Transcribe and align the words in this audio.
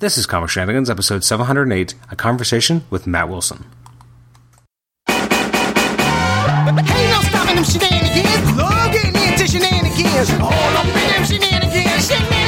This 0.00 0.16
is 0.16 0.24
Comic 0.24 0.48
Shenanigans, 0.48 0.88
episode 0.88 1.24
708, 1.24 1.94
a 2.10 2.16
conversation 2.16 2.86
with 2.88 3.06
Matt 3.06 3.28
Wilson. 3.28 3.66
No 5.06 5.16
stopping 7.20 7.56
them 7.56 7.64
shenanigans. 7.64 8.48
Into 9.04 9.46
shenanigans. 9.46 10.30
All 10.40 10.52
up 10.52 10.86
in 10.86 10.94
them 10.94 11.24
shenanigans. 11.26 12.08
Shenanigans. 12.08 12.39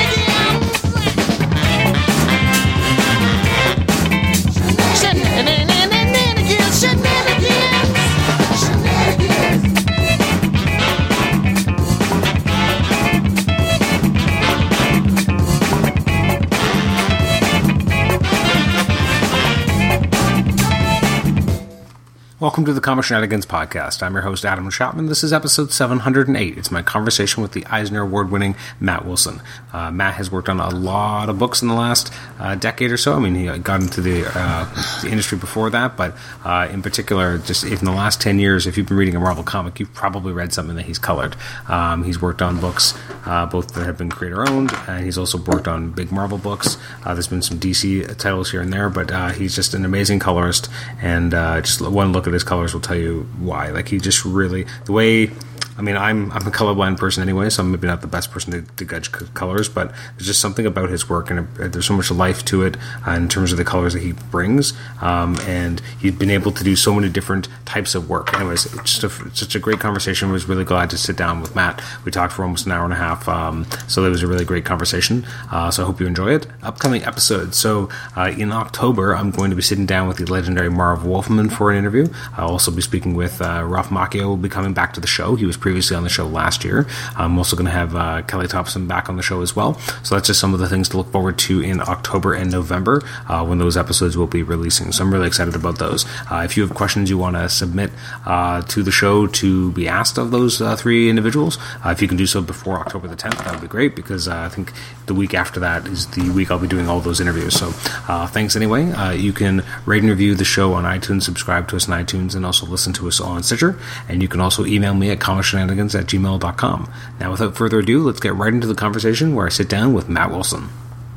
Welcome 22.43 22.65
to 22.65 22.73
the 22.73 22.81
Comic 22.81 23.05
Shenanigans 23.05 23.47
podcast. 23.47 24.03
I'm 24.03 24.15
your 24.15 24.23
host, 24.23 24.45
Adam 24.45 24.69
Chapman. 24.69 25.07
This 25.07 25.23
is 25.23 25.33
episode 25.33 25.71
708. 25.71 26.59
It's 26.59 26.73
my 26.73 26.83
conversation 26.83 27.41
with 27.41 27.53
the 27.53 27.65
Eisner 27.67 28.03
Award 28.03 28.33
winning 28.33 28.57
Matt 28.81 29.05
Wilson. 29.05 29.41
Uh, 29.73 29.93
Matt 29.93 30.15
has 30.15 30.29
worked 30.29 30.49
on 30.49 30.59
a 30.59 30.69
lot 30.69 31.29
of 31.29 31.39
books 31.39 31.63
in 31.63 31.69
the 31.69 31.75
last 31.75 32.13
uh, 32.41 32.57
decade 32.57 32.91
or 32.91 32.97
so. 32.97 33.15
I 33.15 33.21
mean, 33.21 33.37
he 33.37 33.47
got 33.61 33.81
into 33.81 34.01
the, 34.01 34.25
uh, 34.35 34.65
the 35.03 35.11
industry 35.11 35.39
before 35.39 35.71
that, 35.71 35.97
but 35.97 36.17
uh, 36.45 36.67
in 36.69 36.83
particular, 36.83 37.39
just 37.39 37.63
in 37.63 37.85
the 37.85 37.93
last 37.93 38.21
10 38.21 38.41
years, 38.41 38.67
if 38.67 38.77
you've 38.77 38.89
been 38.89 38.97
reading 38.97 39.15
a 39.15 39.21
Marvel 39.21 39.45
comic, 39.45 39.79
you've 39.79 39.95
probably 39.95 40.33
read 40.33 40.53
something 40.53 40.75
that 40.75 40.87
he's 40.87 40.99
colored. 40.99 41.37
Um, 41.69 42.03
he's 42.03 42.21
worked 42.21 42.43
on 42.43 42.59
books 42.59 42.99
uh, 43.25 43.47
both 43.47 43.73
that 43.75 43.87
have 43.87 43.99
been 43.99 44.11
creator 44.11 44.51
owned, 44.51 44.73
and 44.89 45.05
he's 45.05 45.17
also 45.17 45.39
worked 45.39 45.69
on 45.69 45.93
big 45.93 46.11
Marvel 46.11 46.39
books. 46.39 46.77
Uh, 47.05 47.15
there's 47.15 47.29
been 47.29 47.41
some 47.41 47.61
DC 47.61 48.17
titles 48.19 48.51
here 48.51 48.61
and 48.61 48.73
there, 48.73 48.91
but 48.91 49.37
he's 49.37 49.55
just 49.55 49.75
an 49.75 49.85
amazing 49.85 50.19
colorist, 50.19 50.69
and 51.01 51.31
just 51.31 51.81
one 51.81 52.11
look 52.11 52.27
at 52.27 52.32
his 52.33 52.45
colors 52.45 52.75
will 52.75 52.81
tell 52.81 52.97
you 52.97 53.29
why. 53.39 53.71
Like 53.71 53.89
he 53.89 53.99
just 53.99 54.25
really 54.25 54.67
the 54.85 54.93
way. 54.93 55.31
I 55.77 55.83
mean, 55.83 55.97
I'm 55.97 56.31
I'm 56.33 56.47
a 56.47 56.51
colorblind 56.51 56.99
person 56.99 57.23
anyway, 57.23 57.51
so 57.51 57.63
I'm 57.63 57.71
maybe 57.71 57.87
not 57.87 58.01
the 58.01 58.07
best 58.07 58.31
person 58.31 58.53
to, 58.53 58.63
to 58.77 58.85
judge 58.85 59.11
colors, 59.35 59.69
but 59.69 59.93
there's 60.17 60.27
just 60.27 60.41
something 60.41 60.67
about 60.67 60.91
his 60.91 61.09
work, 61.09 61.31
and 61.31 61.41
it, 61.41 61.73
there's 61.73 61.87
so 61.87 61.95
much 61.95 62.11
life 62.11 62.45
to 62.47 62.63
it 62.63 62.77
uh, 63.07 63.13
in 63.13 63.29
terms 63.29 63.53
of 63.53 63.59
the 63.59 63.65
colors 63.65 63.95
that 63.95 64.03
he 64.03 64.13
brings, 64.31 64.75
um, 65.01 65.37
and 65.47 65.81
he's 65.99 66.13
been 66.13 66.31
able 66.31 66.53
to 66.53 66.63
do 66.63 66.77
so 66.77 66.95
many 66.95 67.09
different 67.09 67.49
types 67.65 67.95
of 67.95 68.09
work. 68.09 68.35
Anyways, 68.35 68.67
it's 68.67 68.99
just 68.99 69.05
a, 69.05 69.37
such 69.37 69.55
a 69.55 69.59
great 69.59 69.81
conversation. 69.81 70.29
I 70.29 70.33
was 70.33 70.49
really 70.49 70.65
glad 70.65 70.91
to 70.91 70.99
sit 70.99 71.17
down 71.17 71.41
with 71.41 71.55
Matt. 71.55 71.83
We 72.05 72.13
talked 72.13 72.33
for 72.35 72.43
almost 72.43 72.67
an 72.67 72.73
hour 72.73 72.85
and 72.85 72.93
a 72.93 72.97
half, 72.97 73.29
um, 73.29 73.67
so 73.89 74.05
it 74.05 74.11
was 74.11 74.23
a 74.23 74.27
really 74.27 74.45
great 74.45 74.65
conversation. 74.65 75.25
Uh, 75.51 75.71
so 75.71 75.83
I 75.83 75.87
hope 75.87 76.01
you 76.01 76.07
enjoy 76.07 76.35
it. 76.35 76.47
Upcoming 76.63 77.05
episodes. 77.05 77.57
So 77.57 77.89
uh, 78.17 78.33
in 78.37 78.53
October, 78.53 79.15
I'm 79.15 79.31
going 79.31 79.51
to 79.51 79.57
be 79.57 79.63
sitting 79.63 79.87
down 79.87 80.09
with 80.09 80.19
the 80.19 80.31
legendary 80.31 80.71
Marv 80.71 81.05
Wolfman 81.07 81.49
for 81.51 81.71
an 81.71 81.79
interview. 81.79 82.09
I'll 82.37 82.49
also 82.49 82.71
be 82.71 82.83
speaking 82.83 83.15
with 83.15 83.41
uh, 83.41 83.65
Ralph 83.67 83.89
Macchio. 83.89 84.27
Will 84.27 84.37
be 84.37 84.49
coming 84.49 84.75
back 84.75 84.93
to 84.95 85.01
the 85.01 85.07
show. 85.07 85.35
He 85.35 85.47
was 85.47 85.57
previously 85.63 85.97
on 85.97 86.03
the 86.03 86.11
show 86.11 86.27
last 86.27 86.65
year. 86.65 86.87
I'm 87.17 87.39
also 87.39 87.57
going 87.57 87.67
to 87.67 87.73
have 87.73 87.97
uh, 87.97 88.23
Kelly 88.23 88.49
Thompson 88.49 88.87
back 88.87 89.09
on 89.09 89.17
the 89.17 89.23
show 89.23 89.41
as 89.41 89.57
well. 89.57 89.79
So 90.03 90.15
that's 90.15 90.27
just 90.27 90.41
some 90.41 90.53
of 90.53 90.61
the 90.61 90.69
things 90.69 90.89
to 90.91 90.99
look 90.99 91.11
forward 91.11 91.39
to 91.39 91.61
in 91.63 91.81
October 91.81 92.35
and 92.35 92.51
November 92.51 93.03
uh, 93.29 93.47
when 93.47 93.59
those 93.59 93.77
episodes 93.77 94.17
will 94.17 94.27
be 94.27 94.43
releasing. 94.43 94.93
So 94.93 95.05
I'm 95.05 95.13
really 95.13 95.29
excited 95.29 95.55
about 95.55 95.79
those. 95.79 96.05
Uh, 96.31 96.43
if 96.45 96.57
you 96.57 96.67
have 96.67 96.75
questions 96.75 97.09
you 97.09 97.17
want 97.17 97.37
to 97.37 97.49
submit 97.49 97.91
uh, 98.27 98.63
to 98.63 98.83
the 98.83 98.91
show 98.91 99.27
to 99.29 99.73
be 99.73 99.89
asked 99.89 100.19
of 100.19 100.31
those 100.33 100.61
uh, 100.61 100.77
three 100.77 101.09
individuals, 101.09 101.59
uh, 101.85 101.91
if 101.91 102.03
you 102.03 102.09
can 102.09 102.17
do 102.17 102.27
so 102.27 102.43
before 102.43 102.79
October 102.79 103.09
the 103.09 103.17
10th, 103.17 103.39
that 103.39 103.53
would 103.53 103.61
be 103.61 103.69
great 103.69 103.97
because 103.97 104.29
I 104.29 104.49
think 104.49 104.73
the 105.13 105.19
week 105.19 105.35
after 105.35 105.61
that 105.61 105.87
is 105.87 106.07
the 106.09 106.31
week 106.31 106.51
I'll 106.51 106.59
be 106.59 106.67
doing 106.67 106.89
all 106.89 107.01
those 107.01 107.21
interviews. 107.21 107.55
So 107.55 107.73
uh, 108.09 108.27
thanks 108.27 108.57
anyway. 108.57 108.91
Uh, 108.91 109.11
you 109.13 109.33
can 109.33 109.63
rate 109.85 110.01
and 110.03 110.09
review 110.09 110.35
the 110.35 110.45
show 110.45 110.73
on 110.73 110.85
iTunes, 110.85 111.23
subscribe 111.23 111.69
to 111.69 111.77
us 111.77 111.89
on 111.89 112.03
iTunes, 112.03 112.35
and 112.35 112.47
also 112.47 112.67
listen 112.67 112.93
to 112.95 113.09
us 113.09 113.21
on 113.21 113.43
Stitcher. 113.43 113.79
And 114.09 114.23
you 114.23 114.29
can 114.29 114.41
also 114.41 114.65
email 114.65 114.95
me 114.95 115.11
at 115.11 115.19
comicshenanigans 115.19 115.99
at 115.99 116.07
gmail.com. 116.07 116.93
Now, 117.21 117.31
without 117.31 117.57
further 117.57 117.81
ado, 117.81 118.03
let's 118.03 118.21
get 118.21 118.35
right 118.35 118.53
into 118.53 118.67
the 118.67 118.75
conversation 118.75 119.35
where 119.35 119.47
I 119.47 119.51
sit 119.51 119.69
down 119.69 119.93
with 119.93 120.09
Matt 120.09 120.31
Wilson. 120.31 120.71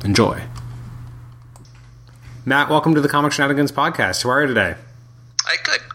Enjoy. 0.04 0.42
Matt, 2.44 2.68
welcome 2.68 2.94
to 2.94 3.00
the 3.00 3.08
Comic 3.08 3.32
Shenanigans 3.32 3.72
podcast. 3.72 4.22
How 4.22 4.30
are 4.30 4.42
you 4.42 4.48
today? 4.48 4.76
Hi, 5.44 5.56
good, 5.64 5.80
good. 5.80 5.85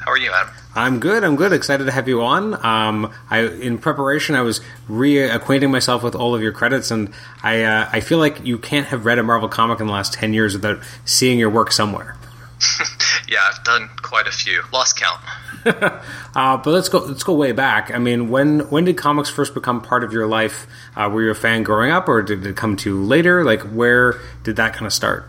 How 0.00 0.12
are 0.12 0.18
you, 0.18 0.32
Adam? 0.32 0.54
I'm 0.74 0.98
good. 1.00 1.24
I'm 1.24 1.36
good. 1.36 1.52
Excited 1.52 1.84
to 1.84 1.92
have 1.92 2.08
you 2.08 2.22
on. 2.22 2.54
Um, 2.64 3.12
I, 3.28 3.40
in 3.40 3.76
preparation, 3.78 4.34
I 4.34 4.40
was 4.40 4.60
reacquainting 4.88 5.70
myself 5.70 6.02
with 6.02 6.14
all 6.14 6.34
of 6.34 6.42
your 6.42 6.52
credits, 6.52 6.90
and 6.90 7.12
I, 7.42 7.64
uh, 7.64 7.88
I 7.92 8.00
feel 8.00 8.18
like 8.18 8.44
you 8.44 8.56
can't 8.58 8.86
have 8.86 9.04
read 9.04 9.18
a 9.18 9.22
Marvel 9.22 9.48
comic 9.48 9.80
in 9.80 9.86
the 9.86 9.92
last 9.92 10.14
ten 10.14 10.32
years 10.32 10.54
without 10.54 10.80
seeing 11.04 11.38
your 11.38 11.50
work 11.50 11.70
somewhere. 11.70 12.16
yeah, 13.28 13.38
I've 13.52 13.62
done 13.64 13.90
quite 14.02 14.26
a 14.26 14.30
few. 14.30 14.62
Lost 14.72 14.98
count. 14.98 15.20
uh, 16.34 16.56
but 16.56 16.66
let's 16.66 16.88
go. 16.88 17.00
Let's 17.00 17.24
go 17.24 17.34
way 17.34 17.52
back. 17.52 17.90
I 17.92 17.98
mean, 17.98 18.30
when 18.30 18.60
when 18.70 18.84
did 18.84 18.96
comics 18.96 19.28
first 19.28 19.52
become 19.54 19.82
part 19.82 20.02
of 20.02 20.12
your 20.12 20.26
life? 20.26 20.66
Uh, 20.96 21.10
were 21.12 21.22
you 21.22 21.30
a 21.30 21.34
fan 21.34 21.62
growing 21.62 21.90
up, 21.90 22.08
or 22.08 22.22
did 22.22 22.46
it 22.46 22.56
come 22.56 22.76
to 22.78 22.90
you 22.90 23.02
later? 23.02 23.44
Like, 23.44 23.62
where 23.62 24.20
did 24.44 24.56
that 24.56 24.72
kind 24.72 24.86
of 24.86 24.92
start? 24.92 25.28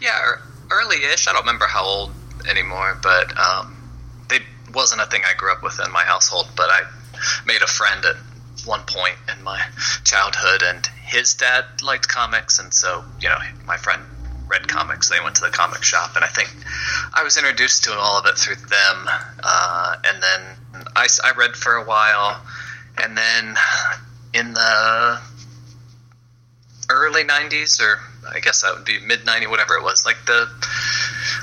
Yeah, 0.00 0.36
early-ish. 0.70 1.28
I 1.28 1.32
don't 1.32 1.42
remember 1.42 1.66
how 1.66 1.84
old 1.84 2.10
anymore, 2.48 2.98
but 3.02 3.36
um, 3.38 3.73
wasn't 4.74 5.00
a 5.00 5.06
thing 5.06 5.22
I 5.24 5.34
grew 5.36 5.52
up 5.52 5.62
with 5.62 5.80
in 5.84 5.92
my 5.92 6.02
household. 6.02 6.48
But 6.56 6.70
I 6.70 6.82
made 7.46 7.62
a 7.62 7.66
friend 7.66 8.04
at 8.04 8.16
one 8.66 8.82
point 8.86 9.16
in 9.36 9.42
my 9.44 9.60
childhood, 10.04 10.62
and 10.62 10.86
his 11.04 11.34
dad 11.34 11.64
liked 11.82 12.08
comics, 12.08 12.58
and 12.58 12.72
so 12.72 13.04
you 13.20 13.28
know, 13.28 13.38
my 13.66 13.76
friend 13.76 14.02
read 14.48 14.68
comics. 14.68 15.08
They 15.08 15.20
went 15.20 15.36
to 15.36 15.42
the 15.42 15.50
comic 15.50 15.82
shop, 15.82 16.16
and 16.16 16.24
I 16.24 16.28
think 16.28 16.54
I 17.12 17.22
was 17.22 17.36
introduced 17.36 17.84
to 17.84 17.92
all 17.92 18.18
of 18.18 18.26
it 18.26 18.36
through 18.36 18.56
them. 18.56 19.08
Uh, 19.42 19.96
and 20.04 20.22
then 20.22 20.84
I, 20.96 21.06
I 21.24 21.32
read 21.32 21.56
for 21.56 21.74
a 21.74 21.84
while, 21.84 22.40
and 23.02 23.16
then 23.16 23.56
in 24.34 24.54
the 24.54 25.20
early 26.90 27.24
'90s, 27.24 27.80
or 27.80 27.98
I 28.34 28.40
guess 28.40 28.62
that 28.62 28.74
would 28.74 28.84
be 28.84 29.00
mid 29.00 29.20
'90s, 29.20 29.50
whatever 29.50 29.74
it 29.74 29.82
was, 29.82 30.04
like 30.04 30.18
the 30.26 30.48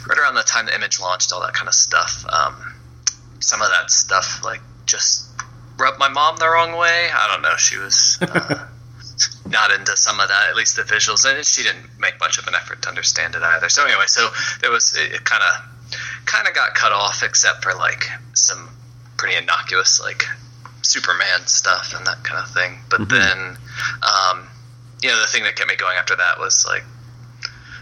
right 0.07 0.17
around 0.17 0.35
the 0.35 0.43
time 0.43 0.65
the 0.65 0.75
Image 0.75 0.99
launched, 0.99 1.31
all 1.33 1.41
that 1.41 1.53
kind 1.53 1.67
of 1.67 1.73
stuff. 1.73 2.25
Um, 2.29 2.55
some 3.51 3.61
of 3.61 3.67
that 3.67 3.91
stuff, 3.91 4.45
like 4.45 4.61
just 4.85 5.27
rubbed 5.77 5.99
my 5.99 6.07
mom 6.07 6.37
the 6.37 6.47
wrong 6.47 6.77
way. 6.77 7.09
I 7.13 7.27
don't 7.27 7.41
know. 7.41 7.57
She 7.57 7.77
was. 7.77 8.17
Uh, 8.21 8.67
not 9.45 9.71
into 9.71 9.95
some 9.97 10.21
of 10.21 10.29
that, 10.29 10.49
at 10.49 10.55
least 10.55 10.77
the 10.77 10.83
visuals, 10.83 11.29
and 11.29 11.45
she 11.45 11.63
didn't 11.63 11.99
make 11.99 12.17
much 12.21 12.37
of 12.37 12.47
an 12.47 12.55
effort 12.55 12.81
to 12.83 12.87
understand 12.89 13.35
it 13.35 13.43
either. 13.43 13.67
So 13.67 13.85
anyway, 13.85 14.05
so 14.07 14.29
there 14.61 14.71
was 14.71 14.95
it 14.95 15.25
kind 15.25 15.43
of 15.43 16.25
kind 16.25 16.47
of 16.47 16.55
got 16.55 16.73
cut 16.73 16.93
off, 16.93 17.21
except 17.23 17.61
for 17.61 17.73
like 17.73 18.05
some 18.33 18.69
pretty 19.17 19.35
innocuous 19.35 19.99
like 19.99 20.23
Superman 20.81 21.45
stuff 21.45 21.93
and 21.93 22.07
that 22.07 22.23
kind 22.23 22.39
of 22.41 22.53
thing. 22.53 22.79
But 22.89 23.01
mm-hmm. 23.01 23.13
then, 23.13 23.57
um, 24.01 24.47
you 25.03 25.09
know, 25.09 25.19
the 25.19 25.27
thing 25.27 25.43
that 25.43 25.57
kept 25.57 25.69
me 25.69 25.75
going 25.75 25.97
after 25.97 26.15
that 26.15 26.39
was 26.39 26.65
like 26.65 26.83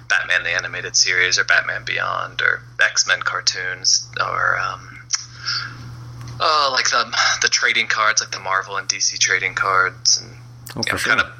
Batman 0.10 0.44
the 0.44 0.50
animated 0.50 0.96
series 0.96 1.38
or 1.38 1.44
Batman 1.44 1.84
Beyond 1.86 2.42
or 2.42 2.64
X 2.82 3.08
Men 3.08 3.22
cartoons 3.22 4.10
or. 4.20 4.60
Um, 4.60 4.99
Oh, 6.42 6.70
like 6.74 6.90
the 6.90 7.04
the 7.42 7.50
trading 7.50 7.88
cards, 7.88 8.22
like 8.22 8.32
the 8.32 8.40
Marvel 8.40 8.78
and 8.78 8.88
DC 8.88 9.18
trading 9.20 9.56
cards, 9.56 10.22
and 10.22 10.36
Oh, 10.76 10.82
you 10.86 10.92
know, 10.92 10.98
sure. 10.98 11.16
kind 11.16 11.22
of 11.28 11.34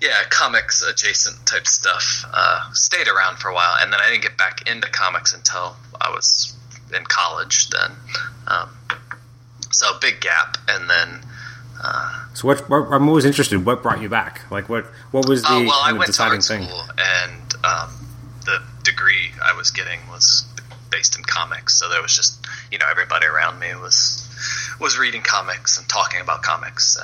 yeah, 0.00 0.22
comics 0.30 0.82
adjacent 0.82 1.44
type 1.46 1.66
stuff. 1.66 2.24
Uh, 2.32 2.70
stayed 2.72 3.08
around 3.08 3.38
for 3.38 3.48
a 3.48 3.54
while, 3.54 3.76
and 3.80 3.92
then 3.92 3.98
I 4.00 4.08
didn't 4.10 4.22
get 4.22 4.36
back 4.36 4.68
into 4.68 4.88
comics 4.90 5.34
until 5.34 5.76
I 6.00 6.10
was 6.10 6.54
in 6.94 7.04
college. 7.04 7.68
Then, 7.70 7.92
um, 8.46 8.68
so 9.70 9.98
big 10.00 10.20
gap, 10.20 10.58
and 10.68 10.88
then. 10.88 11.20
Uh, 11.82 12.26
so 12.34 12.46
what, 12.48 12.68
what? 12.68 12.88
I'm 12.92 13.08
always 13.08 13.24
interested. 13.24 13.64
What 13.64 13.82
brought 13.82 14.00
you 14.02 14.08
back? 14.08 14.42
Like 14.50 14.68
what? 14.68 14.86
What 15.10 15.28
was 15.28 15.42
the 15.42 15.48
uh, 15.48 15.60
well, 15.60 15.80
I 15.82 15.92
went 15.92 16.04
to 16.04 16.08
deciding 16.08 16.34
art 16.38 16.44
thing? 16.44 16.64
school, 16.64 16.82
and 16.98 17.54
um, 17.64 17.90
the 18.44 18.62
degree 18.84 19.30
I 19.42 19.52
was 19.56 19.70
getting 19.70 20.00
was 20.08 20.44
based 20.90 21.16
in 21.16 21.24
comics. 21.24 21.78
So 21.78 21.88
there 21.88 22.02
was 22.02 22.14
just 22.14 22.46
you 22.70 22.78
know 22.78 22.86
everybody 22.90 23.26
around 23.26 23.58
me 23.58 23.74
was 23.74 24.24
was 24.80 24.98
reading 24.98 25.22
comics 25.22 25.78
and 25.78 25.88
talking 25.88 26.20
about 26.20 26.42
comics. 26.42 26.94
So 26.94 27.02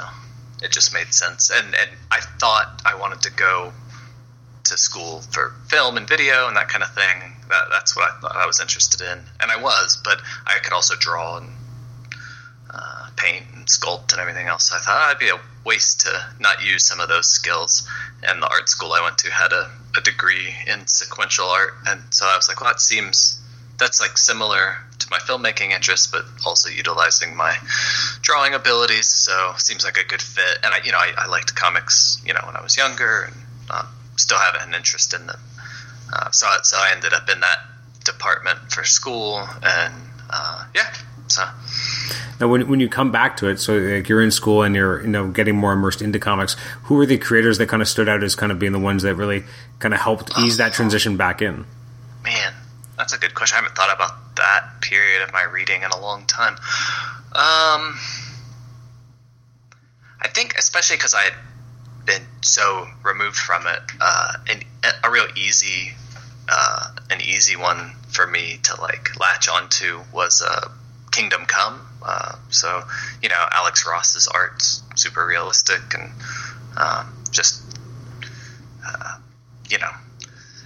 it 0.62 0.72
just 0.72 0.92
made 0.94 1.12
sense. 1.12 1.50
And 1.50 1.74
and 1.74 1.90
I 2.10 2.20
thought 2.20 2.82
I 2.84 2.94
wanted 2.94 3.22
to 3.22 3.30
go 3.32 3.72
to 4.64 4.76
school 4.78 5.20
for 5.20 5.54
film 5.68 5.96
and 5.96 6.08
video 6.08 6.48
and 6.48 6.56
that 6.56 6.68
kind 6.68 6.82
of 6.82 6.92
thing. 6.94 7.32
That, 7.50 7.64
that's 7.70 7.94
what 7.94 8.10
I 8.10 8.20
thought 8.20 8.36
I 8.36 8.46
was 8.46 8.60
interested 8.60 9.02
in, 9.02 9.20
and 9.40 9.50
I 9.50 9.60
was. 9.60 10.00
But 10.02 10.20
I 10.46 10.58
could 10.62 10.72
also 10.72 10.94
draw 10.98 11.36
and 11.38 11.50
uh, 12.70 13.08
paint 13.16 13.44
and 13.54 13.66
sculpt 13.66 14.12
and 14.12 14.20
everything 14.20 14.46
else. 14.46 14.70
So 14.70 14.76
I 14.76 14.78
thought 14.78 15.02
oh, 15.06 15.10
it'd 15.10 15.20
be 15.20 15.28
a 15.28 15.40
waste 15.64 16.00
to 16.02 16.26
not 16.40 16.64
use 16.64 16.84
some 16.84 17.00
of 17.00 17.08
those 17.08 17.26
skills. 17.26 17.88
And 18.22 18.42
the 18.42 18.48
art 18.48 18.68
school 18.68 18.92
I 18.92 19.02
went 19.02 19.18
to 19.18 19.30
had 19.30 19.52
a, 19.52 19.70
a 19.96 20.00
degree 20.00 20.54
in 20.66 20.86
sequential 20.86 21.46
art, 21.46 21.74
and 21.86 22.02
so 22.10 22.26
I 22.26 22.36
was 22.36 22.48
like, 22.48 22.60
well, 22.60 22.70
that 22.70 22.80
seems 22.80 23.40
that's 23.78 24.00
like 24.00 24.16
similar 24.16 24.76
to 24.98 25.06
my 25.10 25.18
filmmaking 25.18 25.70
interests, 25.70 26.06
but 26.06 26.24
also 26.46 26.68
utilizing 26.68 27.36
my 27.36 27.56
drawing 28.22 28.54
abilities. 28.54 29.06
So 29.08 29.54
seems 29.56 29.84
like 29.84 29.96
a 29.96 30.04
good 30.04 30.22
fit. 30.22 30.58
And 30.62 30.72
I, 30.74 30.78
you 30.84 30.92
know, 30.92 30.98
I, 30.98 31.12
I 31.16 31.26
liked 31.26 31.54
comics, 31.54 32.22
you 32.26 32.32
know, 32.32 32.40
when 32.44 32.56
I 32.56 32.62
was 32.62 32.76
younger, 32.76 33.24
and 33.24 33.36
uh, 33.70 33.86
still 34.16 34.38
have 34.38 34.54
an 34.66 34.74
interest 34.74 35.14
in 35.14 35.26
them. 35.26 35.40
Uh, 36.12 36.30
so 36.30 36.46
so 36.62 36.76
I 36.76 36.92
ended 36.94 37.12
up 37.12 37.28
in 37.28 37.40
that 37.40 37.58
department 38.04 38.58
for 38.70 38.84
school, 38.84 39.46
and 39.62 39.94
uh, 40.30 40.64
yeah, 40.74 40.94
so. 41.28 41.44
Now, 42.40 42.48
when, 42.48 42.68
when 42.68 42.80
you 42.80 42.88
come 42.88 43.10
back 43.10 43.36
to 43.38 43.48
it, 43.48 43.58
so 43.58 43.78
like 43.78 44.08
you're 44.08 44.22
in 44.22 44.30
school 44.30 44.62
and 44.62 44.74
you're 44.74 45.00
you 45.02 45.08
know 45.08 45.28
getting 45.28 45.56
more 45.56 45.72
immersed 45.72 46.02
into 46.02 46.18
comics, 46.18 46.56
who 46.84 46.94
were 46.96 47.06
the 47.06 47.18
creators 47.18 47.58
that 47.58 47.68
kind 47.68 47.82
of 47.82 47.88
stood 47.88 48.08
out 48.08 48.22
as 48.22 48.34
kind 48.34 48.52
of 48.52 48.58
being 48.58 48.72
the 48.72 48.78
ones 48.78 49.02
that 49.02 49.14
really 49.14 49.44
kind 49.78 49.94
of 49.94 50.00
helped 50.00 50.36
ease 50.38 50.58
that 50.58 50.72
transition 50.72 51.16
back 51.16 51.40
in? 51.40 51.64
Man, 52.22 52.52
that's 53.04 53.12
a 53.12 53.18
good 53.18 53.34
question. 53.34 53.56
I 53.56 53.60
haven't 53.60 53.76
thought 53.76 53.94
about 53.94 54.34
that 54.36 54.80
period 54.80 55.20
of 55.20 55.30
my 55.30 55.42
reading 55.42 55.82
in 55.82 55.90
a 55.90 56.00
long 56.00 56.24
time. 56.24 56.54
Um, 57.34 57.98
I 60.22 60.28
think 60.32 60.54
especially 60.56 60.96
because 60.96 61.12
I 61.12 61.20
had 61.20 61.34
been 62.06 62.22
so 62.40 62.86
removed 63.04 63.36
from 63.36 63.66
it, 63.66 63.80
uh, 64.00 64.32
and 64.48 64.64
a 65.04 65.10
real 65.10 65.26
easy, 65.36 65.92
uh, 66.48 66.94
an 67.10 67.20
easy 67.20 67.56
one 67.56 67.92
for 68.08 68.26
me 68.26 68.58
to 68.62 68.80
like 68.80 69.20
latch 69.20 69.50
onto 69.50 70.00
was 70.10 70.40
uh, 70.40 70.70
Kingdom 71.12 71.44
Come. 71.44 71.86
Uh, 72.02 72.36
so 72.48 72.84
you 73.22 73.28
know, 73.28 73.46
Alex 73.52 73.86
Ross's 73.86 74.28
art's 74.28 74.82
super 74.96 75.26
realistic 75.26 75.82
and 75.92 76.10
um, 76.78 77.14
just 77.30 77.60
uh, 78.86 79.18
you 79.68 79.76
know 79.76 79.90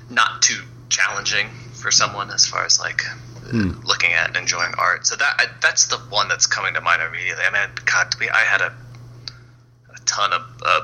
not 0.08 0.40
too 0.40 0.62
challenging 0.88 1.48
for 1.80 1.90
someone 1.90 2.30
as 2.30 2.46
far 2.46 2.64
as 2.64 2.78
like 2.78 3.02
Hmm. 3.50 3.80
looking 3.82 4.12
at 4.12 4.28
and 4.28 4.36
enjoying 4.36 4.74
art. 4.76 5.06
So 5.06 5.16
that 5.16 5.34
I, 5.38 5.46
that's 5.62 5.86
the 5.86 5.96
one 5.96 6.28
that's 6.28 6.46
coming 6.46 6.74
to 6.74 6.82
mind 6.82 7.00
immediately. 7.00 7.44
I 7.44 7.50
mean, 7.50 7.70
God, 7.86 8.14
we, 8.20 8.28
I 8.28 8.40
had 8.44 8.60
a 8.60 8.74
a 9.94 9.98
ton 10.04 10.34
of, 10.34 10.42
uh, 10.66 10.80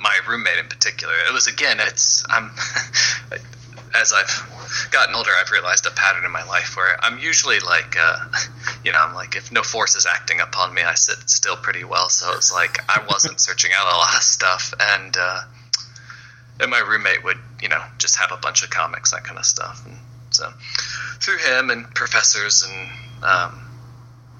my 0.00 0.18
roommate 0.28 0.58
in 0.58 0.66
particular. 0.66 1.14
It 1.28 1.32
was 1.32 1.46
again, 1.46 1.78
it's 1.80 2.24
I'm 2.28 2.50
as 3.94 4.12
I've 4.12 4.88
gotten 4.90 5.14
older, 5.14 5.30
I've 5.40 5.52
realized 5.52 5.86
a 5.86 5.90
pattern 5.92 6.24
in 6.24 6.32
my 6.32 6.42
life 6.44 6.76
where 6.76 6.96
I'm 7.04 7.18
usually 7.20 7.60
like, 7.60 7.96
uh, 7.96 8.16
you 8.84 8.90
know, 8.90 8.98
I'm 8.98 9.14
like 9.14 9.36
if 9.36 9.52
no 9.52 9.62
force 9.62 9.94
is 9.94 10.04
acting 10.04 10.40
upon 10.40 10.74
me, 10.74 10.82
I 10.82 10.94
sit 10.94 11.30
still 11.30 11.56
pretty 11.56 11.84
well. 11.84 12.08
So 12.08 12.32
it's 12.34 12.52
like 12.52 12.78
I 12.88 13.04
wasn't 13.08 13.40
searching 13.40 13.70
out 13.76 13.86
a 13.92 13.96
lot 13.96 14.16
of 14.16 14.22
stuff, 14.22 14.74
and 14.80 15.16
uh, 15.16 15.40
and 16.58 16.70
my 16.70 16.80
roommate 16.80 17.22
would, 17.22 17.38
you 17.62 17.68
know, 17.68 17.82
just 17.98 18.16
have 18.16 18.32
a 18.32 18.36
bunch 18.38 18.64
of 18.64 18.70
comics, 18.70 19.12
that 19.12 19.22
kind 19.22 19.38
of 19.38 19.44
stuff, 19.44 19.86
and 19.86 19.96
so 20.30 20.50
through 21.20 21.38
him 21.38 21.70
and 21.70 21.92
professors 21.94 22.62
and 22.62 22.88
um, 23.24 23.60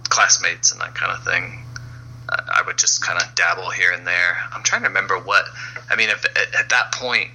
classmates 0.05 0.73
and 0.73 0.81
that 0.81 0.95
kind 0.95 1.13
of 1.13 1.25
thing, 1.25 1.65
I 2.29 2.61
I 2.61 2.63
would 2.67 2.79
just 2.79 3.03
kind 3.05 3.21
of 3.23 3.35
dabble 3.35 3.71
here 3.71 3.93
and 3.93 4.07
there. 4.07 4.39
I'm 4.53 4.63
trying 4.63 4.83
to 4.83 4.89
remember 4.89 5.19
what. 5.19 5.47
I 5.91 5.97
mean, 5.97 6.11
if, 6.11 6.25
at, 6.25 6.55
at 6.55 6.69
that 6.71 6.93
point, 6.93 7.31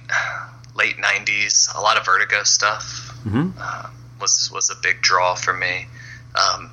late 0.74 0.96
'90s, 0.96 1.74
a 1.76 1.80
lot 1.80 1.96
of 1.96 2.04
Vertigo 2.06 2.42
stuff 2.44 3.10
Mhm. 3.26 3.52
uh, 3.58 3.88
was 4.20 4.50
was 4.52 4.70
a 4.70 4.74
big 4.76 5.00
draw 5.02 5.34
for 5.34 5.52
me. 5.52 5.86
Um, 6.34 6.70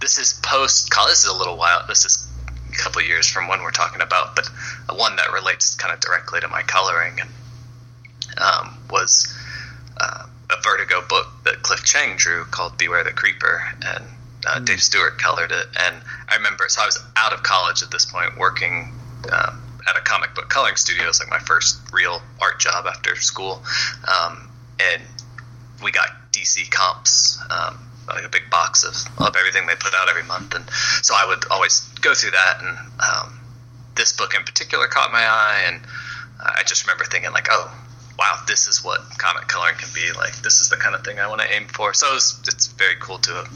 this 0.00 0.18
is 0.18 0.32
post 0.42 0.90
college. 0.90 1.10
This 1.12 1.24
is 1.24 1.30
a 1.30 1.36
little 1.36 1.56
while. 1.58 1.84
This 1.86 2.04
is 2.04 2.26
a 2.48 2.76
couple 2.76 3.02
of 3.02 3.06
years 3.08 3.28
from 3.28 3.48
when 3.48 3.60
we're 3.62 3.70
talking 3.72 4.00
about, 4.00 4.34
but 4.36 4.46
one 4.96 5.16
that 5.16 5.32
relates 5.32 5.74
kind 5.74 5.92
of 5.92 6.00
directly 6.00 6.40
to 6.40 6.48
my 6.48 6.62
coloring 6.62 7.20
and 7.20 7.30
um, 8.38 8.78
was 8.90 9.34
uh, 10.00 10.24
a 10.52 10.60
Vertigo 10.62 11.02
book 11.08 11.26
that 11.44 11.62
Cliff 11.62 11.84
Chiang 11.84 12.16
drew 12.16 12.44
called 12.44 12.76
Beware 12.78 13.04
the 13.04 13.12
Creeper, 13.12 13.62
and 13.84 14.04
uh, 14.46 14.58
Dave 14.60 14.82
Stewart 14.82 15.18
colored 15.18 15.52
it. 15.52 15.66
And 15.78 15.96
I 16.28 16.36
remember, 16.36 16.68
so 16.68 16.82
I 16.82 16.86
was 16.86 16.98
out 17.16 17.32
of 17.32 17.42
college 17.42 17.82
at 17.82 17.90
this 17.90 18.06
point, 18.06 18.36
working 18.38 18.92
um, 19.32 19.62
at 19.88 19.96
a 19.96 20.00
comic 20.00 20.34
book 20.34 20.48
coloring 20.48 20.76
studio. 20.76 21.04
It 21.04 21.08
was 21.08 21.20
like 21.20 21.30
my 21.30 21.38
first 21.38 21.78
real 21.92 22.20
art 22.40 22.58
job 22.58 22.86
after 22.86 23.16
school, 23.16 23.62
um, 24.08 24.48
and 24.80 25.02
we 25.82 25.90
got 25.90 26.08
DC 26.32 26.70
comps. 26.70 27.38
Um, 27.50 27.86
like 28.08 28.24
a 28.24 28.28
big 28.28 28.50
box 28.50 28.82
of, 28.82 29.24
of 29.24 29.36
everything 29.36 29.68
they 29.68 29.76
put 29.76 29.94
out 29.94 30.08
every 30.08 30.24
month, 30.24 30.52
and 30.52 30.64
so 31.02 31.14
I 31.16 31.26
would 31.26 31.44
always 31.48 31.80
go 32.00 32.12
through 32.12 32.32
that. 32.32 32.56
And 32.60 32.76
um, 32.98 33.38
this 33.94 34.12
book 34.12 34.34
in 34.34 34.42
particular 34.42 34.88
caught 34.88 35.12
my 35.12 35.22
eye, 35.22 35.62
and 35.66 35.80
I 36.40 36.64
just 36.66 36.84
remember 36.84 37.04
thinking 37.04 37.30
like, 37.30 37.46
oh, 37.50 37.72
wow, 38.20 38.38
this 38.46 38.68
is 38.68 38.84
what 38.84 39.00
comic 39.16 39.48
coloring 39.48 39.76
can 39.78 39.88
be 39.94 40.12
like. 40.12 40.36
This 40.42 40.60
is 40.60 40.68
the 40.68 40.76
kind 40.76 40.94
of 40.94 41.02
thing 41.02 41.18
I 41.18 41.26
want 41.26 41.40
to 41.40 41.50
aim 41.50 41.66
for. 41.68 41.94
So 41.94 42.14
it's, 42.14 42.38
it's 42.46 42.66
very 42.66 42.96
cool 43.00 43.18
to 43.18 43.32
have 43.32 43.48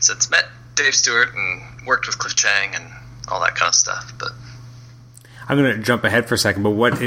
since 0.00 0.30
met 0.30 0.46
Dave 0.76 0.94
Stewart 0.94 1.28
and 1.34 1.86
worked 1.86 2.06
with 2.06 2.18
Cliff 2.18 2.34
Chiang 2.34 2.74
and 2.74 2.86
all 3.28 3.38
that 3.40 3.54
kind 3.54 3.68
of 3.68 3.74
stuff. 3.74 4.10
But 4.18 4.30
I'm 5.46 5.58
going 5.58 5.76
to 5.76 5.82
jump 5.82 6.04
ahead 6.04 6.26
for 6.26 6.36
a 6.36 6.38
second, 6.38 6.62
but 6.62 6.70
what 6.70 6.98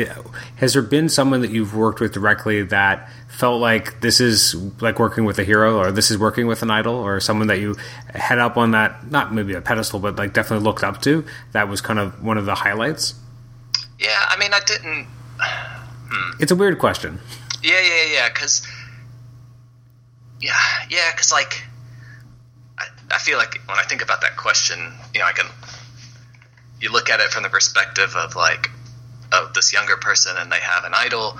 has 0.57 0.73
there 0.73 0.83
been 0.83 1.09
someone 1.09 1.41
that 1.41 1.49
you've 1.49 1.75
worked 1.75 1.99
with 1.99 2.13
directly 2.13 2.61
that 2.61 3.09
felt 3.27 3.59
like 3.59 4.01
this 4.01 4.21
is 4.21 4.53
like 4.79 4.99
working 4.99 5.25
with 5.25 5.39
a 5.39 5.43
hero, 5.43 5.79
or 5.79 5.91
this 5.91 6.11
is 6.11 6.19
working 6.19 6.45
with 6.45 6.61
an 6.61 6.69
idol, 6.69 6.95
or 6.95 7.19
someone 7.19 7.47
that 7.47 7.59
you 7.59 7.75
had 8.13 8.37
up 8.37 8.57
on 8.57 8.71
that 8.71 9.09
not 9.09 9.33
maybe 9.33 9.55
a 9.55 9.61
pedestal, 9.61 9.99
but 9.99 10.17
like 10.17 10.33
definitely 10.33 10.63
looked 10.63 10.83
up 10.83 11.01
to? 11.01 11.25
That 11.53 11.67
was 11.67 11.81
kind 11.81 11.97
of 11.97 12.23
one 12.23 12.37
of 12.37 12.45
the 12.45 12.55
highlights. 12.55 13.15
yeah, 13.99 14.25
I 14.27 14.37
mean, 14.37 14.53
I 14.53 14.59
didn't. 14.65 15.07
It's 16.39 16.51
a 16.51 16.55
weird 16.55 16.79
question. 16.79 17.19
Yeah, 17.63 17.79
yeah, 17.79 18.13
yeah. 18.13 18.29
Because 18.29 18.67
yeah, 20.39 20.53
yeah. 20.89 21.11
Because 21.11 21.31
like, 21.31 21.63
I, 22.77 22.85
I 23.11 23.17
feel 23.19 23.37
like 23.37 23.61
when 23.67 23.77
I 23.77 23.83
think 23.83 24.01
about 24.01 24.21
that 24.21 24.37
question, 24.37 24.79
you 25.13 25.19
know, 25.19 25.25
I 25.25 25.31
can 25.31 25.45
you 26.79 26.91
look 26.91 27.09
at 27.09 27.19
it 27.19 27.29
from 27.29 27.43
the 27.43 27.49
perspective 27.49 28.15
of 28.15 28.35
like, 28.35 28.71
of 29.31 29.53
this 29.53 29.71
younger 29.71 29.95
person, 29.97 30.35
and 30.37 30.51
they 30.51 30.59
have 30.59 30.83
an 30.83 30.93
idol. 30.95 31.37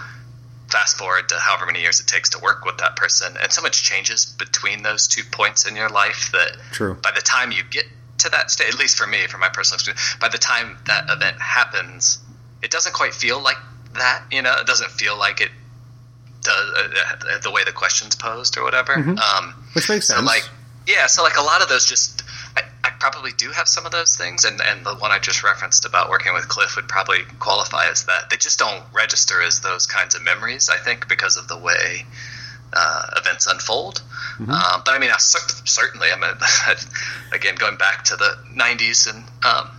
Fast 0.70 0.98
forward 0.98 1.28
to 1.28 1.36
however 1.36 1.66
many 1.66 1.82
years 1.82 2.00
it 2.00 2.08
takes 2.08 2.30
to 2.30 2.40
work 2.40 2.64
with 2.64 2.78
that 2.78 2.96
person, 2.96 3.36
and 3.42 3.52
so 3.52 3.62
much 3.62 3.84
changes 3.84 4.26
between 4.26 4.84
those 4.84 5.08
two 5.08 5.24
points 5.30 5.68
in 5.68 5.76
your 5.76 5.90
life 5.90 6.30
that 6.32 6.56
True. 6.72 6.94
by 6.94 7.12
the 7.12 7.20
time 7.20 7.52
you 7.52 7.64
get 7.70 7.86
to 8.20 8.30
that 8.30 8.52
state, 8.52 8.70
at 8.70 8.80
least 8.80 8.98
for 8.98 9.06
me, 9.06 9.28
from 9.28 9.42
my 9.42 9.50
personal 9.50 9.76
experience, 9.76 10.16
by 10.22 10.30
the 10.30 10.38
time 10.38 10.78
that 10.86 11.10
event 11.10 11.42
happens, 11.42 12.20
it 12.62 12.72
doesn't 12.72 12.94
quite 12.94 13.14
feel 13.14 13.42
like 13.42 13.58
that. 13.96 14.24
You 14.32 14.42
know, 14.42 14.56
it 14.60 14.68
doesn't 14.68 14.92
feel 14.92 15.18
like 15.18 15.42
it 15.42 15.50
does 16.42 16.78
uh, 16.78 17.40
the 17.44 17.52
way 17.52 17.64
the 17.64 17.72
question's 17.72 18.16
posed 18.16 18.58
or 18.58 18.64
whatever. 18.64 18.94
Um, 18.94 19.54
Which 19.74 19.90
makes 19.90 20.08
so 20.08 20.16
sense. 20.16 20.26
like, 20.26 20.48
yeah, 20.88 21.08
so 21.08 21.24
like 21.24 21.38
a 21.38 21.44
lot 21.44 21.62
of 21.62 21.70
those 21.70 21.86
just. 21.86 22.24
I, 22.58 22.64
I 22.84 22.90
probably 23.00 23.32
do 23.32 23.50
have 23.52 23.68
some 23.68 23.86
of 23.86 23.92
those 23.94 24.18
things, 24.18 24.44
and, 24.44 24.60
and 24.60 24.86
the 24.86 24.96
one 24.96 25.12
I 25.12 25.20
just 25.20 25.42
referenced 25.44 25.86
about 25.86 26.10
working 26.10 26.34
with 26.34 26.50
Cliff 26.50 26.76
would 26.76 26.90
probably 26.90 27.20
qualify 27.40 27.86
as 27.90 28.06
that. 28.06 28.30
They 28.30 28.36
just 28.36 28.60
don't 28.60 28.84
register 28.94 29.42
as 29.42 29.62
those 29.62 29.88
kinds 29.88 30.16
of 30.16 30.24
memories, 30.24 30.70
I 30.70 30.78
think, 30.78 31.08
because 31.08 31.38
of 31.38 31.48
the 31.48 31.58
way 31.58 32.06
uh, 32.74 33.06
events 33.16 33.48
unfold. 33.48 34.02
Um, 34.40 34.82
but 34.84 34.90
I 34.90 34.98
mean, 35.00 35.12
I 35.12 35.18
certainly, 35.18 36.08
I 36.12 36.20
mean, 36.20 36.32
again, 37.34 37.56
going 37.56 37.78
back 37.78 38.04
to 38.06 38.16
the 38.16 38.36
'90s 38.54 39.08
and 39.14 39.24
um, 39.46 39.70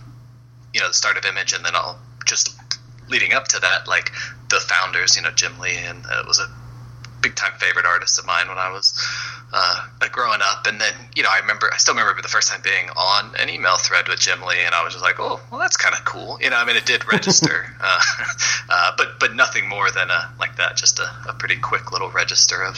you 0.73 0.81
know 0.81 0.87
the 0.87 0.93
start 0.93 1.17
of 1.17 1.25
Image, 1.25 1.53
and 1.53 1.63
then 1.65 1.75
i'll 1.75 1.99
just 2.25 2.55
leading 3.09 3.33
up 3.33 3.47
to 3.49 3.59
that, 3.59 3.87
like 3.87 4.11
the 4.49 4.59
founders, 4.59 5.15
you 5.15 5.21
know, 5.21 5.31
Jim 5.31 5.57
Lee, 5.59 5.77
and 5.77 6.05
uh, 6.05 6.21
it 6.21 6.27
was 6.27 6.39
a 6.39 6.47
big 7.23 7.35
time 7.35 7.53
favorite 7.57 7.85
artist 7.85 8.19
of 8.19 8.25
mine 8.25 8.47
when 8.49 8.57
I 8.57 8.69
was 8.69 8.93
uh, 9.53 9.87
growing 10.11 10.41
up. 10.43 10.67
And 10.67 10.79
then, 10.79 10.93
you 11.15 11.23
know, 11.23 11.29
I 11.31 11.39
remember, 11.39 11.69
I 11.73 11.77
still 11.77 11.95
remember 11.95 12.21
the 12.21 12.27
first 12.27 12.51
time 12.51 12.61
being 12.63 12.89
on 12.89 13.33
an 13.39 13.49
email 13.49 13.77
thread 13.77 14.07
with 14.07 14.19
Jim 14.19 14.41
Lee, 14.41 14.59
and 14.65 14.75
I 14.75 14.83
was 14.83 14.93
just 14.93 15.03
like, 15.03 15.19
oh, 15.19 15.39
well, 15.49 15.59
that's 15.59 15.77
kind 15.77 15.95
of 15.95 16.03
cool. 16.05 16.37
You 16.41 16.49
know, 16.49 16.57
I 16.57 16.65
mean, 16.65 16.75
it 16.75 16.85
did 16.85 17.11
register, 17.11 17.65
uh, 17.81 17.99
uh, 18.69 18.91
but 18.97 19.19
but 19.19 19.35
nothing 19.35 19.67
more 19.67 19.89
than 19.89 20.09
a 20.09 20.33
like 20.39 20.57
that, 20.57 20.75
just 20.75 20.99
a, 20.99 21.09
a 21.29 21.33
pretty 21.33 21.57
quick 21.57 21.91
little 21.91 22.11
register 22.11 22.61
of, 22.63 22.77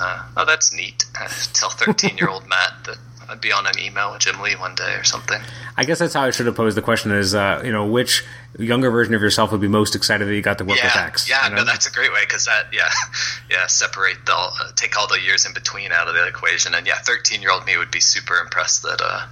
uh, 0.00 0.22
oh, 0.36 0.44
that's 0.44 0.74
neat. 0.74 1.06
Tell 1.52 1.70
thirteen 1.70 2.18
year 2.18 2.28
old 2.28 2.48
Matt 2.48 2.84
that. 2.84 2.98
I'd 3.28 3.40
be 3.40 3.52
on 3.52 3.66
an 3.66 3.78
email 3.78 4.12
with 4.12 4.20
Jim 4.20 4.40
Lee 4.40 4.54
one 4.54 4.74
day 4.74 4.94
or 4.94 5.04
something. 5.04 5.40
I 5.76 5.84
guess 5.84 5.98
that's 5.98 6.14
how 6.14 6.22
I 6.22 6.30
should 6.30 6.46
have 6.46 6.56
posed 6.56 6.76
the 6.76 6.82
question: 6.82 7.12
is 7.12 7.34
uh, 7.34 7.62
you 7.64 7.72
know 7.72 7.86
which 7.86 8.24
younger 8.58 8.90
version 8.90 9.14
of 9.14 9.20
yourself 9.20 9.52
would 9.52 9.60
be 9.60 9.68
most 9.68 9.94
excited 9.94 10.26
that 10.28 10.34
you 10.34 10.42
got 10.42 10.58
to 10.58 10.64
work 10.64 10.78
yeah, 10.78 10.86
with 10.86 10.96
X? 10.96 11.28
Yeah, 11.28 11.44
you 11.44 11.50
know? 11.50 11.56
no, 11.56 11.64
that's 11.64 11.86
a 11.86 11.92
great 11.92 12.12
way 12.12 12.22
because 12.22 12.46
that, 12.46 12.66
yeah, 12.72 12.90
yeah, 13.50 13.66
separate 13.66 14.24
the 14.24 14.32
uh, 14.34 14.72
take 14.74 14.96
all 14.96 15.08
the 15.08 15.20
years 15.20 15.46
in 15.46 15.54
between 15.54 15.92
out 15.92 16.08
of 16.08 16.14
the 16.14 16.26
equation, 16.26 16.74
and 16.74 16.86
yeah, 16.86 16.98
thirteen 16.98 17.42
year 17.42 17.50
old 17.50 17.64
me 17.66 17.76
would 17.76 17.90
be 17.90 18.00
super 18.00 18.36
impressed 18.36 18.82
that 18.82 19.00
uh, 19.02 19.26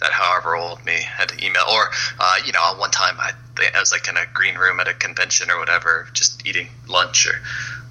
that 0.00 0.12
however 0.12 0.56
old 0.56 0.84
me 0.84 1.00
had 1.02 1.28
to 1.30 1.44
email, 1.44 1.64
or 1.70 1.90
uh, 2.18 2.36
you 2.44 2.52
know, 2.52 2.60
one 2.78 2.90
time 2.90 3.16
I, 3.18 3.32
I 3.74 3.80
was 3.80 3.92
like 3.92 4.08
in 4.08 4.16
a 4.16 4.24
green 4.32 4.56
room 4.56 4.80
at 4.80 4.88
a 4.88 4.94
convention 4.94 5.50
or 5.50 5.58
whatever, 5.58 6.08
just 6.12 6.46
eating 6.46 6.68
lunch 6.88 7.26
or 7.26 7.40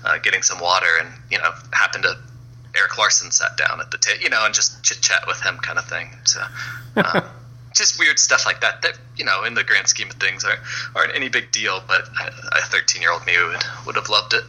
uh, 0.05 0.17
getting 0.19 0.41
some 0.41 0.59
water, 0.59 0.97
and 0.99 1.09
you 1.31 1.37
know, 1.37 1.51
happened 1.71 2.03
to 2.03 2.17
Erik 2.77 2.97
Larsen 2.97 3.31
sat 3.31 3.57
down 3.57 3.79
at 3.81 3.91
the 3.91 3.97
table, 3.97 4.21
you 4.21 4.29
know, 4.29 4.45
and 4.45 4.53
just 4.53 4.83
chit 4.83 5.01
chat 5.01 5.25
with 5.27 5.41
him, 5.41 5.57
kind 5.57 5.79
of 5.79 5.85
thing. 5.85 6.09
So. 6.25 6.41
Um, 6.95 7.23
just 7.75 7.99
weird 7.99 8.17
stuff 8.17 8.45
like 8.45 8.61
that 8.61 8.81
that 8.83 8.97
you 9.17 9.25
know 9.25 9.43
in 9.43 9.53
the 9.53 9.61
grand 9.61 9.85
scheme 9.85 10.09
of 10.09 10.15
things 10.15 10.45
aren't, 10.45 10.61
aren't 10.95 11.13
any 11.13 11.27
big 11.27 11.51
deal 11.51 11.83
but 11.85 12.07
a 12.53 12.61
13 12.61 13.01
year 13.01 13.11
old 13.11 13.25
me 13.25 13.33
would 13.37 13.61
would 13.85 13.95
have 13.97 14.07
loved 14.07 14.33
it 14.33 14.43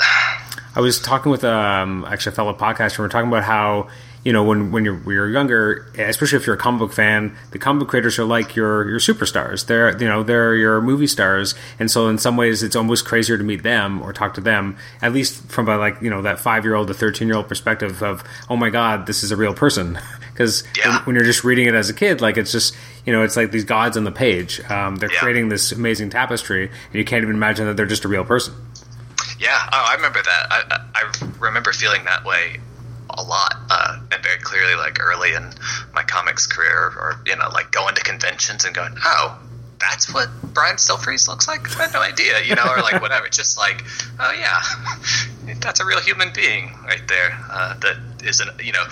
I 0.76 0.80
was 0.80 1.00
talking 1.00 1.32
with 1.32 1.42
um, 1.42 2.04
actually 2.04 2.32
a 2.32 2.36
fellow 2.36 2.52
podcaster. 2.52 2.96
and 2.96 2.98
We 2.98 3.04
are 3.06 3.08
talking 3.08 3.28
about 3.28 3.44
how 3.44 3.88
you 4.26 4.32
know 4.32 4.42
when 4.42 4.72
when 4.72 4.84
you're, 4.84 4.96
when 4.96 5.14
you're 5.14 5.30
younger, 5.30 5.86
especially 5.96 6.36
if 6.38 6.46
you're 6.46 6.56
a 6.56 6.58
comic 6.58 6.80
book 6.80 6.92
fan, 6.92 7.36
the 7.52 7.58
comic 7.60 7.78
book 7.80 7.88
creators 7.90 8.18
are 8.18 8.24
like 8.24 8.56
your 8.56 8.88
your 8.90 8.98
superstars. 8.98 9.66
They're 9.66 9.96
you 10.02 10.08
know 10.08 10.24
they're 10.24 10.56
your 10.56 10.80
movie 10.80 11.06
stars, 11.06 11.54
and 11.78 11.88
so 11.88 12.08
in 12.08 12.18
some 12.18 12.36
ways 12.36 12.64
it's 12.64 12.74
almost 12.74 13.04
crazier 13.04 13.38
to 13.38 13.44
meet 13.44 13.62
them 13.62 14.02
or 14.02 14.12
talk 14.12 14.34
to 14.34 14.40
them, 14.40 14.76
at 15.00 15.12
least 15.12 15.48
from 15.48 15.68
a 15.68 15.76
like 15.78 16.02
you 16.02 16.10
know 16.10 16.22
that 16.22 16.40
five 16.40 16.64
year 16.64 16.74
old 16.74 16.88
to 16.88 16.94
thirteen 16.94 17.28
year 17.28 17.36
old 17.36 17.46
perspective 17.46 18.02
of 18.02 18.24
oh 18.50 18.56
my 18.56 18.68
god, 18.68 19.06
this 19.06 19.22
is 19.22 19.30
a 19.30 19.36
real 19.36 19.54
person. 19.54 19.98
Because 20.36 20.64
Yeah. 20.76 20.90
when, 20.90 21.04
when 21.06 21.14
you're 21.16 21.24
just 21.24 21.44
reading 21.44 21.66
it 21.66 21.74
as 21.74 21.88
a 21.88 21.94
kid, 21.94 22.20
like 22.20 22.36
it's 22.36 22.52
just 22.52 22.76
you 23.06 23.12
know 23.14 23.22
it's 23.22 23.36
like 23.38 23.52
these 23.52 23.64
gods 23.64 23.96
on 23.96 24.04
the 24.04 24.12
page. 24.12 24.60
Um, 24.68 24.96
they're 24.96 25.10
Yeah. 25.10 25.20
creating 25.20 25.48
this 25.48 25.72
amazing 25.72 26.10
tapestry, 26.10 26.64
and 26.66 26.94
you 26.94 27.04
can't 27.06 27.22
even 27.22 27.36
imagine 27.36 27.64
that 27.66 27.76
they're 27.78 27.86
just 27.86 28.04
a 28.04 28.08
real 28.08 28.22
person. 28.24 28.52
Yeah, 29.38 29.56
oh, 29.72 29.86
I 29.90 29.94
remember 29.94 30.20
that. 30.22 30.46
I, 30.50 30.58
I 30.70 30.78
I 31.00 31.28
remember 31.40 31.72
feeling 31.72 32.04
that 32.04 32.22
way 32.26 32.60
a 33.10 33.22
lot, 33.22 33.54
uh, 33.70 33.98
and 34.12 34.22
very 34.22 34.38
clearly, 34.38 34.74
like 34.74 34.98
early 35.00 35.32
in 35.32 35.50
my 35.94 36.02
comics 36.02 36.46
career, 36.46 36.92
or 36.96 37.20
you 37.26 37.36
know, 37.36 37.48
like 37.50 37.70
going 37.72 37.94
to 37.94 38.02
conventions 38.02 38.64
and 38.64 38.74
going, 38.74 38.94
"Oh, 39.04 39.38
that's 39.78 40.12
what 40.12 40.28
Brian 40.42 40.76
Stelfreeze 40.76 41.28
looks 41.28 41.48
like." 41.48 41.68
I 41.78 41.84
had 41.84 41.92
no 41.92 42.00
idea, 42.00 42.42
you 42.42 42.54
know, 42.54 42.64
or 42.64 42.80
like 42.82 43.00
whatever. 43.00 43.28
Just 43.28 43.58
like, 43.58 43.84
oh 44.18 44.32
yeah, 44.32 45.54
that's 45.60 45.80
a 45.80 45.84
real 45.84 46.00
human 46.00 46.32
being 46.34 46.72
right 46.84 47.06
there. 47.08 47.38
Uh, 47.50 47.74
that 47.80 47.96
isn't, 48.24 48.64
you 48.64 48.72
know, 48.72 48.84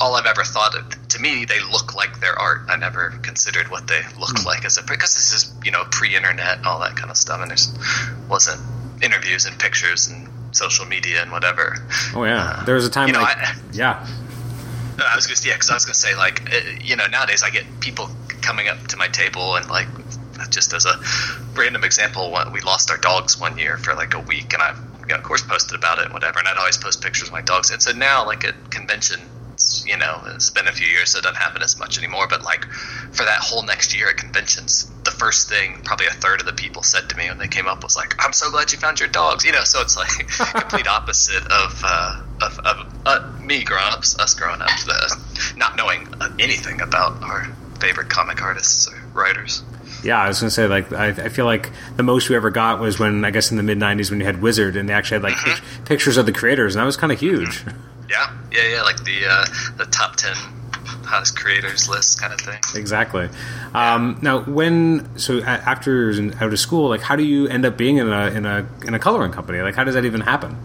all 0.00 0.14
I've 0.14 0.26
ever 0.26 0.44
thought. 0.44 0.76
Of, 0.76 1.08
to 1.08 1.20
me, 1.20 1.44
they 1.44 1.60
look 1.60 1.94
like 1.94 2.20
their 2.20 2.38
art. 2.38 2.62
I 2.68 2.76
never 2.76 3.10
considered 3.22 3.70
what 3.70 3.86
they 3.86 4.02
look 4.18 4.44
like 4.44 4.64
as 4.64 4.78
a 4.78 4.82
because 4.82 5.14
this 5.14 5.34
is 5.34 5.52
you 5.64 5.70
know 5.70 5.84
pre-internet 5.90 6.58
and 6.58 6.66
all 6.66 6.80
that 6.80 6.96
kind 6.96 7.10
of 7.10 7.16
stuff, 7.16 7.40
and 7.40 7.50
there's 7.50 7.72
wasn't 8.28 8.60
interviews 9.02 9.46
and 9.46 9.58
pictures 9.58 10.08
and 10.08 10.28
social 10.52 10.86
media 10.86 11.22
and 11.22 11.30
whatever. 11.32 11.76
Oh 12.14 12.24
yeah, 12.24 12.62
there 12.66 12.74
was 12.74 12.86
a 12.86 12.90
time 12.90 13.08
you 13.08 13.14
know, 13.14 13.20
like 13.20 13.36
I- 13.36 13.54
yeah. 13.72 14.06
I 15.02 15.16
was 15.16 15.26
gonna, 15.26 15.40
yeah, 15.44 15.54
because 15.54 15.70
I 15.70 15.74
was 15.74 15.84
gonna 15.86 15.94
say 15.94 16.14
like, 16.14 16.52
uh, 16.52 16.60
you 16.82 16.94
know, 16.96 17.06
nowadays 17.06 17.42
I 17.42 17.48
get 17.50 17.64
people 17.80 18.10
coming 18.42 18.68
up 18.68 18.86
to 18.88 18.96
my 18.98 19.08
table 19.08 19.56
and 19.56 19.66
like, 19.70 19.88
just 20.50 20.72
as 20.74 20.84
a 20.84 21.00
random 21.54 21.84
example, 21.84 22.36
we 22.52 22.60
lost 22.60 22.90
our 22.90 22.98
dogs 22.98 23.40
one 23.40 23.56
year 23.56 23.78
for 23.78 23.94
like 23.94 24.12
a 24.14 24.20
week, 24.20 24.52
and 24.52 24.62
I, 24.62 24.74
you 25.00 25.06
know, 25.08 25.14
of 25.16 25.22
course, 25.22 25.42
posted 25.42 25.74
about 25.78 25.98
it 25.98 26.04
and 26.06 26.12
whatever, 26.12 26.38
and 26.38 26.48
I'd 26.48 26.58
always 26.58 26.76
post 26.76 27.00
pictures 27.02 27.28
of 27.28 27.32
my 27.32 27.40
dogs. 27.40 27.70
And 27.70 27.80
so 27.80 27.92
now, 27.92 28.26
like 28.26 28.44
at 28.44 28.70
conventions, 28.70 29.84
you 29.86 29.96
know, 29.96 30.20
it's 30.34 30.50
been 30.50 30.66
a 30.68 30.72
few 30.72 30.86
years, 30.86 31.10
so 31.10 31.18
it 31.18 31.22
doesn't 31.22 31.36
happen 31.36 31.62
as 31.62 31.78
much 31.78 31.96
anymore. 31.98 32.26
But 32.28 32.42
like 32.42 32.64
for 33.12 33.24
that 33.24 33.38
whole 33.40 33.62
next 33.62 33.94
year 33.96 34.08
at 34.10 34.16
conventions, 34.18 34.90
first 35.20 35.50
thing 35.50 35.78
probably 35.84 36.06
a 36.06 36.12
third 36.12 36.40
of 36.40 36.46
the 36.46 36.52
people 36.54 36.82
said 36.82 37.10
to 37.10 37.16
me 37.16 37.28
when 37.28 37.36
they 37.36 37.46
came 37.46 37.68
up 37.68 37.84
was 37.84 37.94
like, 37.94 38.14
"I'm 38.24 38.32
so 38.32 38.50
glad 38.50 38.72
you 38.72 38.78
found 38.78 38.98
your 38.98 39.10
dogs," 39.10 39.44
you 39.44 39.52
know. 39.52 39.64
So 39.64 39.82
it's 39.82 39.96
like 39.96 40.08
complete 40.28 40.88
opposite 40.98 41.44
of. 41.44 41.82
Uh, 41.84 42.22
of, 42.42 42.58
of 42.60 42.86
uh, 43.04 43.30
me 43.42 43.64
growing 43.64 43.92
up, 43.92 43.98
us 43.98 44.34
growing 44.34 44.62
up, 44.62 44.70
the, 44.86 45.54
not 45.58 45.76
knowing 45.76 46.08
anything 46.38 46.80
about 46.80 47.22
our 47.22 47.46
favorite 47.80 48.08
comic 48.08 48.42
artists 48.42 48.88
or 48.88 48.96
writers. 49.12 49.62
Yeah, 50.02 50.18
I 50.18 50.28
was 50.28 50.40
gonna 50.40 50.50
say 50.50 50.66
like 50.66 50.90
I, 50.90 51.08
I 51.08 51.28
feel 51.28 51.44
like 51.44 51.68
the 51.96 52.02
most 52.02 52.30
we 52.30 52.36
ever 52.36 52.48
got 52.48 52.80
was 52.80 52.98
when 52.98 53.26
I 53.26 53.30
guess 53.30 53.50
in 53.50 53.58
the 53.58 53.62
mid 53.62 53.78
'90s 53.78 54.10
when 54.10 54.20
you 54.20 54.24
had 54.24 54.40
Wizard 54.40 54.76
and 54.76 54.88
they 54.88 54.94
actually 54.94 55.16
had 55.16 55.22
like 55.22 55.36
pic- 55.36 55.84
pictures 55.84 56.16
of 56.16 56.24
the 56.24 56.32
creators 56.32 56.74
and 56.74 56.80
that 56.80 56.86
was 56.86 56.96
kind 56.96 57.12
of 57.12 57.20
huge. 57.20 57.62
Yeah, 58.08 58.34
yeah, 58.50 58.68
yeah, 58.76 58.82
like 58.82 59.04
the 59.04 59.26
uh, 59.28 59.44
the 59.76 59.84
top 59.84 60.16
ten 60.16 60.34
hottest 61.10 61.36
creators 61.36 61.88
list 61.88 62.20
kind 62.20 62.32
of 62.32 62.40
thing. 62.40 62.60
exactly. 62.74 63.28
Um, 63.74 64.18
now, 64.22 64.40
when 64.42 65.18
so 65.18 65.40
after 65.40 66.10
you're 66.10 66.34
out 66.42 66.52
of 66.52 66.58
school, 66.58 66.88
like 66.88 67.00
how 67.00 67.16
do 67.16 67.24
you 67.24 67.48
end 67.48 67.66
up 67.66 67.76
being 67.76 67.96
in 67.98 68.08
a 68.12 68.26
in 68.28 68.46
a 68.46 68.66
in 68.86 68.94
a 68.94 68.98
coloring 68.98 69.32
company? 69.32 69.60
Like 69.60 69.74
how 69.74 69.84
does 69.84 69.94
that 69.94 70.04
even 70.04 70.20
happen? 70.20 70.56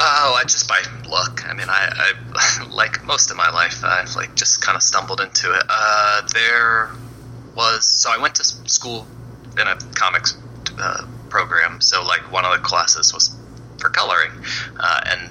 Oh, 0.00 0.36
I 0.38 0.42
just 0.44 0.66
by 0.66 0.82
luck. 1.08 1.42
I 1.46 1.54
mean, 1.54 1.68
I, 1.68 2.12
I 2.30 2.66
like 2.70 3.04
most 3.04 3.30
of 3.30 3.36
my 3.36 3.50
life, 3.50 3.84
I've 3.84 4.16
like 4.16 4.34
just 4.34 4.60
kind 4.60 4.76
of 4.76 4.82
stumbled 4.82 5.20
into 5.20 5.52
it. 5.52 5.62
Uh, 5.68 6.22
there 6.32 6.90
was 7.54 7.84
so 7.84 8.10
I 8.10 8.18
went 8.18 8.34
to 8.36 8.44
school 8.44 9.06
in 9.60 9.66
a 9.66 9.76
comics 9.94 10.36
uh, 10.78 11.06
program. 11.28 11.80
So 11.80 12.04
like 12.04 12.32
one 12.32 12.44
of 12.44 12.52
the 12.52 12.58
classes 12.58 13.12
was 13.12 13.36
for 13.78 13.90
coloring, 13.90 14.32
uh, 14.78 15.00
and 15.06 15.30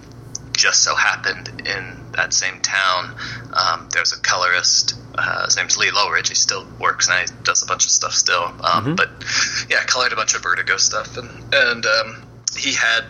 just 0.62 0.84
so 0.84 0.94
happened 0.96 1.50
in 1.65 1.98
that 2.12 2.34
same 2.34 2.60
town, 2.62 3.15
um, 3.53 3.89
there's 3.91 4.13
a 4.13 4.20
colorist. 4.20 4.94
Uh, 5.15 5.46
his 5.46 5.58
name's 5.58 5.75
Lee 5.75 5.89
Loughridge. 5.89 6.30
He 6.30 6.36
still 6.36 6.68
works 6.80 7.10
and 7.10 7.27
he 7.27 7.36
does 7.44 7.63
a 7.63 7.65
bunch 7.65 7.86
of 7.86 7.91
stuff 7.91 8.13
still. 8.13 8.44
Um, 8.63 8.86
But 8.96 9.10
yeah, 9.70 9.84
colored 9.86 10.13
a 10.13 10.15
bunch 10.15 10.36
of 10.36 10.44
Vertigo 10.44 10.77
stuff, 10.77 11.18
and 11.18 11.30
and 11.53 11.86
um, 11.86 12.22
he 12.56 12.74
had 12.74 13.03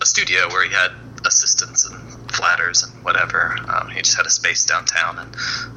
a 0.00 0.06
studio 0.06 0.48
where 0.48 0.64
he 0.66 0.72
had 0.72 0.92
assistants 1.26 1.84
and 1.84 1.96
flatters 2.32 2.82
and 2.82 2.92
whatever. 3.04 3.54
Um, 3.68 3.88
he 3.90 4.00
just 4.00 4.16
had 4.16 4.26
a 4.26 4.30
space 4.30 4.64
downtown 4.64 5.18
and 5.18 5.36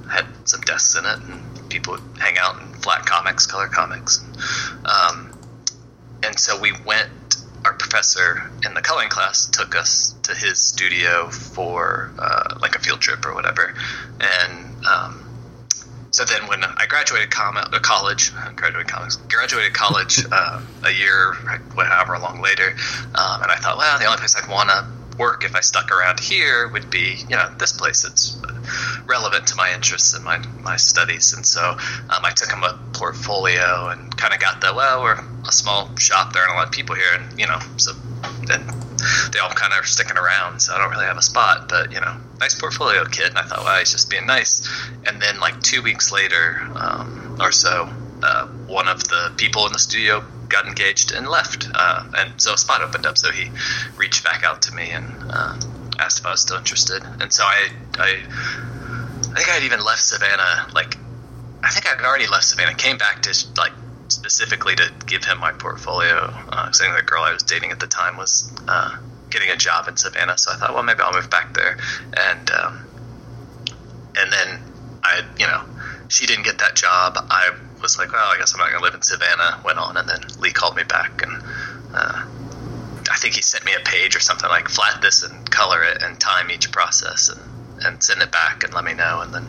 had 0.10 0.26
some 0.46 0.62
desks 0.62 0.96
in 0.96 1.06
it, 1.06 1.20
and 1.28 1.70
people 1.70 1.94
would 1.94 2.18
hang 2.20 2.38
out 2.38 2.62
and 2.62 2.74
flat 2.82 3.06
comics, 3.06 3.46
color 3.46 3.68
comics. 3.68 4.24
Um, 4.86 5.38
and 6.24 6.40
so 6.40 6.58
we 6.60 6.72
went. 6.86 7.37
Our 7.68 7.74
professor 7.74 8.50
in 8.66 8.74
the 8.76 8.82
coloring 8.82 9.10
class 9.10 9.46
took 9.46 9.76
us 9.76 10.16
to 10.24 10.34
his 10.34 10.58
studio 10.58 11.28
for 11.28 12.10
uh, 12.18 12.56
like 12.62 12.76
a 12.76 12.80
field 12.80 13.02
trip 13.02 13.26
or 13.26 13.36
whatever, 13.36 13.74
and 14.22 14.86
um, 14.86 15.20
so 16.12 16.24
then 16.24 16.48
when 16.48 16.64
I 16.64 16.86
graduated 16.88 17.30
com- 17.30 17.58
uh, 17.58 17.68
college, 17.80 18.32
graduated 18.56 18.88
comics, 18.88 19.18
graduated 19.28 19.74
college 19.74 20.26
uh, 20.32 20.62
a 20.86 20.92
year, 20.92 21.34
however 21.76 22.18
long 22.20 22.42
later, 22.42 22.70
um, 23.16 23.42
and 23.44 23.52
I 23.52 23.58
thought, 23.58 23.78
well, 23.78 24.00
the 24.00 24.06
only 24.06 24.18
place 24.18 24.38
I'd 24.42 24.50
want 24.50 24.70
to 24.70 24.88
work 25.18 25.44
if 25.44 25.56
I 25.56 25.62
stuck 25.62 25.92
around 25.92 26.20
here 26.20 26.68
would 26.68 26.90
be, 26.90 27.18
you 27.30 27.36
know, 27.36 27.50
this 27.58 27.72
place 27.72 28.04
that's 28.04 28.38
relevant 29.06 29.48
to 29.48 29.56
my 29.56 29.74
interests 29.74 30.14
and 30.14 30.24
my, 30.24 30.38
my 30.62 30.78
studies. 30.78 31.34
And 31.34 31.46
so 31.46 31.62
um, 31.62 32.24
I 32.24 32.32
took 32.32 32.52
him 32.52 32.64
a 32.64 32.80
portfolio 32.94 33.88
and 33.88 34.16
kind 34.16 34.34
of 34.34 34.40
got 34.40 34.62
the, 34.62 34.74
well, 34.74 35.02
we're 35.02 35.20
a 35.48 35.52
small 35.52 35.96
shop, 35.98 36.34
there 36.34 36.44
aren't 36.44 36.54
a 36.54 36.58
lot 36.58 36.68
of 36.68 36.72
people 36.72 36.96
here, 36.96 37.14
and, 37.14 37.40
you 37.40 37.48
know, 37.48 37.60
so 37.78 37.94
then 38.46 38.66
they 39.32 39.40
all 39.40 39.50
kind 39.50 39.74
of 39.74 39.80
are 39.80 39.86
sticking 39.86 40.18
around, 40.18 40.60
so 40.60 40.74
I 40.74 40.80
don't 40.80 40.92
really 40.92 41.06
have 41.06 41.18
a 41.18 41.22
spot, 41.22 41.70
but, 41.70 41.92
you 41.92 42.00
know, 42.00 42.18
nice 42.40 42.56
portfolio, 42.60 43.06
kid. 43.06 43.30
And 43.30 43.38
I 43.38 43.44
thought, 43.44 43.64
well, 43.64 43.78
he's 43.80 43.92
just 43.92 44.10
being 44.10 44.26
nice. 44.26 44.68
And 45.06 45.22
then, 45.22 45.40
like, 45.40 45.62
two 45.62 45.82
weeks 45.82 46.12
later 46.12 46.60
um, 46.76 47.38
or 47.40 47.52
so, 47.52 47.90
uh, 48.24 48.48
one 48.68 48.88
of 48.88 49.04
the 49.08 49.32
people 49.38 49.66
in 49.68 49.74
the 49.74 49.80
studio 49.80 50.24
got 50.50 50.66
engaged 50.68 51.12
and 51.12 51.28
left. 51.28 51.68
Uh, 51.74 52.04
and 52.18 52.42
so 52.42 52.54
a 52.54 52.58
spot 52.58 52.82
opened 52.82 53.06
up, 53.06 53.18
so 53.18 53.32
he 53.32 53.50
reached 53.98 54.24
back 54.24 54.44
out 54.44 54.62
to 54.64 54.74
me 54.74 54.90
and 54.92 55.06
uh, 55.30 55.60
asked 56.00 56.20
if 56.20 56.26
I 56.26 56.32
was 56.32 56.42
still 56.42 56.58
interested. 56.58 57.04
And 57.20 57.32
so 57.32 57.44
I, 57.44 57.70
I, 57.98 58.18
I 59.32 59.36
think 59.36 59.50
I'd 59.50 59.64
even 59.64 59.84
left 59.84 60.04
Savannah, 60.04 60.68
like, 60.74 60.98
I 61.64 61.70
think 61.70 61.88
I'd 61.88 62.04
already 62.06 62.28
left 62.28 62.46
Savannah, 62.46 62.76
came 62.76 62.98
back 62.98 63.24
to, 63.24 63.48
like, 63.58 63.74
specifically 64.10 64.76
to 64.76 64.92
give 65.06 65.26
him 65.26 65.40
my 65.40 65.52
portfolio. 65.52 66.34
Uh, 66.50 66.72
saying 66.72 66.94
the 66.96 67.02
girl 67.02 67.24
I 67.24 67.34
was 67.34 67.44
dating 67.44 67.72
at 67.72 67.80
the 67.80 67.88
time 67.88 68.16
was 68.18 68.50
uh, 68.68 68.98
getting 69.30 69.50
a 69.50 69.58
job 69.58 69.88
in 69.88 69.98
Savannah, 69.98 70.38
so 70.38 70.52
I 70.52 70.56
thought, 70.56 70.74
well, 70.74 70.84
maybe 70.84 71.02
I'll 71.02 71.14
move 71.14 71.30
back 71.30 71.54
there. 71.54 71.78
And 72.16 72.52
um, 72.52 72.88
and 74.16 74.32
then 74.32 74.60
I, 75.04 75.22
you 75.38 75.46
know, 75.46 75.62
she 76.08 76.26
didn't 76.26 76.46
get 76.46 76.60
that 76.60 76.76
job. 76.76 77.18
I 77.18 77.52
was 77.82 77.98
like, 77.98 78.12
well, 78.12 78.32
I 78.34 78.38
guess 78.38 78.54
I'm 78.54 78.60
not 78.60 78.70
going 78.70 78.80
to 78.80 78.86
live 78.86 78.96
in 78.96 79.02
Savannah. 79.02 79.60
Went 79.64 79.78
on, 79.78 79.98
and 79.98 80.08
then 80.08 80.22
Lee 80.40 80.52
called 80.52 80.76
me 80.76 80.84
back, 80.84 81.22
and 81.22 81.42
uh, 81.94 82.26
I 83.12 83.18
think 83.18 83.36
he 83.36 83.42
sent 83.42 83.66
me 83.66 83.74
a 83.74 83.84
page 83.84 84.16
or 84.16 84.20
something 84.20 84.50
like 84.50 84.68
flat 84.70 85.02
this 85.02 85.24
and 85.24 85.50
color 85.52 85.84
it 85.84 86.02
and 86.04 86.20
time 86.20 86.52
each 86.52 86.72
process 86.72 87.30
and. 87.30 87.40
And 87.86 88.02
send 88.02 88.24
it 88.24 88.32
back 88.32 88.64
and 88.64 88.74
let 88.74 88.84
me 88.84 88.96
know. 88.96 89.22
And 89.22 89.32
then 89.32 89.44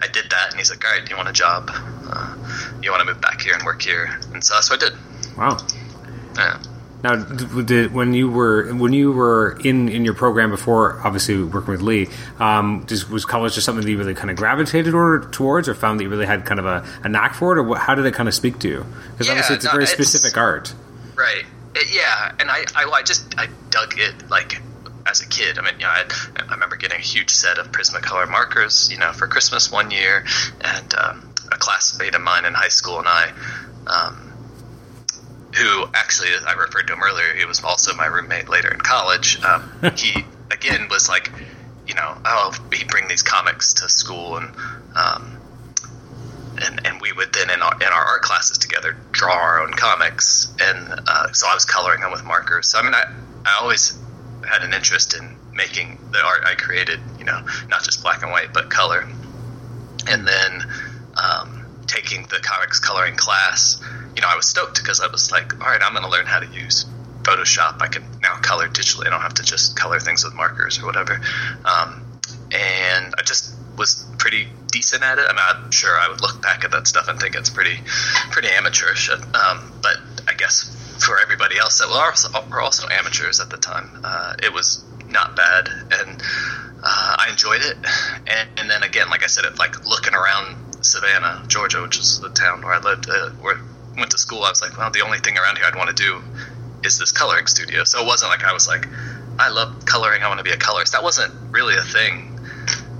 I 0.00 0.06
did 0.06 0.30
that, 0.30 0.50
and 0.50 0.56
he's 0.56 0.70
like, 0.70 0.84
"All 0.86 0.92
right, 0.92 1.04
do 1.04 1.10
you 1.10 1.16
want 1.16 1.28
a 1.28 1.32
job? 1.32 1.68
Uh, 1.68 2.36
you 2.80 2.92
want 2.92 3.00
to 3.00 3.12
move 3.12 3.20
back 3.20 3.40
here 3.40 3.54
and 3.54 3.64
work 3.64 3.82
here?" 3.82 4.08
And 4.32 4.42
so 4.44 4.54
that's 4.54 4.70
what 4.70 4.80
I 4.80 4.88
did. 4.88 4.98
Wow. 5.36 5.58
Yeah. 6.36 6.58
Now, 7.02 7.16
did, 7.16 7.92
when 7.92 8.14
you 8.14 8.30
were 8.30 8.72
when 8.74 8.92
you 8.92 9.10
were 9.12 9.58
in, 9.64 9.88
in 9.88 10.04
your 10.04 10.14
program 10.14 10.50
before, 10.50 11.00
obviously 11.04 11.42
working 11.42 11.72
with 11.72 11.82
Lee, 11.82 12.08
um, 12.38 12.84
just, 12.86 13.10
was 13.10 13.24
college 13.24 13.54
just 13.54 13.64
something 13.66 13.84
that 13.84 13.90
you 13.90 13.98
really 13.98 14.14
kind 14.14 14.30
of 14.30 14.36
gravitated 14.36 14.94
or, 14.94 15.28
towards, 15.32 15.68
or 15.68 15.74
found 15.74 15.98
that 15.98 16.04
you 16.04 16.10
really 16.10 16.26
had 16.26 16.44
kind 16.44 16.60
of 16.60 16.66
a, 16.66 16.86
a 17.02 17.08
knack 17.08 17.34
for 17.34 17.52
it, 17.56 17.58
or 17.58 17.64
what, 17.64 17.80
how 17.80 17.94
did 17.96 18.06
it 18.06 18.14
kind 18.14 18.28
of 18.28 18.34
speak 18.34 18.60
to 18.60 18.68
you? 18.68 18.86
Because 19.12 19.26
Yeah, 19.26 19.32
obviously 19.32 19.56
it's 19.56 19.64
a 19.64 19.70
very 19.70 19.82
it's- 19.84 19.96
specific 19.96 20.36
art. 20.38 20.72
Right. 21.16 21.44
It, 21.74 21.94
yeah, 21.94 22.32
and 22.38 22.50
I, 22.50 22.64
I, 22.76 22.84
I 22.84 23.02
just 23.02 23.34
I 23.38 23.46
dug 23.70 23.94
it 23.98 24.28
like 24.30 24.60
as 25.06 25.22
a 25.22 25.26
kid. 25.26 25.58
I 25.58 25.62
mean, 25.62 25.74
you 25.74 25.80
know, 25.86 25.88
I, 25.88 26.04
I 26.36 26.52
remember 26.52 26.76
getting 26.76 26.98
a 26.98 27.02
huge 27.02 27.30
set 27.30 27.58
of 27.58 27.72
Prismacolor 27.72 28.30
markers, 28.30 28.90
you 28.92 28.98
know, 28.98 29.12
for 29.12 29.26
Christmas 29.26 29.72
one 29.72 29.90
year, 29.90 30.24
and 30.60 30.94
um, 30.94 31.28
a 31.50 31.56
classmate 31.56 32.14
of 32.14 32.20
mine 32.20 32.44
in 32.44 32.54
high 32.54 32.68
school 32.68 32.98
and 32.98 33.08
I, 33.08 33.32
um, 33.86 34.31
who 35.54 35.86
actually 35.94 36.30
I 36.46 36.52
referred 36.52 36.86
to 36.88 36.94
him 36.94 37.02
earlier, 37.02 37.34
he 37.34 37.44
was 37.44 37.62
also 37.62 37.94
my 37.94 38.06
roommate 38.06 38.48
later 38.48 38.72
in 38.72 38.80
college. 38.80 39.42
Um, 39.42 39.70
he 39.96 40.24
again 40.50 40.88
was 40.90 41.08
like, 41.08 41.30
you 41.86 41.94
know, 41.94 42.16
oh, 42.24 42.54
he'd 42.72 42.88
bring 42.88 43.08
these 43.08 43.22
comics 43.22 43.74
to 43.74 43.88
school 43.88 44.36
and. 44.36 44.54
Um, 44.94 45.38
and, 46.64 46.86
and 46.86 47.00
we 47.00 47.10
would 47.12 47.32
then 47.32 47.48
in 47.48 47.62
our, 47.62 47.74
in 47.76 47.88
our 47.88 48.04
art 48.04 48.22
classes 48.22 48.58
together 48.58 48.94
draw 49.10 49.32
our 49.32 49.62
own 49.62 49.72
comics 49.72 50.54
and 50.60 51.00
uh, 51.08 51.32
so 51.32 51.48
I 51.48 51.54
was 51.54 51.64
coloring 51.64 52.02
them 52.02 52.12
with 52.12 52.22
markers 52.24 52.68
so 52.68 52.78
I 52.78 52.82
mean 52.82 52.94
I, 52.94 53.10
I 53.46 53.58
always 53.62 53.98
had 54.46 54.62
an 54.62 54.74
interest 54.74 55.14
in 55.14 55.36
making 55.54 55.98
the 56.10 56.18
art 56.24 56.42
I 56.44 56.54
created, 56.54 57.00
you 57.18 57.24
know, 57.24 57.44
not 57.68 57.82
just 57.82 58.02
black 58.02 58.22
and 58.22 58.30
white, 58.30 58.52
but 58.52 58.70
color. 58.70 59.06
And 60.08 60.26
then 60.26 60.62
um, 61.16 61.61
taking 61.92 62.22
the 62.24 62.38
comics 62.40 62.80
coloring 62.80 63.16
class, 63.16 63.80
you 64.16 64.22
know, 64.22 64.28
I 64.28 64.36
was 64.36 64.46
stoked 64.46 64.78
because 64.78 65.00
I 65.00 65.08
was 65.08 65.30
like, 65.30 65.60
all 65.60 65.70
right, 65.70 65.80
I'm 65.82 65.92
going 65.92 66.04
to 66.04 66.10
learn 66.10 66.26
how 66.26 66.40
to 66.40 66.46
use 66.46 66.86
Photoshop. 67.22 67.80
I 67.80 67.88
can 67.88 68.04
now 68.22 68.36
color 68.36 68.68
digitally. 68.68 69.06
I 69.06 69.10
don't 69.10 69.20
have 69.20 69.34
to 69.34 69.42
just 69.42 69.76
color 69.76 70.00
things 70.00 70.24
with 70.24 70.34
markers 70.34 70.80
or 70.80 70.86
whatever. 70.86 71.20
Um, 71.64 72.04
and 72.50 73.14
I 73.16 73.22
just 73.24 73.54
was 73.76 74.04
pretty 74.18 74.48
decent 74.70 75.02
at 75.02 75.18
it. 75.18 75.26
I'm 75.28 75.38
I'm 75.38 75.70
sure 75.70 75.96
I 75.96 76.08
would 76.08 76.20
look 76.20 76.42
back 76.42 76.64
at 76.64 76.70
that 76.72 76.86
stuff 76.86 77.08
and 77.08 77.18
think 77.18 77.34
it's 77.34 77.50
pretty, 77.50 77.78
pretty 78.30 78.48
amateurish. 78.48 79.10
Um, 79.10 79.72
but 79.82 79.96
I 80.28 80.34
guess 80.34 80.64
for 81.04 81.20
everybody 81.20 81.58
else 81.58 81.78
that 81.78 81.88
were 81.88 81.94
also, 81.94 82.28
were 82.50 82.60
also 82.60 82.88
amateurs 82.88 83.40
at 83.40 83.50
the 83.50 83.56
time, 83.56 84.00
uh, 84.04 84.34
it 84.42 84.52
was 84.52 84.84
not 85.08 85.36
bad, 85.36 85.68
and 85.68 86.22
uh, 86.82 87.16
I 87.18 87.28
enjoyed 87.30 87.60
it. 87.62 87.76
And, 88.26 88.48
and, 88.58 88.70
then 88.70 88.82
again, 88.82 89.10
like 89.10 89.22
I 89.22 89.26
said, 89.26 89.44
it, 89.44 89.58
like 89.58 89.86
looking 89.86 90.14
around 90.14 90.56
Savannah, 90.82 91.44
Georgia, 91.48 91.82
which 91.82 91.98
is 91.98 92.20
the 92.20 92.30
town 92.30 92.62
where 92.62 92.74
I 92.74 92.78
lived, 92.78 93.08
uh, 93.08 93.30
where 93.40 93.56
I 93.56 93.98
went 93.98 94.10
to 94.12 94.18
school, 94.18 94.42
I 94.42 94.50
was 94.50 94.60
like, 94.60 94.76
well, 94.76 94.90
the 94.90 95.02
only 95.02 95.18
thing 95.18 95.36
around 95.36 95.56
here 95.56 95.66
I'd 95.66 95.76
want 95.76 95.94
to 95.94 96.02
do 96.02 96.22
is 96.84 96.98
this 96.98 97.12
coloring 97.12 97.46
studio. 97.46 97.84
So 97.84 98.02
it 98.02 98.06
wasn't 98.06 98.30
like 98.30 98.44
I 98.44 98.52
was 98.52 98.66
like, 98.66 98.88
I 99.38 99.50
love 99.50 99.84
coloring, 99.84 100.22
I 100.22 100.28
want 100.28 100.38
to 100.38 100.44
be 100.44 100.50
a 100.50 100.56
colorist. 100.56 100.92
That 100.92 101.02
wasn't 101.02 101.32
really 101.52 101.76
a 101.76 101.82
thing 101.82 102.32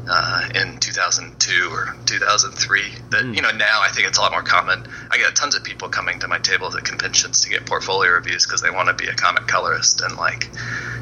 uh, 0.08 0.48
in 0.54 0.78
2002 0.78 1.68
or 1.70 1.94
2003. 2.06 2.82
That 3.10 3.24
mm. 3.24 3.36
you 3.36 3.42
know 3.42 3.50
now 3.50 3.80
I 3.82 3.88
think 3.88 4.08
it's 4.08 4.18
a 4.18 4.20
lot 4.20 4.32
more 4.32 4.42
common. 4.42 4.84
I 5.10 5.18
get 5.18 5.34
tons 5.36 5.54
of 5.54 5.64
people 5.64 5.88
coming 5.88 6.20
to 6.20 6.28
my 6.28 6.38
table 6.38 6.74
at 6.76 6.84
conventions 6.84 7.42
to 7.42 7.50
get 7.50 7.66
portfolio 7.66 8.12
reviews 8.12 8.46
because 8.46 8.62
they 8.62 8.70
want 8.70 8.88
to 8.88 8.94
be 8.94 9.10
a 9.10 9.14
comic 9.14 9.46
colorist. 9.46 10.00
And 10.00 10.16
like 10.16 10.48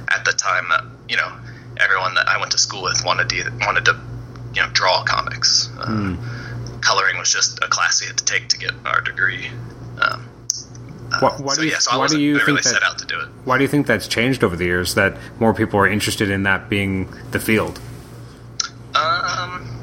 at 0.08 0.24
the 0.24 0.32
time, 0.32 0.66
uh, 0.70 0.82
you 1.08 1.16
know, 1.16 1.32
everyone 1.78 2.14
that 2.14 2.28
I 2.28 2.38
went 2.38 2.52
to 2.52 2.58
school 2.58 2.82
with 2.82 3.02
wanted 3.04 3.28
to 3.30 3.52
wanted 3.60 3.84
to 3.86 4.00
you 4.54 4.62
know 4.62 4.68
draw 4.72 5.04
comics. 5.04 5.68
Uh, 5.78 5.86
mm. 5.86 6.39
Coloring 6.80 7.18
was 7.18 7.32
just 7.32 7.58
a 7.62 7.68
class 7.68 8.00
we 8.00 8.06
had 8.08 8.18
to 8.18 8.24
take 8.24 8.48
to 8.48 8.58
get 8.58 8.72
our 8.84 9.00
degree. 9.00 9.50
Um, 10.00 10.28
why, 11.18 11.36
why, 11.38 11.54
so, 11.54 11.60
do 11.60 11.66
you, 11.66 11.72
yeah, 11.72 11.78
so 11.78 11.98
why 11.98 12.06
do 12.06 12.20
you 12.20 12.36
think 12.36 12.46
really 12.46 12.62
that, 12.62 13.28
Why 13.44 13.58
do 13.58 13.64
you 13.64 13.68
think 13.68 13.86
that's 13.86 14.06
changed 14.06 14.44
over 14.44 14.54
the 14.54 14.64
years? 14.64 14.94
That 14.94 15.16
more 15.40 15.52
people 15.52 15.80
are 15.80 15.88
interested 15.88 16.30
in 16.30 16.44
that 16.44 16.70
being 16.70 17.12
the 17.32 17.40
field. 17.40 17.80
Um, 18.94 19.80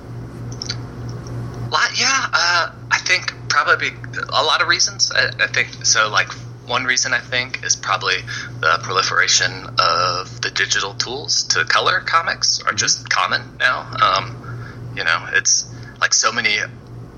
lot, 1.69 1.99
yeah, 1.99 2.29
uh, 2.33 2.71
I 2.91 2.97
think 2.99 3.33
probably 3.49 3.89
a 4.29 4.43
lot 4.43 4.61
of 4.61 4.67
reasons. 4.67 5.11
I, 5.11 5.43
I, 5.43 5.47
think 5.47 5.85
so. 5.85 6.09
Like 6.09 6.31
one 6.65 6.85
reason 6.85 7.13
I 7.13 7.19
think 7.19 7.63
is 7.63 7.75
probably 7.75 8.17
the 8.59 8.79
proliferation 8.83 9.51
of 9.79 10.41
the 10.41 10.51
digital 10.53 10.93
tools 10.93 11.43
to 11.45 11.65
color 11.65 11.99
comics 11.99 12.61
are 12.65 12.73
just 12.73 13.09
common 13.09 13.57
now. 13.59 13.81
Um, 14.01 14.93
you 14.95 15.03
know, 15.03 15.27
it's 15.33 15.69
like 15.99 16.13
so 16.13 16.31
many 16.31 16.57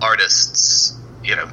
artists, 0.01 0.97
you 1.23 1.35
know, 1.35 1.49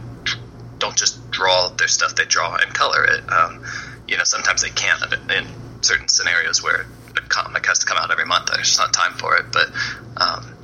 don't 0.79 0.97
just 0.97 1.31
draw 1.31 1.69
their 1.69 1.88
stuff; 1.88 2.15
they 2.15 2.25
draw 2.25 2.57
and 2.57 2.73
color 2.73 3.05
it. 3.05 3.31
Um, 3.31 3.65
you 4.09 4.17
know, 4.17 4.25
sometimes 4.25 4.62
they 4.62 4.71
can't 4.71 5.03
in 5.31 5.47
certain 5.83 6.09
scenarios 6.09 6.62
where 6.62 6.87
a 7.17 7.21
comic 7.29 7.67
has 7.67 7.81
to 7.81 7.87
come 7.87 7.99
out 7.99 8.11
every 8.11 8.26
month. 8.26 8.47
There's 8.47 8.69
just 8.69 8.79
not 8.79 8.93
time 8.93 9.12
for 9.15 9.37
it. 9.37 9.47
But 9.53 9.71
um, 10.17 10.57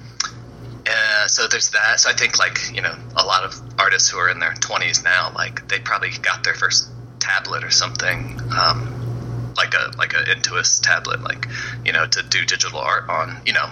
so 1.27 1.47
there's 1.49 1.71
that. 1.71 2.01
So 2.01 2.11
I 2.11 2.15
think 2.15 2.39
like 2.39 2.75
you 2.75 2.83
know 2.83 2.95
a 3.17 3.25
lot 3.25 3.45
of 3.45 3.61
artists 3.79 4.09
who 4.11 4.19
are 4.19 4.29
in 4.29 4.39
their 4.39 4.53
20s 4.53 5.03
now, 5.05 5.33
like 5.35 5.69
they 5.69 5.79
probably 5.79 6.11
got 6.11 6.45
their 6.45 6.55
first 6.55 6.89
tablet 7.19 7.65
or 7.65 7.71
something. 7.71 8.41
Um, 8.57 8.99
like 9.57 9.75
a 9.75 9.93
like 9.99 10.12
a 10.15 10.25
Intuos 10.25 10.81
tablet, 10.83 11.23
like 11.23 11.47
you 11.85 11.93
know, 11.93 12.07
to 12.07 12.23
do 12.23 12.45
digital 12.45 12.79
art 12.79 13.09
on, 13.09 13.43
you 13.47 13.53
know, 13.53 13.69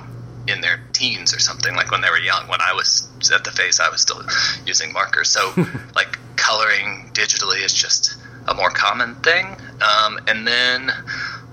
in 0.47 0.61
their 0.61 0.81
teens 0.93 1.35
or 1.35 1.39
something, 1.39 1.75
like 1.75 1.91
when 1.91 2.01
they 2.01 2.11
were 2.11 2.19
young. 2.19 2.49
When 2.49 2.61
I 2.61 2.73
was 2.73 3.09
at 3.35 3.45
the 3.45 3.51
phase, 3.51 3.81
I 3.81 3.89
was 3.89 4.01
still 4.01 4.23
using 4.67 4.93
markers. 4.93 5.29
So, 5.29 5.53
like 5.95 6.19
coloring 6.37 7.11
digitally 7.13 7.65
is 7.65 7.73
just 7.73 8.17
a 8.49 8.55
more 8.55 8.71
common 8.71 9.15
thing. 9.17 9.47
Um, 9.47 10.19
and 10.27 10.47
then 10.47 10.91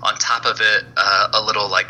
on 0.02 0.16
top 0.16 0.46
of 0.46 0.62
it, 0.62 0.84
uh, 0.96 1.28
a 1.34 1.42
little 1.42 1.70
like 1.70 1.88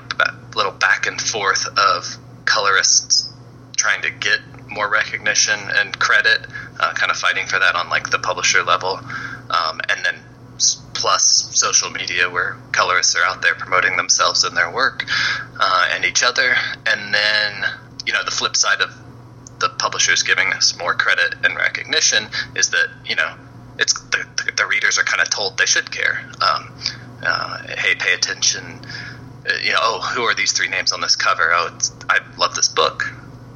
little 0.56 0.72
back 0.72 1.06
and 1.06 1.20
forth 1.20 1.68
of 1.78 2.18
colorists 2.46 3.30
trying 3.76 4.02
to 4.02 4.10
get 4.10 4.40
more 4.70 4.90
recognition 4.90 5.60
and 5.76 5.98
credit, 6.00 6.46
uh, 6.80 6.94
kind 6.94 7.12
of 7.12 7.18
fighting 7.18 7.46
for 7.46 7.60
that 7.60 7.76
on 7.76 7.90
like 7.90 8.10
the 8.10 8.20
publisher 8.20 8.64
level, 8.64 9.00
um, 9.50 9.80
and 9.90 10.04
then 10.04 10.16
plus 10.98 11.50
social 11.58 11.90
media 11.92 12.30
where 12.30 12.58
colorists 12.72 13.16
are 13.16 13.24
out 13.24 13.42
there 13.42 13.56
promoting 13.56 13.96
themselves 13.96 14.44
and 14.44 14.58
their 14.58 14.72
work 14.72 15.06
uh, 15.60 15.90
and 15.94 16.04
each 16.04 16.24
other, 16.24 16.56
and 16.86 17.14
then 17.14 17.64
you 18.06 18.14
know 18.14 18.24
the 18.26 18.32
flip 18.32 18.56
side 18.56 18.82
of 18.82 18.92
the 19.60 19.70
publishers 19.70 20.24
giving 20.24 20.52
us 20.54 20.78
more 20.78 20.94
credit 20.94 21.36
and 21.44 21.56
recognition 21.56 22.28
is 22.56 22.70
that 22.72 22.88
you 23.06 23.16
know 23.16 23.34
it's 23.80 23.94
the, 23.94 24.26
the, 24.56 24.66
readers 24.66 24.98
are 24.98 25.04
kind 25.04 25.22
of 25.22 25.30
told 25.30 25.58
they 25.58 25.66
should 25.66 25.92
care. 25.92 26.20
Um, 26.42 26.74
uh, 27.24 27.60
hey, 27.78 27.94
pay 27.96 28.14
attention. 28.14 28.64
Uh, 29.48 29.54
you 29.62 29.72
know, 29.72 29.80
oh, 29.80 30.02
who 30.16 30.24
are 30.24 30.34
these 30.34 30.52
three 30.52 30.68
names 30.68 30.92
on 30.92 31.02
this 31.02 31.16
cover? 31.16 31.52
Oh, 31.54 31.78
I 32.10 32.20
love 32.38 32.56
this 32.56 32.68
book. 32.68 33.04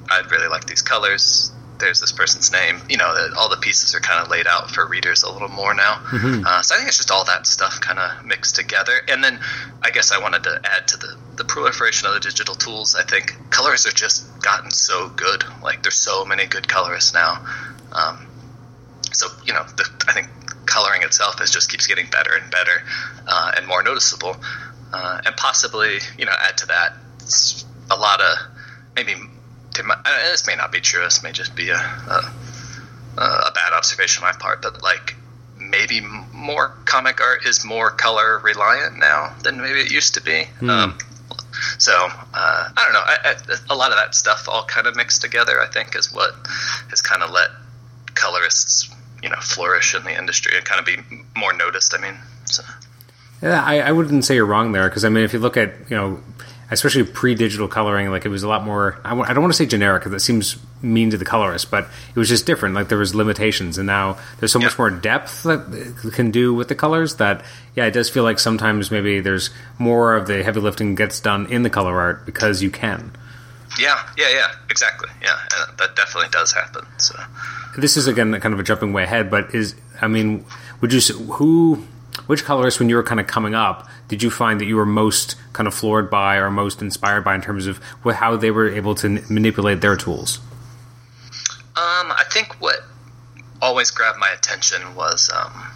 I 0.09 0.21
really 0.29 0.47
like 0.47 0.65
these 0.65 0.83
colors. 0.83 1.51
There's 1.81 1.99
this 1.99 2.11
person's 2.11 2.51
name. 2.51 2.81
You 2.87 2.97
know, 2.97 3.13
the, 3.13 3.35
all 3.37 3.49
the 3.49 3.57
pieces 3.57 3.93
are 3.93 3.99
kind 3.99 4.23
of 4.23 4.31
laid 4.31 4.47
out 4.47 4.71
for 4.71 4.87
readers 4.87 5.23
a 5.23 5.31
little 5.31 5.49
more 5.49 5.73
now. 5.73 5.95
Mm-hmm. 5.95 6.45
Uh, 6.45 6.61
so 6.61 6.75
I 6.75 6.77
think 6.77 6.87
it's 6.87 6.97
just 6.97 7.11
all 7.11 7.25
that 7.25 7.45
stuff 7.45 7.81
kind 7.81 7.99
of 7.99 8.25
mixed 8.25 8.55
together. 8.55 8.93
And 9.09 9.23
then 9.23 9.39
I 9.81 9.91
guess 9.91 10.11
I 10.11 10.19
wanted 10.21 10.43
to 10.43 10.61
add 10.63 10.87
to 10.89 10.97
the, 10.97 11.17
the 11.35 11.43
proliferation 11.43 12.07
of 12.07 12.13
the 12.13 12.19
digital 12.19 12.55
tools. 12.55 12.95
I 12.95 13.03
think 13.03 13.35
colors 13.49 13.85
have 13.85 13.95
just 13.95 14.41
gotten 14.41 14.71
so 14.71 15.09
good. 15.09 15.43
Like 15.61 15.83
there's 15.83 15.97
so 15.97 16.23
many 16.23 16.45
good 16.45 16.67
colorists 16.67 17.13
now. 17.13 17.45
Um, 17.91 18.27
so 19.11 19.27
you 19.45 19.53
know, 19.53 19.63
the, 19.75 19.89
I 20.07 20.13
think 20.13 20.27
coloring 20.65 21.03
itself 21.03 21.41
is 21.41 21.51
just 21.51 21.69
keeps 21.69 21.87
getting 21.87 22.09
better 22.09 22.33
and 22.33 22.49
better 22.49 22.83
uh, 23.27 23.51
and 23.57 23.67
more 23.67 23.83
noticeable. 23.83 24.37
Uh, 24.93 25.21
and 25.25 25.35
possibly, 25.35 25.99
you 26.17 26.25
know, 26.25 26.33
add 26.39 26.57
to 26.57 26.67
that 26.67 26.93
a 27.89 27.95
lot 27.95 28.21
of 28.21 28.37
maybe 28.95 29.15
this 29.73 30.47
may 30.47 30.55
not 30.55 30.71
be 30.71 30.81
true. 30.81 31.01
This 31.01 31.23
may 31.23 31.31
just 31.31 31.55
be 31.55 31.69
a, 31.69 31.75
a, 31.75 32.31
a 33.17 33.51
bad 33.53 33.73
observation 33.73 34.23
on 34.23 34.31
my 34.31 34.37
part, 34.37 34.61
but 34.61 34.81
like 34.81 35.15
maybe 35.57 36.01
more 36.33 36.69
comic 36.85 37.21
art 37.21 37.45
is 37.45 37.63
more 37.63 37.89
color 37.89 38.39
reliant 38.39 38.97
now 38.97 39.33
than 39.43 39.61
maybe 39.61 39.79
it 39.79 39.91
used 39.91 40.15
to 40.15 40.21
be. 40.21 40.45
Mm. 40.59 40.69
Um, 40.69 40.97
so 41.77 41.93
uh, 41.93 42.09
I 42.33 42.83
don't 42.83 42.93
know. 42.93 42.99
I, 42.99 43.17
I, 43.23 43.73
a 43.73 43.75
lot 43.75 43.91
of 43.91 43.97
that 43.97 44.15
stuff 44.15 44.47
all 44.49 44.63
kind 44.65 44.87
of 44.87 44.95
mixed 44.95 45.21
together. 45.21 45.61
I 45.61 45.67
think 45.67 45.95
is 45.95 46.11
what 46.11 46.33
has 46.89 47.01
kind 47.01 47.23
of 47.23 47.31
let 47.31 47.49
colorists 48.15 48.93
you 49.23 49.29
know 49.29 49.39
flourish 49.39 49.95
in 49.95 50.03
the 50.03 50.17
industry 50.17 50.55
and 50.55 50.65
kind 50.65 50.79
of 50.79 50.85
be 50.85 50.97
more 51.35 51.53
noticed. 51.53 51.93
I 51.93 52.01
mean, 52.01 52.15
so. 52.45 52.63
yeah, 53.41 53.63
I, 53.63 53.79
I 53.79 53.91
wouldn't 53.91 54.25
say 54.25 54.35
you're 54.35 54.45
wrong 54.45 54.71
there 54.71 54.89
because 54.89 55.05
I 55.05 55.09
mean, 55.09 55.23
if 55.23 55.33
you 55.33 55.39
look 55.39 55.57
at 55.57 55.73
you 55.89 55.95
know, 55.95 56.19
especially 56.71 57.03
pre-digital 57.03 57.67
coloring, 57.67 58.09
like 58.09 58.25
it 58.25 58.29
was 58.29 58.43
a 58.43 58.47
lot 58.47 58.63
more. 58.63 58.97
I 59.03 59.09
w- 59.09 59.27
I 59.27 59.33
don't 59.33 59.43
want 59.43 59.53
to 59.53 59.57
say 59.57 59.65
generic 59.65 60.01
because 60.01 60.13
that 60.13 60.21
seems 60.21 60.57
mean 60.81 61.11
to 61.11 61.17
the 61.17 61.25
colorist, 61.25 61.69
but 61.69 61.83
it 62.15 62.19
was 62.19 62.29
just 62.29 62.45
different. 62.45 62.73
Like 62.73 62.87
there 62.87 62.97
was 62.97 63.13
limitations, 63.13 63.77
and 63.77 63.85
now 63.85 64.17
there's 64.39 64.51
so 64.53 64.59
much 64.59 64.77
more 64.77 64.89
depth 64.89 65.43
that 65.43 66.11
can 66.13 66.31
do 66.31 66.53
with 66.53 66.69
the 66.69 66.75
colors. 66.75 67.17
That 67.17 67.43
yeah, 67.75 67.85
it 67.85 67.91
does 67.91 68.09
feel 68.09 68.23
like 68.23 68.39
sometimes 68.39 68.89
maybe 68.89 69.19
there's 69.19 69.49
more 69.77 70.15
of 70.15 70.27
the 70.27 70.43
heavy 70.43 70.61
lifting 70.61 70.95
gets 70.95 71.19
done 71.19 71.45
in 71.47 71.63
the 71.63 71.69
color 71.69 71.99
art 71.99 72.25
because 72.25 72.63
you 72.63 72.71
can. 72.71 73.11
Yeah, 73.79 74.01
yeah, 74.17 74.29
yeah, 74.29 74.51
exactly. 74.69 75.09
Yeah, 75.21 75.37
that 75.77 75.95
definitely 75.95 76.29
does 76.29 76.53
happen. 76.53 76.85
So 76.97 77.15
this 77.77 77.97
is 77.97 78.07
again 78.07 78.31
kind 78.39 78.53
of 78.53 78.59
a 78.59 78.63
jumping 78.63 78.93
way 78.93 79.03
ahead, 79.03 79.29
but 79.29 79.53
is 79.53 79.75
I 80.01 80.07
mean, 80.07 80.45
would 80.79 80.93
you 80.93 80.99
who 81.01 81.83
which 82.27 82.43
colorist 82.43 82.79
when 82.79 82.89
you 82.89 82.95
were 82.95 83.03
kind 83.03 83.19
of 83.19 83.27
coming 83.27 83.55
up 83.55 83.87
did 84.11 84.21
you 84.21 84.29
find 84.29 84.59
that 84.59 84.65
you 84.65 84.75
were 84.75 84.85
most 84.85 85.37
kind 85.53 85.67
of 85.67 85.73
floored 85.73 86.09
by 86.09 86.35
or 86.35 86.51
most 86.51 86.81
inspired 86.81 87.23
by 87.23 87.33
in 87.33 87.41
terms 87.41 87.65
of 87.65 87.81
how 88.03 88.35
they 88.35 88.51
were 88.51 88.67
able 88.67 88.93
to 88.93 89.07
manipulate 89.29 89.79
their 89.79 89.95
tools? 89.95 90.39
Um, 91.77 92.11
I 92.11 92.25
think 92.29 92.59
what 92.59 92.81
always 93.61 93.89
grabbed 93.89 94.19
my 94.19 94.27
attention 94.31 94.95
was 94.95 95.29
um, 95.33 95.71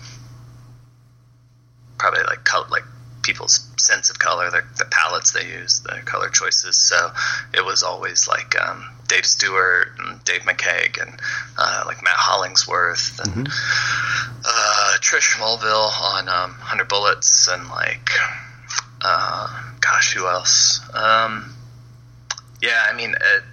probably 1.98 2.24
like 2.24 2.44
color, 2.44 2.68
like 2.70 2.84
people's 3.24 3.72
sense 3.78 4.10
of 4.10 4.20
color, 4.20 4.52
their, 4.52 4.68
the 4.80 4.86
palettes 4.92 5.32
they 5.32 5.46
use, 5.46 5.80
the 5.80 6.02
color 6.04 6.28
choices. 6.28 6.78
So 6.78 7.14
it 7.54 7.64
was 7.64 7.84
always 7.84 8.28
like 8.28 8.54
um, 8.60 8.95
Dave 9.08 9.26
Stewart 9.26 9.90
and 10.00 10.24
Dave 10.24 10.42
McCaig 10.42 11.02
and 11.02 11.20
uh, 11.58 11.84
like 11.86 12.04
Matt 12.04 12.16
Hollingsworth 12.16 13.20
and 13.20 13.48
mm-hmm. 13.48 14.42
uh, 14.46 14.98
Trish 15.00 15.36
Mulvihill 15.36 16.02
on 16.02 16.30
um, 16.30 16.52
100 16.52 16.88
Bullets 16.88 17.48
and 17.48 17.68
like, 17.70 18.10
uh, 19.02 19.64
gosh, 19.80 20.14
who 20.14 20.28
else? 20.28 20.82
Um, 20.94 21.54
yeah, 22.62 22.84
I 22.92 22.96
mean, 22.96 23.12
it, 23.12 23.44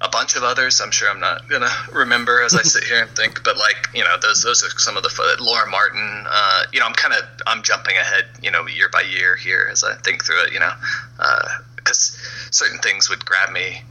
a 0.00 0.08
bunch 0.08 0.36
of 0.36 0.42
others. 0.42 0.80
I'm 0.80 0.90
sure 0.90 1.08
I'm 1.08 1.20
not 1.20 1.48
gonna 1.48 1.70
remember 1.92 2.42
as 2.42 2.54
I 2.54 2.62
sit 2.62 2.84
here 2.84 3.02
and 3.02 3.10
think, 3.10 3.44
but 3.44 3.56
like 3.56 3.88
you 3.94 4.02
know, 4.02 4.16
those 4.20 4.42
those 4.42 4.62
are 4.64 4.78
some 4.78 4.96
of 4.96 5.02
the 5.02 5.36
Laura 5.40 5.70
Martin. 5.70 6.24
Uh, 6.28 6.64
you 6.72 6.80
know, 6.80 6.86
I'm 6.86 6.92
kind 6.92 7.14
of 7.14 7.24
I'm 7.46 7.62
jumping 7.62 7.96
ahead, 7.96 8.26
you 8.42 8.50
know, 8.50 8.66
year 8.66 8.88
by 8.92 9.02
year 9.02 9.36
here 9.36 9.68
as 9.70 9.84
I 9.84 9.94
think 9.94 10.24
through 10.24 10.44
it. 10.44 10.52
You 10.52 10.60
know, 10.60 10.72
because 11.76 12.16
uh, 12.16 12.50
certain 12.50 12.78
things 12.80 13.08
would 13.08 13.24
grab 13.24 13.50
me 13.50 13.82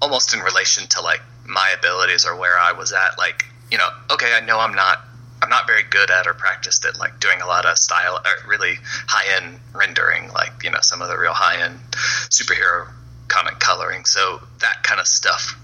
almost 0.00 0.34
in 0.34 0.40
relation 0.40 0.86
to 0.88 1.00
like 1.00 1.22
my 1.46 1.74
abilities 1.78 2.26
or 2.26 2.36
where 2.36 2.58
I 2.58 2.72
was 2.72 2.92
at. 2.92 3.18
Like 3.18 3.44
you 3.70 3.78
know, 3.78 3.88
okay, 4.10 4.32
I 4.34 4.44
know 4.44 4.58
I'm 4.58 4.74
not 4.74 5.04
I'm 5.42 5.50
not 5.50 5.66
very 5.66 5.82
good 5.82 6.10
at 6.10 6.26
or 6.26 6.34
practiced 6.34 6.84
at 6.84 6.98
like 6.98 7.20
doing 7.20 7.40
a 7.40 7.46
lot 7.46 7.66
of 7.66 7.78
style 7.78 8.18
really 8.48 8.74
high 9.06 9.36
end 9.36 9.60
rendering, 9.74 10.32
like 10.32 10.64
you 10.64 10.70
know 10.70 10.80
some 10.80 11.02
of 11.02 11.08
the 11.08 11.18
real 11.18 11.34
high 11.34 11.62
end 11.62 11.78
superhero 12.30 12.88
comic 13.28 13.58
coloring. 13.58 14.04
So 14.04 14.40
that 14.60 14.82
kind 14.82 15.00
of 15.00 15.06
stuff, 15.06 15.58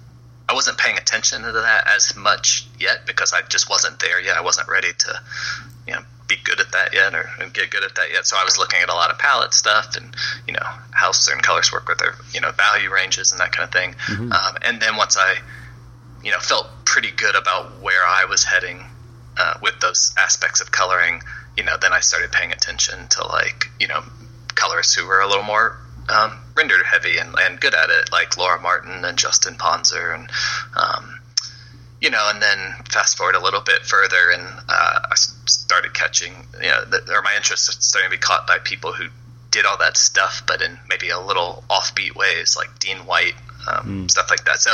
I 0.48 0.54
wasn't 0.54 0.78
paying 0.78 0.98
attention 0.98 1.42
to 1.42 1.52
that 1.52 1.86
as 1.88 2.16
much 2.16 2.66
yet 2.78 3.06
because 3.06 3.32
I 3.32 3.42
just 3.48 3.70
wasn't 3.70 3.98
there 4.00 4.20
yet. 4.20 4.36
I 4.36 4.40
wasn't 4.40 4.68
ready 4.68 4.92
to, 4.98 5.20
be 6.36 6.42
good 6.42 6.60
at 6.60 6.72
that 6.72 6.94
yet 6.94 7.14
or 7.14 7.28
get 7.52 7.70
good 7.70 7.84
at 7.84 7.94
that 7.96 8.10
yet. 8.12 8.26
So 8.26 8.36
I 8.38 8.44
was 8.44 8.58
looking 8.58 8.80
at 8.82 8.88
a 8.88 8.94
lot 8.94 9.10
of 9.10 9.18
palette 9.18 9.52
stuff 9.52 9.96
and 9.96 10.14
you 10.46 10.54
know 10.54 10.66
how 10.90 11.12
certain 11.12 11.42
colors 11.42 11.72
work 11.72 11.88
with 11.88 11.98
their 11.98 12.14
you 12.32 12.40
know 12.40 12.50
value 12.52 12.90
ranges 12.90 13.32
and 13.32 13.40
that 13.40 13.52
kind 13.52 13.66
of 13.66 13.72
thing. 13.72 13.92
Mm-hmm. 13.92 14.32
Um, 14.32 14.56
and 14.62 14.80
then 14.80 14.96
once 14.96 15.16
I, 15.16 15.36
you 16.24 16.30
know, 16.30 16.38
felt 16.38 16.68
pretty 16.84 17.10
good 17.10 17.34
about 17.34 17.80
where 17.80 18.04
I 18.06 18.26
was 18.28 18.44
heading 18.44 18.84
uh, 19.38 19.54
with 19.62 19.78
those 19.80 20.12
aspects 20.18 20.60
of 20.60 20.70
coloring, 20.70 21.22
you 21.56 21.64
know, 21.64 21.76
then 21.80 21.92
I 21.92 22.00
started 22.00 22.32
paying 22.32 22.52
attention 22.52 23.08
to 23.10 23.26
like 23.26 23.70
you 23.78 23.88
know 23.88 24.02
colorists 24.54 24.94
who 24.94 25.06
were 25.06 25.20
a 25.20 25.28
little 25.28 25.44
more 25.44 25.78
um, 26.08 26.38
rendered 26.56 26.84
heavy 26.84 27.18
and, 27.18 27.34
and 27.38 27.60
good 27.60 27.74
at 27.74 27.90
it, 27.90 28.10
like 28.10 28.36
Laura 28.36 28.60
Martin 28.60 29.04
and 29.04 29.18
Justin 29.18 29.54
Ponsor 29.54 30.12
and 30.12 30.30
um, 30.76 31.11
you 32.02 32.10
know, 32.10 32.30
and 32.34 32.42
then 32.42 32.74
fast 32.90 33.16
forward 33.16 33.36
a 33.36 33.40
little 33.40 33.60
bit 33.60 33.82
further, 33.82 34.32
and 34.32 34.42
uh, 34.68 34.98
I 35.08 35.14
started 35.14 35.94
catching, 35.94 36.34
you 36.60 36.68
know, 36.68 36.84
the, 36.84 37.14
or 37.14 37.22
my 37.22 37.32
interest 37.36 37.80
starting 37.80 38.10
to 38.10 38.16
be 38.16 38.20
caught 38.20 38.44
by 38.44 38.58
people 38.58 38.92
who 38.92 39.06
did 39.52 39.64
all 39.64 39.78
that 39.78 39.96
stuff, 39.96 40.42
but 40.44 40.62
in 40.62 40.76
maybe 40.88 41.10
a 41.10 41.20
little 41.20 41.62
offbeat 41.70 42.16
ways, 42.16 42.56
like 42.56 42.76
Dean 42.80 42.98
White, 43.06 43.34
um, 43.70 43.86
mm. 44.06 44.10
stuff 44.10 44.30
like 44.30 44.44
that. 44.46 44.58
So, 44.58 44.72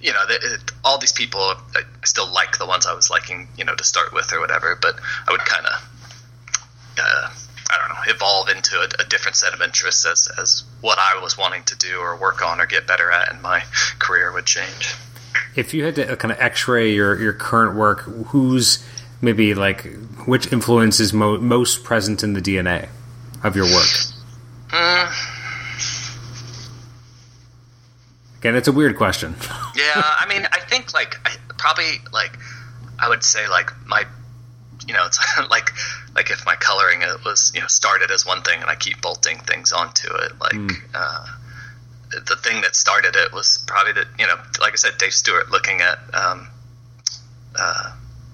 you 0.00 0.14
know, 0.14 0.26
the, 0.26 0.36
it, 0.36 0.72
all 0.82 0.96
these 0.98 1.12
people, 1.12 1.40
I 1.40 1.82
still 2.06 2.32
like 2.32 2.56
the 2.56 2.66
ones 2.66 2.86
I 2.86 2.94
was 2.94 3.10
liking, 3.10 3.48
you 3.58 3.66
know, 3.66 3.74
to 3.74 3.84
start 3.84 4.14
with 4.14 4.32
or 4.32 4.40
whatever, 4.40 4.78
but 4.80 4.98
I 5.28 5.32
would 5.32 5.44
kind 5.44 5.66
of 5.66 5.72
uh, 6.98 7.30
I 7.70 7.78
don't 7.78 7.88
know, 7.88 8.14
evolve 8.14 8.48
into 8.48 8.76
a, 8.78 9.02
a, 9.02 9.04
different 9.04 9.36
set 9.36 9.54
of 9.54 9.62
interests 9.62 10.04
as, 10.04 10.28
as 10.40 10.64
what 10.80 10.98
I 10.98 11.20
was 11.22 11.38
wanting 11.38 11.62
to 11.64 11.76
do 11.76 11.98
or 11.98 12.16
work 12.16 12.44
on 12.44 12.60
or 12.60 12.66
get 12.66 12.86
better 12.86 13.10
at, 13.12 13.32
and 13.32 13.40
my 13.42 13.62
career 13.98 14.32
would 14.32 14.44
change. 14.44 14.94
If 15.60 15.74
you 15.74 15.84
had 15.84 15.94
to 15.96 16.16
kind 16.16 16.32
of 16.32 16.40
X-ray 16.40 16.92
your 16.92 17.20
your 17.20 17.34
current 17.34 17.76
work, 17.76 18.00
who's 18.28 18.82
maybe 19.20 19.54
like 19.54 19.86
which 20.24 20.50
influence 20.50 21.00
is 21.00 21.12
mo- 21.12 21.38
most 21.38 21.84
present 21.84 22.22
in 22.22 22.32
the 22.32 22.40
DNA 22.40 22.88
of 23.44 23.54
your 23.56 23.66
work? 23.66 23.90
Mm. 24.70 25.26
Again, 28.38 28.56
it's 28.56 28.68
a 28.68 28.72
weird 28.72 28.96
question. 28.96 29.34
yeah, 29.76 29.92
I 29.94 30.24
mean, 30.26 30.48
I 30.50 30.60
think 30.60 30.94
like 30.94 31.16
I, 31.26 31.36
probably 31.58 32.00
like 32.10 32.38
I 32.98 33.10
would 33.10 33.22
say 33.22 33.46
like 33.48 33.70
my 33.86 34.04
you 34.88 34.94
know, 34.94 35.04
it's 35.04 35.20
like 35.50 35.72
like 36.14 36.30
if 36.30 36.46
my 36.46 36.56
coloring 36.56 37.02
it 37.02 37.22
was 37.22 37.52
you 37.54 37.60
know 37.60 37.66
started 37.66 38.10
as 38.10 38.24
one 38.24 38.40
thing 38.40 38.62
and 38.62 38.70
I 38.70 38.76
keep 38.76 39.02
bolting 39.02 39.40
things 39.40 39.72
onto 39.72 40.08
it. 40.08 40.40
Like 40.40 40.52
mm. 40.52 40.74
uh, 40.94 41.26
the 42.10 42.36
thing 42.36 42.60
that 42.62 42.74
started 42.74 43.16
it 43.16 43.32
was 43.32 43.62
probably 43.66 43.92
that 43.92 44.06
you 44.18 44.26
know, 44.26 44.36
like 44.60 44.72
I 44.72 44.76
said, 44.76 44.98
Dave 44.98 45.12
Stewart 45.12 45.50
looking 45.50 45.80
at 45.80 45.98
um, 46.14 46.48
uh, 47.58 47.92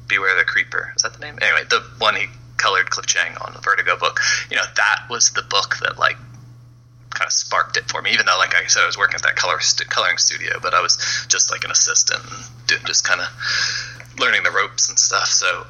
Beware 0.08 0.36
the 0.36 0.44
Creeper. 0.44 0.92
Is 0.96 1.02
that 1.02 1.14
the 1.14 1.20
name? 1.20 1.38
Anyway, 1.40 1.62
the 1.68 1.80
one 1.98 2.16
he 2.16 2.26
colored 2.56 2.90
Cliff 2.90 3.06
Chiang 3.06 3.36
on 3.40 3.52
the 3.52 3.60
Vertigo 3.60 3.96
book. 3.98 4.20
You 4.50 4.56
know, 4.56 4.64
that 4.76 5.06
was 5.10 5.30
the 5.30 5.42
book 5.42 5.76
that 5.82 5.98
like 5.98 6.16
kind 7.10 7.26
of 7.26 7.32
sparked 7.32 7.76
it 7.76 7.84
for 7.84 8.02
me. 8.02 8.12
Even 8.12 8.26
though, 8.26 8.38
like 8.38 8.54
I 8.54 8.66
said, 8.66 8.82
I 8.82 8.86
was 8.86 8.98
working 8.98 9.16
at 9.16 9.22
that 9.22 9.36
color 9.36 9.60
st- 9.60 9.88
coloring 9.88 10.18
studio, 10.18 10.58
but 10.60 10.74
I 10.74 10.80
was 10.80 10.96
just 11.28 11.50
like 11.50 11.64
an 11.64 11.70
assistant, 11.70 12.22
and 12.22 12.86
just 12.86 13.04
kind 13.04 13.20
of 13.20 13.28
learning 14.18 14.42
the 14.42 14.50
ropes 14.50 14.88
and 14.88 14.98
stuff. 14.98 15.28
So 15.28 15.66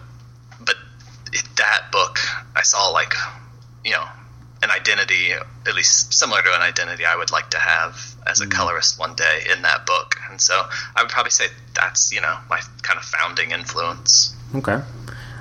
but 0.61 0.77
it, 1.33 1.45
that 1.57 1.91
book, 1.93 2.19
I 2.55 2.63
saw 2.63 2.89
like, 2.91 3.15
you 3.85 3.93
know, 3.93 4.05
an 4.63 4.71
identity, 4.71 5.33
at 5.33 5.75
least 5.75 6.13
similar 6.15 6.43
to 6.43 6.55
an 6.55 6.63
identity 6.63 7.05
I 7.05 7.17
would 7.17 7.31
like 7.31 7.51
to 7.51 7.59
have 7.59 8.01
as 8.27 8.41
a 8.41 8.45
mm-hmm. 8.45 8.53
colorist 8.53 8.99
one 8.99 9.15
day 9.15 9.47
in 9.55 9.63
that 9.63 9.87
book. 9.87 10.17
And 10.31 10.41
so 10.41 10.55
I 10.95 11.03
would 11.03 11.11
probably 11.11 11.31
say 11.31 11.47
that's, 11.75 12.13
you 12.13 12.21
know, 12.21 12.37
my 12.49 12.61
kind 12.83 12.99
of 12.99 13.05
founding 13.05 13.51
influence. 13.51 14.35
Okay. 14.55 14.81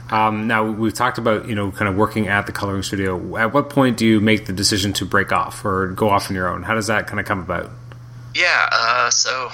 Um, 0.10 0.48
now 0.48 0.70
we've 0.70 0.94
talked 0.94 1.18
about 1.18 1.48
you 1.48 1.56
know 1.56 1.72
kind 1.72 1.90
of 1.90 1.96
working 1.96 2.28
at 2.28 2.46
the 2.46 2.52
coloring 2.52 2.84
studio. 2.84 3.38
At 3.38 3.54
what 3.54 3.70
point 3.70 3.98
do 3.98 4.06
you 4.06 4.22
make 4.22 4.46
the 4.46 4.54
decision 4.54 4.94
to 4.94 5.06
break 5.06 5.32
off 5.32 5.66
or 5.66 5.88
go 5.88 6.10
off 6.10 6.30
on 6.30 6.36
your 6.36 6.48
own? 6.48 6.64
How 6.64 6.76
does 6.76 6.88
that 6.88 7.08
kind 7.08 7.20
of 7.20 7.26
come 7.26 7.40
about? 7.40 7.72
Yeah, 8.36 8.68
uh, 8.72 9.10
so 9.10 9.50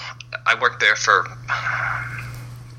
I 0.45 0.59
worked 0.59 0.79
there 0.79 0.95
for 0.95 1.25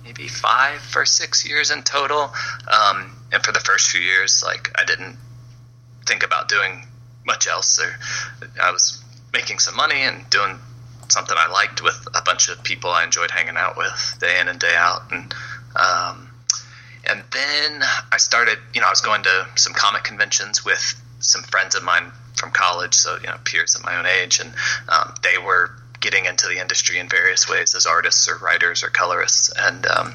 maybe 0.04 0.28
five 0.28 0.80
or 0.94 1.06
six 1.06 1.48
years 1.48 1.70
in 1.70 1.82
total. 1.82 2.32
Um, 2.68 3.12
and 3.32 3.42
for 3.42 3.52
the 3.52 3.60
first 3.60 3.88
few 3.88 4.00
years, 4.00 4.42
like 4.44 4.70
I 4.78 4.84
didn't 4.84 5.16
think 6.06 6.24
about 6.24 6.48
doing 6.48 6.86
much 7.24 7.46
else. 7.46 7.78
Or 7.80 7.94
I 8.60 8.70
was 8.70 9.02
making 9.32 9.58
some 9.58 9.76
money 9.76 10.02
and 10.02 10.28
doing 10.30 10.58
something 11.08 11.36
I 11.38 11.48
liked 11.48 11.82
with 11.82 12.06
a 12.14 12.22
bunch 12.22 12.48
of 12.48 12.62
people 12.64 12.90
I 12.90 13.04
enjoyed 13.04 13.30
hanging 13.30 13.56
out 13.56 13.76
with 13.76 14.16
day 14.20 14.40
in 14.40 14.48
and 14.48 14.58
day 14.58 14.74
out. 14.74 15.10
And 15.10 15.34
um, 15.76 16.28
and 17.08 17.22
then 17.32 17.82
I 18.12 18.18
started, 18.18 18.58
you 18.74 18.80
know, 18.80 18.86
I 18.86 18.90
was 18.90 19.00
going 19.00 19.22
to 19.24 19.48
some 19.56 19.72
comic 19.72 20.04
conventions 20.04 20.64
with 20.64 21.00
some 21.18 21.42
friends 21.42 21.74
of 21.74 21.82
mine 21.82 22.12
from 22.34 22.50
college, 22.50 22.94
so 22.94 23.16
you 23.20 23.26
know, 23.26 23.36
peers 23.44 23.74
of 23.74 23.84
my 23.84 23.96
own 23.98 24.06
age, 24.06 24.40
and 24.40 24.52
um, 24.88 25.14
they 25.22 25.38
were 25.38 25.70
getting 26.00 26.24
into 26.24 26.48
the 26.48 26.60
industry 26.60 26.98
in 26.98 27.08
various 27.08 27.48
ways 27.48 27.74
as 27.74 27.86
artists 27.86 28.28
or 28.28 28.36
writers 28.38 28.82
or 28.82 28.88
colorists, 28.88 29.52
and 29.56 29.86
um, 29.86 30.14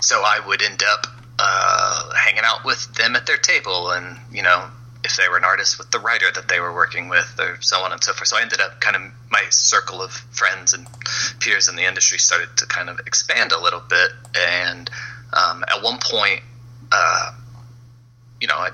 so 0.00 0.22
I 0.24 0.40
would 0.46 0.62
end 0.62 0.82
up 0.82 1.06
uh, 1.38 2.14
hanging 2.14 2.42
out 2.44 2.64
with 2.64 2.92
them 2.94 3.16
at 3.16 3.26
their 3.26 3.36
table, 3.36 3.90
and 3.90 4.16
you 4.32 4.42
know, 4.42 4.68
if 5.04 5.16
they 5.16 5.28
were 5.28 5.36
an 5.36 5.44
artist, 5.44 5.78
with 5.78 5.90
the 5.90 5.98
writer 5.98 6.26
that 6.34 6.48
they 6.48 6.60
were 6.60 6.74
working 6.74 7.08
with, 7.08 7.36
or 7.38 7.58
so 7.60 7.78
on 7.78 7.92
and 7.92 8.02
so 8.02 8.12
forth. 8.12 8.28
So 8.28 8.38
I 8.38 8.42
ended 8.42 8.60
up 8.60 8.80
kind 8.80 8.96
of 8.96 9.02
my 9.30 9.42
circle 9.50 10.02
of 10.02 10.12
friends 10.12 10.72
and 10.72 10.86
peers 11.40 11.68
in 11.68 11.76
the 11.76 11.84
industry 11.84 12.18
started 12.18 12.48
to 12.58 12.66
kind 12.66 12.88
of 12.88 13.00
expand 13.00 13.52
a 13.52 13.60
little 13.60 13.82
bit, 13.88 14.10
and 14.36 14.90
um, 15.32 15.64
at 15.68 15.82
one 15.82 15.98
point, 16.02 16.40
uh, 16.92 17.32
you 18.40 18.48
know, 18.48 18.56
I, 18.56 18.70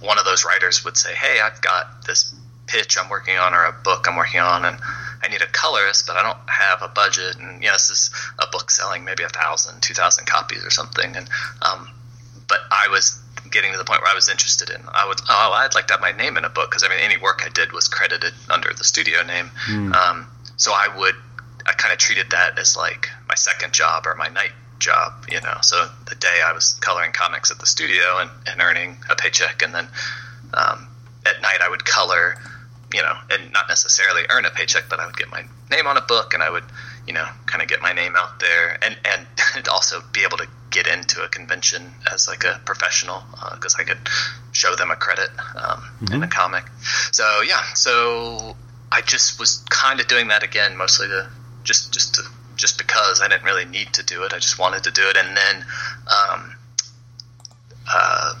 one 0.00 0.18
of 0.18 0.24
those 0.24 0.44
writers 0.44 0.84
would 0.84 0.96
say, 0.96 1.14
"Hey, 1.14 1.40
I've 1.40 1.60
got 1.60 2.04
this 2.06 2.34
pitch 2.66 2.96
I'm 2.98 3.08
working 3.10 3.36
on 3.36 3.54
or 3.54 3.64
a 3.64 3.72
book 3.72 4.06
I'm 4.08 4.16
working 4.16 4.40
on, 4.40 4.64
and 4.64 4.78
I 5.24 5.28
need 5.28 5.42
a 5.42 5.46
colorist, 5.46 6.06
but 6.06 6.16
I 6.16 6.22
don't 6.22 6.50
have 6.50 6.82
a 6.82 6.88
budget. 6.88 7.36
And 7.36 7.62
you 7.62 7.68
know, 7.68 7.74
this 7.74 7.90
is 7.90 8.10
a 8.38 8.46
book 8.52 8.70
selling 8.70 9.04
maybe 9.04 9.22
a 9.22 9.28
thousand, 9.28 9.82
two 9.82 9.94
thousand 9.94 10.26
copies 10.26 10.64
or 10.64 10.70
something. 10.70 11.16
And 11.16 11.28
um, 11.62 11.88
but 12.46 12.60
I 12.70 12.88
was 12.88 13.18
getting 13.50 13.72
to 13.72 13.78
the 13.78 13.84
point 13.84 14.02
where 14.02 14.10
I 14.10 14.14
was 14.14 14.28
interested 14.28 14.68
in. 14.70 14.80
I 14.92 15.06
would, 15.06 15.20
oh, 15.28 15.52
I'd 15.54 15.74
like 15.74 15.86
to 15.88 15.94
have 15.94 16.00
my 16.00 16.12
name 16.12 16.36
in 16.36 16.44
a 16.44 16.50
book 16.50 16.70
because 16.70 16.82
I 16.82 16.88
mean, 16.88 16.98
any 17.00 17.16
work 17.16 17.42
I 17.44 17.48
did 17.48 17.72
was 17.72 17.88
credited 17.88 18.34
under 18.50 18.72
the 18.72 18.84
studio 18.84 19.22
name. 19.22 19.50
Mm. 19.68 19.94
Um, 19.94 20.26
so 20.56 20.72
I 20.72 20.88
would, 20.98 21.14
I 21.66 21.72
kind 21.72 21.92
of 21.92 21.98
treated 21.98 22.30
that 22.30 22.58
as 22.58 22.76
like 22.76 23.08
my 23.28 23.34
second 23.34 23.72
job 23.72 24.06
or 24.06 24.14
my 24.16 24.28
night 24.28 24.52
job, 24.78 25.12
you 25.30 25.40
know. 25.40 25.58
So 25.62 25.88
the 26.08 26.16
day 26.16 26.42
I 26.44 26.52
was 26.52 26.74
coloring 26.80 27.12
comics 27.12 27.50
at 27.50 27.58
the 27.58 27.66
studio 27.66 28.18
and, 28.18 28.30
and 28.46 28.60
earning 28.60 28.96
a 29.08 29.14
paycheck, 29.14 29.62
and 29.62 29.74
then 29.74 29.86
um, 30.52 30.88
at 31.24 31.40
night 31.40 31.60
I 31.62 31.68
would 31.68 31.84
color 31.84 32.36
you 32.94 33.02
know, 33.02 33.14
and 33.30 33.52
not 33.52 33.68
necessarily 33.68 34.22
earn 34.30 34.44
a 34.44 34.50
paycheck, 34.50 34.84
but 34.88 35.00
I 35.00 35.06
would 35.06 35.16
get 35.16 35.28
my 35.28 35.42
name 35.70 35.86
on 35.86 35.96
a 35.96 36.00
book 36.00 36.32
and 36.32 36.42
I 36.42 36.48
would, 36.48 36.62
you 37.06 37.12
know, 37.12 37.26
kind 37.46 37.60
of 37.60 37.68
get 37.68 37.82
my 37.82 37.92
name 37.92 38.14
out 38.16 38.38
there 38.38 38.78
and, 38.80 38.96
and 39.04 39.68
also 39.68 40.00
be 40.12 40.22
able 40.22 40.36
to 40.38 40.46
get 40.70 40.86
into 40.86 41.22
a 41.22 41.28
convention 41.28 41.92
as 42.12 42.28
like 42.28 42.44
a 42.44 42.60
professional 42.64 43.22
because 43.52 43.74
uh, 43.74 43.82
I 43.82 43.84
could 43.84 43.98
show 44.52 44.76
them 44.76 44.90
a 44.90 44.96
credit 44.96 45.30
um, 45.56 45.82
mm-hmm. 46.00 46.14
in 46.14 46.22
a 46.22 46.28
comic. 46.28 46.64
So 47.10 47.42
yeah, 47.42 47.62
so 47.74 48.56
I 48.92 49.00
just 49.00 49.40
was 49.40 49.64
kind 49.68 49.98
of 49.98 50.06
doing 50.06 50.28
that 50.28 50.44
again, 50.44 50.76
mostly 50.76 51.08
to 51.08 51.28
just 51.64 51.92
just 51.92 52.14
to 52.14 52.22
just 52.56 52.78
because 52.78 53.20
I 53.20 53.28
didn't 53.28 53.44
really 53.44 53.64
need 53.64 53.92
to 53.94 54.04
do 54.04 54.22
it. 54.22 54.32
I 54.32 54.38
just 54.38 54.58
wanted 54.58 54.84
to 54.84 54.92
do 54.92 55.02
it, 55.08 55.16
and 55.16 55.36
then 55.36 55.64
um, 56.06 56.56
uh, 57.92 58.34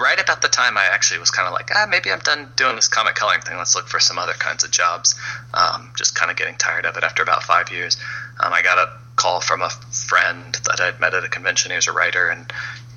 right 0.00 0.20
about 0.20 0.42
the 0.42 0.48
time 0.48 0.76
I 0.78 0.86
actually 0.86 1.20
was 1.20 1.30
kind 1.30 1.46
of 1.46 1.52
like, 1.52 1.70
ah, 1.74 1.86
maybe 1.88 2.10
I'm 2.10 2.20
done 2.20 2.52
doing 2.56 2.76
this 2.76 2.88
comic 2.88 3.14
coloring 3.14 3.42
thing. 3.42 3.56
Let's 3.56 3.74
look 3.74 3.88
for 3.88 4.00
some 4.00 4.18
other 4.18 4.32
kinds 4.32 4.64
of 4.64 4.70
jobs. 4.70 5.14
Um, 5.52 5.92
just 5.96 6.14
kind 6.14 6.30
of 6.30 6.36
getting 6.36 6.56
tired 6.56 6.86
of 6.86 6.96
it 6.96 7.04
after 7.04 7.22
about 7.22 7.42
five 7.42 7.70
years. 7.70 7.96
Um, 8.42 8.52
I 8.52 8.62
got 8.62 8.78
a 8.78 8.90
call 9.16 9.40
from 9.40 9.60
a 9.60 9.68
friend 9.68 10.54
that 10.64 10.80
I'd 10.80 10.98
met 11.00 11.14
at 11.14 11.24
a 11.24 11.28
convention. 11.28 11.70
He 11.70 11.76
was 11.76 11.86
a 11.86 11.92
writer, 11.92 12.28
and 12.28 12.50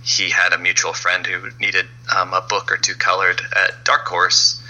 he 0.04 0.30
had 0.30 0.54
a 0.54 0.58
mutual 0.58 0.94
friend 0.94 1.26
who 1.26 1.50
needed 1.60 1.86
um, 2.16 2.34
a 2.34 2.42
book 2.42 2.72
or 2.72 2.78
two 2.78 2.96
colored 2.96 3.42
at 3.56 3.84
Dark 3.84 4.06
Horse, 4.06 4.62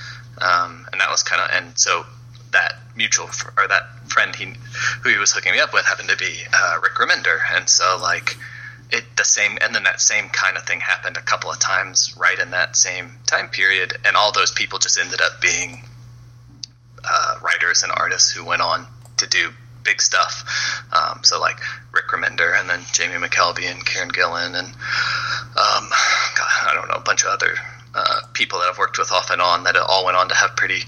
um, 0.41 0.88
and 0.91 1.02
that 1.02 1.10
was 1.10 1.24
kind 1.24 1.41
of 1.41 1.50
and 1.54 1.78
so 1.78 2.06
that 2.52 2.76
mutual 2.96 3.30
or 3.58 3.67
that 3.67 3.84
friend 4.08 4.36
he 4.36 4.54
who 5.02 5.10
he 5.10 5.17
was 5.17 5.32
hooking 5.32 5.54
me 5.54 5.60
up 5.60 5.74
with 5.74 5.86
happened 5.86 6.10
to 6.10 6.17
be 6.17 6.43
uh, 6.54 6.80
Rick 6.82 6.93
Remender, 6.93 7.39
and 7.52 7.67
so 7.67 8.00
like 8.02 8.38
it 8.93 9.03
the 9.17 9.23
same, 9.23 9.58
and 9.62 9.73
then 9.73 9.84
that 9.84 9.99
same 9.99 10.29
kind 10.29 10.56
of 10.56 10.63
thing 10.63 10.79
happened 10.79 11.17
a 11.17 11.21
couple 11.21 11.51
of 11.51 11.60
times 11.60 12.15
right 12.17 12.38
in 12.39 12.51
that 12.51 12.75
same 12.75 13.12
time 13.25 13.49
period, 13.49 13.93
and 14.06 14.15
all 14.15 14.32
those 14.32 14.51
people 14.51 14.79
just 14.79 14.99
ended 14.99 15.19
up 15.21 15.41
being 15.41 15.84
uh, 17.03 17.36
writers 17.41 17.84
and 17.84 17.91
artists 17.95 18.32
who 18.32 18.45
went 18.45 18.62
on 18.62 18.86
to 19.17 19.27
do 19.27 19.49
big 19.84 20.01
stuff. 20.01 20.86
Um, 20.93 21.23
so 21.23 21.39
like 21.39 21.60
Rick 21.91 22.08
Remender 22.08 22.58
and 22.58 22.69
then 22.69 22.79
Jamie 22.93 23.15
McKelvie 23.15 23.69
and 23.69 23.86
Kieron 23.86 24.13
Gillen 24.13 24.56
and 24.56 24.67
um, 24.67 25.89
God, 26.38 26.51
I 26.63 26.71
don't 26.73 26.88
know 26.88 26.95
a 26.95 27.01
bunch 27.01 27.23
of 27.23 27.29
other 27.29 27.53
uh, 27.93 28.21
people 28.34 28.60
that 28.60 28.69
I've 28.69 28.77
worked 28.77 28.97
with 28.97 29.12
off 29.12 29.29
and 29.29 29.41
on 29.41 29.65
that 29.65 29.75
all 29.75 30.06
went 30.06 30.17
on 30.17 30.29
to 30.29 30.36
have 30.36 30.56
pretty 30.56 30.82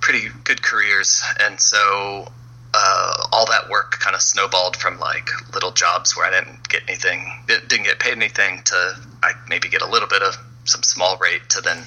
pretty 0.00 0.28
good 0.44 0.62
careers. 0.62 1.22
And 1.40 1.60
so 1.60 2.26
uh, 2.74 3.26
all 3.32 3.46
that 3.46 3.68
work 3.68 3.98
kind 3.98 4.14
of 4.14 4.22
snowballed 4.22 4.76
from 4.76 4.98
like 4.98 5.28
little 5.54 5.72
jobs 5.72 6.16
where 6.16 6.26
I 6.26 6.30
didn't 6.30 6.68
get 6.68 6.82
anything, 6.88 7.30
didn't 7.46 7.84
get 7.84 7.98
paid 7.98 8.12
anything 8.12 8.62
to 8.64 8.94
I 9.22 9.32
maybe 9.48 9.68
get 9.68 9.82
a 9.82 9.86
little 9.86 10.08
bit 10.08 10.22
of 10.22 10.36
some 10.64 10.82
small 10.82 11.16
rate 11.18 11.50
to 11.50 11.60
then 11.60 11.78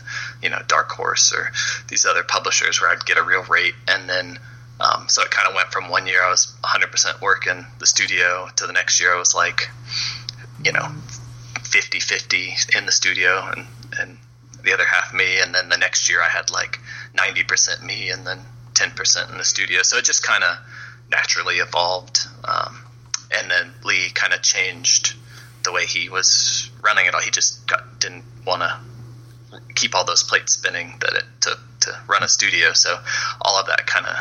you 0.42 0.50
know 0.50 0.60
Dark 0.68 0.92
Horse 0.92 1.34
or 1.34 1.52
these 1.88 2.06
other 2.06 2.24
publishers 2.24 2.82
where 2.82 2.90
I'd 2.90 3.06
get 3.06 3.18
a 3.18 3.24
real 3.24 3.44
rate. 3.44 3.76
And 3.88 4.10
then 4.10 4.38
um, 4.80 5.08
so 5.08 5.24
it 5.24 5.32
kind 5.32 5.48
of 5.48 5.56
went 5.56 5.70
from 5.70 5.90
one 5.90 6.06
year 6.06 6.22
I 6.22 6.30
was 6.30 6.54
100% 6.64 7.22
working 7.22 7.66
the 7.80 7.86
studio 7.86 8.48
to 8.58 8.68
the 8.68 8.74
next 8.74 9.00
year 9.00 9.16
I 9.16 9.18
was 9.18 9.34
like 9.34 9.70
you 10.64 10.72
know 10.72 10.88
50 11.64 12.00
50 12.00 12.54
in 12.78 12.86
the 12.86 12.92
studio 12.92 13.50
and 13.56 13.68
and 14.00 14.18
the 14.66 14.74
other 14.74 14.86
half 14.86 15.14
me. 15.14 15.40
And 15.40 15.56
then 15.56 15.70
the 15.70 15.78
next 15.78 16.10
year 16.10 16.22
I 16.22 16.28
had 16.28 16.52
like 16.52 16.80
90% 17.16 17.84
me 17.84 18.10
and 18.10 18.28
then 18.28 18.40
10% 18.74 19.32
in 19.32 19.38
the 19.38 19.44
studio. 19.44 19.84
So 19.84 19.98
it 19.98 20.06
just 20.06 20.24
kind 20.24 20.44
of 20.44 20.58
naturally 21.10 21.56
evolved 21.56 22.20
um, 22.44 22.78
and 23.32 23.50
then 23.50 23.72
Lee 23.84 24.10
kind 24.14 24.34
of 24.34 24.42
changed 24.42 25.16
the 25.64 25.72
way 25.72 25.86
he 25.86 26.10
was 26.10 26.70
running 26.82 27.06
it 27.06 27.16
all 27.16 27.22
he 27.22 27.32
just 27.32 27.68
got, 27.68 28.00
didn't 28.00 28.24
want 28.46 28.62
to 28.62 28.80
keep 29.76 29.96
all 29.96 30.06
those 30.06 30.24
plates 30.24 30.54
spinning 30.54 30.94
that 31.02 31.14
it 31.14 31.24
took 31.42 31.60
to 31.82 32.00
run 32.08 32.24
a 32.24 32.28
studio. 32.28 32.74
So 32.74 32.98
all 33.42 33.60
of 33.60 33.68
that 33.68 33.86
kind 33.86 34.06
of 34.06 34.16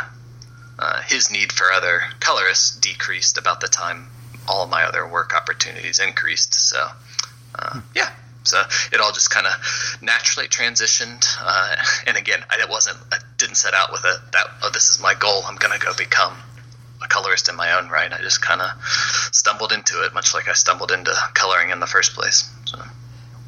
uh, 0.78 1.02
his 1.02 1.30
need 1.30 1.52
for 1.52 1.70
other 1.72 2.02
colorists 2.20 2.76
decreased 2.76 3.38
about 3.38 3.60
the 3.60 3.68
time 3.68 4.08
all 4.46 4.64
of 4.64 4.70
my 4.70 4.82
other 4.84 5.06
work 5.06 5.34
opportunities 5.34 5.98
increased. 5.98 6.54
So 6.54 6.86
uh, 7.54 7.80
yeah, 7.94 8.10
so 8.42 8.62
it 8.92 9.00
all 9.00 9.12
just 9.12 9.30
kind 9.30 9.46
of 9.46 9.52
naturally 10.02 10.48
transitioned. 10.48 11.24
Uh, 11.40 11.76
and 12.06 12.16
again, 12.16 12.40
I 12.50 12.64
wasn't 12.68 12.98
I 13.12 13.18
didn't 13.38 13.56
set 13.56 13.74
out 13.74 13.92
with 13.92 14.04
a 14.04 14.20
that 14.32 14.46
oh 14.62 14.70
this 14.72 14.90
is 14.90 15.00
my 15.00 15.14
goal. 15.14 15.42
I'm 15.46 15.56
going 15.56 15.78
to 15.78 15.84
go 15.84 15.92
become 15.96 16.34
a 17.04 17.08
colorist 17.08 17.48
in 17.48 17.56
my 17.56 17.72
own 17.72 17.88
right. 17.88 18.12
I 18.12 18.20
just 18.20 18.42
kind 18.42 18.60
of 18.60 18.70
stumbled 19.32 19.72
into 19.72 20.04
it, 20.04 20.14
much 20.14 20.34
like 20.34 20.48
I 20.48 20.52
stumbled 20.54 20.90
into 20.90 21.12
coloring 21.34 21.70
in 21.70 21.80
the 21.80 21.86
first 21.86 22.14
place. 22.14 22.50
So. 22.64 22.78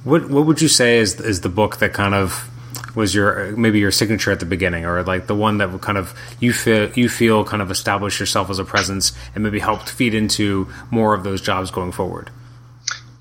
What 0.05 0.29
What 0.29 0.47
would 0.47 0.61
you 0.61 0.69
say 0.69 0.99
is 0.99 1.21
is 1.21 1.41
the 1.41 1.49
book 1.49 1.79
that 1.79 1.93
kind 1.93 2.15
of 2.15 2.49
was 2.95 3.15
your 3.15 3.57
maybe 3.57 3.79
your 3.79 3.91
signature 3.91 4.33
at 4.33 4.41
the 4.41 4.47
beginning, 4.47 4.85
or 4.85 5.03
like 5.03 5.27
the 5.27 5.35
one 5.35 5.59
that 5.59 5.81
kind 5.81 5.99
of 5.99 6.15
you 6.41 6.53
feel 6.53 6.91
you 6.93 7.09
feel 7.09 7.45
kind 7.45 7.63
of 7.63 7.71
established 7.71 8.19
yourself 8.19 8.51
as 8.51 8.59
a 8.59 8.65
presence 8.65 9.13
and 9.35 9.45
maybe 9.45 9.59
helped 9.59 9.89
feed 9.89 10.15
into 10.15 10.69
more 10.91 11.15
of 11.15 11.23
those 11.25 11.41
jobs 11.41 11.71
going 11.71 11.93
forward? 11.93 12.31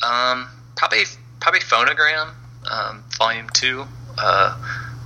Um, 0.01 0.47
probably 0.75 1.03
probably 1.39 1.59
Phonogram, 1.59 2.33
um, 2.71 3.03
Volume 3.17 3.49
Two, 3.53 3.85
uh, 4.17 4.57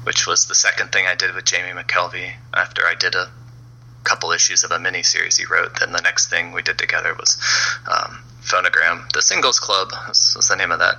which 0.04 0.28
was 0.28 0.46
the 0.46 0.56
second 0.56 0.92
thing 0.92 1.06
I 1.08 1.16
did 1.16 1.34
with 1.34 1.46
Jamie 1.46 1.80
McKelvie 1.80 2.34
after 2.54 2.86
I 2.86 2.96
did 2.96 3.16
a 3.16 3.32
couple 4.10 4.32
issues 4.32 4.64
of 4.64 4.72
a 4.72 4.80
mini 4.80 5.04
series 5.04 5.38
he 5.38 5.46
wrote. 5.46 5.80
Then 5.80 5.92
the 5.92 6.02
next 6.02 6.30
thing 6.30 6.52
we 6.52 6.64
did 6.64 6.80
together 6.80 7.14
was 7.14 7.38
um, 7.88 8.24
Phonogram, 8.42 9.08
the 9.12 9.22
Singles 9.22 9.60
Club 9.60 9.92
was, 10.08 10.34
was 10.36 10.48
the 10.48 10.56
name 10.56 10.72
of 10.72 10.80
that 10.80 10.98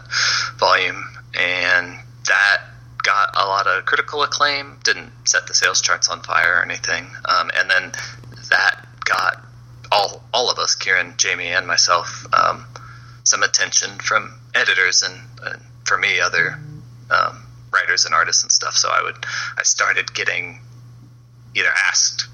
volume, 0.59 1.03
and 1.35 1.99
that 2.29 2.62
got 3.03 3.31
a 3.35 3.46
lot 3.46 3.66
of 3.66 3.85
critical 3.85 4.23
acclaim. 4.23 4.79
Didn't 4.85 5.11
set 5.25 5.49
the 5.49 5.55
sales 5.55 5.81
charts 5.81 6.09
on 6.09 6.23
fire 6.23 6.59
or 6.59 6.62
anything, 6.62 7.05
um, 7.29 7.51
and 7.57 7.68
then 7.68 7.92
that 8.51 8.87
got 9.05 9.44
all 9.90 10.23
all 10.33 10.51
of 10.51 10.59
us, 10.59 10.77
Kieron, 10.77 11.16
Jamie, 11.16 11.49
and 11.49 11.66
myself, 11.66 12.27
um, 12.33 12.64
some 13.25 13.42
attention 13.42 13.90
from 13.99 14.38
editors 14.55 15.03
and, 15.03 15.20
and 15.44 15.61
for 15.85 15.99
me, 15.99 16.20
other 16.20 16.61
um, 17.11 17.42
writers 17.73 18.05
and 18.05 18.14
artists 18.14 18.44
and 18.44 18.53
stuff. 18.53 18.77
So 18.77 18.88
I 18.88 19.03
would 19.03 19.16
I 19.59 19.64
started 19.64 20.14
getting 20.14 20.61
either 21.57 21.73
asked 21.88 22.29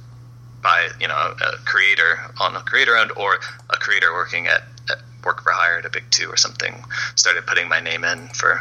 by 0.63 0.89
you 1.01 1.09
know 1.09 1.15
a 1.15 1.57
creator 1.65 2.19
on 2.41 2.57
a 2.57 2.61
creator 2.61 2.97
owned 2.97 3.13
or 3.17 3.39
a 3.71 3.77
creator 3.77 4.13
working 4.13 4.47
at, 4.47 4.63
at 4.91 4.99
work 5.25 5.43
for 5.43 5.51
hire 5.53 5.79
at 5.79 5.85
a 5.87 5.91
big 5.91 6.05
two 6.11 6.29
or 6.29 6.37
something 6.37 6.75
started 7.15 7.47
putting 7.47 7.69
my 7.69 7.81
name 7.81 8.05
in 8.05 8.29
for 8.29 8.61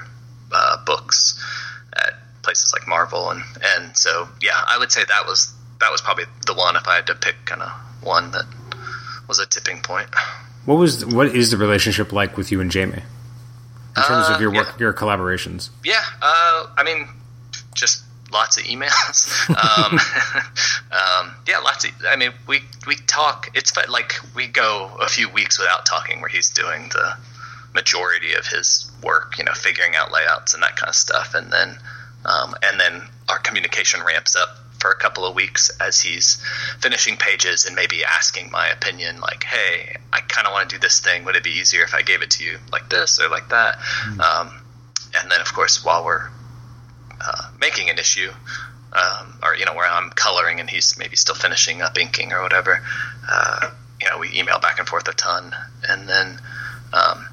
uh, 0.52 0.84
books 0.86 1.42
at 1.94 2.14
places 2.44 2.74
like 2.74 2.88
Marvel 2.88 3.30
and 3.32 3.42
and 3.64 3.98
so 3.98 4.28
yeah 4.42 4.60
I 4.68 4.78
would 4.78 4.92
say 4.92 5.02
that 5.08 5.26
was 5.26 5.54
that 5.80 5.92
was 5.92 6.02
probably 6.02 6.26
the 6.46 6.54
one 6.54 6.76
if 6.76 6.88
I 6.88 6.96
had 6.96 7.08
to 7.08 7.16
pick 7.16 7.36
kind 7.46 7.62
of 7.62 7.72
one 8.02 8.32
that 8.32 8.46
was 9.28 9.40
a 9.40 9.46
tipping 9.46 9.82
point. 9.82 10.10
What 10.66 10.76
was 10.76 11.06
what 11.06 11.28
is 11.36 11.52
the 11.52 11.58
relationship 11.58 12.12
like 12.14 12.38
with 12.38 12.52
you 12.52 12.62
and 12.62 12.70
Jamie 12.72 13.04
in 13.98 14.04
terms 14.04 14.30
Uh, 14.30 14.34
of 14.36 14.42
your 14.42 14.52
work 14.52 14.68
yeah. 14.74 14.80
your 14.80 14.94
collaborations? 14.94 15.70
Yeah, 15.84 16.02
uh, 16.22 16.68
I 16.78 16.84
mean, 16.84 17.08
just 17.74 18.04
lots 18.36 18.58
of 18.58 18.64
emails. 18.66 19.50
um, 19.50 19.94
um, 20.92 21.36
yeah, 21.48 21.60
lots 21.60 21.86
of. 21.86 21.92
I 22.08 22.16
mean, 22.16 22.32
we 22.48 22.60
we 22.86 22.96
talk. 22.96 23.50
It's 23.56 23.76
like 23.90 24.14
we 24.36 24.48
go 24.48 24.96
a 25.02 25.08
few 25.08 25.30
weeks 25.30 25.58
without 25.58 25.86
talking, 25.86 26.22
where 26.22 26.30
he's 26.30 26.52
doing 26.52 26.90
the 26.90 27.18
majority 27.74 28.34
of 28.34 28.46
his 28.46 28.92
work. 29.02 29.38
You 29.40 29.46
know, 29.46 29.54
figuring 29.54 29.96
out 29.96 30.12
layouts 30.12 30.54
and 30.54 30.62
that 30.62 30.76
kind 30.76 30.90
of 30.90 30.96
stuff, 30.96 31.34
and 31.34 31.52
then 31.52 31.80
um, 32.26 32.54
and 32.62 32.80
then 32.80 33.02
our 33.30 33.40
communication 33.40 34.04
ramps 34.04 34.36
up 34.36 34.50
for 34.80 34.92
a 34.92 34.96
couple 34.96 35.26
of 35.26 35.34
weeks 35.34 35.72
as 35.80 36.00
he's 36.00 36.44
finishing 36.80 37.16
pages 37.18 37.66
and 37.66 37.76
maybe 37.76 38.04
asking 38.04 38.52
my 38.52 38.68
opinion 38.68 39.20
like 39.20 39.44
hey 39.44 39.96
i 40.14 40.20
kind 40.20 40.46
of 40.46 40.54
want 40.54 40.70
to 40.70 40.76
do 40.76 40.80
this 40.80 41.00
thing 41.00 41.24
would 41.24 41.36
it 41.36 41.44
be 41.44 41.50
easier 41.50 41.82
if 41.82 41.96
i 41.96 42.02
gave 42.02 42.22
it 42.22 42.30
to 42.30 42.44
you 42.44 42.58
like 42.72 42.88
this 42.90 43.20
or 43.20 43.30
like 43.30 43.50
that 43.50 43.78
um, 44.20 44.62
and 45.18 45.32
then 45.32 45.42
of 45.42 45.52
course 45.54 45.84
while 45.84 46.04
we're 46.04 46.30
uh, 47.22 47.50
making 47.60 47.90
an 47.90 47.98
issue 47.98 48.32
um, 48.94 49.40
or 49.44 49.56
you 49.56 49.66
know 49.66 49.74
where 49.74 49.90
i'm 49.90 50.10
coloring 50.12 50.60
and 50.60 50.70
he's 50.70 50.98
maybe 50.98 51.16
still 51.16 51.36
finishing 51.36 51.82
up 51.82 51.98
inking 51.98 52.32
or 52.32 52.42
whatever 52.42 52.82
uh, 53.30 53.72
you 54.02 54.10
know 54.10 54.18
we 54.18 54.32
email 54.38 54.60
back 54.60 54.80
and 54.80 54.88
forth 54.88 55.08
a 55.08 55.14
ton. 55.14 55.54
And 55.88 56.08
then 56.08 56.40
um, 56.94 57.28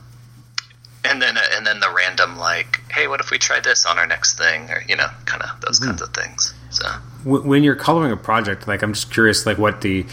and 1.05 1.21
then 1.21 1.37
and 1.37 1.67
then 1.67 1.81
the 1.81 1.93
random 1.95 2.39
like 2.39 2.81
hey 2.91 3.07
what 3.07 3.21
if 3.21 3.31
we 3.31 3.39
try 3.39 3.61
this 3.61 3.87
on 3.87 3.99
our 3.99 4.07
next 4.07 4.39
thing? 4.39 4.71
Or 4.71 4.83
you 4.89 4.97
know 4.97 5.09
kind 5.25 5.43
of 5.43 5.61
those 5.61 5.79
kinds 5.79 6.03
of 6.03 6.11
things. 6.15 6.55
So. 6.71 6.87
When 7.25 7.63
you're 7.63 7.77
coloring 7.77 8.11
a 8.11 8.17
project, 8.17 8.67
like 8.67 8.83
I'm 8.83 8.95
just 8.95 9.13
curious, 9.13 9.47
like 9.47 9.59
what 9.59 9.81
the 9.83 10.07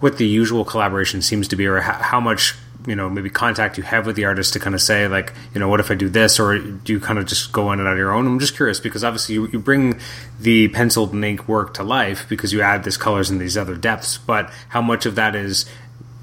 what 0.00 0.18
the 0.18 0.26
usual 0.26 0.64
collaboration 0.64 1.22
seems 1.22 1.48
to 1.48 1.56
be, 1.56 1.66
or 1.66 1.80
how, 1.80 1.94
how 1.94 2.20
much 2.20 2.54
you 2.88 2.96
know 2.96 3.08
maybe 3.08 3.30
contact 3.30 3.76
you 3.76 3.84
have 3.84 4.06
with 4.06 4.16
the 4.16 4.24
artist 4.24 4.54
to 4.54 4.58
kind 4.58 4.74
of 4.74 4.80
say 4.80 5.06
like 5.08 5.32
you 5.54 5.60
know 5.60 5.68
what 5.68 5.78
if 5.80 5.90
I 5.90 5.94
do 5.94 6.08
this, 6.08 6.40
or 6.40 6.58
do 6.58 6.92
you 6.92 7.00
kind 7.00 7.18
of 7.18 7.26
just 7.26 7.52
go 7.52 7.68
on 7.68 7.80
it 7.80 7.86
on 7.86 7.96
your 7.96 8.12
own? 8.12 8.26
I'm 8.26 8.40
just 8.40 8.56
curious 8.56 8.80
because 8.80 9.04
obviously 9.04 9.34
you, 9.34 9.48
you 9.48 9.58
bring 9.58 10.00
the 10.40 10.68
penciled 10.68 11.12
and 11.12 11.24
ink 11.24 11.46
work 11.46 11.74
to 11.74 11.82
life 11.82 12.26
because 12.28 12.52
you 12.52 12.62
add 12.62 12.84
these 12.84 12.96
colors 12.96 13.30
and 13.30 13.40
these 13.40 13.56
other 13.56 13.76
depths, 13.76 14.18
but 14.18 14.50
how 14.70 14.80
much 14.82 15.06
of 15.06 15.14
that 15.16 15.36
is 15.36 15.66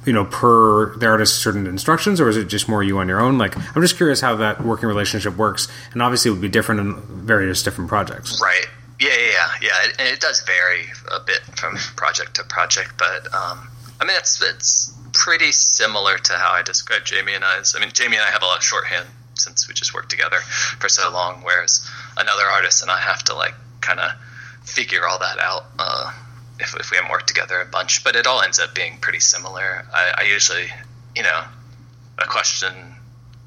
you 0.06 0.14
know 0.14 0.26
per 0.26 0.96
the 0.98 1.06
artist's 1.08 1.38
certain 1.38 1.66
instructions 1.66 2.22
or 2.22 2.30
is 2.30 2.38
it 2.38 2.46
just 2.46 2.68
more 2.70 2.84
you 2.84 3.00
on 3.00 3.08
your 3.08 3.20
own 3.20 3.40
like 3.40 3.58
i'm 3.76 3.82
just 3.82 3.98
curious 3.98 4.22
how 4.22 4.36
that 4.36 4.64
working 4.64 4.88
relationship 4.88 5.36
works 5.36 5.68
and 5.94 6.02
obviously 6.04 6.30
it 6.30 6.32
would 6.34 6.42
be 6.42 6.48
different 6.48 6.80
in 6.80 6.94
various 7.26 7.64
different 7.64 7.90
projects 7.90 8.40
Right. 8.40 8.68
Yeah, 9.00 9.10
yeah, 9.10 9.18
yeah. 9.18 9.48
yeah. 9.62 9.90
It, 9.90 9.96
and 10.00 10.08
it 10.08 10.20
does 10.22 10.42
vary 10.44 10.86
a 11.12 11.20
bit 11.20 11.42
from 11.58 11.76
project 11.98 12.36
to 12.36 12.44
project, 12.44 12.92
but 12.98 13.34
um, 13.34 13.68
I 14.06 14.08
mean, 14.08 14.18
it's 14.18 14.40
it's 14.40 14.94
pretty 15.14 15.52
similar 15.52 16.20
to 16.20 16.34
how 16.34 16.52
I 16.52 16.62
described 16.62 17.08
Jamie 17.08 17.34
and 17.34 17.44
I's. 17.44 17.74
I 17.76 17.80
mean, 17.80 17.90
Jamie 17.92 18.18
and 18.18 18.26
I 18.26 18.30
have 18.30 18.44
a 18.44 18.46
lot 18.46 18.58
of 18.58 18.64
shorthand 18.64 19.08
since 19.34 19.68
we 19.68 19.74
just 19.74 19.96
worked 19.96 20.12
together 20.12 20.38
for 20.38 20.90
so 20.90 21.10
long, 21.12 21.42
whereas 21.42 21.90
another 22.16 22.44
artist 22.44 22.84
and 22.84 22.92
I 22.92 23.00
have 23.00 23.24
to 23.24 23.34
like 23.34 23.56
kind 23.82 24.00
of 24.00 24.12
figure 24.64 25.08
all 25.08 25.18
that 25.18 25.40
out 25.40 25.66
uh, 25.80 26.14
if 26.60 26.76
if 26.76 26.92
we 26.92 26.98
haven't 26.98 27.10
worked 27.10 27.28
together 27.28 27.60
a 27.60 27.66
bunch. 27.66 28.04
But 28.04 28.16
it 28.16 28.28
all 28.28 28.44
ends 28.44 28.60
up 28.60 28.76
being 28.76 29.00
pretty 29.00 29.22
similar. 29.22 29.88
I, 29.92 30.14
I 30.20 30.24
usually, 30.26 30.68
you 31.16 31.24
know, 31.24 31.44
a 32.20 32.28
question 32.28 32.76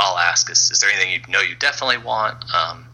I'll 0.00 0.18
ask 0.18 0.50
is: 0.50 0.72
Is 0.72 0.80
there 0.80 0.90
anything 0.90 1.12
you 1.12 1.32
know 1.32 1.40
you 1.40 1.54
definitely 1.54 1.98
want? 1.98 2.44
Um, 2.52 2.87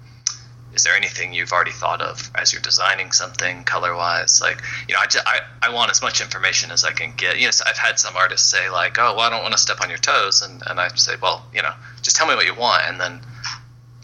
is 0.74 0.84
there 0.84 0.94
anything 0.94 1.32
you've 1.32 1.52
already 1.52 1.70
thought 1.70 2.00
of 2.00 2.30
as 2.34 2.52
you're 2.52 2.62
designing 2.62 3.12
something 3.12 3.64
color 3.64 3.94
wise 3.94 4.40
like 4.40 4.60
you 4.88 4.94
know 4.94 5.00
I, 5.00 5.06
ju- 5.06 5.20
I, 5.26 5.40
I 5.62 5.72
want 5.72 5.90
as 5.90 6.02
much 6.02 6.20
information 6.20 6.70
as 6.70 6.84
i 6.84 6.92
can 6.92 7.12
get 7.16 7.38
you 7.38 7.46
know 7.46 7.50
so 7.50 7.64
i've 7.66 7.78
had 7.78 7.98
some 7.98 8.16
artists 8.16 8.48
say 8.50 8.68
like 8.70 8.98
oh 8.98 9.14
well 9.16 9.20
i 9.20 9.30
don't 9.30 9.42
want 9.42 9.52
to 9.52 9.60
step 9.60 9.80
on 9.80 9.88
your 9.88 9.98
toes 9.98 10.42
and, 10.42 10.62
and 10.66 10.80
i 10.80 10.88
say 10.88 11.14
well 11.20 11.46
you 11.54 11.62
know 11.62 11.72
just 12.02 12.16
tell 12.16 12.26
me 12.26 12.34
what 12.34 12.46
you 12.46 12.54
want 12.54 12.82
and 12.86 13.00
then 13.00 13.20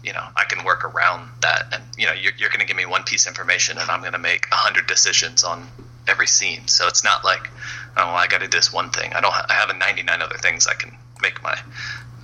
you 0.03 0.13
know 0.13 0.23
i 0.35 0.43
can 0.45 0.63
work 0.65 0.85
around 0.85 1.29
that 1.41 1.67
and 1.73 1.83
you 1.97 2.05
know 2.05 2.13
you're, 2.13 2.33
you're 2.37 2.49
going 2.49 2.61
to 2.61 2.65
give 2.65 2.77
me 2.77 2.85
one 2.85 3.03
piece 3.03 3.25
of 3.25 3.31
information 3.31 3.77
and 3.77 3.89
i'm 3.89 4.01
going 4.01 4.13
to 4.13 4.19
make 4.19 4.47
a 4.51 4.55
hundred 4.55 4.87
decisions 4.87 5.43
on 5.43 5.67
every 6.07 6.27
scene. 6.27 6.67
So 6.67 6.87
it's 6.87 7.03
not 7.03 7.23
like, 7.23 7.49
oh, 7.97 8.09
I 8.09 8.27
got 8.27 8.41
to 8.41 8.47
do 8.47 8.57
this 8.57 8.71
one 8.71 8.89
thing. 8.89 9.13
I 9.13 9.21
don't. 9.21 9.33
Ha- 9.33 9.45
I 9.49 9.53
have 9.53 9.69
a 9.69 9.73
99 9.73 10.21
other 10.21 10.37
things 10.37 10.67
I 10.67 10.73
can 10.73 10.95
make 11.21 11.41
my 11.43 11.57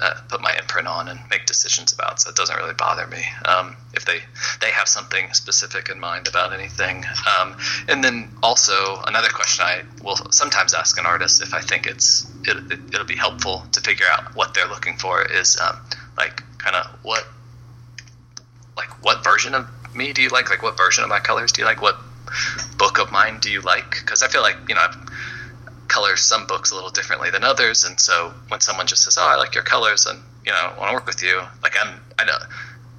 uh, 0.01 0.13
put 0.29 0.41
my 0.41 0.55
imprint 0.55 0.87
on 0.87 1.07
and 1.07 1.19
make 1.29 1.45
decisions 1.45 1.93
about. 1.93 2.21
So 2.21 2.29
it 2.29 2.35
doesn't 2.35 2.55
really 2.55 2.73
bother 2.73 3.07
me 3.07 3.23
um, 3.45 3.75
if 3.93 4.05
they 4.05 4.19
they 4.61 4.71
have 4.71 4.87
something 4.87 5.33
specific 5.33 5.89
in 5.89 5.99
mind 5.99 6.27
about 6.27 6.53
anything. 6.53 7.05
Um, 7.39 7.57
and 7.87 8.03
then 8.03 8.29
also 8.43 9.01
another 9.05 9.29
question 9.29 9.65
I 9.65 9.83
will 10.03 10.17
sometimes 10.31 10.73
ask 10.73 10.99
an 10.99 11.05
artist 11.05 11.41
if 11.41 11.53
I 11.53 11.61
think 11.61 11.87
it's 11.87 12.29
it, 12.43 12.57
it, 12.71 12.97
will 12.97 13.05
be 13.05 13.15
helpful 13.15 13.65
to 13.71 13.81
figure 13.81 14.05
out 14.11 14.35
what 14.35 14.53
they're 14.53 14.67
looking 14.67 14.97
for 14.97 15.23
is 15.23 15.57
um, 15.59 15.77
like 16.17 16.43
kind 16.57 16.75
of 16.75 16.87
what 17.03 17.25
like 18.75 18.89
what 19.03 19.23
version 19.23 19.55
of 19.55 19.67
me 19.95 20.13
do 20.13 20.21
you 20.21 20.29
like? 20.29 20.49
Like 20.49 20.61
what 20.63 20.77
version 20.77 21.03
of 21.03 21.09
my 21.09 21.19
colors 21.19 21.51
do 21.51 21.61
you 21.61 21.67
like? 21.67 21.81
What 21.81 21.97
book 22.77 22.99
of 22.99 23.11
mine 23.11 23.39
do 23.39 23.49
you 23.49 23.61
like? 23.61 23.89
Because 23.91 24.21
I 24.21 24.27
feel 24.27 24.41
like 24.41 24.57
you 24.69 24.75
know 24.75 24.81
I've 24.81 25.06
colors 25.87 26.21
some 26.21 26.47
books 26.47 26.71
a 26.71 26.75
little 26.75 26.89
differently 26.89 27.29
than 27.29 27.43
others, 27.43 27.83
and 27.83 27.99
so 27.99 28.33
when 28.47 28.61
someone 28.61 28.87
just 28.87 29.03
says, 29.03 29.17
"Oh, 29.19 29.27
I 29.27 29.35
like 29.35 29.55
your 29.55 29.63
colors," 29.63 30.05
and 30.05 30.21
you 30.45 30.51
know, 30.51 30.73
want 30.77 30.89
to 30.89 30.93
work 30.93 31.05
with 31.05 31.23
you, 31.23 31.41
like 31.61 31.75
I'm, 31.81 31.99
I 32.17 32.25
know. 32.25 32.37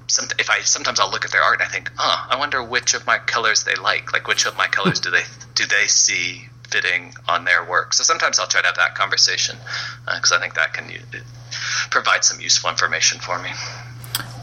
Some, 0.07 0.27
if 0.39 0.49
I 0.49 0.61
sometimes 0.61 0.99
I'll 0.99 1.11
look 1.11 1.25
at 1.25 1.31
their 1.31 1.43
art 1.43 1.59
and 1.59 1.67
I 1.67 1.71
think, 1.71 1.91
oh, 1.99 2.27
I 2.29 2.37
wonder 2.37 2.63
which 2.63 2.95
of 2.95 3.05
my 3.05 3.19
colors 3.19 3.63
they 3.63 3.75
like. 3.75 4.11
Like 4.11 4.27
which 4.27 4.45
of 4.47 4.57
my 4.57 4.67
colors 4.67 4.99
do 4.99 5.11
they 5.11 5.23
do 5.53 5.65
they 5.65 5.85
see 5.85 6.45
fitting 6.67 7.13
on 7.27 7.45
their 7.45 7.63
work? 7.63 7.93
So 7.93 8.03
sometimes 8.03 8.39
I'll 8.39 8.47
try 8.47 8.61
to 8.61 8.67
have 8.67 8.77
that 8.77 8.95
conversation 8.95 9.55
because 10.05 10.31
uh, 10.31 10.37
I 10.37 10.39
think 10.39 10.55
that 10.55 10.73
can 10.73 10.91
provide 11.91 12.23
some 12.23 12.41
useful 12.41 12.69
information 12.69 13.19
for 13.19 13.39
me 13.39 13.49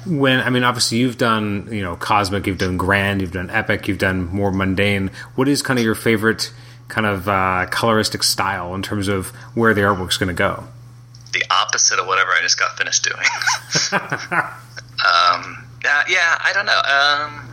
when 0.06 0.40
I 0.40 0.50
mean, 0.50 0.62
obviously 0.62 0.98
you've 0.98 1.18
done 1.18 1.68
you 1.70 1.82
know 1.82 1.96
cosmic, 1.96 2.46
you've 2.46 2.58
done 2.58 2.76
grand, 2.76 3.20
you've 3.20 3.32
done 3.32 3.50
epic, 3.50 3.88
you've 3.88 3.98
done 3.98 4.26
more 4.26 4.52
mundane. 4.52 5.10
What 5.34 5.48
is 5.48 5.62
kind 5.62 5.78
of 5.78 5.84
your 5.84 5.94
favorite 5.94 6.52
kind 6.88 7.06
of 7.06 7.28
uh, 7.28 7.66
coloristic 7.70 8.22
style 8.22 8.74
in 8.74 8.82
terms 8.82 9.08
of 9.08 9.28
where 9.54 9.74
the 9.74 9.80
artwork's 9.82 10.16
going 10.16 10.28
to 10.28 10.34
go? 10.34 10.64
The 11.32 11.44
opposite 11.50 11.98
of 11.98 12.06
whatever 12.06 12.30
I 12.30 12.40
just 12.40 12.58
got 12.58 12.76
finished 12.78 13.04
doing. 13.04 13.16
um, 13.92 15.66
yeah, 15.84 16.02
yeah, 16.08 16.38
I 16.42 16.52
don't 16.54 16.66
know. 16.66 16.78
Um, 16.78 17.46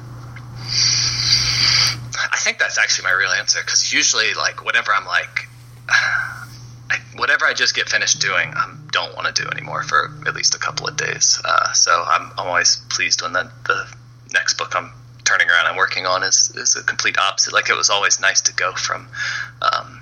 I 2.31 2.37
think 2.37 2.59
that's 2.59 2.77
actually 2.77 3.05
my 3.05 3.11
real 3.11 3.31
answer 3.31 3.59
because 3.63 3.91
usually, 3.91 4.33
like, 4.33 4.63
whatever 4.63 4.93
I'm 4.93 5.05
like, 5.05 5.47
I, 5.89 6.97
whatever 7.15 7.45
I 7.45 7.53
just 7.53 7.75
get 7.75 7.89
finished 7.89 8.21
doing, 8.21 8.53
I 8.55 8.73
don't 8.91 9.15
want 9.15 9.33
to 9.33 9.41
do 9.41 9.49
anymore 9.49 9.83
for 9.83 10.11
at 10.27 10.35
least 10.35 10.55
a 10.55 10.59
couple 10.59 10.87
of 10.87 10.95
days. 10.95 11.41
Uh, 11.43 11.73
so 11.73 12.03
I'm, 12.07 12.31
I'm 12.37 12.47
always 12.47 12.81
pleased 12.89 13.21
when 13.21 13.33
the, 13.33 13.51
the 13.65 13.87
next 14.31 14.57
book 14.57 14.75
I'm 14.75 14.91
turning 15.23 15.49
around 15.49 15.67
and 15.67 15.77
working 15.77 16.05
on 16.05 16.23
is, 16.23 16.51
is 16.55 16.75
a 16.75 16.83
complete 16.83 17.17
opposite. 17.17 17.53
Like 17.53 17.69
it 17.69 17.75
was 17.75 17.89
always 17.89 18.19
nice 18.19 18.41
to 18.41 18.53
go 18.53 18.73
from 18.73 19.07
um, 19.61 20.01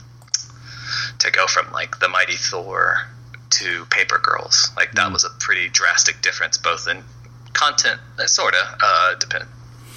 to 1.19 1.31
go 1.31 1.47
from 1.47 1.71
like 1.71 1.99
the 1.99 2.09
Mighty 2.09 2.35
Thor 2.35 3.07
to 3.51 3.85
Paper 3.85 4.19
Girls. 4.21 4.71
Like 4.75 4.93
that 4.93 5.09
mm. 5.09 5.13
was 5.13 5.23
a 5.23 5.29
pretty 5.39 5.69
drastic 5.69 6.21
difference, 6.21 6.57
both 6.57 6.87
in 6.87 7.03
content, 7.53 7.99
uh, 8.19 8.27
sort 8.27 8.55
of 8.55 8.77
uh, 8.81 9.15
depend 9.15 9.45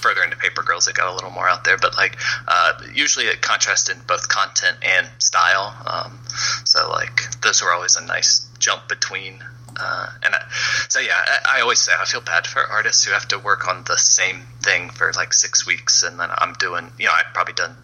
further 0.05 0.23
into 0.23 0.37
Paper 0.37 0.63
Girls, 0.63 0.87
it 0.87 0.95
got 0.95 1.09
a 1.09 1.15
little 1.15 1.31
more 1.31 1.49
out 1.49 1.65
there, 1.65 1.79
but 1.79 1.97
like 1.97 2.19
uh, 2.47 2.75
usually 2.93 3.25
it 3.25 3.41
contrasted 3.41 4.07
both 4.07 4.29
content 4.29 4.77
and 4.83 5.09
style. 5.19 5.75
Um, 5.87 6.19
so 6.65 6.91
like 6.91 7.41
those 7.41 7.63
were 7.63 7.73
always 7.73 7.97
a 7.97 8.05
nice 8.05 8.47
jump 8.59 8.87
between 8.87 9.43
uh, 9.79 10.07
and 10.25 10.35
I, 10.35 10.43
so 10.89 11.01
yeah, 11.01 11.15
I, 11.17 11.59
I, 11.59 11.61
always 11.61 11.81
say 11.81 11.93
I 11.99 12.05
feel 12.05 12.21
bad 12.21 12.47
for 12.47 12.61
artists 12.61 13.05
who 13.05 13.13
have 13.13 13.29
to 13.29 13.39
work 13.39 13.67
on 13.67 13.85
the 13.85 13.97
same 13.97 14.43
thing 14.63 14.91
for 14.91 15.13
like 15.17 15.33
six 15.33 15.67
weeks, 15.67 16.03
and 16.03 16.19
then 16.19 16.29
I'm 16.33 16.53
doing, 16.55 16.91
you 16.99 17.07
know, 17.07 17.13
I've 17.13 17.33
probably 17.35 17.55
done 17.55 17.77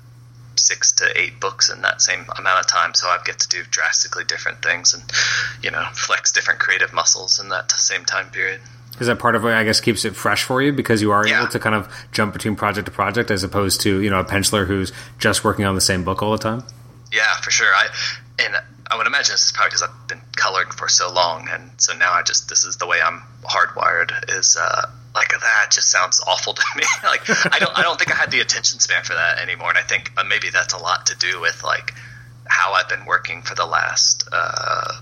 six 0.56 0.92
to 0.92 1.18
eight 1.18 1.40
books 1.40 1.70
in 1.70 1.82
that 1.82 2.02
same 2.02 2.26
amount 2.38 2.60
of 2.60 2.66
time, 2.66 2.94
so 2.94 3.08
I 3.08 3.18
get 3.24 3.40
to 3.40 3.48
do 3.48 3.62
drastically 3.70 4.24
different 4.24 4.62
things 4.62 4.94
and 4.94 5.02
you 5.62 5.70
know 5.70 5.84
flex 5.92 6.32
different 6.32 6.60
creative 6.60 6.92
muscles 6.92 7.40
in 7.40 7.48
that 7.48 7.70
same 7.72 8.04
time 8.04 8.30
period. 8.30 8.60
Is 9.00 9.06
that 9.06 9.18
part 9.18 9.34
of 9.34 9.42
what 9.42 9.54
I 9.54 9.64
guess 9.64 9.80
keeps 9.80 10.04
it 10.04 10.14
fresh 10.14 10.44
for 10.44 10.60
you 10.60 10.72
because 10.72 11.00
you 11.00 11.10
are 11.12 11.26
yeah. 11.26 11.40
able 11.40 11.50
to 11.52 11.58
kind 11.58 11.74
of 11.74 11.88
jump 12.12 12.32
between 12.32 12.56
project 12.56 12.86
to 12.86 12.92
project 12.92 13.30
as 13.30 13.42
opposed 13.42 13.80
to 13.82 14.00
you 14.00 14.10
know 14.10 14.20
a 14.20 14.24
penciler 14.24 14.66
who's 14.66 14.92
just 15.18 15.42
working 15.44 15.64
on 15.64 15.74
the 15.74 15.80
same 15.80 16.04
book 16.04 16.22
all 16.22 16.32
the 16.32 16.38
time? 16.38 16.62
Yeah, 17.12 17.34
for 17.36 17.50
sure. 17.50 17.72
I 17.74 17.88
and 18.38 18.54
I 18.90 18.96
would 18.96 19.06
imagine 19.06 19.32
this 19.34 19.44
is 19.44 19.52
probably 19.52 19.70
because 19.70 19.82
I've 19.82 20.08
been 20.08 20.20
colored 20.36 20.74
for 20.74 20.88
so 20.88 21.12
long, 21.12 21.48
and 21.50 21.70
so 21.78 21.96
now 21.96 22.12
I 22.12 22.22
just 22.22 22.48
this 22.48 22.64
is 22.64 22.76
the 22.76 22.86
way 22.86 23.00
I'm 23.00 23.22
hardwired. 23.42 24.10
Is 24.38 24.56
uh, 24.60 24.90
like 25.14 25.28
that 25.28 25.68
just 25.70 25.90
sounds 25.90 26.20
awful 26.26 26.54
to 26.54 26.62
me. 26.76 26.82
like 27.04 27.22
I 27.54 27.58
don't 27.60 27.78
I 27.78 27.82
don't 27.82 27.98
think 27.98 28.12
I 28.12 28.16
had 28.16 28.30
the 28.30 28.40
attention 28.40 28.80
span 28.80 29.04
for 29.04 29.14
that 29.14 29.38
anymore, 29.38 29.68
and 29.70 29.78
I 29.78 29.82
think 29.82 30.12
uh, 30.16 30.24
maybe 30.24 30.50
that's 30.50 30.74
a 30.74 30.78
lot 30.78 31.06
to 31.06 31.16
do 31.18 31.40
with 31.40 31.62
like 31.62 31.94
how 32.48 32.72
I've 32.72 32.88
been 32.88 33.04
working 33.06 33.42
for 33.42 33.54
the 33.54 33.64
last 33.64 34.28
uh, 34.32 35.00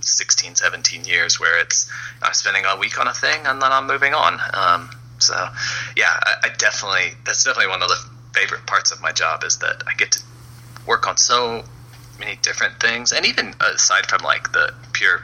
16, 0.00 0.56
17 0.56 1.04
years, 1.04 1.38
where 1.38 1.60
it's 1.60 1.90
I'm 2.20 2.34
spending 2.34 2.64
a 2.66 2.76
week 2.76 2.98
on 2.98 3.06
a 3.06 3.14
thing 3.14 3.46
and 3.46 3.62
then 3.62 3.70
I'm 3.70 3.86
moving 3.86 4.14
on. 4.14 4.40
Um, 4.52 4.90
so 5.18 5.34
yeah, 5.96 6.10
I, 6.10 6.34
I 6.44 6.48
definitely 6.58 7.12
that's 7.24 7.44
definitely 7.44 7.70
one 7.70 7.82
of 7.82 7.88
the 7.88 7.98
favorite 8.34 8.66
parts 8.66 8.90
of 8.90 9.00
my 9.00 9.12
job 9.12 9.44
is 9.44 9.58
that 9.58 9.84
I 9.86 9.94
get 9.94 10.12
to 10.12 10.22
work 10.86 11.06
on 11.06 11.16
so 11.16 11.64
many 12.22 12.36
different 12.42 12.80
things, 12.80 13.12
and 13.12 13.26
even 13.26 13.54
aside 13.60 14.06
from 14.06 14.22
like 14.22 14.52
the 14.52 14.72
pure 14.92 15.20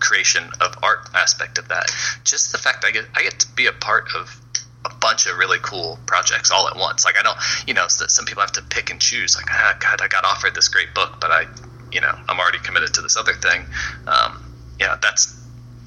creation 0.00 0.44
of 0.60 0.74
art 0.82 1.08
aspect 1.14 1.58
of 1.58 1.68
that, 1.68 1.90
just 2.24 2.52
the 2.52 2.58
fact 2.58 2.84
I 2.84 2.90
get 2.90 3.04
I 3.14 3.22
get 3.22 3.38
to 3.40 3.48
be 3.54 3.66
a 3.66 3.72
part 3.72 4.08
of 4.14 4.40
a 4.84 4.94
bunch 4.94 5.26
of 5.26 5.36
really 5.36 5.58
cool 5.60 5.98
projects 6.06 6.50
all 6.50 6.66
at 6.68 6.76
once. 6.76 7.04
Like 7.04 7.18
I 7.18 7.22
don't, 7.22 7.36
you 7.66 7.74
know, 7.74 7.86
some 7.88 8.24
people 8.24 8.40
have 8.40 8.52
to 8.52 8.62
pick 8.62 8.90
and 8.90 9.00
choose. 9.00 9.36
Like, 9.36 9.46
ah, 9.50 9.76
God, 9.78 10.00
I 10.00 10.08
got 10.08 10.24
offered 10.24 10.54
this 10.54 10.68
great 10.68 10.94
book, 10.94 11.20
but 11.20 11.30
I, 11.30 11.44
you 11.92 12.00
know, 12.00 12.14
I'm 12.28 12.40
already 12.40 12.58
committed 12.58 12.94
to 12.94 13.02
this 13.02 13.16
other 13.16 13.34
thing. 13.34 13.66
Um, 14.06 14.54
yeah, 14.78 14.96
that's. 15.00 15.36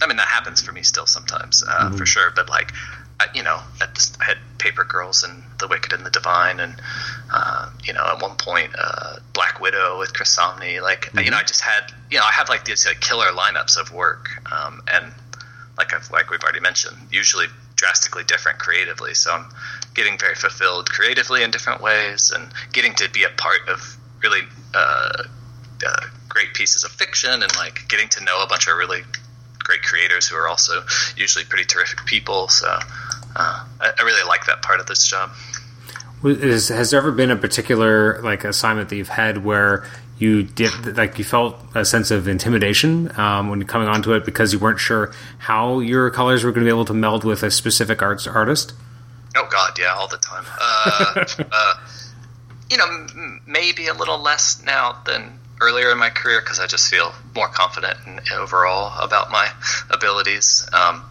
I 0.01 0.07
mean, 0.07 0.17
that 0.17 0.27
happens 0.27 0.61
for 0.61 0.71
me 0.71 0.83
still 0.83 1.05
sometimes, 1.05 1.63
uh, 1.63 1.71
mm-hmm. 1.71 1.97
for 1.97 2.05
sure. 2.05 2.31
But 2.35 2.49
like, 2.49 2.71
you 3.33 3.43
know, 3.43 3.59
I, 3.81 3.85
just, 3.93 4.19
I 4.21 4.25
had 4.25 4.37
Paper 4.57 4.83
Girls 4.83 5.23
and 5.23 5.43
The 5.59 5.67
Wicked 5.67 5.93
and 5.93 6.05
the 6.05 6.09
Divine, 6.09 6.59
and 6.59 6.75
uh, 7.31 7.69
you 7.83 7.93
know, 7.93 8.05
at 8.05 8.21
one 8.21 8.35
point, 8.37 8.71
uh, 8.77 9.17
Black 9.33 9.59
Widow 9.59 9.99
with 9.99 10.13
Chris 10.13 10.35
Samnee. 10.37 10.81
Like, 10.81 11.05
mm-hmm. 11.05 11.19
you 11.19 11.31
know, 11.31 11.37
I 11.37 11.43
just 11.43 11.61
had, 11.61 11.91
you 12.09 12.17
know, 12.17 12.25
I 12.25 12.31
have 12.31 12.49
like 12.49 12.65
these 12.65 12.85
like, 12.85 13.01
killer 13.01 13.27
lineups 13.27 13.79
of 13.79 13.91
work, 13.91 14.29
um, 14.51 14.81
and 14.87 15.11
like 15.77 15.93
I've, 15.93 16.09
like 16.11 16.29
we've 16.29 16.43
already 16.43 16.59
mentioned, 16.59 16.97
usually 17.11 17.47
drastically 17.75 18.23
different 18.23 18.59
creatively. 18.59 19.13
So 19.13 19.31
I'm 19.33 19.45
getting 19.93 20.17
very 20.17 20.35
fulfilled 20.35 20.89
creatively 20.89 21.43
in 21.43 21.51
different 21.51 21.81
ways, 21.81 22.31
and 22.33 22.47
getting 22.71 22.93
to 22.95 23.09
be 23.09 23.23
a 23.23 23.29
part 23.29 23.67
of 23.67 23.97
really 24.21 24.41
uh, 24.73 25.23
uh, 25.85 26.05
great 26.29 26.53
pieces 26.53 26.83
of 26.83 26.91
fiction, 26.91 27.31
and 27.31 27.55
like 27.57 27.87
getting 27.89 28.09
to 28.09 28.23
know 28.23 28.43
a 28.43 28.47
bunch 28.47 28.67
of 28.67 28.77
really 28.77 29.01
great 29.59 29.81
creators 29.81 30.27
who 30.27 30.35
are 30.35 30.47
also 30.47 30.83
usually 31.15 31.45
pretty 31.45 31.63
terrific 31.63 32.05
people. 32.05 32.49
So 32.49 32.79
uh, 33.35 33.65
I, 33.81 33.91
I, 33.99 34.03
really 34.03 34.27
like 34.27 34.45
that 34.45 34.61
part 34.61 34.79
of 34.79 34.85
this 34.85 35.05
job. 35.05 35.31
Is, 36.23 36.69
has 36.69 36.91
there 36.91 36.99
ever 36.99 37.11
been 37.11 37.31
a 37.31 37.35
particular 37.35 38.21
like 38.21 38.43
assignment 38.43 38.89
that 38.89 38.95
you've 38.95 39.09
had 39.09 39.43
where 39.43 39.85
you 40.17 40.43
did 40.43 40.95
like 40.95 41.17
you 41.17 41.25
felt 41.25 41.57
a 41.75 41.83
sense 41.83 42.11
of 42.11 42.27
intimidation 42.27 43.11
um, 43.19 43.49
when 43.49 43.63
coming 43.65 43.87
onto 43.87 44.13
it 44.13 44.23
because 44.23 44.53
you 44.53 44.59
weren't 44.59 44.79
sure 44.79 45.11
how 45.39 45.79
your 45.79 46.09
colors 46.11 46.43
were 46.43 46.51
going 46.51 46.65
to 46.65 46.69
be 46.69 46.73
able 46.73 46.85
to 46.85 46.93
meld 46.93 47.23
with 47.23 47.43
a 47.43 47.51
specific 47.51 48.01
arts 48.01 48.27
artist? 48.27 48.73
Oh 49.35 49.47
God, 49.51 49.77
yeah, 49.79 49.93
all 49.93 50.07
the 50.07 50.17
time. 50.17 50.45
Uh, 50.59 51.25
uh, 51.51 51.73
you 52.69 52.77
know, 52.77 52.85
m- 52.85 53.41
maybe 53.47 53.87
a 53.87 53.93
little 53.93 54.19
less 54.19 54.63
now 54.63 55.01
than 55.05 55.39
earlier 55.61 55.91
in 55.91 55.97
my 55.97 56.09
career 56.09 56.39
because 56.41 56.59
I 56.59 56.67
just 56.67 56.89
feel 56.89 57.13
more 57.35 57.47
confident 57.47 57.97
in, 58.05 58.19
overall 58.33 58.97
about 58.99 59.31
my 59.31 59.49
abilities. 59.89 60.67
Um, 60.73 61.03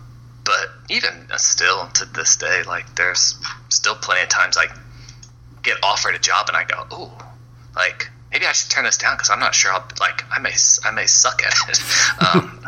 but 0.44 0.68
even 0.90 1.28
still 1.36 1.88
to 1.94 2.04
this 2.06 2.36
day, 2.36 2.62
like 2.66 2.94
there's 2.96 3.36
still 3.68 3.94
plenty 3.94 4.22
of 4.22 4.28
times 4.28 4.56
I 4.56 4.66
get 5.62 5.78
offered 5.82 6.14
a 6.14 6.18
job 6.18 6.48
and 6.48 6.56
I 6.56 6.64
go, 6.64 6.86
"Ooh, 6.94 7.10
like 7.76 8.10
maybe 8.32 8.46
I 8.46 8.52
should 8.52 8.70
turn 8.70 8.84
this 8.84 8.96
down 8.98 9.16
because 9.16 9.30
I'm 9.30 9.38
not 9.38 9.54
sure 9.54 9.72
I'll 9.72 9.86
like 10.00 10.24
I 10.30 10.40
may 10.40 10.52
I 10.84 10.90
may 10.90 11.06
suck 11.06 11.42
at 11.44 11.54
it. 11.68 11.80
um, 12.34 12.60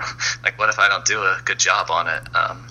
like 0.42 0.58
what 0.58 0.68
if 0.68 0.78
I 0.78 0.88
don't 0.88 1.04
do 1.04 1.20
a 1.20 1.40
good 1.44 1.58
job 1.58 1.90
on 1.90 2.08
it? 2.08 2.22
Um, 2.34 2.66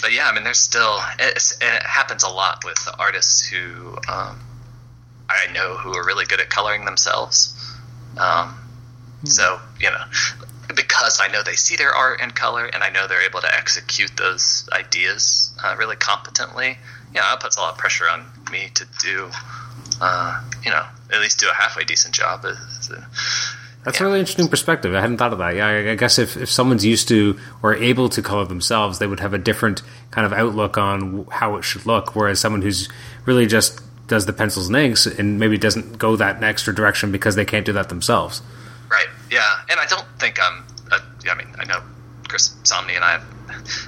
but 0.00 0.12
yeah, 0.12 0.28
I 0.28 0.34
mean, 0.34 0.44
there's 0.44 0.58
still 0.58 1.00
and 1.18 1.30
it 1.36 1.82
happens 1.82 2.22
a 2.22 2.28
lot 2.28 2.64
with 2.64 2.82
the 2.84 2.96
artists 2.98 3.44
who 3.46 3.96
um, 4.08 4.40
I 5.28 5.50
know 5.52 5.76
who 5.76 5.94
are 5.94 6.04
really 6.04 6.26
good 6.26 6.40
at 6.40 6.50
coloring 6.50 6.84
themselves. 6.84 7.52
Um, 8.18 8.50
hmm. 9.20 9.26
So 9.26 9.60
you 9.80 9.90
know, 9.90 10.04
because 10.68 11.20
I 11.20 11.28
know 11.28 11.42
they 11.42 11.54
see 11.54 11.76
their 11.76 11.92
art 11.92 12.20
in 12.20 12.30
color, 12.30 12.66
and 12.66 12.82
I 12.82 12.90
know 12.90 13.06
they're 13.06 13.26
able 13.26 13.40
to 13.40 13.54
execute 13.54 14.16
those 14.16 14.68
ideas 14.72 15.52
uh, 15.62 15.76
really 15.78 15.96
competently. 15.96 16.78
Yeah, 17.14 17.22
that 17.22 17.40
puts 17.40 17.56
a 17.56 17.60
lot 17.60 17.72
of 17.72 17.78
pressure 17.78 18.08
on 18.08 18.24
me 18.50 18.70
to 18.74 18.86
do, 19.00 19.30
uh, 20.00 20.42
you 20.64 20.70
know, 20.70 20.84
at 21.12 21.20
least 21.20 21.38
do 21.40 21.48
a 21.48 21.54
halfway 21.54 21.84
decent 21.84 22.14
job. 22.14 22.42
That's 22.42 24.00
yeah. 24.00 24.06
a 24.06 24.08
really 24.08 24.20
interesting 24.20 24.48
perspective. 24.48 24.94
I 24.94 25.00
hadn't 25.00 25.18
thought 25.18 25.32
of 25.32 25.38
that. 25.38 25.54
Yeah, 25.54 25.92
I 25.92 25.94
guess 25.94 26.18
if, 26.18 26.36
if 26.36 26.50
someone's 26.50 26.84
used 26.84 27.06
to 27.08 27.38
or 27.62 27.74
able 27.74 28.08
to 28.08 28.22
color 28.22 28.46
themselves, 28.46 28.98
they 28.98 29.06
would 29.06 29.20
have 29.20 29.34
a 29.34 29.38
different 29.38 29.82
kind 30.10 30.26
of 30.26 30.32
outlook 30.32 30.78
on 30.78 31.26
how 31.30 31.56
it 31.56 31.62
should 31.62 31.86
look. 31.86 32.16
Whereas 32.16 32.40
someone 32.40 32.62
who's 32.62 32.88
really 33.26 33.46
just 33.46 33.80
does 34.06 34.26
the 34.26 34.32
pencils 34.32 34.68
and 34.68 34.76
inks, 34.76 35.06
and 35.06 35.38
maybe 35.38 35.56
doesn't 35.56 35.98
go 35.98 36.16
that 36.16 36.42
extra 36.42 36.74
direction 36.74 37.10
because 37.12 37.36
they 37.36 37.44
can't 37.44 37.64
do 37.64 37.72
that 37.72 37.88
themselves. 37.88 38.42
Yeah. 39.34 39.52
And 39.70 39.80
I 39.80 39.86
don't 39.86 40.06
think 40.18 40.38
I'm. 40.40 40.64
Uh, 40.90 41.00
I 41.30 41.34
mean, 41.34 41.48
I 41.58 41.64
know 41.64 41.80
Chris 42.28 42.50
Samnee 42.62 42.96
and 42.96 43.04
I 43.04 43.12
have 43.12 43.24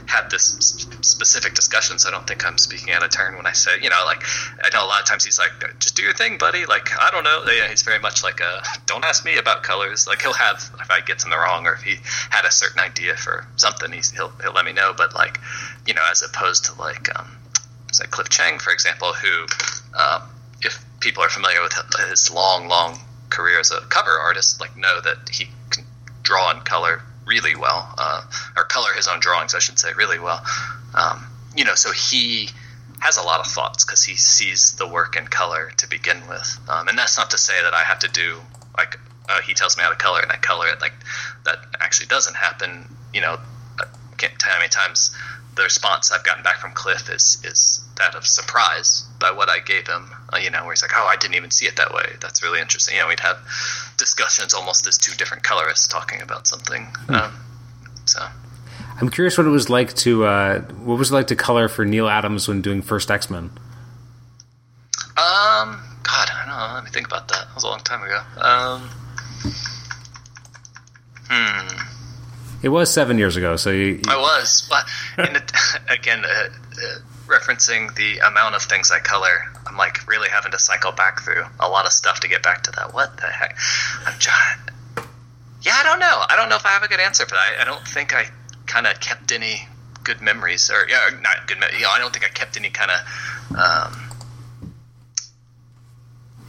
had 0.07 0.31
this 0.31 0.87
specific 1.01 1.55
discussion, 1.55 1.99
so 1.99 2.09
I 2.09 2.13
don't 2.13 2.27
think 2.27 2.45
I'm 2.47 2.59
speaking 2.59 2.93
out 2.93 3.03
of 3.03 3.11
turn 3.11 3.37
when 3.37 3.47
I 3.47 3.53
say, 3.53 3.73
you 3.81 3.91
know, 3.91 4.03
like 4.05 4.23
I 4.63 4.69
know 4.73 4.85
a 4.85 4.89
lot 4.89 5.01
of 5.01 5.07
times 5.07 5.25
he's 5.25 5.39
like, 5.39 5.53
just 5.79 5.97
do 5.97 6.03
your 6.03 6.13
thing, 6.13 6.39
buddy. 6.39 6.67
Like 6.67 6.89
I 7.01 7.11
don't 7.11 7.25
know. 7.25 7.45
Yeah, 7.47 7.69
he's 7.69 7.83
very 7.83 7.99
much 7.99 8.23
like 8.23 8.41
a 8.41 8.63
don't 8.87 9.05
ask 9.05 9.25
me 9.25 9.39
about 9.39 9.63
colors. 9.63 10.07
Like 10.07 10.23
he'll 10.23 10.33
have 10.33 10.57
if 10.81 10.91
I 10.91 11.01
get 11.01 11.21
something 11.21 11.39
wrong 11.39 11.67
or 11.67 11.75
if 11.75 11.83
he 11.83 11.97
had 12.31 12.45
a 12.45 12.51
certain 12.51 12.81
idea 12.81 13.17
for 13.17 13.47
something, 13.57 13.93
he'll 13.93 14.33
he'll 14.43 14.53
let 14.53 14.65
me 14.65 14.73
know. 14.73 14.95
But 14.97 15.15
like, 15.15 15.39
you 15.87 15.95
know, 15.95 16.03
as 16.11 16.23
opposed 16.23 16.67
to 16.67 16.75
like, 16.81 17.09
um, 17.19 17.29
like 17.99 18.11
Cliff 18.11 18.29
Chiang, 18.29 18.59
for 18.59 18.73
example, 18.73 19.13
who, 19.13 19.47
um, 19.99 20.23
if 20.61 20.85
people 21.01 21.23
are 21.23 21.29
familiar 21.29 21.63
with 21.63 21.73
his 22.11 22.31
long, 22.31 22.69
long 22.69 22.99
career 23.31 23.61
as 23.61 23.71
a 23.71 23.81
cover 23.81 24.11
artist, 24.11 24.61
like 24.61 24.77
know 24.77 25.01
that 25.01 25.29
he 25.31 25.47
can 25.71 25.85
draw 26.23 26.51
in 26.53 26.61
color 26.61 27.03
really 27.27 27.57
well, 27.57 27.95
uh, 27.99 28.23
or 28.57 28.65
color 28.65 28.93
his 28.95 29.09
own 29.09 29.21
drawings, 29.21 29.55
I 29.55 29.59
should 29.59 29.79
say, 29.79 29.93
really 29.95 30.19
well. 30.19 30.45
Um, 30.95 31.27
you 31.57 31.65
know, 31.65 31.75
so 31.75 31.91
he 31.93 32.51
has 33.01 33.17
a 33.17 33.23
lot 33.23 33.41
of 33.41 33.47
thoughts 33.47 33.85
because 33.85 34.03
he 34.03 34.15
sees 34.15 34.77
the 34.77 34.87
work 34.87 35.17
in 35.17 35.27
color 35.27 35.73
to 35.79 35.89
begin 35.89 36.27
with, 36.29 36.59
um, 36.69 36.89
and 36.89 36.99
that's 36.99 37.19
not 37.19 37.31
to 37.31 37.39
say 37.39 37.61
that 37.63 37.75
I 37.75 37.83
have 37.83 37.99
to 38.01 38.09
do 38.09 38.39
like 38.77 38.99
uh, 39.29 39.41
he 39.41 39.55
tells 39.55 39.77
me 39.77 39.83
how 39.83 39.91
to 39.91 39.97
color 39.97 40.21
and 40.21 40.31
I 40.31 40.37
color 40.37 40.69
it. 40.69 40.81
Like 40.81 40.93
that 41.45 41.59
actually 41.81 42.07
doesn't 42.07 42.37
happen. 42.37 42.87
You 43.13 43.23
know, 43.23 43.39
I 43.81 43.85
can't 44.17 44.39
tell 44.39 44.53
how 44.53 44.59
many 44.59 44.69
times 44.69 45.17
the 45.57 45.63
response 45.63 46.13
I've 46.13 46.23
gotten 46.23 46.45
back 46.45 46.59
from 46.59 46.73
Cliff 46.73 47.11
is 47.11 47.39
is 47.43 47.81
that 47.97 48.15
of 48.15 48.27
surprise 48.27 49.05
by 49.19 49.31
what 49.31 49.49
I 49.49 49.59
gave 49.59 49.87
him. 49.89 50.11
Uh, 50.33 50.37
you 50.37 50.51
know, 50.51 50.63
where 50.65 50.73
he's 50.73 50.83
like, 50.83 50.93
"Oh, 50.95 51.07
I 51.07 51.17
didn't 51.17 51.35
even 51.35 51.51
see 51.51 51.67
it 51.67 51.77
that 51.77 51.93
way. 51.93 52.17
That's 52.21 52.43
really 52.43 52.61
interesting." 52.61 52.95
You 52.97 53.03
know, 53.03 53.09
we'd 53.09 53.21
have 53.21 53.39
discussions 53.97 54.55
almost 54.55 54.87
as 54.87 54.99
two 54.99 55.15
different 55.17 55.43
colorists 55.43 55.89
talking 55.89 56.21
about 56.21 56.47
something. 56.47 56.85
Hmm. 56.85 57.15
Um, 57.15 57.33
so, 58.05 58.21
I'm 59.01 59.09
curious 59.09 59.39
what 59.39 59.47
it 59.47 59.51
was 59.51 59.71
like 59.71 59.95
to 59.95 60.27
uh, 60.27 60.61
what 60.61 60.99
was 60.99 61.11
it 61.11 61.15
like 61.15 61.27
to 61.29 61.37
color 61.37 61.69
for 61.69 61.85
Neal 61.85 62.09
Adams 62.09 62.47
when 62.47 62.61
doing 62.61 62.83
First 62.83 63.11
X 63.11 63.31
Men. 63.31 63.51
Um, 65.17 65.81
God, 66.03 66.29
I 66.31 66.45
don't 66.45 66.49
know. 66.49 66.75
Let 66.75 66.85
me 66.85 66.91
think 66.91 67.07
about 67.07 67.29
that. 67.29 67.47
That 67.49 67.55
was 67.55 67.65
a 67.65 67.69
long 67.69 67.81
time 67.81 68.03
ago. 68.03 68.21
Um, 68.37 68.91
hmm. 71.31 71.96
It 72.63 72.69
was 72.71 72.93
seven 72.93 73.19
years 73.19 73.37
ago, 73.37 73.57
so 73.57 73.71
you, 73.71 73.85
you... 73.85 74.01
I 74.09 74.17
was, 74.17 74.69
but 74.69 74.85
again, 75.89 76.25
uh, 76.25 76.29
uh, 76.29 76.99
referencing 77.27 77.95
the 77.95 78.19
amount 78.19 78.55
of 78.55 78.63
things 78.63 78.91
I 78.91 78.99
color, 78.99 79.53
I'm 79.67 79.77
like 79.77 80.07
really 80.09 80.29
having 80.29 80.53
to 80.53 80.59
cycle 80.59 80.93
back 80.93 81.21
through 81.23 81.45
a 81.61 81.69
lot 81.69 81.87
of 81.87 81.93
stuff 81.93 82.21
to 82.21 82.29
get 82.29 82.43
back 82.43 82.63
to 82.65 82.71
that. 82.73 82.95
What 82.95 83.17
the 83.17 83.27
heck? 83.27 83.57
I'm 84.07 84.19
trying. 84.19 84.59
Yeah, 85.63 85.75
I 85.75 85.83
don't 85.83 85.99
know. 85.99 86.25
I 86.29 86.37
don't 86.37 86.49
know 86.49 86.57
if 86.57 86.65
I 86.65 86.71
have 86.71 86.83
a 86.83 86.89
good 86.89 87.01
answer 87.01 87.25
for 87.25 87.35
that. 87.35 87.57
I, 87.59 87.63
I 87.63 87.65
don't 87.65 87.87
think 87.87 88.15
I 88.15 88.27
kind 88.67 88.87
of 88.87 89.01
kept 89.01 89.33
any 89.33 89.69
good 90.05 90.21
memories, 90.21 90.71
or 90.71 90.89
yeah, 90.89 91.11
not 91.21 91.47
good. 91.47 91.59
You 91.75 91.83
know, 91.83 91.91
I 91.91 91.99
don't 91.99 92.13
think 92.13 92.25
I 92.25 92.29
kept 92.29 92.57
any 92.57 92.71
kind 92.71 92.91
of. 92.91 93.57
Um, 93.57 94.06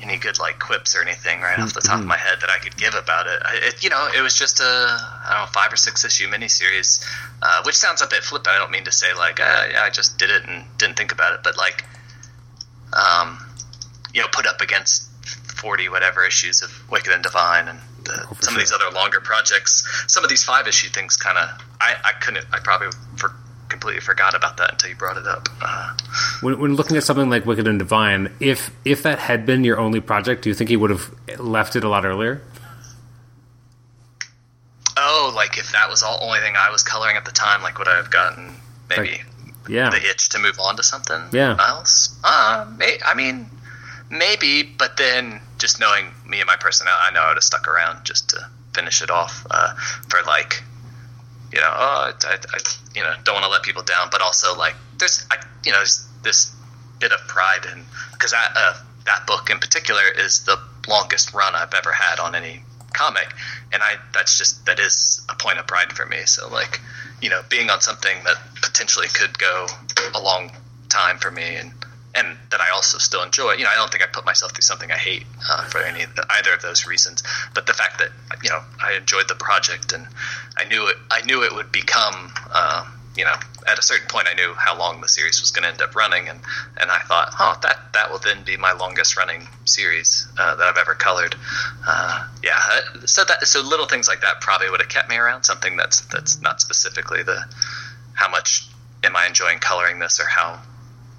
any 0.08 0.18
good 0.18 0.40
like 0.40 0.60
quips 0.60 0.96
or 0.96 1.02
anything 1.02 1.42
right 1.42 1.60
off 1.60 1.74
the 1.74 1.82
top 1.82 1.96
of 1.96 2.00
mm-hmm. 2.02 2.10
my 2.10 2.18
head 2.18 2.40
that 2.42 2.50
I 2.50 2.58
could 2.58 2.78
give 2.78 2.94
about 2.94 3.28
it. 3.28 3.42
I, 3.44 3.60
it 3.68 3.84
you 3.84 3.90
know, 3.90 4.08
it 4.16 4.22
was 4.22 4.38
just 4.38 4.60
a 4.60 4.64
I 4.64 5.34
don't 5.34 5.42
know 5.42 5.52
five 5.52 5.72
or 5.72 5.76
six 5.76 6.06
issue 6.06 6.28
miniseries, 6.28 7.04
uh, 7.42 7.64
which 7.64 7.76
sounds 7.76 8.02
a 8.02 8.08
bit 8.08 8.24
flippant. 8.24 8.56
I 8.56 8.58
don't 8.58 8.72
mean 8.72 8.86
to 8.86 8.92
say 8.92 9.14
like 9.14 9.40
uh, 9.40 9.68
yeah, 9.72 9.82
I 9.84 9.90
just 9.90 10.18
did 10.18 10.30
it 10.30 10.46
and 10.48 10.66
didn't 10.78 10.98
think 10.98 11.12
about 11.12 11.34
it, 11.34 11.42
but 11.44 11.58
like, 11.58 11.84
um, 12.94 13.40
you 14.14 14.22
know, 14.22 14.28
put 14.32 14.48
up 14.48 14.62
against 14.62 15.10
forty 15.26 15.90
whatever 15.90 16.26
issues 16.26 16.62
of 16.62 16.72
Wicked 16.90 17.12
and 17.12 17.24
Divine 17.24 17.68
and 17.68 17.80
the, 18.04 18.14
oh, 18.14 18.38
some 18.40 18.54
sure. 18.54 18.54
of 18.54 18.60
these 18.60 18.72
other 18.72 18.90
longer 18.92 19.20
projects. 19.20 20.06
Some 20.08 20.24
of 20.24 20.30
these 20.30 20.44
five 20.44 20.68
issue 20.68 20.90
things 20.90 21.18
kind 21.18 21.38
of 21.38 21.50
I 21.82 21.96
I 22.04 22.12
couldn't 22.14 22.46
I 22.54 22.60
probably 22.60 22.90
for 23.18 23.34
completely 23.78 24.02
forgot 24.02 24.34
about 24.34 24.58
that 24.58 24.72
until 24.72 24.90
you 24.90 24.96
brought 24.96 25.18
it 25.18 25.28
up. 25.28 25.48
Uh, 25.62 25.96
when, 26.42 26.60
when, 26.60 26.76
looking 26.76 26.98
at 26.98 27.04
something 27.04 27.30
like 27.30 27.46
Wicked 27.46 27.68
and 27.68 27.78
Divine, 27.78 28.34
if 28.40 28.72
if 28.84 29.04
that 29.04 29.20
had 29.20 29.46
been 29.46 29.64
your 29.64 29.80
only 29.80 30.00
project, 30.00 30.42
do 30.42 30.50
you 30.50 30.56
think 30.56 30.70
he 30.70 30.78
would 30.78 30.90
have 30.90 31.14
left 31.40 31.76
it 31.76 31.84
a 31.84 31.90
lot 31.90 32.04
earlier? 32.04 32.42
Oh, 34.98 35.32
like 35.36 35.60
if 35.60 35.72
that 35.74 35.90
was 35.90 36.00
the 36.02 36.08
only 36.08 36.40
thing 36.40 36.56
I 36.58 36.72
was 36.72 36.82
coloring 36.82 37.18
at 37.18 37.26
the 37.26 37.32
time, 37.32 37.62
like 37.62 37.78
would 37.78 37.88
I 37.88 37.98
have 37.98 38.10
gotten 38.10 38.56
maybe 38.90 39.12
like, 39.12 39.70
yeah. 39.70 39.92
the 39.92 39.98
itch 40.10 40.30
to 40.30 40.40
move 40.40 40.60
on 40.60 40.76
to 40.78 40.84
something 40.84 41.22
yeah. 41.32 41.56
else? 41.60 42.18
Uh, 42.24 42.66
may, 42.78 42.98
I 43.06 43.14
mean, 43.14 43.48
maybe, 44.10 44.64
but 44.64 44.98
then 44.98 45.40
just 45.60 45.80
knowing 45.80 46.08
me 46.26 46.40
and 46.40 46.48
my 46.48 46.56
personality, 46.56 47.04
I 47.10 47.14
know 47.14 47.22
I 47.22 47.28
would 47.28 47.38
have 47.38 47.44
stuck 47.44 47.68
around 47.68 48.06
just 48.06 48.32
to 48.32 48.50
finish 48.74 49.04
it 49.04 49.12
off 49.12 49.46
uh, 49.52 49.76
for 50.10 50.24
like 50.24 50.64
you 51.52 51.60
know, 51.60 51.72
oh, 51.72 52.12
I, 52.24 52.34
I, 52.34 52.60
you 52.96 53.02
know, 53.02 53.14
don't 53.24 53.36
want 53.36 53.46
to 53.46 53.52
let 53.52 53.64
people 53.64 53.84
down, 53.84 54.10
but 54.12 54.22
also 54.22 54.58
like 54.58 54.76
there's, 54.98 55.26
I, 55.32 55.38
you 55.66 55.72
know, 55.72 55.80
there's 55.80 56.08
this 56.24 56.54
bit 57.00 57.12
of 57.12 57.20
pride 57.28 57.66
in 57.72 57.86
because 58.14 58.32
that 58.32 58.52
uh, 58.56 58.74
that 59.06 59.26
book 59.28 59.50
in 59.50 59.60
particular 59.60 60.02
is 60.18 60.44
the 60.44 60.60
longest 60.88 61.34
run 61.34 61.56
I've 61.56 61.74
ever 61.74 61.92
had 61.92 62.20
on 62.20 62.36
any 62.36 62.62
comic, 62.94 63.34
and 63.72 63.82
I 63.82 63.96
that's 64.14 64.38
just 64.38 64.66
that 64.66 64.80
is 64.80 65.22
a 65.30 65.36
point 65.36 65.60
of 65.60 65.68
pride 65.68 65.94
for 65.94 66.06
me. 66.06 66.26
So 66.26 66.50
like, 66.50 66.82
you 67.22 67.30
know, 67.30 67.42
being 67.50 67.70
on 67.70 67.82
something 67.82 68.18
that 68.26 68.38
potentially 68.62 69.08
could 69.08 69.38
go 69.38 69.68
a 70.14 70.22
long 70.22 70.52
time 70.90 71.18
for 71.18 71.32
me 71.32 71.56
and 71.56 71.72
and 72.16 72.38
that 72.50 72.62
I 72.62 72.72
also 72.72 72.98
still 72.98 73.24
enjoy. 73.24 73.54
You 73.54 73.64
know, 73.64 73.70
I 73.72 73.76
don't 73.76 73.92
think 73.92 74.04
I 74.04 74.08
put 74.08 74.26
myself 74.26 74.54
through 74.54 74.64
something 74.64 74.92
I 74.92 74.98
hate 74.98 75.26
uh, 75.50 75.64
for 75.66 75.80
any 75.80 76.06
either 76.30 76.54
of 76.54 76.62
those 76.62 76.88
reasons. 76.88 77.24
But 77.54 77.68
the 77.68 77.74
fact 77.74 78.00
that 78.00 78.10
you 78.44 78.50
know 78.50 78.62
I 78.82 78.94
enjoyed 78.94 79.28
the 79.28 79.36
project 79.36 79.94
and 79.94 80.08
I 80.58 80.66
knew 80.66 80.88
it, 80.88 80.98
I 81.12 81.22
knew 81.22 81.44
it 81.44 81.54
would 81.54 81.72
become. 81.72 82.32
Uh, 82.52 82.86
you 83.16 83.26
know, 83.26 83.34
at 83.68 83.80
a 83.80 83.82
certain 83.82 84.08
point, 84.08 84.28
I 84.30 84.36
knew 84.36 84.54
how 84.54 84.78
long 84.78 85.02
the 85.02 85.08
series 85.08 85.42
was 85.42 85.50
going 85.50 85.64
to 85.64 85.70
end 85.70 85.82
up 85.82 85.96
running, 85.96 86.30
and, 86.30 86.40
and 86.80 86.92
I 86.92 87.00
thought, 87.00 87.34
oh, 87.40 87.58
that 87.64 87.92
that 87.94 88.12
will 88.12 88.20
then 88.20 88.44
be 88.44 88.58
my 88.58 88.74
longest 88.74 89.18
running 89.18 89.48
series 89.66 90.28
uh, 90.38 90.56
that 90.56 90.68
I've 90.68 90.78
ever 90.78 90.94
colored. 90.94 91.36
Uh, 91.86 92.28
yeah, 92.44 92.60
so 93.06 93.26
that 93.26 93.48
so 93.48 93.62
little 93.62 93.88
things 93.88 94.08
like 94.08 94.22
that 94.22 94.40
probably 94.40 94.70
would 94.70 94.82
have 94.82 94.90
kept 94.90 95.10
me 95.10 95.18
around. 95.18 95.44
Something 95.44 95.76
that's 95.76 96.02
that's 96.02 96.40
not 96.42 96.62
specifically 96.62 97.24
the 97.24 97.44
how 98.14 98.30
much 98.30 98.68
am 99.04 99.16
I 99.16 99.26
enjoying 99.26 99.60
coloring 99.60 100.00
this 100.00 100.20
or 100.20 100.26
how 100.26 100.62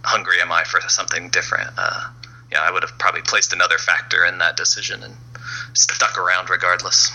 hungry 0.05 0.41
am 0.41 0.53
I 0.53 0.65
for 0.65 0.81
something 0.89 1.31
different? 1.31 1.71
Uh, 1.77 2.09
yeah, 2.51 2.63
I 2.63 2.71
would 2.71 2.83
have 2.83 2.99
probably 2.99 3.23
placed 3.23 3.53
another 3.53 3.79
factor 3.79 4.25
in 4.25 4.39
that 4.39 4.57
decision 4.57 5.03
and 5.03 5.15
stuck 5.75 6.19
around 6.19 6.51
regardless. 6.51 7.13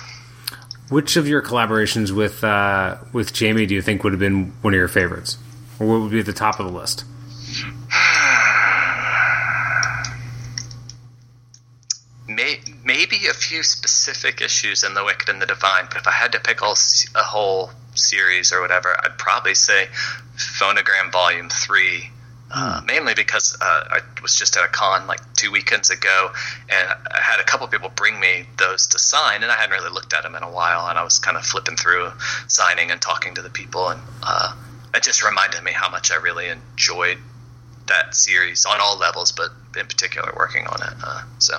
Which 0.90 1.16
of 1.16 1.28
your 1.28 1.42
collaborations 1.42 2.12
with 2.12 2.44
uh, 2.44 2.98
with 3.14 3.34
Jamie 3.34 3.66
do 3.66 3.74
you 3.74 3.82
think 3.82 4.04
would 4.04 4.14
have 4.14 4.20
been 4.20 4.54
one 4.62 4.74
of 4.74 4.78
your 4.78 4.88
favorites, 4.88 5.38
or 5.80 5.88
what 5.88 6.02
would 6.02 6.12
be 6.12 6.20
at 6.20 6.26
the 6.26 6.34
top 6.34 6.60
of 6.60 6.66
the 6.66 6.72
list? 6.72 7.06
Maybe 12.86 13.28
a 13.28 13.34
few 13.34 13.64
specific 13.64 14.42
issues 14.42 14.84
in 14.84 14.94
The 14.94 15.04
Wicked 15.04 15.30
and 15.30 15.42
the 15.42 15.46
Divine, 15.46 15.86
but 15.90 15.98
if 15.98 16.08
I 16.08 16.12
had 16.12 16.32
to 16.34 16.40
pick 16.40 16.62
all, 16.62 16.76
a 17.16 17.24
whole 17.24 17.72
series 17.96 18.52
or 18.52 18.62
whatever, 18.62 18.96
I'd 19.04 19.18
probably 19.18 19.56
say 19.56 19.88
Phonogram 20.36 21.12
Volume 21.12 21.50
3 21.50 22.10
uh, 22.54 22.82
mainly 22.86 23.14
because 23.16 23.58
uh, 23.60 23.84
I 23.90 24.00
was 24.22 24.36
just 24.36 24.56
at 24.58 24.64
a 24.64 24.68
con 24.68 25.08
like 25.08 25.22
two 25.34 25.52
weekends 25.52 25.90
ago, 25.90 26.32
and 26.70 26.88
I 27.12 27.20
had 27.20 27.40
a 27.40 27.44
couple 27.44 27.68
people 27.68 27.90
bring 27.96 28.20
me 28.20 28.46
those 28.58 28.88
to 28.88 29.00
sign, 29.00 29.42
and 29.42 29.52
I 29.52 29.56
hadn't 29.56 29.72
really 29.72 29.92
looked 29.92 30.14
at 30.14 30.24
them 30.24 30.36
in 30.36 30.44
a 30.44 30.52
while, 30.52 30.88
and 30.88 31.00
I 31.00 31.04
was 31.04 31.18
kind 31.18 31.36
of 31.36 31.44
flipping 31.44 31.78
through, 31.78 32.12
signing 32.48 32.92
and 32.92 33.02
talking 33.02 33.34
to 33.36 33.42
the 33.42 33.50
people, 33.50 33.90
and 33.90 34.00
uh, 34.22 34.54
it 34.94 35.02
just 35.02 35.24
reminded 35.24 35.64
me 35.64 35.72
how 35.72 35.90
much 35.90 36.12
I 36.12 36.16
really 36.16 36.48
enjoyed 36.48 37.18
that 37.88 38.16
series 38.16 38.66
on 38.66 38.78
all 38.80 38.98
levels, 39.00 39.32
but 39.32 39.50
in 39.78 39.88
particular 39.88 40.32
working 40.38 40.68
on 40.68 40.82
it. 40.82 40.94
Uh, 41.04 41.24
so, 41.40 41.58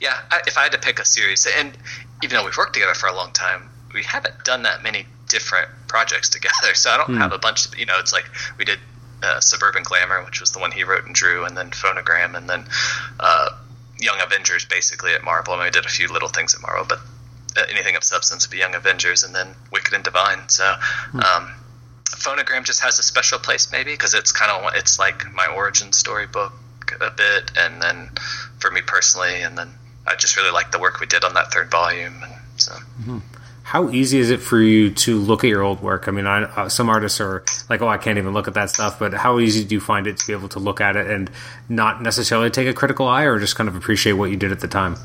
yeah, 0.00 0.16
I, 0.30 0.40
if 0.46 0.56
I 0.56 0.62
had 0.62 0.72
to 0.72 0.78
pick 0.78 0.98
a 0.98 1.04
series, 1.04 1.46
and 1.46 1.76
even 2.22 2.36
though 2.36 2.44
we've 2.44 2.56
worked 2.56 2.74
together 2.74 2.94
for 2.94 3.08
a 3.08 3.14
long 3.14 3.32
time, 3.32 3.68
we 3.92 4.02
haven't 4.02 4.44
done 4.44 4.62
that 4.62 4.82
many 4.82 5.06
different 5.28 5.68
projects 5.86 6.28
together. 6.30 6.74
So 6.74 6.90
I 6.90 6.96
don't 6.96 7.06
hmm. 7.06 7.16
have 7.18 7.32
a 7.32 7.38
bunch. 7.38 7.66
Of, 7.66 7.78
you 7.78 7.86
know, 7.86 7.98
it's 7.98 8.12
like 8.12 8.24
we 8.58 8.64
did 8.64 8.78
uh, 9.22 9.40
Suburban 9.40 9.82
Glamour, 9.82 10.24
which 10.24 10.40
was 10.40 10.52
the 10.52 10.58
one 10.58 10.72
he 10.72 10.84
wrote 10.84 11.04
and 11.04 11.14
drew, 11.14 11.44
and 11.44 11.56
then 11.56 11.70
Phonogram, 11.70 12.36
and 12.36 12.48
then 12.48 12.64
uh, 13.18 13.50
Young 13.98 14.20
Avengers, 14.20 14.64
basically 14.64 15.12
at 15.14 15.24
Marvel. 15.24 15.54
I 15.54 15.58
mean, 15.58 15.66
we 15.66 15.70
did 15.70 15.84
a 15.84 15.88
few 15.88 16.08
little 16.08 16.28
things 16.28 16.54
at 16.54 16.62
Marvel, 16.62 16.86
but 16.88 16.98
uh, 17.56 17.66
anything 17.70 17.96
of 17.96 18.04
substance 18.04 18.46
would 18.46 18.52
be 18.52 18.58
Young 18.58 18.74
Avengers, 18.74 19.22
and 19.22 19.34
then 19.34 19.54
Wicked 19.72 19.92
and 19.92 20.04
Divine. 20.04 20.48
So, 20.48 20.64
hmm. 21.10 21.20
um, 21.20 21.52
Phonogram 22.06 22.64
just 22.64 22.80
has 22.80 22.98
a 22.98 23.02
special 23.02 23.38
place, 23.38 23.70
maybe 23.72 23.92
because 23.92 24.14
it's 24.14 24.32
kind 24.32 24.50
of 24.50 24.72
it's 24.74 24.98
like 24.98 25.32
my 25.32 25.46
origin 25.46 25.92
story 25.92 26.26
book 26.26 26.52
a 27.00 27.10
bit, 27.10 27.52
and 27.56 27.80
then 27.80 28.10
for 28.58 28.70
me 28.70 28.80
personally, 28.82 29.42
and 29.42 29.56
then 29.56 29.70
I 30.06 30.16
just 30.16 30.36
really 30.36 30.50
like 30.50 30.72
the 30.72 30.78
work 30.78 31.00
we 31.00 31.06
did 31.06 31.24
on 31.24 31.34
that 31.34 31.52
third 31.52 31.70
volume, 31.70 32.22
and 32.22 32.32
so. 32.56 32.72
Mm-hmm. 32.72 33.18
How 33.62 33.90
easy 33.90 34.18
is 34.18 34.30
it 34.30 34.40
for 34.40 34.60
you 34.60 34.90
to 34.90 35.18
look 35.18 35.44
at 35.44 35.48
your 35.48 35.62
old 35.62 35.80
work? 35.80 36.08
I 36.08 36.10
mean, 36.10 36.26
I, 36.26 36.42
uh, 36.42 36.68
some 36.68 36.88
artists 36.88 37.20
are 37.20 37.44
like, 37.68 37.80
"Oh, 37.80 37.88
I 37.88 37.98
can't 37.98 38.18
even 38.18 38.32
look 38.32 38.48
at 38.48 38.54
that 38.54 38.70
stuff," 38.70 38.98
but 38.98 39.14
how 39.14 39.38
easy 39.38 39.64
do 39.64 39.74
you 39.74 39.80
find 39.80 40.06
it 40.06 40.16
to 40.18 40.26
be 40.26 40.32
able 40.32 40.48
to 40.50 40.58
look 40.58 40.80
at 40.80 40.96
it 40.96 41.08
and 41.08 41.30
not 41.68 42.02
necessarily 42.02 42.50
take 42.50 42.66
a 42.66 42.74
critical 42.74 43.06
eye, 43.06 43.24
or 43.24 43.38
just 43.38 43.56
kind 43.56 43.68
of 43.68 43.76
appreciate 43.76 44.12
what 44.12 44.30
you 44.30 44.36
did 44.36 44.50
at 44.50 44.60
the 44.60 44.68
time? 44.68 44.96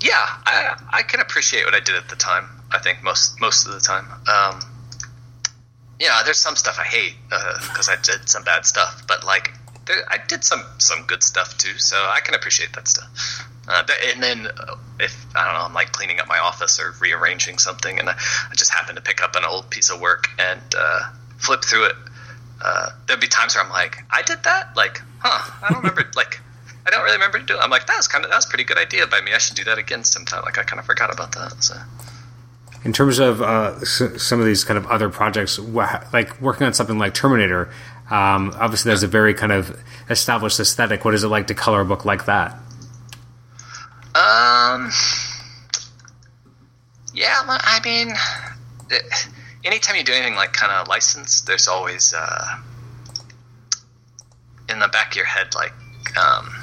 Yeah, 0.00 0.26
I, 0.46 0.76
I 0.92 1.02
can 1.02 1.20
appreciate 1.20 1.64
what 1.64 1.74
I 1.74 1.80
did 1.80 1.94
at 1.96 2.08
the 2.08 2.16
time. 2.16 2.48
I 2.70 2.78
think 2.78 3.02
most 3.02 3.40
most 3.40 3.66
of 3.66 3.72
the 3.72 3.80
time. 3.80 4.06
Um, 4.28 4.60
yeah, 5.98 6.22
there's 6.24 6.38
some 6.38 6.56
stuff 6.56 6.78
I 6.78 6.84
hate 6.84 7.14
because 7.28 7.88
uh, 7.88 7.92
I 7.92 7.96
did 8.02 8.28
some 8.28 8.44
bad 8.44 8.66
stuff, 8.66 9.04
but 9.08 9.24
like 9.24 9.54
I 9.88 10.18
did 10.26 10.44
some 10.44 10.62
some 10.78 11.04
good 11.06 11.22
stuff 11.22 11.56
too, 11.58 11.78
so 11.78 11.96
I 11.96 12.20
can 12.20 12.34
appreciate 12.34 12.72
that 12.74 12.88
stuff. 12.88 13.46
Uh, 13.68 13.84
and 14.12 14.22
then 14.22 14.46
uh, 14.46 14.76
if 15.00 15.26
I 15.34 15.44
don't 15.44 15.54
know, 15.54 15.66
I'm 15.66 15.74
like 15.74 15.92
cleaning 15.92 16.20
up 16.20 16.28
my 16.28 16.38
office 16.38 16.80
or 16.80 16.94
rearranging 17.00 17.58
something, 17.58 17.98
and 17.98 18.08
I, 18.08 18.12
I 18.12 18.54
just 18.54 18.72
happen 18.72 18.94
to 18.96 19.00
pick 19.00 19.22
up 19.22 19.34
an 19.36 19.44
old 19.44 19.70
piece 19.70 19.90
of 19.90 20.00
work 20.00 20.28
and 20.38 20.62
uh, 20.76 21.00
flip 21.38 21.64
through 21.64 21.86
it. 21.86 21.96
Uh, 22.64 22.90
there'd 23.06 23.20
be 23.20 23.26
times 23.26 23.54
where 23.54 23.64
I'm 23.64 23.70
like, 23.70 23.98
I 24.10 24.22
did 24.22 24.42
that, 24.44 24.76
like, 24.76 25.02
huh? 25.18 25.52
I 25.62 25.72
don't 25.72 25.82
remember, 25.82 26.04
like, 26.16 26.40
I 26.86 26.90
don't 26.90 27.02
really 27.02 27.16
remember 27.16 27.38
doing. 27.40 27.60
I'm 27.60 27.70
like, 27.70 27.86
that 27.86 27.96
was 27.96 28.08
kind 28.08 28.24
of 28.24 28.30
that 28.30 28.36
was 28.36 28.46
pretty 28.46 28.64
good 28.64 28.78
idea 28.78 29.06
by 29.06 29.20
me. 29.20 29.32
I 29.34 29.38
should 29.38 29.56
do 29.56 29.64
that 29.64 29.78
again 29.78 30.04
sometime. 30.04 30.42
Like, 30.44 30.58
I 30.58 30.62
kind 30.62 30.80
of 30.80 30.86
forgot 30.86 31.12
about 31.12 31.32
that. 31.32 31.62
So. 31.62 31.74
In 32.84 32.92
terms 32.92 33.18
of 33.18 33.42
uh, 33.42 33.80
some 33.80 34.38
of 34.38 34.46
these 34.46 34.62
kind 34.62 34.78
of 34.78 34.86
other 34.86 35.08
projects, 35.08 35.58
like 35.58 36.40
working 36.40 36.68
on 36.68 36.72
something 36.72 36.98
like 36.98 37.14
Terminator, 37.14 37.68
um, 38.10 38.54
obviously 38.58 38.90
there's 38.90 39.02
a 39.02 39.08
very 39.08 39.34
kind 39.34 39.52
of 39.52 39.78
established 40.08 40.60
aesthetic. 40.60 41.04
What 41.04 41.14
is 41.14 41.24
it 41.24 41.28
like 41.28 41.46
to 41.48 41.54
color 41.54 41.80
a 41.80 41.84
book 41.84 42.04
like 42.04 42.26
that? 42.26 42.52
Um. 44.14 44.90
Yeah, 47.16 47.42
I 47.46 47.80
mean, 47.82 48.12
anytime 49.64 49.96
you 49.96 50.04
do 50.04 50.12
anything 50.12 50.34
like 50.34 50.52
kind 50.52 50.70
of 50.70 50.86
licensed, 50.86 51.46
there's 51.46 51.66
always 51.66 52.12
uh, 52.14 52.58
in 54.68 54.78
the 54.78 54.88
back 54.88 55.12
of 55.12 55.16
your 55.16 55.24
head 55.24 55.54
like, 55.54 55.72
um, 56.18 56.55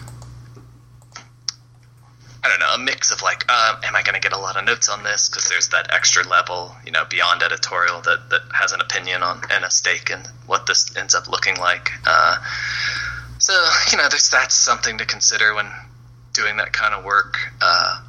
I 2.44 2.50
don't 2.50 2.60
know, 2.60 2.74
a 2.74 2.78
mix 2.78 3.12
of 3.12 3.22
like, 3.22 3.46
uh, 3.48 3.76
am 3.84 3.96
I 3.96 4.04
going 4.04 4.16
to 4.16 4.20
get 4.20 4.34
a 4.34 4.38
lot 4.38 4.58
of 4.58 4.66
notes 4.66 4.90
on 4.90 5.04
this? 5.04 5.30
Because 5.30 5.48
there's 5.48 5.70
that 5.70 5.94
extra 5.94 6.28
level, 6.28 6.76
you 6.86 6.92
know, 6.92 7.06
beyond 7.10 7.42
editorial 7.42 8.02
that 8.02 8.30
that 8.32 8.42
has 8.54 8.74
an 8.74 8.82
opinion 8.82 9.24
on 9.24 9.42
and 9.50 9.64
a 9.64 9.72
stake 9.72 10.10
in 10.10 10.20
what 10.46 10.66
this 10.68 10.96
ends 10.98 11.16
up 11.16 11.30
looking 11.30 11.56
like. 11.58 11.92
Uh, 12.06 12.38
so 13.40 13.54
you 13.92 13.98
know, 13.98 14.10
there's 14.10 14.30
that's 14.30 14.56
something 14.56 14.98
to 14.98 15.06
consider 15.06 15.54
when 15.54 15.72
doing 16.34 16.58
that 16.58 16.74
kind 16.74 16.94
of 16.94 17.06
work. 17.06 17.38
Uh, 17.62 18.02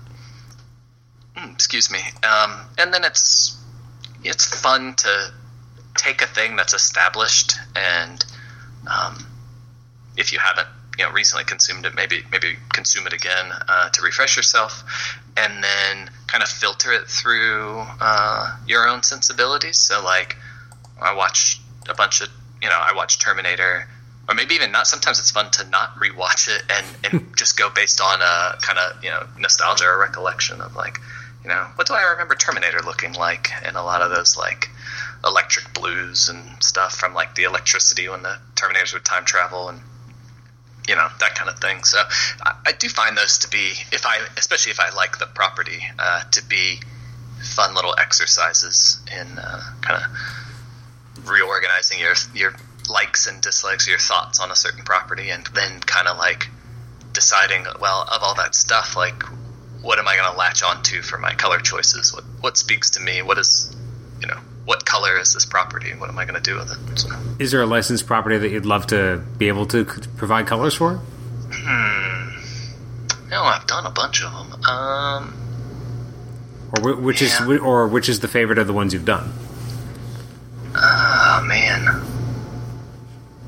hmm, 1.36 1.52
excuse 1.52 1.90
me. 1.90 2.00
Um, 2.24 2.60
and 2.76 2.92
then 2.92 3.04
it's 3.04 3.56
it's 4.24 4.46
fun 4.46 4.94
to 4.96 5.32
take 5.96 6.22
a 6.22 6.26
thing 6.26 6.56
that's 6.56 6.74
established 6.74 7.54
and 7.76 8.24
um, 8.90 9.26
if 10.16 10.32
you 10.32 10.38
haven't 10.38 10.68
you 10.98 11.04
know 11.04 11.12
recently 11.12 11.44
consumed 11.44 11.86
it, 11.86 11.94
maybe 11.94 12.22
maybe 12.30 12.56
consume 12.72 13.06
it 13.06 13.12
again 13.12 13.50
uh, 13.68 13.88
to 13.90 14.02
refresh 14.02 14.36
yourself, 14.36 14.84
and 15.36 15.62
then 15.62 16.10
kind 16.26 16.42
of 16.42 16.48
filter 16.48 16.92
it 16.92 17.06
through 17.06 17.84
uh, 18.00 18.56
your 18.66 18.88
own 18.88 19.02
sensibilities. 19.02 19.78
So 19.78 20.02
like, 20.02 20.36
I 21.00 21.14
watch 21.14 21.60
a 21.88 21.94
bunch 21.94 22.20
of 22.20 22.28
you 22.62 22.68
know 22.68 22.78
I 22.78 22.92
watch 22.94 23.18
Terminator 23.18 23.88
or 24.28 24.34
maybe 24.34 24.54
even 24.54 24.72
not. 24.72 24.86
Sometimes 24.86 25.18
it's 25.18 25.30
fun 25.30 25.50
to 25.52 25.68
not 25.68 25.96
rewatch 25.96 26.48
it 26.48 26.62
and, 26.70 26.86
and 27.04 27.36
just 27.36 27.58
go 27.58 27.70
based 27.70 28.00
on 28.00 28.20
a 28.20 28.58
kind 28.60 28.78
of 28.78 29.02
you 29.02 29.10
know 29.10 29.26
nostalgia 29.38 29.84
or 29.84 29.98
recollection 29.98 30.60
of 30.60 30.74
like 30.74 30.98
you 31.42 31.48
know 31.48 31.66
what 31.74 31.86
do 31.86 31.94
I 31.94 32.02
remember 32.12 32.34
Terminator 32.34 32.80
looking 32.80 33.12
like 33.12 33.50
and 33.64 33.76
a 33.76 33.82
lot 33.82 34.02
of 34.02 34.10
those 34.10 34.36
like 34.36 34.70
electric 35.24 35.72
blues 35.74 36.28
and 36.28 36.62
stuff 36.62 36.94
from 36.94 37.14
like 37.14 37.34
the 37.34 37.44
electricity 37.44 38.08
when 38.08 38.22
the 38.22 38.36
Terminators 38.54 38.92
would 38.94 39.04
time 39.04 39.24
travel 39.24 39.68
and 39.68 39.80
you 40.88 40.94
know 40.94 41.08
that 41.20 41.34
kind 41.34 41.50
of 41.50 41.58
thing. 41.58 41.84
So 41.84 41.98
I, 42.42 42.54
I 42.66 42.72
do 42.72 42.88
find 42.88 43.16
those 43.16 43.38
to 43.38 43.48
be 43.48 43.72
if 43.92 44.06
I 44.06 44.18
especially 44.36 44.72
if 44.72 44.80
I 44.80 44.90
like 44.94 45.18
the 45.18 45.26
property 45.26 45.82
uh, 45.98 46.24
to 46.32 46.44
be 46.44 46.80
fun 47.42 47.74
little 47.74 47.94
exercises 47.98 49.00
in 49.12 49.38
uh, 49.38 49.60
kind 49.82 50.02
of 50.02 51.28
reorganizing 51.28 51.98
your 51.98 52.14
your 52.34 52.54
likes 52.88 53.26
and 53.26 53.40
dislikes, 53.40 53.88
your 53.88 53.98
thoughts 53.98 54.40
on 54.40 54.50
a 54.50 54.56
certain 54.56 54.84
property, 54.84 55.30
and 55.30 55.46
then 55.54 55.80
kind 55.80 56.08
of 56.08 56.18
like 56.18 56.48
deciding, 57.12 57.64
well, 57.80 58.02
of 58.02 58.22
all 58.22 58.34
that 58.34 58.54
stuff, 58.54 58.96
like 58.96 59.22
what 59.80 59.98
am 59.98 60.08
I 60.08 60.16
going 60.16 60.30
to 60.30 60.36
latch 60.36 60.62
onto 60.62 61.02
for 61.02 61.18
my 61.18 61.34
color 61.34 61.58
choices? 61.58 62.12
What 62.12 62.24
what 62.40 62.56
speaks 62.56 62.90
to 62.90 63.00
me? 63.00 63.22
What 63.22 63.38
is, 63.38 63.74
you 64.20 64.26
know, 64.26 64.38
what 64.64 64.84
color 64.84 65.18
is 65.18 65.34
this 65.34 65.44
property? 65.44 65.92
What 65.92 66.08
am 66.08 66.18
I 66.18 66.24
going 66.24 66.40
to 66.40 66.50
do 66.50 66.56
with 66.56 66.70
it? 66.70 66.98
So. 66.98 67.08
Is 67.38 67.50
there 67.52 67.62
a 67.62 67.66
licensed 67.66 68.06
property 68.06 68.38
that 68.38 68.50
you'd 68.50 68.66
love 68.66 68.86
to 68.88 69.22
be 69.38 69.48
able 69.48 69.66
to 69.66 69.84
provide 69.84 70.46
colors 70.46 70.74
for? 70.74 71.00
Hmm. 71.52 73.28
No, 73.30 73.42
I've 73.42 73.66
done 73.66 73.86
a 73.86 73.90
bunch 73.90 74.22
of 74.22 74.32
them. 74.32 74.64
Um. 74.64 75.40
Or 76.82 76.96
which 76.96 77.22
yeah. 77.22 77.28
is 77.28 77.60
or 77.60 77.86
which 77.86 78.08
is 78.08 78.20
the 78.20 78.28
favorite 78.28 78.58
of 78.58 78.66
the 78.66 78.72
ones 78.72 78.92
you've 78.92 79.04
done? 79.04 79.32
Oh 80.76 81.44
man 81.46 82.04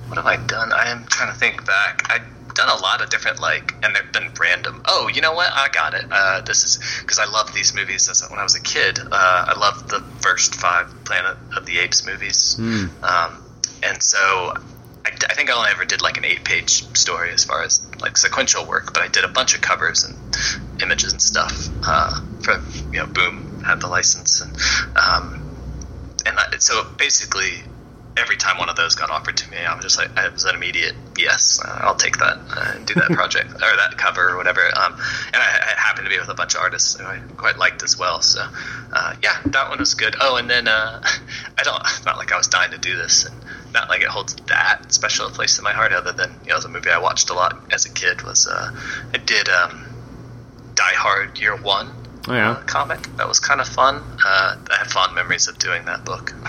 what 0.09 0.17
have 0.17 0.27
I 0.27 0.47
done? 0.47 0.73
I 0.73 0.89
am 0.89 1.05
trying 1.07 1.33
to 1.33 1.39
think 1.39 1.67
back. 1.67 2.07
I've 2.11 2.23
done 2.57 2.69
a 2.69 2.81
lot 2.81 3.03
of 3.03 3.11
different 3.11 3.41
like, 3.41 3.75
and 3.83 3.95
they've 3.95 4.13
been 4.13 4.33
random. 4.41 4.83
Oh, 4.87 5.09
you 5.09 5.21
know 5.21 5.35
what? 5.35 5.51
I 5.53 5.69
got 5.69 5.95
it. 5.95 6.05
Uh, 6.11 6.41
this 6.41 6.65
is 6.65 7.01
because 7.01 7.19
I 7.19 7.27
love 7.27 7.55
these 7.55 7.75
movies. 7.75 8.09
As 8.09 8.27
when 8.29 8.39
I 8.39 8.43
was 8.43 8.55
a 8.55 8.61
kid, 8.61 8.99
uh, 8.99 9.09
I 9.11 9.59
loved 9.59 9.91
the 9.91 10.01
first 10.21 10.55
five 10.55 10.93
Planet 11.05 11.37
of 11.57 11.67
the 11.67 11.79
Apes 11.79 12.07
movies, 12.07 12.57
mm. 12.59 12.91
um, 13.03 13.43
and 13.83 14.03
so 14.03 14.19
I, 14.19 15.11
I, 15.11 15.35
think 15.35 15.51
I 15.51 15.55
only 15.55 15.71
ever 15.71 15.85
did 15.85 16.03
like 16.03 16.17
an 16.17 16.25
eight-page 16.25 16.97
story 16.97 17.31
as 17.31 17.45
far 17.45 17.63
as 17.63 17.87
like 18.01 18.17
sequential 18.17 18.67
work, 18.67 18.93
but 18.93 19.03
I 19.03 19.09
did 19.09 19.25
a 19.25 19.29
bunch 19.29 19.55
of 19.55 19.61
covers 19.61 20.05
and 20.05 20.17
images 20.83 21.13
and 21.13 21.23
stuff 21.23 21.69
uh, 21.85 22.21
for 22.41 22.61
you 22.93 23.01
know 23.01 23.07
Boom 23.07 23.63
had 23.65 23.81
the 23.81 23.89
license 23.89 24.41
and 24.41 24.53
um, 24.97 25.43
and 26.25 26.39
I, 26.39 26.59
so 26.59 26.87
basically 26.99 27.63
every 28.17 28.37
time 28.37 28.59
one 28.59 28.69
of 28.69 28.77
those 28.77 28.95
got 28.95 29.11
offered 29.11 29.37
to 29.39 29.51
me, 29.51 29.59
I 29.59 29.75
was 29.75 29.85
just 29.85 29.99
like, 29.99 30.11
it 30.17 30.33
was 30.33 30.45
an 30.45 30.55
immediate 30.55 30.95
yes, 31.19 31.61
uh, 31.64 31.81
I'll 31.83 31.95
take 31.95 32.19
that 32.19 32.39
and 32.57 32.87
do 32.87 32.95
that 32.95 33.11
project 33.12 33.53
or 33.55 33.77
that 33.77 33.95
cover 33.97 34.31
or 34.31 34.37
whatever. 34.37 34.61
Um, 34.61 34.93
and 34.93 35.37
I, 35.37 35.75
I, 35.77 35.81
happened 35.81 36.07
to 36.07 36.11
be 36.11 36.19
with 36.19 36.29
a 36.29 36.35
bunch 36.35 36.55
of 36.55 36.61
artists 36.61 36.99
who 36.99 37.05
I 37.05 37.21
quite 37.37 37.59
liked 37.59 37.83
as 37.83 37.99
well. 37.99 38.21
So 38.21 38.47
uh, 38.93 39.14
yeah, 39.23 39.41
that 39.47 39.69
one 39.69 39.79
was 39.79 39.95
good. 39.95 40.17
Oh, 40.21 40.37
and 40.37 40.49
then 40.49 40.69
uh, 40.69 41.03
I 41.59 41.62
don't, 41.62 41.83
not 42.05 42.17
like 42.17 42.33
I 42.33 42.37
was 42.37 42.49
dying 42.49 42.73
to 42.73 42.79
do 42.79 42.97
this, 42.97 43.25
and 43.25 43.35
not 43.73 43.89
like 43.89 44.03
it 44.03 44.09
holds 44.09 44.35
that 44.47 44.93
special 44.93 45.27
a 45.27 45.31
place 45.31 45.59
in 45.59 45.64
my 45.64 45.73
heart. 45.73 45.93
Other 45.93 46.12
than 46.12 46.33
you 46.45 46.51
know, 46.51 46.61
the 46.61 46.69
movie 46.69 46.91
I 46.91 46.99
watched 46.99 47.31
a 47.31 47.35
lot 47.35 47.73
as 47.73 47.87
a 47.87 47.91
kid. 47.91 48.23
Was 48.23 48.47
uh, 48.47 48.71
I 49.14 49.19
did 49.19 49.49
um, 49.49 49.87
Die 50.75 50.95
Hard 50.95 51.39
Year 51.39 51.57
One. 51.57 51.91
Oh, 52.29 52.35
yeah. 52.35 52.51
Uh, 52.53 52.62
comic 52.62 53.01
that 53.17 53.29
was 53.29 53.39
kind 53.39 53.61
of 53.61 53.69
fun. 53.69 54.03
Uh, 54.25 54.57
I 54.71 54.77
have 54.79 54.89
fond 54.89 55.14
memories 55.14 55.47
of 55.49 55.59
doing 55.59 55.85
that 55.85 56.05
book. 56.05 56.35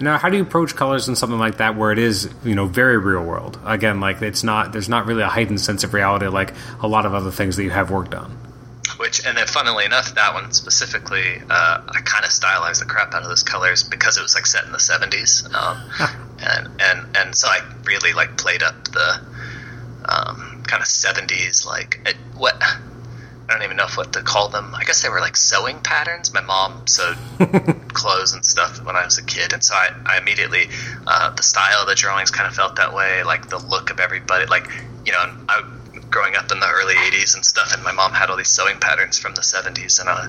Now, 0.00 0.18
how 0.18 0.28
do 0.28 0.36
you 0.36 0.42
approach 0.42 0.74
colors 0.74 1.08
in 1.08 1.16
something 1.16 1.38
like 1.38 1.58
that, 1.58 1.76
where 1.76 1.92
it 1.92 1.98
is, 1.98 2.28
you 2.44 2.54
know, 2.54 2.66
very 2.66 2.98
real 2.98 3.24
world? 3.24 3.58
Again, 3.64 4.00
like 4.00 4.22
it's 4.22 4.42
not, 4.42 4.72
there's 4.72 4.88
not 4.88 5.06
really 5.06 5.22
a 5.22 5.28
heightened 5.28 5.60
sense 5.60 5.84
of 5.84 5.94
reality 5.94 6.26
like 6.26 6.54
a 6.80 6.88
lot 6.88 7.06
of 7.06 7.14
other 7.14 7.30
things 7.30 7.56
that 7.56 7.64
you 7.64 7.70
have 7.70 7.90
worked 7.90 8.14
on. 8.14 8.30
Which, 8.98 9.24
and 9.24 9.36
then, 9.36 9.46
funnily 9.46 9.84
enough, 9.84 10.14
that 10.16 10.34
one 10.34 10.52
specifically, 10.52 11.40
uh, 11.48 11.80
I 11.88 12.00
kind 12.04 12.24
of 12.24 12.32
stylized 12.32 12.80
the 12.80 12.86
crap 12.86 13.14
out 13.14 13.22
of 13.22 13.28
those 13.28 13.44
colors 13.44 13.84
because 13.84 14.18
it 14.18 14.22
was 14.22 14.34
like 14.34 14.44
set 14.46 14.64
in 14.64 14.72
the 14.72 14.78
'70s, 14.78 15.54
um, 15.54 15.78
and 16.40 16.80
and 16.80 17.16
and 17.16 17.36
so 17.36 17.46
I 17.46 17.60
really 17.84 18.12
like 18.12 18.36
played 18.36 18.62
up 18.62 18.84
the 18.84 19.20
um, 20.04 20.62
kind 20.66 20.82
of 20.82 20.88
'70s 20.88 21.64
like 21.64 22.00
it, 22.06 22.16
what 22.34 22.60
I 23.48 23.54
don't 23.54 23.62
even 23.62 23.78
know 23.78 23.86
what 23.94 24.12
to 24.12 24.22
call 24.22 24.50
them. 24.50 24.74
I 24.74 24.84
guess 24.84 25.02
they 25.02 25.08
were 25.08 25.20
like 25.20 25.36
sewing 25.36 25.78
patterns. 25.80 26.34
My 26.34 26.42
mom 26.42 26.86
sewed 26.86 27.16
clothes 27.94 28.34
and 28.34 28.44
stuff 28.44 28.84
when 28.84 28.94
I 28.94 29.04
was 29.04 29.16
a 29.16 29.24
kid, 29.24 29.54
and 29.54 29.64
so 29.64 29.74
I, 29.74 29.88
I 30.04 30.18
immediately 30.18 30.68
uh, 31.06 31.30
the 31.30 31.42
style 31.42 31.80
of 31.80 31.88
the 31.88 31.94
drawings 31.94 32.30
kind 32.30 32.46
of 32.46 32.54
felt 32.54 32.76
that 32.76 32.94
way. 32.94 33.22
Like 33.22 33.48
the 33.48 33.58
look 33.58 33.90
of 33.90 34.00
everybody, 34.00 34.44
like 34.46 34.68
you 35.06 35.12
know, 35.12 35.24
I 35.48 35.62
growing 36.10 36.36
up 36.36 36.52
in 36.52 36.60
the 36.60 36.68
early 36.68 36.94
'80s 36.94 37.34
and 37.34 37.44
stuff, 37.44 37.72
and 37.74 37.82
my 37.82 37.92
mom 37.92 38.12
had 38.12 38.28
all 38.28 38.36
these 38.36 38.48
sewing 38.48 38.78
patterns 38.80 39.18
from 39.18 39.34
the 39.34 39.40
'70s, 39.40 39.98
and 39.98 40.10
uh, 40.10 40.26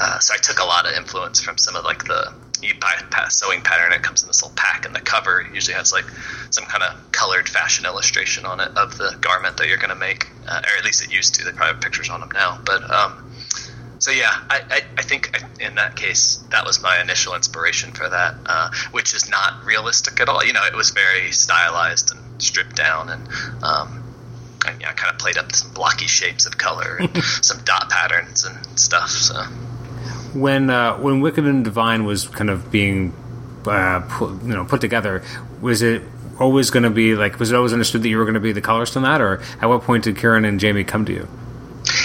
uh, 0.00 0.18
so 0.18 0.34
I 0.34 0.38
took 0.38 0.58
a 0.58 0.64
lot 0.64 0.84
of 0.84 0.92
influence 0.96 1.40
from 1.40 1.58
some 1.58 1.76
of 1.76 1.84
like 1.84 2.04
the 2.04 2.32
you 2.62 2.74
buy 2.80 2.94
a 3.18 3.30
sewing 3.30 3.60
pattern. 3.62 3.92
It 3.92 4.02
comes 4.02 4.22
in 4.22 4.28
this 4.28 4.42
little 4.42 4.56
pack, 4.56 4.86
and 4.86 4.94
the 4.94 5.00
cover 5.00 5.46
usually 5.52 5.74
has 5.74 5.92
like 5.92 6.06
some 6.50 6.64
kind 6.64 6.82
of 6.82 7.12
colored 7.12 7.48
fashion 7.48 7.84
illustration 7.84 8.46
on 8.46 8.60
it 8.60 8.76
of 8.76 8.96
the 8.98 9.16
garment 9.20 9.56
that 9.58 9.68
you're 9.68 9.78
going 9.78 9.90
to 9.90 9.96
make, 9.96 10.28
uh, 10.46 10.60
or 10.62 10.78
at 10.78 10.84
least 10.84 11.02
it 11.02 11.12
used 11.12 11.34
to. 11.36 11.44
They 11.44 11.52
probably 11.52 11.74
have 11.74 11.82
pictures 11.82 12.10
on 12.10 12.20
them 12.20 12.30
now, 12.32 12.58
but 12.64 12.88
um, 12.90 13.32
so 13.98 14.10
yeah, 14.10 14.30
I, 14.30 14.62
I, 14.70 14.82
I, 14.98 15.02
think 15.02 15.42
in 15.60 15.74
that 15.74 15.96
case 15.96 16.36
that 16.50 16.64
was 16.64 16.80
my 16.80 17.00
initial 17.00 17.34
inspiration 17.34 17.92
for 17.92 18.08
that, 18.08 18.36
uh, 18.46 18.70
which 18.92 19.12
is 19.14 19.28
not 19.28 19.64
realistic 19.64 20.20
at 20.20 20.28
all. 20.28 20.44
You 20.44 20.52
know, 20.52 20.64
it 20.64 20.74
was 20.74 20.90
very 20.90 21.32
stylized 21.32 22.12
and 22.12 22.40
stripped 22.40 22.76
down, 22.76 23.08
and 23.08 23.28
um, 23.62 24.04
and 24.66 24.80
yeah, 24.80 24.92
kind 24.92 25.12
of 25.12 25.18
played 25.18 25.36
up 25.36 25.52
some 25.54 25.72
blocky 25.72 26.06
shapes 26.06 26.46
of 26.46 26.56
color 26.58 26.98
and 27.00 27.24
some 27.42 27.58
dot 27.64 27.90
patterns 27.90 28.44
and 28.44 28.78
stuff. 28.78 29.10
So 29.10 29.42
when 30.40 30.70
uh, 30.70 30.96
when 30.98 31.20
Wicked 31.20 31.44
and 31.44 31.64
Divine 31.64 32.04
was 32.04 32.28
kind 32.28 32.50
of 32.50 32.70
being 32.70 33.12
uh, 33.66 34.00
put, 34.08 34.42
you 34.42 34.54
know 34.54 34.64
put 34.64 34.80
together, 34.80 35.22
was 35.60 35.82
it 35.82 36.02
always 36.40 36.70
going 36.70 36.84
to 36.84 36.90
be 36.90 37.14
like 37.14 37.38
was 37.38 37.50
it 37.50 37.56
always 37.56 37.72
understood 37.72 38.02
that 38.02 38.08
you 38.08 38.18
were 38.18 38.24
going 38.24 38.34
to 38.34 38.40
be 38.40 38.52
the 38.52 38.60
colorist 38.60 38.96
on 38.96 39.02
that, 39.02 39.20
or 39.20 39.40
at 39.60 39.66
what 39.66 39.82
point 39.82 40.04
did 40.04 40.16
Kieron 40.16 40.46
and 40.46 40.60
Jamie 40.60 40.84
come 40.84 41.04
to 41.04 41.12
you? 41.12 41.28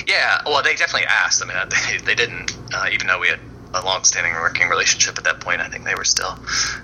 Yeah, 0.07 0.41
well, 0.45 0.63
they 0.63 0.75
definitely 0.75 1.07
asked. 1.07 1.43
I 1.43 1.47
mean, 1.47 1.57
they, 1.69 1.97
they 2.05 2.15
didn't, 2.15 2.57
uh, 2.73 2.87
even 2.91 3.07
though 3.07 3.19
we 3.19 3.27
had 3.27 3.39
a 3.73 3.83
long-standing 3.83 4.33
working 4.33 4.69
relationship 4.69 5.17
at 5.17 5.23
that 5.23 5.39
point. 5.39 5.59
I 5.59 5.67
think 5.67 5.85
they 5.85 5.95
were 5.95 6.03
still 6.03 6.37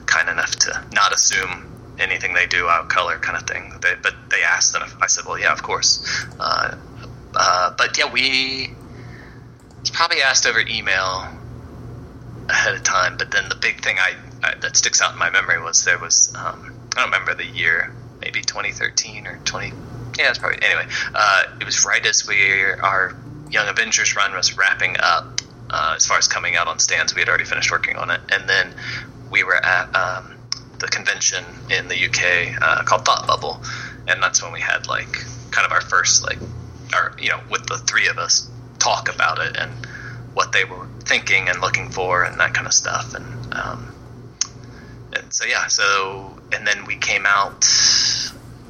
kind 0.05 0.27
enough 0.27 0.55
to 0.55 0.83
not 0.91 1.13
assume 1.13 1.65
anything 1.99 2.33
they 2.33 2.47
do 2.47 2.67
out 2.67 2.89
color 2.89 3.19
kind 3.19 3.37
of 3.37 3.47
thing. 3.47 3.73
They, 3.81 3.93
but 4.01 4.15
they 4.29 4.41
asked, 4.43 4.75
and 4.75 4.83
I 5.01 5.07
said, 5.07 5.25
"Well, 5.25 5.39
yeah, 5.39 5.51
of 5.51 5.61
course." 5.61 6.03
Uh, 6.39 6.75
uh, 7.35 7.75
but 7.77 7.97
yeah, 7.97 8.11
we 8.11 8.73
probably 9.93 10.21
asked 10.21 10.45
over 10.45 10.59
email 10.59 11.27
ahead 12.49 12.75
of 12.75 12.83
time. 12.83 13.15
But 13.17 13.31
then 13.31 13.49
the 13.49 13.55
big 13.55 13.81
thing 13.81 13.97
I, 13.99 14.13
I 14.43 14.53
that 14.61 14.75
sticks 14.75 15.01
out 15.01 15.13
in 15.13 15.19
my 15.19 15.29
memory 15.29 15.61
was 15.61 15.83
there 15.83 15.99
was 15.99 16.33
um, 16.35 16.71
I 16.95 17.01
don't 17.01 17.11
remember 17.11 17.35
the 17.35 17.45
year, 17.45 17.93
maybe 18.21 18.41
2013 18.41 19.27
or 19.27 19.39
20. 19.45 19.73
Yeah, 20.17 20.29
it's 20.29 20.39
probably 20.39 20.61
anyway. 20.61 20.85
Uh, 21.13 21.43
it 21.61 21.65
was 21.65 21.85
right 21.85 22.05
as 22.05 22.27
we 22.27 22.63
our 22.83 23.15
Young 23.51 23.67
Avengers 23.67 24.15
run 24.15 24.33
was 24.33 24.57
wrapping 24.57 24.95
up. 24.99 25.41
Uh, 25.71 25.93
as 25.95 26.05
far 26.05 26.17
as 26.17 26.27
coming 26.27 26.55
out 26.55 26.67
on 26.67 26.79
stands, 26.79 27.13
we 27.13 27.21
had 27.21 27.29
already 27.29 27.45
finished 27.45 27.71
working 27.71 27.95
on 27.95 28.09
it, 28.09 28.19
and 28.31 28.49
then 28.49 28.73
we 29.31 29.43
were 29.43 29.63
at 29.63 29.95
um, 29.95 30.33
the 30.79 30.87
convention 30.87 31.43
in 31.69 31.87
the 31.87 32.05
UK 32.05 32.59
uh, 32.61 32.83
called 32.83 33.05
Thought 33.05 33.27
Bubble, 33.27 33.61
and 34.07 34.21
that's 34.21 34.41
when 34.41 34.51
we 34.51 34.59
had 34.59 34.87
like 34.87 35.25
kind 35.51 35.65
of 35.65 35.71
our 35.71 35.81
first 35.81 36.23
like, 36.23 36.39
our 36.93 37.13
you 37.19 37.29
know, 37.29 37.39
with 37.51 37.65
the 37.67 37.77
three 37.77 38.07
of 38.07 38.17
us 38.17 38.49
talk 38.79 39.13
about 39.13 39.39
it 39.39 39.57
and 39.57 39.71
what 40.33 40.51
they 40.51 40.63
were 40.63 40.87
thinking 41.09 41.49
and 41.49 41.59
looking 41.59 41.89
for 41.89 42.23
and 42.23 42.39
that 42.39 42.53
kind 42.53 42.67
of 42.67 42.73
stuff, 42.73 43.15
and 43.15 43.53
um, 43.53 43.93
and 45.13 45.33
so 45.33 45.45
yeah, 45.45 45.67
so 45.67 46.37
and 46.53 46.65
then 46.65 46.85
we 46.85 46.95
came 46.95 47.25
out 47.25 47.65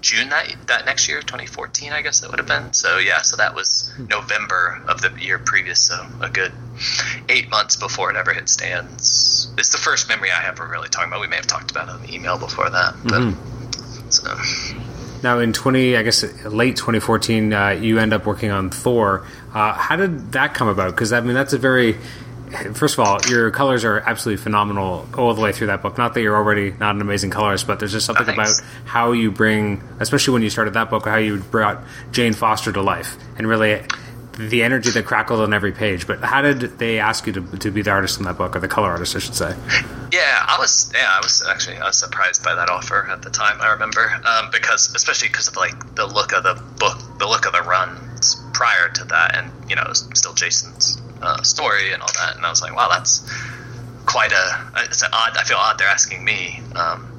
June 0.02 0.30
that 0.30 0.56
that 0.68 0.86
next 0.86 1.08
year, 1.08 1.22
2014, 1.22 1.92
I 1.92 2.02
guess 2.02 2.22
that 2.22 2.30
would 2.32 2.40
have 2.40 2.48
been. 2.48 2.74
So 2.74 2.98
yeah, 2.98 3.22
so 3.22 3.38
that 3.38 3.54
was 3.54 3.92
November 3.98 4.82
of 4.88 5.02
the 5.02 5.12
year 5.20 5.38
previous, 5.38 5.80
so 5.80 6.06
a 6.22 6.30
good 6.30 6.54
eight 7.28 7.50
months 7.50 7.76
before 7.76 8.10
it 8.10 8.16
ever 8.16 8.34
hit 8.34 8.50
stands. 8.50 9.52
It's 9.58 9.72
the 9.72 9.78
first 9.78 10.08
memory 10.08 10.32
I 10.32 10.42
have 10.42 10.60
of 10.60 10.70
really 10.70 10.90
talking 10.90 11.10
about. 11.10 11.22
We 11.22 11.28
may 11.28 11.36
have 11.36 11.48
talked 11.48 11.72
about 11.72 11.90
it 11.90 11.92
on 11.92 12.02
the 12.02 12.14
email 12.14 12.38
before 12.38 12.70
that, 12.70 12.96
but 13.04 13.34
so 14.12 14.36
Now, 15.22 15.40
in 15.40 15.52
20, 15.52 15.98
I 15.98 16.04
guess 16.04 16.24
late 16.46 16.78
2014, 16.78 17.54
uh, 17.54 17.70
you 17.70 18.00
end 18.00 18.14
up 18.14 18.26
working 18.26 18.52
on 18.52 18.70
Thor. 18.70 19.26
Uh, 19.54 19.74
how 19.74 19.96
did 19.98 20.32
that 20.32 20.54
come 20.54 20.68
about? 20.70 20.92
Because 20.92 21.12
I 21.12 21.20
mean, 21.22 21.34
that's 21.34 21.54
a 21.54 21.58
very 21.58 21.98
First 22.74 22.98
of 22.98 23.02
all, 23.06 23.20
your 23.30 23.52
colors 23.52 23.86
are 23.86 24.00
absolutely 24.00 24.42
phenomenal 24.42 25.08
all 25.16 25.34
the 25.34 25.42
way 25.42 25.52
through 25.52 25.68
that 25.68 25.82
book. 25.82 25.98
Not 25.98 26.14
that 26.16 26.22
you're 26.22 26.36
already 26.36 26.72
not 26.72 26.96
an 26.96 27.02
amazing 27.02 27.30
colorist, 27.30 27.68
but 27.68 27.80
there's 27.80 27.92
just 27.92 28.06
something 28.08 28.28
Oh, 28.28 28.34
about 28.34 28.50
how 28.86 29.12
you 29.12 29.30
bring, 29.32 29.84
especially 30.00 30.34
when 30.34 30.42
you 30.42 30.50
started 30.50 30.74
that 30.74 30.90
book, 30.90 31.06
how 31.06 31.18
you 31.18 31.38
brought 31.38 31.84
Jane 32.12 32.34
Foster 32.34 32.72
to 32.72 32.82
life, 32.82 33.18
and 33.38 33.48
really 33.48 33.84
the 34.38 34.64
energy 34.64 34.90
that 34.92 35.06
crackled 35.06 35.42
on 35.42 35.54
every 35.54 35.72
page. 35.74 36.08
But 36.08 36.22
how 36.24 36.42
did 36.42 36.62
they 36.80 36.98
ask 37.00 37.28
you 37.28 37.34
to, 37.34 37.58
to 37.58 37.72
be 37.72 37.82
the 37.82 37.92
artist 37.92 38.20
in 38.20 38.26
that 38.26 38.38
book, 38.38 38.56
or 38.56 38.60
the 38.60 38.68
color 38.68 38.90
artist, 38.90 39.16
I 39.16 39.20
should 39.20 39.36
say? 39.36 39.56
Yeah, 40.12 40.46
I 40.48 40.58
was. 40.58 40.92
Yeah, 40.96 41.06
I 41.08 41.20
was 41.22 41.46
actually. 41.48 41.78
I 41.78 41.86
was 41.86 41.98
surprised 41.98 42.44
by 42.44 42.56
that 42.56 42.70
offer 42.70 43.08
at 43.12 43.22
the 43.22 43.30
time. 43.30 43.62
I 43.62 43.74
remember 43.74 44.10
um, 44.26 44.50
because, 44.52 44.94
especially 44.96 45.28
because 45.28 45.48
of 45.50 45.56
like 45.56 45.96
the 45.96 46.08
look 46.08 46.34
of 46.34 46.44
the 46.44 46.56
book, 46.80 46.98
the 47.20 47.28
look 47.28 47.46
of 47.46 47.52
the 47.54 47.62
runs 47.62 48.38
prior 48.54 48.90
to 48.90 49.04
that, 49.06 49.38
and 49.38 49.52
you 49.70 49.76
know, 49.76 49.84
it 49.84 49.90
was 49.90 50.10
still 50.16 50.34
Jason's 50.34 51.00
uh, 51.22 51.42
story 51.44 51.92
and 51.94 52.02
all 52.02 52.12
that. 52.14 52.36
And 52.36 52.46
I 52.46 52.50
was 52.50 52.62
like, 52.62 52.76
wow, 52.76 52.90
that's 52.90 53.22
quite 54.06 54.32
a. 54.32 54.72
It's 54.78 55.02
an 55.02 55.10
odd. 55.14 55.38
I 55.38 55.44
feel 55.44 55.58
odd 55.58 55.78
they're 55.78 55.88
asking 55.88 56.24
me, 56.24 56.62
um, 56.76 57.12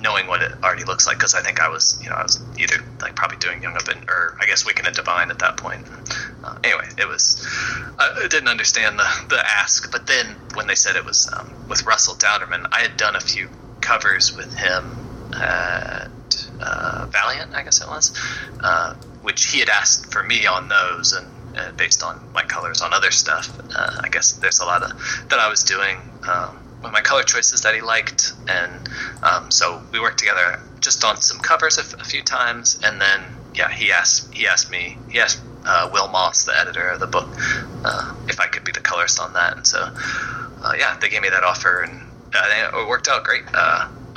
knowing 0.00 0.26
what 0.26 0.42
it 0.42 0.52
already 0.62 0.84
looks 0.84 1.06
like, 1.06 1.18
because 1.18 1.34
I 1.34 1.42
think 1.42 1.60
I 1.60 1.68
was, 1.68 1.98
you 2.02 2.10
know, 2.10 2.16
I 2.16 2.22
was 2.22 2.40
either 2.58 2.76
like 3.00 3.16
probably 3.16 3.38
doing 3.38 3.62
Young 3.62 3.76
Up 3.76 3.88
or 4.08 4.36
I 4.40 4.46
guess 4.46 4.64
Wicked 4.66 4.86
and 4.86 4.94
Divine 4.94 5.30
at 5.30 5.38
that 5.40 5.56
point. 5.56 5.86
Uh, 6.42 6.58
anyway, 6.64 6.88
it 6.98 7.08
was. 7.08 7.44
I 7.98 8.22
I 8.24 8.28
didn't 8.28 8.48
understand 8.48 8.98
the 8.98 9.26
the 9.28 9.40
ask, 9.44 9.90
but 9.90 10.06
then 10.06 10.36
when 10.54 10.66
they 10.66 10.74
said 10.74 10.96
it 10.96 11.04
was 11.04 11.30
um, 11.32 11.52
with 11.68 11.84
Russell 11.86 12.14
Dauterman, 12.14 12.66
I 12.72 12.80
had 12.80 12.96
done 12.96 13.16
a 13.16 13.20
few 13.20 13.48
covers 13.80 14.34
with 14.34 14.54
him 14.54 14.96
at 15.34 16.08
uh, 16.60 17.06
Valiant, 17.10 17.54
I 17.54 17.62
guess 17.62 17.80
it 17.80 17.88
was, 17.88 18.12
uh, 18.60 18.94
which 19.22 19.46
he 19.46 19.58
had 19.60 19.68
asked 19.68 20.12
for 20.12 20.22
me 20.22 20.46
on 20.46 20.68
those, 20.68 21.12
and 21.12 21.26
uh, 21.56 21.72
based 21.72 22.02
on 22.02 22.20
my 22.32 22.42
colors 22.42 22.80
on 22.80 22.92
other 22.92 23.10
stuff. 23.10 23.50
Uh, 23.74 24.00
I 24.02 24.08
guess 24.08 24.32
there's 24.32 24.60
a 24.60 24.64
lot 24.64 24.82
of 24.82 24.90
that 25.28 25.38
I 25.38 25.48
was 25.48 25.62
doing 25.62 25.96
um, 26.28 26.58
with 26.82 26.92
my 26.92 27.00
color 27.00 27.22
choices 27.22 27.62
that 27.62 27.74
he 27.74 27.80
liked, 27.80 28.32
and 28.48 28.88
um, 29.22 29.50
so 29.50 29.82
we 29.92 30.00
worked 30.00 30.18
together 30.18 30.60
just 30.80 31.04
on 31.04 31.20
some 31.20 31.38
covers 31.38 31.78
a, 31.78 31.80
f- 31.80 31.94
a 31.94 32.04
few 32.04 32.22
times, 32.22 32.78
and 32.84 33.00
then 33.00 33.20
yeah, 33.54 33.70
he 33.70 33.92
asked 33.92 34.34
he 34.34 34.46
asked 34.46 34.70
me 34.70 34.98
he 35.08 35.20
asked 35.20 35.40
uh, 35.66 35.88
Wil 35.92 36.08
Moss, 36.08 36.44
the 36.44 36.58
editor 36.58 36.88
of 36.88 37.00
the 37.00 37.06
book, 37.06 37.28
uh, 37.84 38.14
if 38.28 38.40
I 38.40 38.46
could 38.46 38.64
be 38.64 38.72
the 38.72 38.80
colorist 38.80 39.20
on 39.20 39.32
that, 39.34 39.56
and 39.56 39.66
so 39.66 39.78
uh, 39.80 40.72
yeah, 40.78 40.96
they 41.00 41.08
gave 41.08 41.22
me 41.22 41.30
that 41.30 41.44
offer, 41.44 41.82
and 41.82 42.00
uh, 42.34 42.80
it 42.80 42.88
worked 42.88 43.08
out 43.08 43.24
great. 43.24 43.42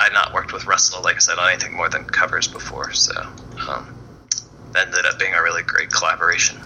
I'd 0.00 0.12
not 0.12 0.32
worked 0.32 0.52
with 0.52 0.66
Russell, 0.66 1.02
like 1.02 1.16
I 1.16 1.18
said, 1.18 1.38
on 1.38 1.50
anything 1.50 1.76
more 1.76 1.88
than 1.88 2.04
covers 2.04 2.46
before, 2.46 2.92
so 2.92 3.12
um, 3.68 3.94
that 4.72 4.86
ended 4.86 5.06
up 5.06 5.18
being 5.18 5.34
a 5.34 5.42
really 5.42 5.62
great 5.62 5.90
collaboration. 5.90 6.56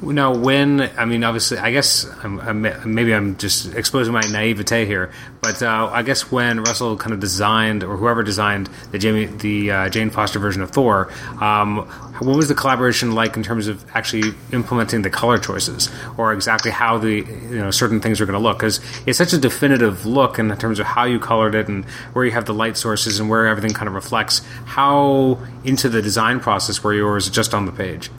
Now, 0.00 0.32
when 0.32 0.80
I 0.96 1.04
mean, 1.06 1.24
obviously, 1.24 1.58
I 1.58 1.72
guess 1.72 2.06
I'm, 2.22 2.38
I'm, 2.40 2.94
maybe 2.94 3.12
I'm 3.12 3.36
just 3.36 3.74
exposing 3.74 4.12
my 4.12 4.20
naivete 4.20 4.86
here, 4.86 5.10
but 5.42 5.60
uh, 5.60 5.90
I 5.92 6.02
guess 6.02 6.30
when 6.30 6.60
Russell 6.60 6.96
kind 6.96 7.12
of 7.12 7.18
designed, 7.18 7.82
or 7.82 7.96
whoever 7.96 8.22
designed 8.22 8.68
the 8.92 8.98
Jamie, 8.98 9.26
the 9.26 9.70
uh, 9.72 9.88
Jane 9.88 10.10
Foster 10.10 10.38
version 10.38 10.62
of 10.62 10.70
Thor, 10.70 11.12
um, 11.40 11.78
what 12.20 12.36
was 12.36 12.48
the 12.48 12.54
collaboration 12.54 13.12
like 13.12 13.36
in 13.36 13.42
terms 13.42 13.66
of 13.66 13.84
actually 13.94 14.34
implementing 14.52 15.02
the 15.02 15.10
color 15.10 15.36
choices, 15.36 15.90
or 16.16 16.32
exactly 16.32 16.70
how 16.70 16.96
the 16.96 17.16
you 17.16 17.58
know 17.58 17.72
certain 17.72 18.00
things 18.00 18.20
are 18.20 18.26
going 18.26 18.38
to 18.38 18.42
look? 18.42 18.58
Because 18.58 18.80
it's 19.04 19.18
such 19.18 19.32
a 19.32 19.38
definitive 19.38 20.06
look 20.06 20.38
in 20.38 20.56
terms 20.58 20.78
of 20.78 20.86
how 20.86 21.04
you 21.04 21.18
colored 21.18 21.56
it 21.56 21.66
and 21.66 21.84
where 22.12 22.24
you 22.24 22.30
have 22.30 22.44
the 22.44 22.54
light 22.54 22.76
sources 22.76 23.18
and 23.18 23.28
where 23.28 23.48
everything 23.48 23.74
kind 23.74 23.88
of 23.88 23.94
reflects. 23.94 24.42
How 24.64 25.38
into 25.64 25.88
the 25.88 26.00
design 26.00 26.38
process 26.38 26.84
were 26.84 26.94
you, 26.94 27.04
or 27.04 27.14
was 27.14 27.26
it 27.26 27.32
just 27.32 27.52
on 27.52 27.66
the 27.66 27.72
page? 27.72 28.10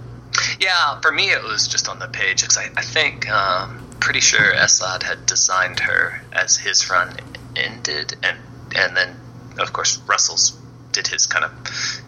Yeah, 0.60 1.00
for 1.02 1.12
me 1.12 1.32
it 1.32 1.44
was 1.44 1.68
just 1.68 1.88
on 1.90 2.00
the 2.00 2.08
page 2.08 2.42
because 2.42 2.58
I, 2.58 2.70
I 2.78 2.82
think 2.82 3.30
um, 3.30 3.86
pretty 4.00 4.20
sure 4.20 4.54
Esad 4.54 5.04
had 5.04 5.26
designed 5.26 5.80
her 5.82 6.22
as 6.32 6.58
his 6.58 6.90
run 6.90 7.16
ended, 7.56 8.16
and 8.24 8.38
and 8.76 8.96
then 8.96 9.16
of 9.60 9.74
course 9.74 10.00
Russell's 10.08 10.58
did 10.92 11.08
his 11.08 11.26
kind 11.26 11.46
of 11.46 11.52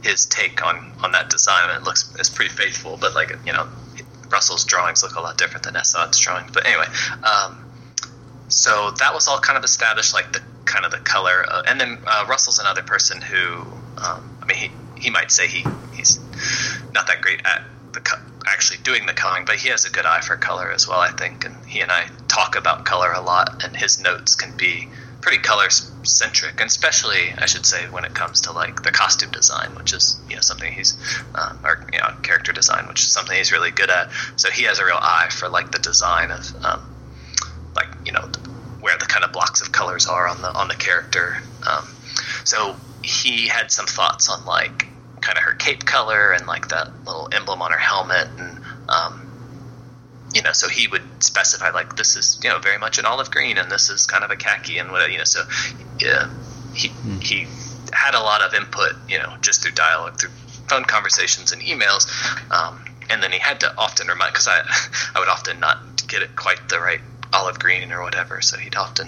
his 0.04 0.26
take 0.26 0.66
on 0.66 0.92
on 1.04 1.12
that 1.12 1.30
design, 1.30 1.70
and 1.70 1.82
it 1.82 1.84
looks 1.84 2.14
it's 2.20 2.30
pretty 2.30 2.54
faithful. 2.54 2.98
But 2.98 3.16
like 3.16 3.36
you 3.46 3.54
know, 3.54 3.68
Russell's 4.30 4.66
drawings 4.66 5.04
look 5.04 5.16
a 5.16 5.22
lot 5.22 5.38
different 5.38 5.64
than 5.64 5.76
Esad's 5.76 6.20
drawings. 6.20 6.52
But 6.52 6.66
anyway, 6.66 6.88
um, 7.24 7.66
so 8.48 8.92
that 9.00 9.14
was 9.14 9.28
all 9.28 9.40
kind 9.40 9.58
of 9.58 9.64
established, 9.64 10.14
like 10.14 10.32
the 10.34 10.42
kind 10.66 10.86
of 10.86 10.92
the 10.92 11.00
color, 11.00 11.46
uh, 11.48 11.64
and 11.68 11.80
then 11.80 12.00
uh, 12.08 12.26
Russell's 12.28 12.60
another 12.60 12.82
person 12.82 13.22
who, 13.22 13.62
um, 13.98 14.38
I 14.42 14.46
mean, 14.46 14.58
he 14.58 14.72
he 14.96 15.10
might 15.10 15.32
say 15.32 15.48
he 15.48 15.66
he's 15.94 16.20
not 16.94 17.08
that 17.08 17.22
great 17.22 17.42
at 17.46 17.64
the 17.94 18.02
actually 18.48 18.80
doing 18.84 19.06
the 19.06 19.14
coloring, 19.14 19.46
but 19.46 19.56
he 19.56 19.70
has 19.70 19.86
a 19.86 19.90
good 19.90 20.06
eye 20.06 20.22
for 20.22 20.36
color 20.36 20.72
as 20.72 20.88
well, 20.88 21.00
I 21.00 21.12
think. 21.12 21.46
And 21.46 21.56
he 21.66 21.82
and 21.82 21.92
I 21.92 22.06
talk 22.28 22.56
about 22.56 22.86
color 22.86 23.12
a 23.12 23.22
lot, 23.22 23.64
and 23.64 23.76
his 23.76 24.00
notes 24.00 24.36
can 24.36 24.56
be 24.58 24.88
pretty 25.22 25.38
color 25.38 25.70
centric, 26.04 26.60
and 26.60 26.68
especially 26.68 27.32
I 27.38 27.46
should 27.46 27.66
say 27.66 27.88
when 27.92 28.06
it 28.06 28.14
comes 28.14 28.42
to 28.42 28.52
like 28.52 28.82
the 28.84 28.92
costume 28.92 29.32
design, 29.32 29.70
which 29.78 29.94
is 29.94 30.20
you 30.30 30.36
know 30.36 30.42
something 30.42 30.72
he's 30.72 30.98
um, 31.36 31.60
or 31.64 31.86
you 31.94 32.00
know 32.00 32.10
character 32.24 32.52
design, 32.52 32.88
which 32.88 33.02
is 33.02 33.08
something 33.08 33.36
he's 33.36 33.52
really 33.52 33.72
good 33.72 33.90
at. 33.90 34.10
So 34.36 34.50
he 34.50 34.64
has 34.64 34.80
a 34.80 34.86
real 34.86 35.00
eye 35.00 35.30
for 35.32 35.48
like 35.50 35.72
the 35.72 35.80
design 35.80 36.32
of 36.32 36.56
um, 36.64 36.82
like 37.76 37.88
you 38.06 38.12
know 38.12 38.28
where 38.82 38.98
the 38.98 39.06
kind 39.06 39.24
of 39.24 39.32
blocks 39.32 39.62
of 39.62 39.72
colors 39.72 40.08
are 40.08 40.28
on 40.28 40.42
the 40.42 40.54
on 40.54 40.68
the 40.68 40.76
character. 40.76 41.38
Um, 41.70 41.86
so 42.44 42.76
he 43.04 43.48
had 43.48 43.72
some 43.72 43.86
thoughts 43.86 44.30
on 44.30 44.46
like 44.46 44.88
kind 45.22 45.38
of 45.38 45.44
her 45.44 45.54
cape 45.54 45.86
color 45.86 46.32
and 46.32 46.48
like 46.48 46.68
that 46.70 46.90
little 47.06 47.30
emblem 47.32 47.62
on 47.62 47.72
her 47.72 47.78
helmet 47.78 48.28
and 48.38 48.58
um, 48.90 49.32
you 50.34 50.42
know 50.42 50.52
so 50.52 50.68
he 50.68 50.88
would 50.88 51.02
specify 51.20 51.70
like 51.70 51.96
this 51.96 52.16
is 52.16 52.40
you 52.44 52.50
know 52.50 52.60
very 52.60 52.78
much 52.78 52.98
an 52.98 53.06
olive 53.06 53.32
green 53.32 53.58
and 53.58 53.72
this 53.72 53.90
is 53.90 54.06
kind 54.06 54.24
of 54.24 54.32
a 54.32 54.36
khaki 54.36 54.78
and 54.78 54.92
what 54.92 55.10
you 55.12 55.18
know 55.18 55.24
so 55.24 55.42
yeah 56.00 56.28
he 56.74 56.90
he 57.22 57.48
had 57.94 58.16
a 58.16 58.20
lot 58.20 58.42
of 58.42 58.54
input 58.54 58.94
you 59.08 59.18
know 59.18 59.34
just 59.42 59.62
through 59.62 59.72
dialogue 59.72 60.20
through 60.20 60.30
phone 60.68 60.84
conversations 60.84 61.52
and 61.52 61.62
emails 61.62 62.08
um, 62.52 62.84
and 63.10 63.22
then 63.22 63.32
he 63.32 63.40
had 63.40 63.60
to 63.60 63.72
often 63.78 64.08
remind 64.08 64.32
because 64.34 64.48
I 64.48 64.62
I 65.16 65.20
would 65.20 65.30
often 65.30 65.60
not 65.60 65.78
get 66.08 66.22
it 66.22 66.36
quite 66.36 66.70
the 66.70 66.80
right 66.80 67.02
olive 67.34 67.60
green 67.60 67.92
or 67.92 68.02
whatever 68.02 68.42
so 68.42 68.58
he'd 68.58 68.76
often 68.76 69.08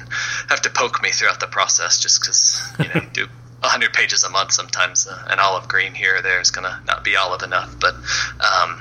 have 0.50 0.62
to 0.62 0.70
poke 0.70 1.02
me 1.02 1.12
throughout 1.12 1.40
the 1.40 1.48
process 1.48 2.00
just 2.00 2.22
because 2.22 2.62
you 2.80 2.88
know 2.94 3.08
do 3.14 3.28
100 3.64 3.94
pages 3.94 4.24
a 4.24 4.30
month 4.30 4.52
sometimes 4.52 5.08
uh, 5.08 5.28
an 5.30 5.40
olive 5.40 5.68
green 5.68 5.94
here 5.94 6.18
or 6.18 6.22
there 6.22 6.40
is 6.40 6.52
gonna 6.52 6.82
not 6.86 7.04
be 7.04 7.16
olive 7.16 7.44
enough 7.44 7.74
but 7.80 7.96
um, 8.40 8.80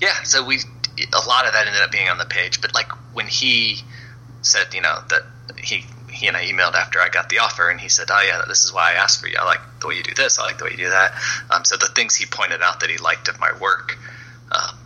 yeah 0.00 0.22
so 0.22 0.44
we 0.44 0.58
a 0.98 1.28
lot 1.28 1.46
of 1.46 1.52
that 1.52 1.66
ended 1.66 1.82
up 1.82 1.90
being 1.90 2.08
on 2.08 2.18
the 2.18 2.24
page. 2.24 2.60
But 2.60 2.74
like 2.74 2.90
when 3.14 3.26
he 3.26 3.80
said, 4.42 4.74
you 4.74 4.80
know, 4.80 4.98
that 5.08 5.22
he 5.58 5.84
he 6.10 6.26
and 6.26 6.36
I 6.36 6.44
emailed 6.44 6.74
after 6.74 7.00
I 7.00 7.08
got 7.08 7.28
the 7.28 7.38
offer, 7.38 7.70
and 7.70 7.80
he 7.80 7.88
said, 7.88 8.08
"Oh 8.10 8.22
yeah, 8.26 8.42
this 8.46 8.64
is 8.64 8.72
why 8.72 8.92
I 8.92 8.94
asked 8.94 9.20
for 9.20 9.28
you. 9.28 9.36
I 9.40 9.44
like 9.44 9.60
the 9.80 9.88
way 9.88 9.94
you 9.94 10.02
do 10.02 10.14
this. 10.14 10.38
I 10.38 10.42
like 10.42 10.58
the 10.58 10.64
way 10.64 10.72
you 10.72 10.76
do 10.76 10.90
that." 10.90 11.14
Um, 11.50 11.64
so 11.64 11.76
the 11.76 11.90
things 11.94 12.14
he 12.16 12.26
pointed 12.26 12.62
out 12.62 12.80
that 12.80 12.90
he 12.90 12.98
liked 12.98 13.28
of 13.28 13.40
my 13.40 13.52
work, 13.58 13.98
um, 14.52 14.78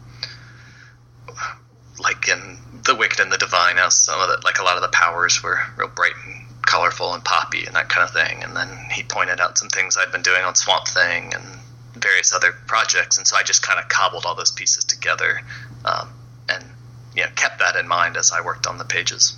like 1.98 2.28
in 2.28 2.58
the 2.84 2.94
Wicked 2.94 3.20
and 3.20 3.32
the 3.32 3.38
Divine, 3.38 3.76
how 3.76 3.88
some 3.88 4.20
of 4.20 4.28
the 4.28 4.40
like 4.44 4.58
a 4.58 4.62
lot 4.62 4.76
of 4.76 4.82
the 4.82 4.88
powers 4.88 5.42
were 5.42 5.58
real 5.76 5.88
bright 5.88 6.14
and 6.24 6.45
colorful 6.66 7.14
and 7.14 7.24
poppy 7.24 7.64
and 7.64 7.74
that 7.76 7.88
kind 7.88 8.06
of 8.06 8.12
thing. 8.12 8.42
And 8.42 8.54
then 8.56 8.68
he 8.92 9.02
pointed 9.02 9.40
out 9.40 9.56
some 9.56 9.68
things 9.68 9.96
I'd 9.96 10.12
been 10.12 10.22
doing 10.22 10.42
on 10.42 10.54
Swamp 10.54 10.86
Thing 10.88 11.32
and 11.34 11.44
various 11.94 12.32
other 12.32 12.52
projects, 12.66 13.16
and 13.16 13.26
so 13.26 13.36
I 13.36 13.42
just 13.42 13.62
kind 13.62 13.80
of 13.80 13.88
cobbled 13.88 14.26
all 14.26 14.34
those 14.34 14.52
pieces 14.52 14.84
together, 14.84 15.40
um, 15.84 16.08
and 16.48 16.64
you 17.14 17.22
know 17.22 17.30
kept 17.34 17.60
that 17.60 17.76
in 17.76 17.88
mind 17.88 18.16
as 18.16 18.32
I 18.32 18.42
worked 18.42 18.66
on 18.66 18.78
the 18.78 18.84
pages. 18.84 19.34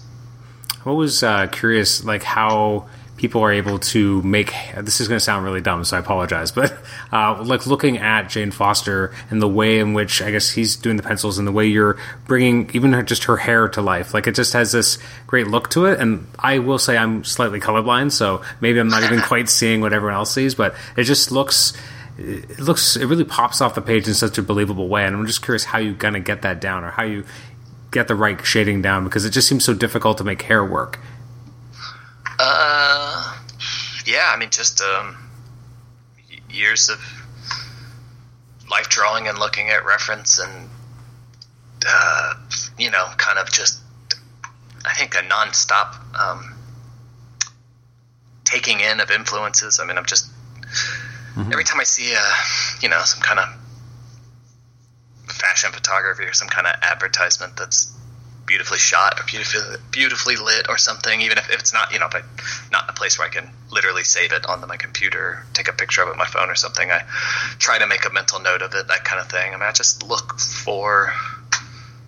What 0.83 0.95
was 0.95 1.23
uh, 1.23 1.47
curious, 1.49 2.05
like 2.05 2.23
how 2.23 2.89
people 3.19 3.43
are 3.43 3.53
able 3.53 3.79
to 3.79 4.23
make 4.23 4.55
this 4.77 5.01
is 5.01 5.09
going 5.09 5.19
to 5.19 5.25
sound 5.25 5.45
really 5.45 5.61
dumb 5.61 5.85
so 5.85 5.97
i 5.97 6.01
apologize 6.01 6.51
but 6.51 6.73
uh, 7.13 7.43
like 7.43 7.67
looking 7.67 7.99
at 7.99 8.29
jane 8.31 8.51
foster 8.51 9.13
and 9.31 9.43
the 9.43 9.49
way 9.49 9.79
in 9.81 9.93
which 9.93 10.23
i 10.23 10.31
guess 10.31 10.51
he's 10.51 10.77
doing 10.77 10.97
the 10.97 11.03
pencils 11.03 11.37
and 11.39 11.47
the 11.47 11.53
way 11.53 11.67
you're 11.67 11.99
bringing 12.27 12.71
even 12.73 12.93
her, 12.93 13.03
just 13.03 13.25
her 13.25 13.37
hair 13.37 13.69
to 13.69 13.83
life 13.83 14.15
like 14.15 14.27
it 14.27 14.35
just 14.35 14.53
has 14.53 14.73
this 14.73 14.99
great 15.27 15.49
look 15.49 15.69
to 15.69 15.85
it 15.85 16.01
and 16.01 16.27
i 16.39 16.59
will 16.59 16.79
say 16.79 16.97
i'm 16.97 17.23
slightly 17.25 17.61
colorblind 17.61 18.11
so 18.11 18.43
maybe 18.61 18.79
i'm 18.79 18.89
not 18.89 19.03
even 19.03 19.21
quite 19.23 19.49
seeing 19.49 19.81
what 19.81 19.93
everyone 19.93 20.15
else 20.15 20.33
sees 20.33 20.55
but 20.55 20.75
it 20.97 21.05
just 21.05 21.31
looks 21.31 21.75
it 22.17 22.59
looks 22.59 22.97
it 22.97 23.07
really 23.07 23.25
pops 23.25 23.61
off 23.61 23.75
the 23.75 23.83
page 23.83 24.09
in 24.09 24.15
such 24.15 24.39
a 24.39 24.43
believable 24.43 24.89
way 24.89 25.05
and 25.05 25.15
i'm 25.15 25.27
just 25.27 25.43
curious 25.43 25.65
how 25.65 25.79
you're 25.79 25.93
gonna 25.93 26.21
get 26.21 26.43
that 26.43 26.61
down 26.61 26.85
or 26.85 26.91
how 26.91 27.03
you 27.03 27.25
get 27.91 28.09
the 28.09 28.15
right 28.15 28.45
shading 28.45 28.83
down 28.83 29.05
because 29.05 29.25
it 29.25 29.31
just 29.31 29.49
seems 29.49 29.65
so 29.65 29.75
difficult 29.75 30.19
to 30.19 30.25
make 30.25 30.43
hair 30.43 30.65
work 30.65 30.99
uh, 32.39 33.37
yeah, 34.07 34.33
I 34.33 34.37
mean, 34.39 34.51
just 34.51 34.81
um, 34.81 35.17
years 36.51 36.89
of 36.89 37.01
life 38.71 38.89
drawing 38.89 39.29
and 39.29 39.39
looking 39.39 39.71
at 39.71 39.85
reference 39.85 40.39
and, 40.39 40.69
uh, 41.87 42.35
you 42.79 42.91
know, 42.91 43.07
kind 43.17 43.39
of 43.39 43.51
just, 43.51 43.81
I 44.85 44.95
think, 44.95 45.15
a 45.15 45.19
nonstop 45.19 45.95
um, 46.19 46.55
taking 48.45 48.81
in 48.81 49.01
of 49.01 49.11
influences. 49.11 49.81
I 49.81 49.87
mean, 49.87 49.99
I'm 49.99 50.07
just, 50.07 50.31
mm-hmm. 51.35 51.53
every 51.53 51.65
time 51.65 51.81
I 51.81 51.85
see, 51.85 52.13
a, 52.13 52.23
you 52.81 52.89
know, 52.89 53.01
some 53.05 53.23
kind 53.23 53.41
of 53.41 53.49
fashion 55.33 55.73
photography 55.73 56.25
or 56.25 56.33
some 56.33 56.49
kind 56.49 56.67
of 56.67 56.75
advertisement 56.83 57.57
that's 57.57 57.93
beautifully 58.49 58.79
shot 58.79 59.21
or 59.21 59.25
beautifully 59.25 59.77
beautifully 59.93 60.37
lit 60.37 60.69
or 60.69 60.79
something. 60.79 61.21
Even 61.21 61.39
if, 61.39 61.49
if 61.51 61.61
it's 61.61 61.73
not, 61.73 61.93
you 61.93 62.01
know, 62.01 62.07
if 62.07 62.15
I 62.15 62.23
not 62.73 62.89
a 62.89 62.93
place 62.95 63.19
where 63.19 63.29
I 63.29 63.31
can 63.31 63.49
literally 63.71 64.03
save 64.03 64.33
it 64.33 64.47
onto 64.47 64.67
my 64.67 64.77
computer, 64.77 65.45
take 65.53 65.69
a 65.69 65.73
picture 65.73 66.03
of 66.03 66.09
it 66.09 66.17
my 66.17 66.25
phone 66.27 66.49
or 66.49 66.55
something. 66.57 66.91
I 66.91 67.03
try 67.59 67.79
to 67.79 67.87
make 67.87 68.05
a 68.07 68.13
mental 68.13 68.41
note 68.41 68.63
of 68.63 68.75
it, 68.75 68.89
that 68.89 69.05
kind 69.05 69.21
of 69.21 69.31
thing. 69.31 69.55
I 69.55 69.57
mean, 69.57 69.63
I 69.63 69.73
just 69.73 70.03
look 70.03 70.41
for, 70.41 71.13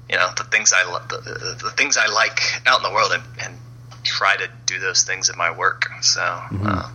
you 0.09 0.17
know, 0.17 0.31
the 0.37 0.45
things 0.45 0.73
I 0.73 0.83
the, 1.09 1.59
the 1.63 1.71
things 1.71 1.97
I 1.97 2.07
like 2.07 2.41
out 2.67 2.79
in 2.79 2.83
the 2.83 2.95
world 2.95 3.13
and, 3.13 3.23
and 3.41 3.57
try 4.03 4.37
to 4.37 4.49
do 4.67 4.81
those 4.81 5.05
things 5.05 5.29
in 5.29 5.37
my 5.37 5.57
work. 5.57 5.91
So, 6.01 6.21
mm-hmm. 6.21 6.67
uh, 6.67 6.91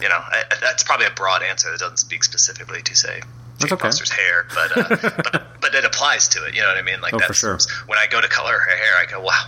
you 0.00 0.08
know, 0.08 0.18
I, 0.18 0.44
that's 0.60 0.84
probably 0.84 1.06
a 1.06 1.10
broad 1.10 1.42
answer 1.42 1.70
that 1.70 1.80
doesn't 1.80 1.98
speak 1.98 2.22
specifically 2.22 2.82
to 2.82 2.94
say 2.94 3.22
Jane 3.66 3.78
okay. 3.78 3.90
Hair, 4.22 4.46
but, 4.54 4.76
uh, 4.76 5.10
but 5.22 5.60
but 5.60 5.74
it 5.74 5.84
applies 5.84 6.28
to 6.28 6.44
it. 6.46 6.54
You 6.54 6.62
know 6.62 6.68
what 6.68 6.76
I 6.76 6.82
mean? 6.82 7.00
Like 7.00 7.14
oh, 7.14 7.18
that's 7.18 7.38
sure. 7.38 7.58
when 7.86 7.98
I 7.98 8.06
go 8.06 8.20
to 8.20 8.28
color 8.28 8.52
her 8.52 8.76
hair, 8.76 8.96
I 9.00 9.06
go, 9.10 9.20
wow. 9.20 9.46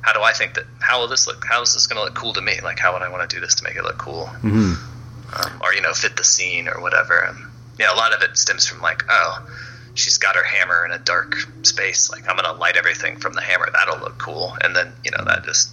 How 0.00 0.12
do 0.12 0.22
I 0.22 0.32
think 0.32 0.54
that? 0.54 0.64
How 0.80 1.00
will 1.00 1.08
this 1.08 1.26
look? 1.26 1.44
How 1.44 1.60
is 1.60 1.74
this 1.74 1.86
going 1.86 1.98
to 1.98 2.04
look 2.04 2.14
cool 2.14 2.32
to 2.32 2.40
me? 2.40 2.60
Like, 2.62 2.78
how 2.78 2.92
would 2.92 3.02
I 3.02 3.10
want 3.10 3.28
to 3.28 3.36
do 3.36 3.40
this 3.40 3.56
to 3.56 3.64
make 3.64 3.74
it 3.74 3.82
look 3.82 3.98
cool, 3.98 4.26
mm-hmm. 4.26 4.74
um, 5.34 5.60
or 5.60 5.74
you 5.74 5.82
know, 5.82 5.92
fit 5.92 6.16
the 6.16 6.24
scene 6.24 6.68
or 6.68 6.80
whatever? 6.80 7.18
And 7.18 7.36
you 7.78 7.84
know, 7.84 7.92
a 7.92 7.96
lot 7.96 8.14
of 8.14 8.22
it 8.22 8.38
stems 8.38 8.66
from 8.66 8.80
like, 8.80 9.02
oh, 9.10 9.46
she's 9.94 10.16
got 10.16 10.36
her 10.36 10.44
hammer 10.44 10.86
in 10.86 10.92
a 10.92 10.98
dark 10.98 11.34
space. 11.62 12.10
Like, 12.10 12.28
I'm 12.28 12.36
going 12.36 12.46
to 12.46 12.52
light 12.52 12.76
everything 12.76 13.18
from 13.18 13.34
the 13.34 13.42
hammer. 13.42 13.68
That'll 13.70 13.98
look 13.98 14.18
cool. 14.18 14.56
And 14.62 14.74
then 14.74 14.92
you 15.04 15.10
know, 15.10 15.24
that 15.24 15.44
just 15.44 15.70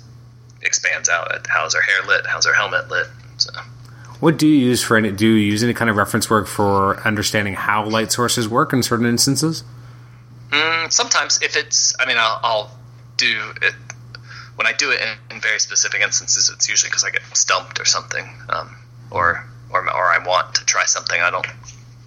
expands 0.63 1.07
out. 1.07 1.45
How's 1.47 1.75
her 1.75 1.81
hair 1.81 2.01
lit? 2.07 2.25
How's 2.25 2.45
her 2.45 2.53
helmet 2.53 2.89
lit? 2.89 3.07
So. 3.37 3.51
What 4.25 4.39
do 4.39 4.47
you 4.47 4.55
use 4.55 4.81
for 4.81 4.97
any? 4.97 5.11
Do 5.11 5.27
you 5.27 5.35
use 5.35 5.61
any 5.61 5.75
kind 5.75 5.87
of 5.87 5.97
reference 5.97 6.31
work 6.31 6.47
for 6.47 6.99
understanding 7.05 7.53
how 7.53 7.85
light 7.85 8.11
sources 8.11 8.49
work 8.49 8.73
in 8.73 8.81
certain 8.81 9.05
instances? 9.05 9.63
Mm, 10.49 10.91
sometimes, 10.91 11.39
if 11.43 11.55
it's, 11.55 11.93
I 11.99 12.07
mean, 12.07 12.17
I'll, 12.17 12.39
I'll, 12.41 12.71
do 13.17 13.53
it 13.61 13.75
when 14.55 14.65
I 14.65 14.73
do 14.73 14.89
it 14.89 14.99
in, 14.99 15.35
in 15.35 15.41
very 15.41 15.59
specific 15.59 16.01
instances. 16.01 16.49
It's 16.49 16.67
usually 16.67 16.89
because 16.89 17.03
I 17.03 17.11
get 17.11 17.21
stumped 17.37 17.79
or 17.79 17.85
something, 17.85 18.27
um, 18.49 18.75
or, 19.11 19.47
or 19.69 19.81
or 19.81 20.05
I 20.05 20.17
want 20.25 20.55
to 20.55 20.65
try 20.65 20.85
something 20.85 21.21
I 21.21 21.29
don't 21.29 21.45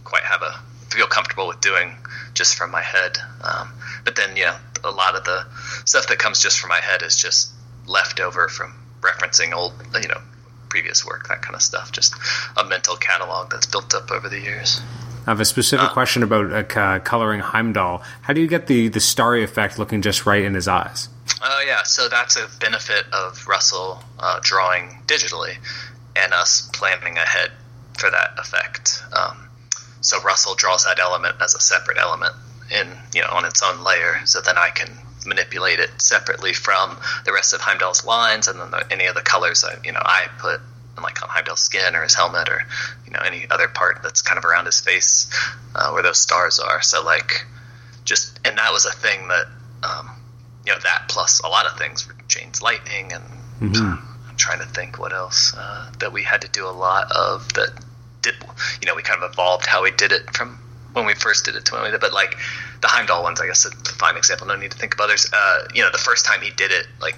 quite 0.02 0.24
have 0.24 0.42
a 0.42 0.58
feel 0.90 1.06
comfortable 1.06 1.46
with 1.46 1.60
doing 1.60 1.94
just 2.34 2.56
from 2.56 2.72
my 2.72 2.82
head. 2.82 3.16
Um, 3.44 3.70
but 4.04 4.16
then, 4.16 4.36
yeah, 4.36 4.58
a 4.82 4.90
lot 4.90 5.14
of 5.14 5.22
the 5.22 5.46
stuff 5.84 6.08
that 6.08 6.18
comes 6.18 6.42
just 6.42 6.58
from 6.58 6.70
my 6.70 6.80
head 6.80 7.02
is 7.02 7.16
just 7.16 7.52
left 7.86 8.18
over 8.18 8.48
from 8.48 8.74
referencing 9.02 9.54
old, 9.54 9.72
you 10.02 10.08
know, 10.08 10.20
previous 10.68 11.04
work, 11.04 11.28
that 11.28 11.42
kind 11.42 11.54
of 11.54 11.62
stuff. 11.62 11.92
Just 11.92 12.14
a 12.56 12.64
mental 12.64 12.96
catalog 12.96 13.50
that's 13.50 13.66
built 13.66 13.94
up 13.94 14.10
over 14.10 14.28
the 14.28 14.40
years. 14.40 14.80
I 15.26 15.30
have 15.30 15.40
a 15.40 15.44
specific 15.44 15.90
uh, 15.90 15.92
question 15.92 16.22
about 16.22 16.76
uh, 16.76 16.98
coloring 17.00 17.40
Heimdall. 17.40 18.02
How 18.22 18.32
do 18.32 18.40
you 18.40 18.46
get 18.46 18.66
the, 18.66 18.88
the 18.88 19.00
starry 19.00 19.44
effect 19.44 19.78
looking 19.78 20.00
just 20.00 20.24
right 20.24 20.42
in 20.42 20.54
his 20.54 20.68
eyes? 20.68 21.08
Oh, 21.42 21.64
yeah. 21.66 21.82
So 21.82 22.08
that's 22.08 22.36
a 22.36 22.48
benefit 22.60 23.04
of 23.12 23.46
Russell 23.46 24.02
uh, 24.18 24.40
drawing 24.42 25.02
digitally 25.06 25.56
and 26.16 26.32
us 26.32 26.68
planning 26.72 27.18
ahead 27.18 27.50
for 27.98 28.10
that 28.10 28.38
effect. 28.38 29.02
Um, 29.12 29.48
so 30.00 30.20
Russell 30.22 30.54
draws 30.54 30.84
that 30.84 30.98
element 30.98 31.36
as 31.40 31.54
a 31.54 31.60
separate 31.60 31.98
element 31.98 32.34
in 32.70 32.88
you 33.14 33.22
know 33.22 33.28
on 33.30 33.44
its 33.44 33.62
own 33.62 33.82
layer, 33.82 34.20
so 34.24 34.40
then 34.40 34.56
I 34.56 34.70
can 34.70 34.90
manipulate 35.26 35.78
it 35.78 35.90
separately 36.00 36.52
from 36.52 36.98
the 37.24 37.32
rest 37.32 37.52
of 37.52 37.60
Heimdall's 37.60 38.04
lines, 38.04 38.48
and 38.48 38.60
then 38.60 38.70
the, 38.70 38.86
any 38.90 39.06
of 39.06 39.14
the 39.14 39.22
colors 39.22 39.62
that 39.62 39.84
you 39.84 39.92
know 39.92 40.02
I 40.02 40.26
put 40.38 40.60
like 41.02 41.22
on 41.22 41.28
Heimdall's 41.28 41.60
skin 41.60 41.94
or 41.94 42.02
his 42.02 42.14
helmet 42.14 42.48
or 42.48 42.62
you 43.06 43.12
know 43.12 43.20
any 43.24 43.46
other 43.50 43.68
part 43.68 44.00
that's 44.02 44.22
kind 44.22 44.38
of 44.38 44.44
around 44.44 44.66
his 44.66 44.80
face 44.80 45.30
uh, 45.74 45.90
where 45.90 46.02
those 46.02 46.18
stars 46.18 46.58
are. 46.58 46.82
So 46.82 47.04
like 47.04 47.46
just 48.04 48.38
and 48.44 48.58
that 48.58 48.72
was 48.72 48.86
a 48.86 48.92
thing 48.92 49.28
that 49.28 49.46
um, 49.82 50.10
you 50.66 50.72
know 50.72 50.78
that 50.82 51.04
plus 51.08 51.40
a 51.40 51.48
lot 51.48 51.66
of 51.66 51.78
things 51.78 52.02
for 52.02 52.14
Jane's 52.26 52.62
lightning 52.62 53.12
and 53.12 53.24
mm-hmm. 53.60 54.28
I'm 54.28 54.36
trying 54.36 54.58
to 54.60 54.66
think 54.66 54.98
what 54.98 55.12
else 55.12 55.54
uh, 55.56 55.90
that 56.00 56.12
we 56.12 56.22
had 56.22 56.42
to 56.42 56.48
do 56.48 56.66
a 56.66 56.72
lot 56.72 57.10
of 57.12 57.52
that 57.54 57.70
did 58.22 58.34
you 58.80 58.86
know 58.86 58.94
we 58.94 59.02
kind 59.02 59.22
of 59.22 59.30
evolved 59.30 59.66
how 59.66 59.82
we 59.82 59.90
did 59.90 60.12
it 60.12 60.34
from 60.34 60.58
when 60.98 61.06
we 61.06 61.14
first 61.14 61.44
did 61.44 61.54
it 61.54 61.64
to 61.66 61.74
when 61.74 61.84
we 61.84 61.90
did 61.90 62.00
but 62.00 62.12
like 62.12 62.36
the 62.80 62.88
Heimdall 62.88 63.22
ones, 63.22 63.40
I 63.40 63.46
guess, 63.46 63.64
a 63.64 63.70
fine 63.70 64.16
example. 64.16 64.46
No 64.46 64.56
need 64.56 64.70
to 64.70 64.78
think 64.78 64.94
of 64.94 65.00
others. 65.00 65.28
Uh, 65.32 65.68
you 65.74 65.82
know, 65.82 65.90
the 65.90 65.98
first 65.98 66.24
time 66.24 66.40
he 66.40 66.50
did 66.50 66.70
it, 66.70 66.86
like 67.00 67.16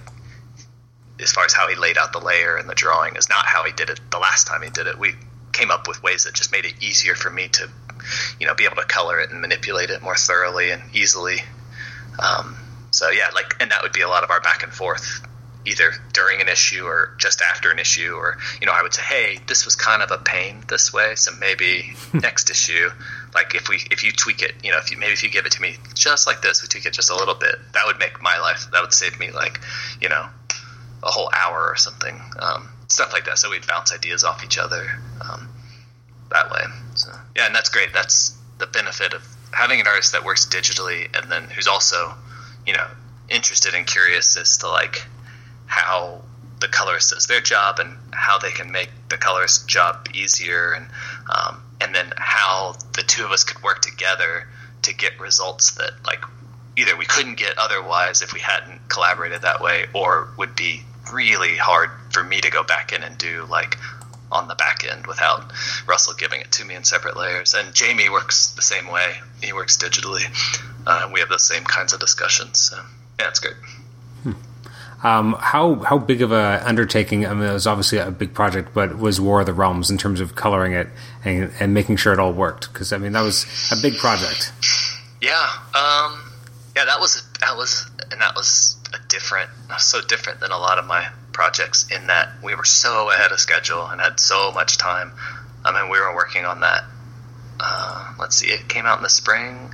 as 1.20 1.33
far 1.33 1.45
as 1.45 1.53
how 1.53 1.68
he 1.68 1.74
laid 1.74 1.99
out 1.99 2.12
the 2.12 2.18
layer 2.18 2.57
and 2.57 2.68
the 2.68 2.74
drawing, 2.74 3.16
is 3.16 3.28
not 3.28 3.45
how 3.45 3.64
he 3.64 3.72
did 3.72 3.91
it 3.91 4.01
the 4.11 4.18
last 4.18 4.47
time 4.47 4.62
he 4.62 4.70
did 4.70 4.87
it. 4.87 4.99
We 4.99 5.14
came 5.53 5.70
up 5.70 5.87
with 5.89 6.03
ways 6.03 6.24
that 6.24 6.35
just 6.35 6.53
made 6.53 6.64
it 6.64 6.74
easier 6.81 7.14
for 7.14 7.28
me 7.31 7.49
to, 7.49 7.68
you 8.39 8.47
know, 8.47 8.55
be 8.55 8.64
able 8.64 8.76
to 8.76 8.85
color 8.85 9.20
it 9.20 9.31
and 9.31 9.41
manipulate 9.41 9.91
it 9.91 10.03
more 10.03 10.16
thoroughly 10.16 10.70
and 10.70 10.83
easily. 10.95 11.39
Um, 12.18 12.57
so 12.91 13.11
yeah, 13.11 13.31
like, 13.35 13.57
and 13.61 13.70
that 13.70 13.83
would 13.83 13.93
be 13.93 14.01
a 14.01 14.09
lot 14.09 14.24
of 14.24 14.31
our 14.31 14.41
back 14.41 14.62
and 14.62 14.72
forth 14.72 15.20
either 15.66 15.93
during 16.12 16.41
an 16.41 16.49
issue 16.49 16.85
or 16.85 17.14
just 17.18 17.43
after 17.43 17.70
an 17.70 17.78
issue 17.78 18.14
or 18.14 18.39
you 18.62 18.66
know 18.66 18.72
i 18.72 18.83
would 18.83 18.95
say 18.95 19.03
hey 19.03 19.39
this 19.47 19.66
was 19.66 19.76
kind 19.76 20.03
of 20.03 20.11
a 20.11 20.16
pain 20.16 20.62
this 20.68 20.91
way 20.91 21.14
so 21.14 21.31
maybe 21.39 21.93
next 22.14 22.51
issue 22.51 22.89
like 23.35 23.55
if 23.55 23.68
we 23.68 23.76
if 23.91 24.03
you 24.05 24.12
tweak 24.12 24.43
it 24.43 24.55
you 24.62 24.70
know 24.70 24.78
if 24.78 24.91
you 24.91 24.99
maybe 24.99 25.12
if 25.12 25.22
you 25.22 25.31
give 25.31 25.47
it 25.47 25.53
to 25.53 25.62
me 25.62 25.76
just 25.95 26.26
like 26.26 26.43
this 26.43 26.62
we 26.62 26.68
tweak 26.68 26.85
it 26.87 26.93
just 26.93 27.11
a 27.11 27.14
little 27.14 27.35
bit 27.35 27.57
that 27.72 27.87
would 27.87 27.99
make 27.99 28.20
my 28.22 28.39
life 28.39 28.66
that 28.72 28.81
would 28.81 28.93
save 28.93 29.18
me 29.18 29.31
like 29.31 29.61
you 30.01 30.09
know 30.09 30.26
a 31.03 31.11
whole 31.11 31.31
hour 31.35 31.68
or 31.68 31.76
something 31.76 32.20
um, 32.39 32.68
stuff 32.89 33.12
like 33.12 33.24
that. 33.24 33.39
So 33.39 33.51
we'd 33.51 33.66
bounce 33.66 33.93
ideas 33.93 34.24
off 34.24 34.45
each 34.45 34.59
other 34.59 34.87
um, 35.20 35.49
that 36.31 36.51
way. 36.51 36.62
So 36.95 37.11
yeah 37.37 37.47
and 37.47 37.55
that's 37.55 37.68
great. 37.68 37.93
That's 37.93 38.37
the 38.59 38.66
benefit 38.66 39.14
of 39.14 39.26
having 39.53 39.81
an 39.81 39.87
artist 39.87 40.12
that 40.12 40.24
works 40.24 40.47
digitally 40.47 41.09
and 41.16 41.31
then 41.31 41.45
who's 41.45 41.66
also 41.66 42.14
you 42.66 42.72
know 42.72 42.87
interested 43.28 43.74
and 43.74 43.87
curious 43.87 44.37
as 44.37 44.59
to 44.59 44.68
like 44.68 45.07
how 45.66 46.22
the 46.61 46.68
colorist 46.68 47.14
does 47.14 47.26
their 47.26 47.41
job 47.41 47.78
and 47.78 47.97
how 48.12 48.39
they 48.39 48.51
can 48.51 48.70
make 48.70 48.91
the 49.09 49.16
colorist's 49.16 49.64
job 49.64 50.09
easier 50.14 50.72
and 50.72 50.87
um, 51.35 51.62
and 51.81 51.95
then 51.95 52.12
how 52.16 52.74
the 52.95 53.03
two 53.03 53.24
of 53.24 53.31
us 53.31 53.45
could 53.45 53.62
work 53.62 53.81
together 53.81 54.47
to 54.83 54.95
get 54.95 55.18
results 55.20 55.72
that 55.72 55.93
like 56.07 56.22
either 56.76 56.97
we 56.97 57.05
couldn't 57.05 57.37
get 57.37 57.59
otherwise 57.59 58.22
if 58.22 58.33
we 58.33 58.41
hadn't 58.41 58.89
collaborated 58.89 59.43
that 59.43 59.61
way 59.61 59.87
or 59.95 60.28
would 60.39 60.55
be 60.57 60.83
really 61.12 61.57
hard 61.57 61.91
for 62.11 62.22
me 62.22 62.41
to 62.41 62.51
go 62.51 62.62
back 62.62 62.93
in 62.93 63.03
and 63.03 63.18
do 63.18 63.45
like 63.51 63.76
on 64.33 64.49
the 64.49 64.55
back 64.55 64.85
end 64.85 65.07
without 65.07 65.53
Russell 65.87 66.14
giving 66.14 66.41
it 66.41 66.53
to 66.53 66.64
me 66.64 66.74
in 66.74 66.85
separate 66.85 67.16
layers. 67.16 67.55
And 67.55 67.74
Jamie 67.74 68.09
works 68.09 68.53
the 68.53 68.62
same 68.62 68.89
way. 68.91 69.14
He 69.43 69.53
works 69.53 69.76
digitally. 69.76 70.22
uh, 70.87 71.11
we 71.12 71.20
have 71.20 71.28
the 71.28 71.39
same 71.39 71.64
kinds 71.64 71.93
of 71.93 72.01
discussions. 72.01 72.59
So 72.59 72.81
yeah, 73.18 73.28
it's 73.28 73.41
great. 73.41 73.57
Um, 75.03 75.34
how 75.40 75.76
how 75.76 75.98
big 75.98 76.20
of 76.20 76.30
a 76.30 76.62
undertaking? 76.66 77.26
I 77.26 77.32
mean, 77.32 77.48
it 77.48 77.53
was 77.53 77.66
obviously 77.66 77.98
a 77.98 78.11
big 78.11 78.34
project, 78.34 78.74
but 78.74 78.98
was 78.98 79.20
War 79.20 79.40
of 79.40 79.46
the 79.46 79.55
Realms 79.55 79.90
in 79.90 79.96
terms 79.96 80.20
of 80.20 80.34
coloring 80.34 80.72
it 80.74 80.88
and, 81.24 81.51
and 81.59 81.72
making 81.72 81.96
sure 81.96 82.12
it 82.12 82.18
all 82.18 82.32
worked? 82.32 82.70
Because 82.72 82.92
I 82.92 82.98
mean, 82.98 83.12
that 83.12 83.22
was 83.22 83.46
a 83.72 83.80
big 83.80 83.96
project. 83.96 84.53
Yeah, 85.22 85.48
um, 85.74 86.20
yeah, 86.76 86.84
that 86.84 87.01
was 87.01 87.22
that 87.40 87.57
was 87.57 87.90
and 88.12 88.20
that 88.20 88.34
was 88.34 88.76
a 88.92 88.98
different, 89.09 89.51
so 89.78 90.01
different 90.01 90.40
than 90.40 90.51
a 90.51 90.59
lot 90.59 90.78
of 90.78 90.86
my 90.86 91.09
projects 91.32 91.86
in 91.90 92.09
that 92.09 92.28
we 92.42 92.55
were 92.55 92.64
so 92.64 93.11
ahead 93.11 93.32
of 93.32 93.40
schedule 93.40 93.86
and 93.86 94.01
had 94.01 94.18
so 94.18 94.53
much 94.53 94.76
time. 94.78 95.12
I 95.64 95.72
mean, 95.72 95.90
we 95.90 95.98
were 96.01 96.14
working 96.14 96.44
on 96.44 96.61
that. 96.61 96.84
Uh, 97.59 98.14
let's 98.18 98.36
see, 98.36 98.48
it 98.48 98.68
came 98.68 98.86
out 98.86 98.98
in 98.98 99.03
the 99.03 99.11
spring. 99.11 99.72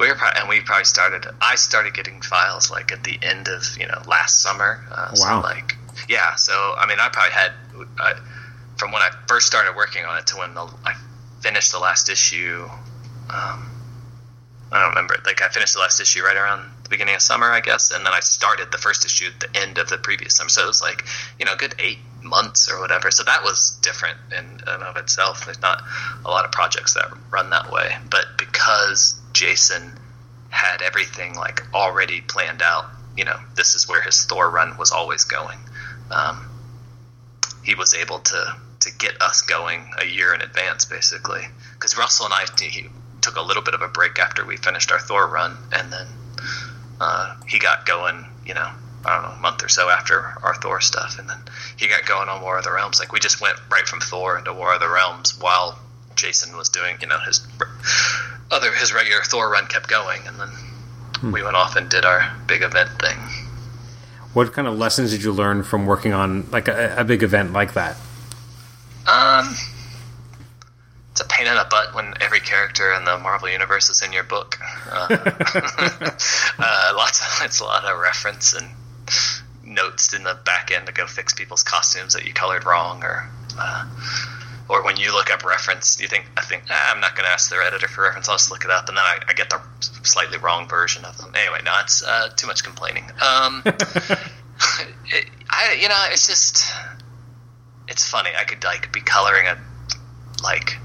We 0.00 0.08
were 0.08 0.14
probably, 0.14 0.40
and 0.40 0.48
we 0.48 0.60
probably 0.62 0.86
started. 0.86 1.26
I 1.42 1.56
started 1.56 1.92
getting 1.92 2.22
files 2.22 2.70
like 2.70 2.90
at 2.90 3.04
the 3.04 3.18
end 3.22 3.48
of 3.48 3.62
you 3.78 3.86
know 3.86 4.00
last 4.08 4.40
summer. 4.40 4.82
Uh, 4.90 5.12
so 5.14 5.28
Wow. 5.28 5.42
like 5.42 5.76
yeah, 6.08 6.34
so 6.36 6.74
I 6.78 6.86
mean, 6.86 6.98
I 6.98 7.10
probably 7.10 7.32
had 7.32 7.52
uh, 8.00 8.14
from 8.78 8.92
when 8.92 9.02
I 9.02 9.10
first 9.28 9.46
started 9.46 9.76
working 9.76 10.06
on 10.06 10.16
it 10.18 10.26
to 10.28 10.38
when 10.38 10.54
the, 10.54 10.62
I 10.86 10.94
finished 11.40 11.70
the 11.72 11.78
last 11.78 12.08
issue. 12.08 12.66
Um, 13.28 13.70
I 14.72 14.80
don't 14.80 14.88
remember. 14.90 15.16
Like 15.26 15.42
I 15.42 15.48
finished 15.50 15.74
the 15.74 15.80
last 15.80 16.00
issue 16.00 16.22
right 16.22 16.36
around 16.36 16.70
the 16.84 16.88
beginning 16.88 17.14
of 17.14 17.20
summer, 17.20 17.50
I 17.50 17.60
guess, 17.60 17.90
and 17.90 18.06
then 18.06 18.12
I 18.14 18.20
started 18.20 18.72
the 18.72 18.78
first 18.78 19.04
issue 19.04 19.26
at 19.26 19.40
the 19.40 19.60
end 19.60 19.76
of 19.76 19.90
the 19.90 19.98
previous 19.98 20.36
summer. 20.36 20.48
So 20.48 20.62
it 20.64 20.66
was 20.66 20.80
like 20.80 21.04
you 21.38 21.44
know, 21.44 21.52
a 21.52 21.56
good 21.56 21.74
eight 21.78 21.98
months 22.22 22.70
or 22.70 22.80
whatever. 22.80 23.10
So 23.10 23.22
that 23.24 23.42
was 23.42 23.78
different 23.82 24.16
in 24.30 24.60
and 24.66 24.82
of 24.82 24.96
itself. 24.96 25.44
There's 25.44 25.60
not 25.60 25.82
a 26.24 26.30
lot 26.30 26.46
of 26.46 26.52
projects 26.52 26.94
that 26.94 27.12
run 27.30 27.50
that 27.50 27.70
way, 27.70 27.96
but 28.08 28.24
because 28.38 29.19
Jason 29.40 29.98
had 30.50 30.82
everything 30.82 31.34
like 31.34 31.62
already 31.72 32.20
planned 32.20 32.60
out, 32.60 32.84
you 33.16 33.24
know, 33.24 33.38
this 33.54 33.74
is 33.74 33.88
where 33.88 34.02
his 34.02 34.22
Thor 34.24 34.50
run 34.50 34.76
was 34.76 34.92
always 34.92 35.24
going. 35.24 35.58
Um, 36.10 36.46
he 37.64 37.74
was 37.74 37.94
able 37.94 38.18
to 38.18 38.56
to 38.80 38.90
get 38.98 39.22
us 39.22 39.40
going 39.40 39.92
a 39.98 40.04
year 40.04 40.34
in 40.34 40.42
advance, 40.42 40.84
basically. 40.84 41.40
Because 41.72 41.96
Russell 41.96 42.26
and 42.26 42.34
I 42.34 42.44
he 42.60 42.88
took 43.22 43.36
a 43.36 43.40
little 43.40 43.62
bit 43.62 43.72
of 43.72 43.80
a 43.80 43.88
break 43.88 44.18
after 44.18 44.44
we 44.44 44.58
finished 44.58 44.92
our 44.92 45.00
Thor 45.00 45.26
run, 45.26 45.56
and 45.72 45.90
then 45.90 46.06
uh, 47.00 47.36
he 47.48 47.58
got 47.58 47.86
going. 47.86 48.26
You 48.44 48.52
know, 48.52 48.68
I 49.06 49.14
don't 49.14 49.22
know, 49.22 49.38
a 49.38 49.40
month 49.40 49.64
or 49.64 49.70
so 49.70 49.88
after 49.88 50.20
our 50.42 50.54
Thor 50.56 50.82
stuff, 50.82 51.18
and 51.18 51.26
then 51.26 51.38
he 51.78 51.88
got 51.88 52.04
going 52.04 52.28
on 52.28 52.42
War 52.42 52.58
of 52.58 52.64
the 52.64 52.72
Realms. 52.72 53.00
Like 53.00 53.10
we 53.10 53.20
just 53.20 53.40
went 53.40 53.56
right 53.70 53.88
from 53.88 54.00
Thor 54.00 54.36
into 54.36 54.52
War 54.52 54.74
of 54.74 54.80
the 54.80 54.88
Realms 54.90 55.40
while 55.40 55.78
Jason 56.14 56.54
was 56.58 56.68
doing, 56.68 56.98
you 57.00 57.06
know, 57.06 57.18
his 57.20 57.46
other 58.50 58.72
his 58.72 58.92
regular 58.92 59.22
Thor 59.22 59.50
run 59.50 59.66
kept 59.66 59.88
going, 59.88 60.20
and 60.26 60.36
then 60.38 61.32
we 61.32 61.42
went 61.42 61.56
off 61.56 61.76
and 61.76 61.88
did 61.88 62.04
our 62.04 62.36
big 62.46 62.62
event 62.62 62.90
thing. 63.00 63.18
What 64.32 64.52
kind 64.52 64.68
of 64.68 64.78
lessons 64.78 65.10
did 65.10 65.22
you 65.22 65.32
learn 65.32 65.62
from 65.62 65.86
working 65.86 66.12
on 66.12 66.48
like 66.50 66.68
a, 66.68 66.94
a 66.98 67.04
big 67.04 67.22
event 67.22 67.52
like 67.52 67.74
that? 67.74 67.96
Um, 69.06 69.56
it's 71.10 71.20
a 71.20 71.24
pain 71.28 71.46
in 71.46 71.54
the 71.54 71.66
butt 71.68 71.94
when 71.94 72.14
every 72.20 72.40
character 72.40 72.92
in 72.92 73.04
the 73.04 73.18
Marvel 73.18 73.48
universe 73.48 73.90
is 73.90 74.02
in 74.02 74.12
your 74.12 74.24
book. 74.24 74.58
Uh, 74.90 75.08
uh, 76.58 76.92
lots 76.96 77.20
of 77.20 77.44
it's 77.44 77.60
a 77.60 77.64
lot 77.64 77.84
of 77.84 77.98
reference 77.98 78.54
and 78.54 78.68
notes 79.64 80.14
in 80.14 80.22
the 80.22 80.38
back 80.44 80.70
end 80.70 80.86
to 80.86 80.92
go 80.92 81.06
fix 81.06 81.32
people's 81.32 81.62
costumes 81.62 82.14
that 82.14 82.24
you 82.24 82.32
colored 82.32 82.64
wrong, 82.64 83.02
or 83.02 83.28
uh, 83.58 83.86
or 84.70 84.84
when 84.84 84.96
you 84.96 85.12
look 85.12 85.32
up 85.32 85.44
reference, 85.44 86.00
you 86.00 86.06
think 86.06 86.26
I 86.36 86.42
think 86.42 86.62
ah, 86.70 86.92
I'm 86.94 87.00
not 87.00 87.16
going 87.16 87.26
to 87.26 87.32
ask 87.32 87.50
their 87.50 87.60
editor 87.60 87.88
for 87.88 88.02
reference. 88.02 88.28
I'll 88.28 88.36
just 88.36 88.52
look 88.52 88.64
it 88.64 88.70
up, 88.70 88.88
and 88.88 88.96
then 88.96 89.04
I, 89.04 89.18
I 89.28 89.32
get 89.32 89.50
the 89.50 89.60
slightly 90.04 90.38
wrong 90.38 90.68
version 90.68 91.04
of 91.04 91.18
them. 91.18 91.32
Anyway, 91.34 91.58
no, 91.64 91.74
it's 91.80 92.04
uh, 92.04 92.28
too 92.36 92.46
much 92.46 92.62
complaining. 92.62 93.04
Um, 93.20 93.62
it, 93.66 95.26
I 95.50 95.76
you 95.80 95.88
know 95.88 96.04
it's 96.10 96.28
just 96.28 96.72
it's 97.88 98.08
funny. 98.08 98.30
I 98.38 98.44
could 98.44 98.62
like 98.62 98.92
be 98.92 99.00
coloring 99.00 99.48
a 99.48 99.58
like 100.42 100.78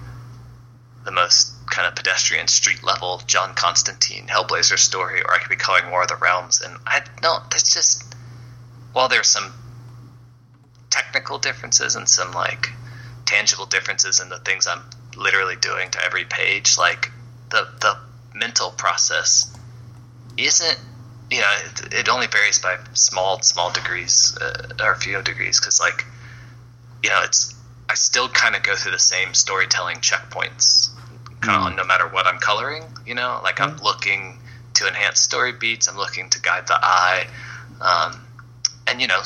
the 1.06 1.12
most 1.12 1.54
kind 1.70 1.88
of 1.88 1.96
pedestrian 1.96 2.48
street 2.48 2.84
level 2.84 3.22
John 3.28 3.54
Constantine 3.54 4.26
Hellblazer 4.26 4.80
story, 4.80 5.22
or 5.22 5.32
I 5.32 5.38
could 5.38 5.50
be 5.50 5.58
coloring 5.58 5.92
War 5.92 6.02
of 6.02 6.08
the 6.08 6.16
Realms, 6.16 6.60
and 6.60 6.76
I 6.88 7.02
don't. 7.22 7.52
There's 7.52 7.72
just 7.72 8.16
while 8.94 9.10
there's 9.10 9.28
some 9.28 9.54
technical 10.90 11.38
differences 11.38 11.96
and 11.96 12.10
some 12.10 12.32
like 12.32 12.72
tangible 13.26 13.66
differences 13.66 14.20
in 14.20 14.30
the 14.30 14.40
things 14.40 14.68
I'm 14.68 14.82
literally 15.18 15.56
doing 15.56 15.90
to 15.92 16.04
every 16.04 16.26
page, 16.26 16.78
like 16.78 17.12
the 17.50 17.68
the 17.82 17.98
mental 18.34 18.72
process 18.72 19.52
isn't 20.38 20.80
you 21.32 21.40
know 21.40 21.52
it, 21.66 21.94
it 21.94 22.10
only 22.10 22.28
varies 22.28 22.60
by 22.60 22.78
small 22.94 23.42
small 23.42 23.72
degrees 23.72 24.38
uh, 24.42 24.84
or 24.84 24.92
a 24.92 24.98
few 24.98 25.22
degrees 25.22 25.60
because 25.60 25.80
like 25.80 26.06
you 27.04 27.10
know 27.10 27.22
it's 27.24 27.54
I 27.90 27.94
still 27.96 28.28
kind 28.28 28.56
of 28.56 28.64
go 28.64 28.76
through 28.76 28.92
the 28.92 29.00
same 29.00 29.34
storytelling 29.34 29.98
checkpoints 29.98 30.90
of 31.48 31.76
no 31.76 31.86
matter 31.86 32.08
what 32.08 32.26
I'm 32.26 32.40
coloring 32.40 32.84
you 33.06 33.14
know? 33.14 33.40
Like 33.44 33.62
I'm 33.62 33.78
looking 33.78 34.40
to 34.76 34.88
enhance 34.88 35.20
story 35.20 35.54
beats 35.54 35.88
I'm 35.88 35.98
looking 35.98 36.30
to 36.32 36.42
guide 36.42 36.68
the 36.68 36.80
eye 36.82 37.28
um, 37.82 38.20
and 38.88 39.00
you 39.00 39.08
know 39.08 39.22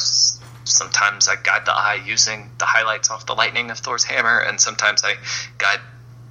sometimes 0.70 1.28
I 1.28 1.36
guide 1.36 1.66
the 1.66 1.76
eye 1.76 2.02
using 2.06 2.50
the 2.58 2.66
highlights 2.66 3.10
off 3.10 3.26
the 3.26 3.36
lightning 3.36 3.72
of 3.72 3.80
Thor's 3.80 4.04
hammer 4.04 4.40
and 4.40 4.60
sometimes 4.60 5.04
I 5.04 5.16
guide 5.58 5.80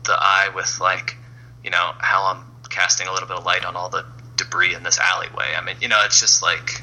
the 0.04 0.14
eye 0.14 0.50
with 0.54 0.78
like 0.80 1.16
you 1.64 1.70
know 1.70 1.92
how 1.98 2.26
I'm 2.26 2.44
casting 2.70 3.08
a 3.08 3.12
little 3.12 3.28
bit 3.28 3.36
of 3.36 3.44
light 3.44 3.64
on 3.64 3.76
all 3.76 3.88
the 3.88 4.04
debris 4.36 4.74
in 4.74 4.82
this 4.82 4.98
alleyway 4.98 5.54
I 5.56 5.64
mean 5.64 5.76
you 5.80 5.88
know 5.88 6.00
it's 6.04 6.20
just 6.20 6.42
like 6.42 6.82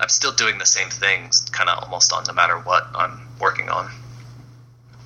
I'm 0.00 0.08
still 0.08 0.32
doing 0.32 0.58
the 0.58 0.66
same 0.66 0.90
things, 0.90 1.40
kind 1.50 1.68
of 1.68 1.82
almost 1.82 2.12
on 2.12 2.24
no 2.26 2.32
matter 2.32 2.56
what 2.58 2.86
I'm 2.94 3.20
working 3.40 3.68
on. 3.68 3.90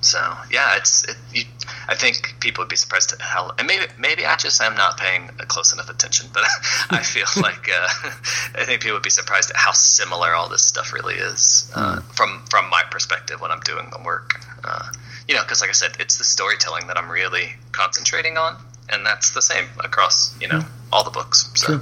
So 0.03 0.19
yeah, 0.51 0.77
it's 0.77 1.03
it, 1.03 1.15
you, 1.33 1.43
I 1.87 1.95
think 1.95 2.35
people 2.39 2.61
would 2.61 2.69
be 2.69 2.75
surprised 2.75 3.13
at 3.13 3.21
how, 3.21 3.51
and 3.57 3.67
maybe 3.67 3.85
maybe 3.97 4.25
I 4.25 4.35
just 4.35 4.61
am 4.61 4.75
not 4.75 4.97
paying 4.97 5.27
close 5.47 5.73
enough 5.73 5.89
attention, 5.89 6.29
but 6.33 6.43
I 6.89 7.01
feel 7.01 7.27
like 7.41 7.69
uh, 7.69 7.87
I 8.55 8.65
think 8.65 8.81
people 8.81 8.95
would 8.95 9.03
be 9.03 9.09
surprised 9.09 9.49
at 9.49 9.57
how 9.57 9.71
similar 9.71 10.33
all 10.33 10.49
this 10.49 10.63
stuff 10.63 10.93
really 10.93 11.15
is 11.15 11.71
uh, 11.75 12.01
from 12.01 12.43
from 12.49 12.69
my 12.69 12.83
perspective 12.89 13.41
when 13.41 13.51
I'm 13.51 13.61
doing 13.61 13.89
the 13.91 14.01
work. 14.03 14.39
Uh, 14.63 14.91
you 15.27 15.35
know, 15.35 15.41
because 15.41 15.61
like 15.61 15.69
I 15.69 15.73
said, 15.73 15.97
it's 15.99 16.17
the 16.17 16.23
storytelling 16.25 16.87
that 16.87 16.97
I'm 16.97 17.09
really 17.09 17.53
concentrating 17.71 18.37
on, 18.37 18.57
and 18.89 19.05
that's 19.05 19.31
the 19.31 19.41
same 19.41 19.65
across 19.79 20.39
you 20.39 20.47
know 20.47 20.61
all 20.91 21.03
the 21.03 21.11
books. 21.11 21.49
So. 21.55 21.81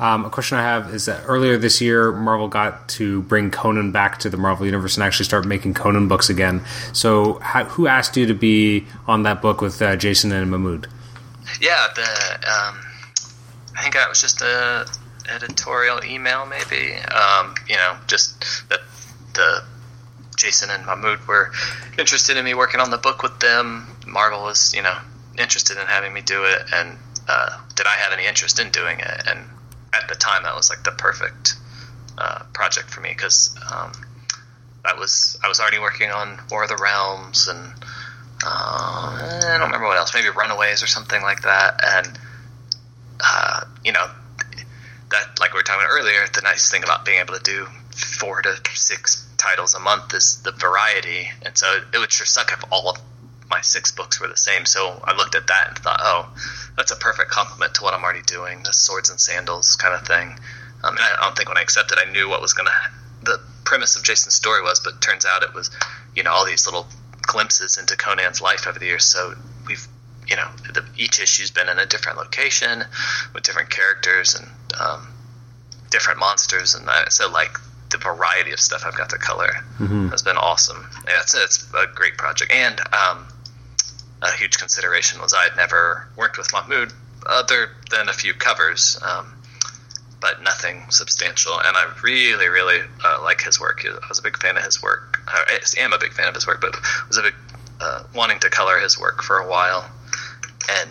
Um, 0.00 0.24
a 0.24 0.30
question 0.30 0.56
I 0.56 0.62
have 0.62 0.94
is 0.94 1.04
that 1.04 1.22
earlier 1.26 1.58
this 1.58 1.82
year, 1.82 2.10
Marvel 2.10 2.48
got 2.48 2.88
to 2.90 3.20
bring 3.22 3.50
Conan 3.50 3.92
back 3.92 4.18
to 4.20 4.30
the 4.30 4.38
Marvel 4.38 4.64
Universe 4.64 4.96
and 4.96 5.04
actually 5.04 5.26
start 5.26 5.44
making 5.44 5.74
Conan 5.74 6.08
books 6.08 6.30
again. 6.30 6.62
So, 6.94 7.34
how, 7.40 7.64
who 7.64 7.86
asked 7.86 8.16
you 8.16 8.24
to 8.26 8.34
be 8.34 8.86
on 9.06 9.24
that 9.24 9.42
book 9.42 9.60
with 9.60 9.80
uh, 9.82 9.96
Jason 9.96 10.32
and 10.32 10.50
Mahmud? 10.50 10.88
Yeah, 11.60 11.86
the 11.94 12.02
um, 12.02 12.80
I 13.76 13.82
think 13.82 13.94
that 13.94 14.08
was 14.08 14.22
just 14.22 14.40
a 14.40 14.86
editorial 15.28 16.02
email, 16.02 16.46
maybe. 16.46 16.94
Um, 16.94 17.54
you 17.68 17.76
know, 17.76 17.96
just 18.06 18.68
that 18.70 18.80
the 19.34 19.62
Jason 20.36 20.70
and 20.70 20.86
Mahmud 20.86 21.18
were 21.28 21.52
interested 21.98 22.38
in 22.38 22.44
me 22.46 22.54
working 22.54 22.80
on 22.80 22.90
the 22.90 22.96
book 22.96 23.22
with 23.22 23.38
them. 23.40 23.86
Marvel 24.06 24.42
was, 24.42 24.74
you 24.74 24.82
know, 24.82 24.96
interested 25.38 25.76
in 25.76 25.86
having 25.86 26.14
me 26.14 26.22
do 26.22 26.44
it, 26.44 26.62
and 26.72 26.96
uh, 27.28 27.60
did 27.74 27.86
I 27.86 27.96
have 27.96 28.14
any 28.14 28.26
interest 28.26 28.58
in 28.58 28.70
doing 28.70 28.98
it? 29.00 29.22
And 29.26 29.40
at 29.92 30.08
the 30.08 30.14
time, 30.14 30.44
that 30.44 30.54
was 30.54 30.70
like 30.70 30.84
the 30.84 30.92
perfect 30.92 31.54
uh, 32.18 32.44
project 32.52 32.90
for 32.90 33.00
me 33.00 33.10
because 33.10 33.56
um, 33.70 33.92
that 34.84 34.98
was 34.98 35.38
I 35.42 35.48
was 35.48 35.60
already 35.60 35.78
working 35.78 36.10
on 36.10 36.38
War 36.50 36.64
of 36.64 36.68
the 36.68 36.76
Realms 36.76 37.48
and 37.48 37.72
uh, 38.44 39.40
I 39.44 39.56
don't 39.58 39.66
remember 39.66 39.86
what 39.86 39.96
else, 39.96 40.14
maybe 40.14 40.28
Runaways 40.28 40.82
or 40.82 40.86
something 40.86 41.20
like 41.22 41.42
that. 41.42 41.80
And 41.82 42.18
uh, 43.22 43.60
you 43.84 43.92
know, 43.92 44.06
that 45.10 45.40
like 45.40 45.52
we 45.52 45.58
were 45.58 45.62
talking 45.62 45.84
about 45.84 45.92
earlier, 45.92 46.26
the 46.32 46.40
nice 46.42 46.70
thing 46.70 46.82
about 46.82 47.04
being 47.04 47.20
able 47.20 47.34
to 47.34 47.42
do 47.42 47.66
four 47.90 48.40
to 48.42 48.54
six 48.74 49.26
titles 49.36 49.74
a 49.74 49.80
month 49.80 50.14
is 50.14 50.42
the 50.42 50.52
variety. 50.52 51.30
And 51.44 51.56
so 51.56 51.80
it 51.92 51.98
would 51.98 52.12
sure 52.12 52.26
suck 52.26 52.52
if 52.52 52.64
all 52.70 52.90
of 52.90 53.00
my 53.50 53.60
six 53.60 53.90
books 53.90 54.20
were 54.20 54.28
the 54.28 54.36
same. 54.36 54.64
So 54.64 55.00
I 55.04 55.16
looked 55.16 55.34
at 55.34 55.48
that 55.48 55.68
and 55.68 55.78
thought, 55.78 56.00
oh, 56.00 56.32
that's 56.76 56.92
a 56.92 56.96
perfect 56.96 57.30
complement 57.30 57.74
to 57.74 57.82
what 57.82 57.94
I'm 57.94 58.04
already 58.04 58.22
doing, 58.22 58.62
the 58.62 58.72
swords 58.72 59.10
and 59.10 59.20
sandals 59.20 59.76
kind 59.76 59.94
of 59.94 60.06
thing. 60.06 60.38
Um, 60.82 60.96
and 60.96 61.00
I 61.00 61.16
don't 61.20 61.36
think 61.36 61.48
when 61.48 61.58
I 61.58 61.62
accepted, 61.62 61.98
I 61.98 62.10
knew 62.10 62.28
what 62.28 62.40
was 62.40 62.52
going 62.52 62.66
to 62.66 62.90
the 63.22 63.40
premise 63.64 63.96
of 63.96 64.02
Jason's 64.02 64.34
story 64.34 64.62
was, 64.62 64.80
but 64.80 65.00
turns 65.02 65.26
out 65.26 65.42
it 65.42 65.52
was, 65.52 65.70
you 66.14 66.22
know, 66.22 66.32
all 66.32 66.46
these 66.46 66.66
little 66.66 66.86
glimpses 67.22 67.76
into 67.76 67.96
Conan's 67.96 68.40
life 68.40 68.66
over 68.66 68.78
the 68.78 68.86
years. 68.86 69.04
So 69.04 69.34
we've, 69.66 69.86
you 70.26 70.36
know, 70.36 70.48
the, 70.72 70.84
each 70.96 71.20
issue's 71.20 71.50
been 71.50 71.68
in 71.68 71.78
a 71.78 71.86
different 71.86 72.18
location 72.18 72.84
with 73.34 73.42
different 73.42 73.70
characters 73.70 74.34
and 74.34 74.48
um, 74.80 75.08
different 75.90 76.18
monsters, 76.18 76.74
and 76.74 76.86
that, 76.88 77.12
so 77.12 77.28
like 77.30 77.58
the 77.90 77.98
variety 77.98 78.52
of 78.52 78.60
stuff 78.60 78.84
I've 78.86 78.96
got 78.96 79.10
to 79.10 79.18
color 79.18 79.52
has 80.10 80.22
been 80.22 80.36
awesome. 80.36 80.88
Yeah, 81.06 81.20
it's 81.20 81.34
it's 81.34 81.66
a 81.74 81.86
great 81.92 82.16
project, 82.16 82.52
and 82.52 82.80
um, 82.92 83.26
a 84.22 84.32
huge 84.32 84.58
consideration 84.58 85.20
was 85.20 85.34
I 85.34 85.44
had 85.44 85.56
never 85.56 86.08
worked 86.16 86.38
with 86.38 86.52
Mahmud 86.52 86.92
other 87.26 87.70
than 87.90 88.08
a 88.08 88.12
few 88.12 88.34
covers, 88.34 88.98
um, 89.02 89.34
but 90.20 90.42
nothing 90.42 90.84
substantial. 90.90 91.54
And 91.54 91.76
I 91.76 91.92
really, 92.02 92.48
really 92.48 92.80
uh, 93.04 93.20
like 93.22 93.40
his 93.40 93.58
work. 93.58 93.84
I 93.84 94.08
was 94.08 94.18
a 94.18 94.22
big 94.22 94.36
fan 94.38 94.56
of 94.56 94.64
his 94.64 94.82
work. 94.82 95.20
I 95.26 95.60
am 95.78 95.92
a 95.92 95.98
big 95.98 96.12
fan 96.12 96.28
of 96.28 96.34
his 96.34 96.46
work, 96.46 96.60
but 96.60 96.76
was 97.08 97.16
a 97.16 97.22
big 97.22 97.34
uh, 97.80 98.02
wanting 98.14 98.38
to 98.40 98.50
color 98.50 98.78
his 98.78 98.98
work 98.98 99.22
for 99.22 99.38
a 99.38 99.48
while, 99.48 99.90
and 100.68 100.90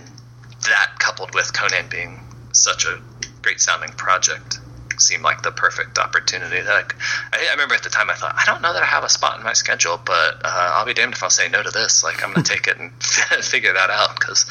that 0.63 0.91
coupled 0.97 1.35
with 1.35 1.53
Conan 1.53 1.87
being 1.89 2.19
such 2.51 2.85
a 2.85 2.99
great 3.43 3.61
sounding 3.61 3.91
project 3.91 4.59
seemed 5.01 5.23
like 5.23 5.41
the 5.41 5.51
perfect 5.51 5.97
opportunity. 5.97 6.61
That 6.61 6.93
I, 7.33 7.47
I, 7.47 7.51
remember 7.51 7.75
at 7.75 7.83
the 7.83 7.89
time 7.89 8.09
I 8.09 8.15
thought 8.15 8.35
I 8.35 8.45
don't 8.45 8.61
know 8.61 8.73
that 8.73 8.83
I 8.83 8.85
have 8.85 9.03
a 9.03 9.09
spot 9.09 9.37
in 9.37 9.43
my 9.43 9.53
schedule, 9.53 9.99
but 10.03 10.41
uh, 10.43 10.71
I'll 10.75 10.85
be 10.85 10.93
damned 10.93 11.13
if 11.13 11.23
I'll 11.23 11.29
say 11.29 11.49
no 11.49 11.63
to 11.63 11.71
this. 11.71 12.03
Like 12.03 12.23
I'm 12.23 12.33
going 12.33 12.43
to 12.43 12.53
take 12.53 12.67
it 12.67 12.77
and 12.77 12.91
figure 13.43 13.73
that 13.73 13.89
out 13.89 14.19
because 14.19 14.45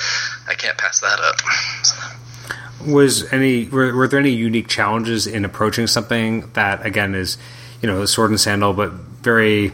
I 0.49 0.55
can't 0.55 0.79
pass 0.79 1.01
that 1.01 1.21
up. 1.21 1.41
So. 1.85 2.93
Was 2.93 3.33
any 3.33 3.69
were, 3.69 3.95
were 3.95 4.09
there 4.09 4.21
any 4.21 4.31
unique 4.31 4.69
challenges 4.69 5.27
in 5.27 5.45
approaching 5.45 5.87
something 5.87 6.51
that 6.53 6.85
again 6.87 7.15
is 7.15 7.37
you 7.83 7.89
know 7.89 8.05
sword 8.05 8.31
and 8.31 8.41
sandal, 8.41 8.73
but 8.73 8.93
very 8.93 9.73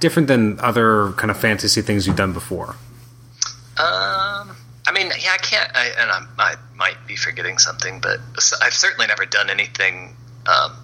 different 0.00 0.28
than 0.28 0.60
other 0.60 1.12
kind 1.12 1.30
of 1.30 1.38
fantasy 1.38 1.82
things 1.82 2.06
you've 2.06 2.16
done 2.16 2.32
before? 2.32 2.76
Um, 3.76 4.54
I 4.86 4.92
mean, 4.92 5.06
yeah, 5.06 5.32
I 5.32 5.38
can't, 5.38 5.70
I, 5.74 5.90
and 6.04 6.12
I'm, 6.12 6.28
i 6.38 6.54
might 6.76 7.06
be 7.06 7.16
forgetting 7.16 7.58
something, 7.58 8.00
but 8.00 8.20
I've 8.62 8.74
certainly 8.74 9.06
never 9.06 9.24
done 9.24 9.50
anything 9.50 10.16
um, 10.46 10.76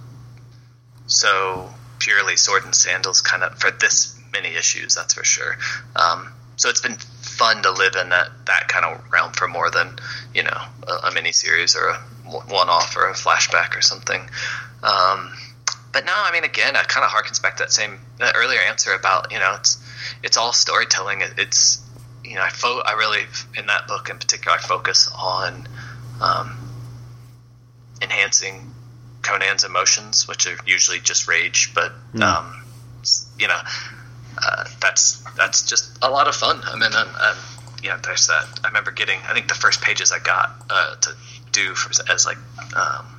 so 1.06 1.68
purely 1.98 2.36
sword 2.36 2.64
and 2.64 2.74
sandals 2.74 3.20
kind 3.20 3.42
of 3.42 3.58
for 3.58 3.70
this 3.70 4.18
many 4.32 4.48
issues. 4.54 4.94
That's 4.94 5.14
for 5.14 5.24
sure. 5.24 5.58
Um, 5.94 6.32
so 6.56 6.68
it's 6.68 6.80
been 6.80 6.96
fun 6.96 7.62
to 7.62 7.70
live 7.70 7.96
in 7.96 8.10
that 8.10 8.28
that 8.46 8.68
kind 8.68 8.84
of 8.84 9.12
realm 9.12 9.32
for 9.32 9.48
more 9.48 9.70
than 9.70 9.96
you 10.34 10.42
know 10.42 10.60
a, 10.86 11.08
a 11.08 11.12
mini 11.12 11.32
series 11.32 11.76
or 11.76 11.88
a 11.88 11.96
one 12.30 12.68
off 12.68 12.96
or 12.96 13.08
a 13.08 13.14
flashback 13.14 13.76
or 13.76 13.82
something. 13.82 14.20
Um, 14.82 15.32
but 15.92 16.04
no, 16.04 16.12
I 16.14 16.30
mean, 16.32 16.44
again, 16.44 16.76
it 16.76 16.88
kind 16.88 17.04
of 17.04 17.10
harkens 17.10 17.42
back 17.42 17.56
to 17.56 17.64
that 17.64 17.72
same 17.72 17.98
that 18.18 18.34
earlier 18.36 18.60
answer 18.60 18.92
about 18.92 19.32
you 19.32 19.38
know 19.38 19.54
it's 19.58 19.82
it's 20.22 20.36
all 20.36 20.52
storytelling. 20.52 21.20
It, 21.20 21.34
it's 21.38 21.78
you 22.30 22.36
know 22.36 22.42
I 22.42 22.50
fo- 22.50 22.80
I 22.80 22.92
really 22.92 23.24
in 23.56 23.66
that 23.66 23.88
book 23.88 24.08
in 24.08 24.18
particular 24.18 24.56
I 24.56 24.60
focus 24.60 25.10
on 25.18 25.66
um, 26.20 26.56
enhancing 28.00 28.72
Conan's 29.22 29.64
emotions, 29.64 30.28
which 30.28 30.46
are 30.46 30.56
usually 30.64 31.00
just 31.00 31.26
rage, 31.26 31.72
but 31.74 31.92
mm. 32.14 32.22
um, 32.22 32.62
you 33.38 33.48
know 33.48 33.60
uh, 34.42 34.64
that's 34.80 35.24
that's 35.36 35.62
just 35.62 35.98
a 36.02 36.08
lot 36.08 36.28
of 36.28 36.36
fun. 36.36 36.60
I 36.64 36.74
mean, 36.74 36.90
and, 36.94 37.38
yeah, 37.82 37.98
there's 38.02 38.28
that. 38.28 38.60
I 38.62 38.68
remember 38.68 38.92
getting 38.92 39.18
I 39.26 39.34
think 39.34 39.48
the 39.48 39.54
first 39.54 39.82
pages 39.82 40.12
I 40.12 40.20
got 40.20 40.54
uh, 40.70 40.94
to 40.96 41.10
do 41.52 41.74
for, 41.74 41.90
as 42.12 42.26
like. 42.26 42.38
Um, 42.76 43.16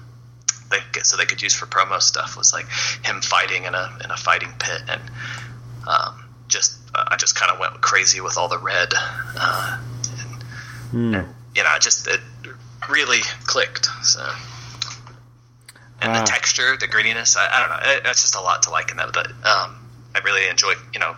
they 0.70 1.02
so 1.04 1.18
they 1.18 1.26
could 1.26 1.42
use 1.42 1.54
for 1.54 1.66
promo 1.66 2.02
stuff 2.02 2.38
was 2.38 2.54
like 2.54 2.66
him 3.04 3.22
fighting 3.22 3.66
in 3.66 3.76
a 3.76 3.98
in 4.06 4.10
a 4.10 4.16
fighting 4.16 4.54
pit 4.58 4.82
and 4.88 5.02
um, 5.86 6.24
just 6.48 6.81
I 7.12 7.18
just 7.18 7.36
kind 7.36 7.52
of 7.52 7.60
went 7.60 7.82
crazy 7.82 8.22
with 8.22 8.38
all 8.38 8.48
the 8.48 8.58
red 8.58 8.94
uh, 8.96 9.80
and, 10.20 10.44
mm. 10.92 11.20
and, 11.20 11.36
you 11.56 11.64
know 11.64 11.70
I 11.70 11.80
just 11.80 12.08
it 12.08 12.20
really 12.90 13.20
clicked 13.46 13.86
so. 14.04 14.28
And 16.04 16.16
the 16.16 16.26
texture 16.26 16.78
the 16.78 16.88
grittiness 16.88 17.38
I, 17.38 17.48
I 17.52 17.60
don't 17.60 17.70
know 17.70 17.92
it, 17.92 18.02
it's 18.06 18.22
just 18.22 18.36
a 18.36 18.42
lot 18.42 18.64
to 18.64 18.72
like 18.72 18.92
in 18.92 18.98
that 18.98 19.14
but 19.14 19.28
um, 19.28 19.78
I 20.16 20.20
really 20.24 20.48
enjoy 20.48 20.74
you 20.94 21.00
know 21.00 21.16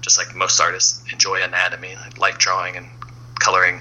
just 0.00 0.18
like 0.18 0.34
most 0.34 0.60
artists 0.60 1.02
enjoy 1.12 1.42
anatomy 1.42 1.94
like 2.18 2.38
drawing 2.38 2.76
and 2.76 2.86
coloring 3.38 3.80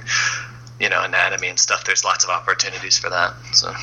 you 0.79 0.89
know 0.89 1.03
anatomy 1.03 1.47
and 1.47 1.59
stuff 1.59 1.83
there's 1.83 2.03
lots 2.03 2.23
of 2.23 2.29
opportunities 2.29 2.97
for 2.97 3.09
that 3.09 3.33
so 3.51 3.73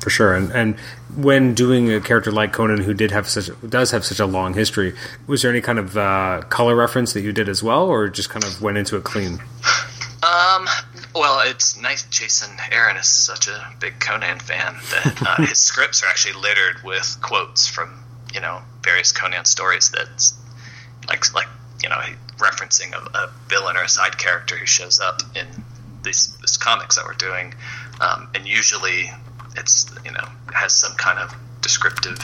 for 0.00 0.10
sure. 0.10 0.34
And 0.34 0.52
and 0.52 0.78
when 1.14 1.54
doing 1.54 1.92
a 1.92 2.00
character 2.00 2.30
like 2.30 2.52
Conan, 2.52 2.82
who 2.82 2.94
did 2.94 3.10
have 3.10 3.28
such 3.28 3.50
does 3.68 3.90
have 3.90 4.04
such 4.04 4.20
a 4.20 4.26
long 4.26 4.54
history, 4.54 4.94
was 5.26 5.42
there 5.42 5.50
any 5.50 5.60
kind 5.60 5.78
of 5.78 5.96
uh, 5.96 6.42
color 6.48 6.76
reference 6.76 7.12
that 7.14 7.22
you 7.22 7.32
did 7.32 7.48
as 7.48 7.62
well, 7.62 7.86
or 7.86 8.08
just 8.08 8.30
kind 8.30 8.44
of 8.44 8.60
went 8.62 8.78
into 8.78 8.96
it 8.96 9.04
clean? 9.04 9.38
Um. 10.22 10.66
Well, 11.14 11.40
it's 11.48 11.80
nice. 11.80 12.02
Jason 12.04 12.50
Aaron 12.70 12.96
is 12.96 13.06
such 13.06 13.48
a 13.48 13.72
big 13.80 14.00
Conan 14.00 14.38
fan 14.38 14.76
that 14.90 15.22
uh, 15.22 15.36
his 15.46 15.58
scripts 15.58 16.02
are 16.02 16.06
actually 16.06 16.40
littered 16.40 16.82
with 16.84 17.18
quotes 17.22 17.66
from 17.66 18.02
you 18.34 18.40
know 18.40 18.60
various 18.82 19.12
Conan 19.12 19.44
stories 19.44 19.90
that's 19.90 20.34
like 21.08 21.32
like 21.34 21.48
you 21.82 21.88
know 21.88 22.00
referencing 22.38 22.92
a, 22.92 23.18
a 23.18 23.32
villain 23.48 23.76
or 23.76 23.84
a 23.84 23.88
side 23.88 24.18
character 24.18 24.56
who 24.56 24.66
shows 24.66 25.00
up 25.00 25.22
in 25.34 25.46
these, 26.02 26.36
these 26.38 26.56
comics 26.56 26.96
that 26.96 27.04
we're 27.04 27.14
doing, 27.14 27.54
um, 28.00 28.28
and 28.34 28.46
usually 28.46 29.10
it's 29.56 29.86
you 30.04 30.12
know 30.12 30.28
has 30.54 30.72
some 30.74 30.94
kind 30.94 31.18
of 31.18 31.34
descriptive 31.60 32.18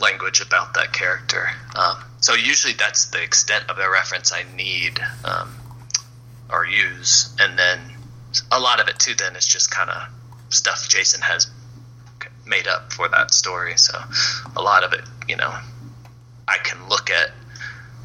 language 0.00 0.40
about 0.40 0.74
that 0.74 0.92
character. 0.92 1.48
Um, 1.74 1.96
so 2.20 2.34
usually 2.34 2.74
that's 2.74 3.06
the 3.06 3.22
extent 3.22 3.64
of 3.68 3.76
the 3.76 3.90
reference 3.90 4.32
I 4.32 4.44
need 4.56 5.00
um, 5.24 5.54
or 6.50 6.66
use, 6.66 7.34
and 7.40 7.58
then 7.58 7.80
a 8.50 8.60
lot 8.60 8.80
of 8.80 8.88
it 8.88 8.98
too. 8.98 9.14
Then 9.14 9.36
is 9.36 9.46
just 9.46 9.70
kind 9.70 9.90
of 9.90 10.08
stuff 10.50 10.88
Jason 10.88 11.20
has 11.22 11.48
made 12.46 12.66
up 12.68 12.92
for 12.92 13.08
that 13.08 13.32
story. 13.32 13.76
So 13.76 13.98
a 14.56 14.62
lot 14.62 14.84
of 14.84 14.92
it, 14.92 15.02
you 15.28 15.36
know, 15.36 15.52
I 16.46 16.58
can 16.58 16.88
look 16.88 17.10
at 17.10 17.30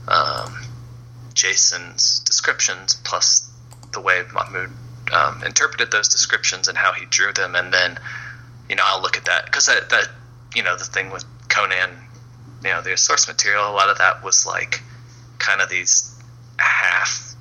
um, 0.07 0.57
Jason's 1.33 2.19
descriptions 2.19 2.95
plus 3.03 3.51
the 3.93 4.01
way 4.01 4.23
Mahmud 4.33 4.71
um, 5.11 5.43
interpreted 5.43 5.91
those 5.91 6.07
descriptions 6.07 6.67
and 6.67 6.77
how 6.77 6.93
he 6.93 7.05
drew 7.05 7.33
them, 7.33 7.55
and 7.55 7.73
then 7.73 7.97
you 8.69 8.75
know, 8.75 8.83
I'll 8.85 9.01
look 9.01 9.17
at 9.17 9.25
that 9.25 9.45
because 9.45 9.67
that, 9.67 9.89
that, 9.89 10.09
you 10.55 10.63
know, 10.63 10.77
the 10.77 10.83
thing 10.83 11.11
with 11.11 11.25
Conan, 11.49 11.89
you 12.63 12.69
know, 12.69 12.81
the 12.81 12.97
source 12.97 13.27
material, 13.27 13.69
a 13.69 13.71
lot 13.71 13.89
of 13.89 13.97
that 13.99 14.23
was 14.23 14.45
like 14.45 14.81
kind 15.39 15.61
of 15.61 15.69
these 15.69 16.13
half 16.57 17.35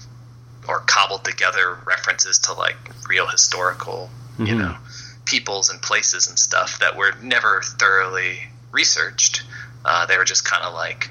or 0.68 0.80
cobbled 0.80 1.24
together 1.24 1.78
references 1.86 2.40
to 2.40 2.52
like 2.52 2.76
real 3.08 3.26
historical, 3.26 4.10
mm-hmm. 4.34 4.46
you 4.46 4.54
know, 4.54 4.76
peoples 5.24 5.70
and 5.70 5.80
places 5.80 6.28
and 6.28 6.38
stuff 6.38 6.78
that 6.80 6.96
were 6.96 7.12
never 7.22 7.62
thoroughly 7.62 8.38
researched. 8.72 9.42
Uh, 9.84 10.06
they 10.06 10.18
were 10.18 10.24
just 10.24 10.44
kind 10.44 10.64
of 10.64 10.74
like 10.74 11.10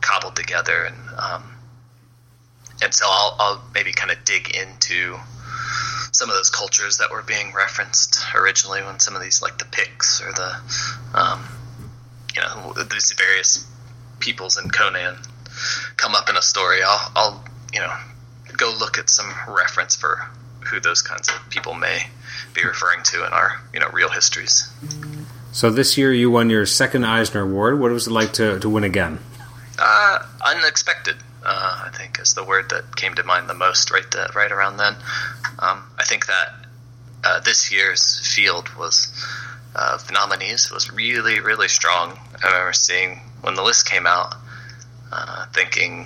cobbled 0.00 0.34
together 0.34 0.84
and, 0.84 0.96
um, 1.18 1.44
and 2.82 2.92
so 2.92 3.06
I'll, 3.08 3.36
I'll 3.38 3.64
maybe 3.74 3.92
kind 3.92 4.10
of 4.10 4.24
dig 4.24 4.56
into 4.56 5.16
some 6.22 6.30
of 6.30 6.36
those 6.36 6.50
cultures 6.50 6.98
that 6.98 7.10
were 7.10 7.22
being 7.22 7.52
referenced 7.52 8.20
originally 8.32 8.80
when 8.80 9.00
some 9.00 9.16
of 9.16 9.22
these 9.22 9.42
like 9.42 9.58
the 9.58 9.64
Picts 9.64 10.22
or 10.22 10.30
the 10.30 10.54
um, 11.14 11.44
you 12.32 12.40
know 12.40 12.72
these 12.92 13.12
various 13.18 13.66
peoples 14.20 14.56
in 14.56 14.70
Conan 14.70 15.16
come 15.96 16.14
up 16.14 16.28
in 16.30 16.36
a 16.36 16.42
story, 16.42 16.78
I'll, 16.80 17.12
I'll 17.16 17.44
you 17.72 17.80
know 17.80 17.92
go 18.56 18.72
look 18.78 18.98
at 18.98 19.10
some 19.10 19.34
reference 19.48 19.96
for 19.96 20.24
who 20.60 20.78
those 20.78 21.02
kinds 21.02 21.28
of 21.28 21.34
people 21.50 21.74
may 21.74 22.06
be 22.54 22.64
referring 22.64 23.02
to 23.02 23.26
in 23.26 23.32
our 23.32 23.60
you 23.74 23.80
know 23.80 23.88
real 23.88 24.08
histories. 24.08 24.72
So 25.50 25.70
this 25.70 25.98
year 25.98 26.12
you 26.12 26.30
won 26.30 26.50
your 26.50 26.66
second 26.66 27.04
Eisner 27.04 27.40
Award. 27.40 27.80
What 27.80 27.90
was 27.90 28.06
it 28.06 28.12
like 28.12 28.32
to, 28.34 28.60
to 28.60 28.68
win 28.68 28.84
again? 28.84 29.18
Uh, 29.76 30.24
unexpected 30.46 31.16
uh, 31.44 31.82
I 31.86 31.90
think 31.96 32.18
is 32.20 32.34
the 32.34 32.44
word 32.44 32.70
that 32.70 32.96
came 32.96 33.14
to 33.14 33.24
mind 33.24 33.48
the 33.48 33.54
most 33.54 33.90
right 33.90 34.08
the, 34.10 34.30
right 34.34 34.50
around 34.50 34.76
then. 34.76 34.94
Um, 35.58 35.82
I 35.98 36.04
think 36.04 36.26
that 36.26 36.48
uh, 37.24 37.40
this 37.40 37.72
year's 37.72 38.18
field 38.34 38.68
was 38.76 39.12
uh, 39.74 39.98
of 40.00 40.10
nominees 40.12 40.70
was 40.70 40.90
really 40.92 41.40
really 41.40 41.68
strong. 41.68 42.18
I 42.42 42.46
remember 42.46 42.72
seeing 42.72 43.20
when 43.40 43.54
the 43.54 43.62
list 43.62 43.86
came 43.86 44.06
out, 44.06 44.34
uh, 45.10 45.46
thinking, 45.52 46.04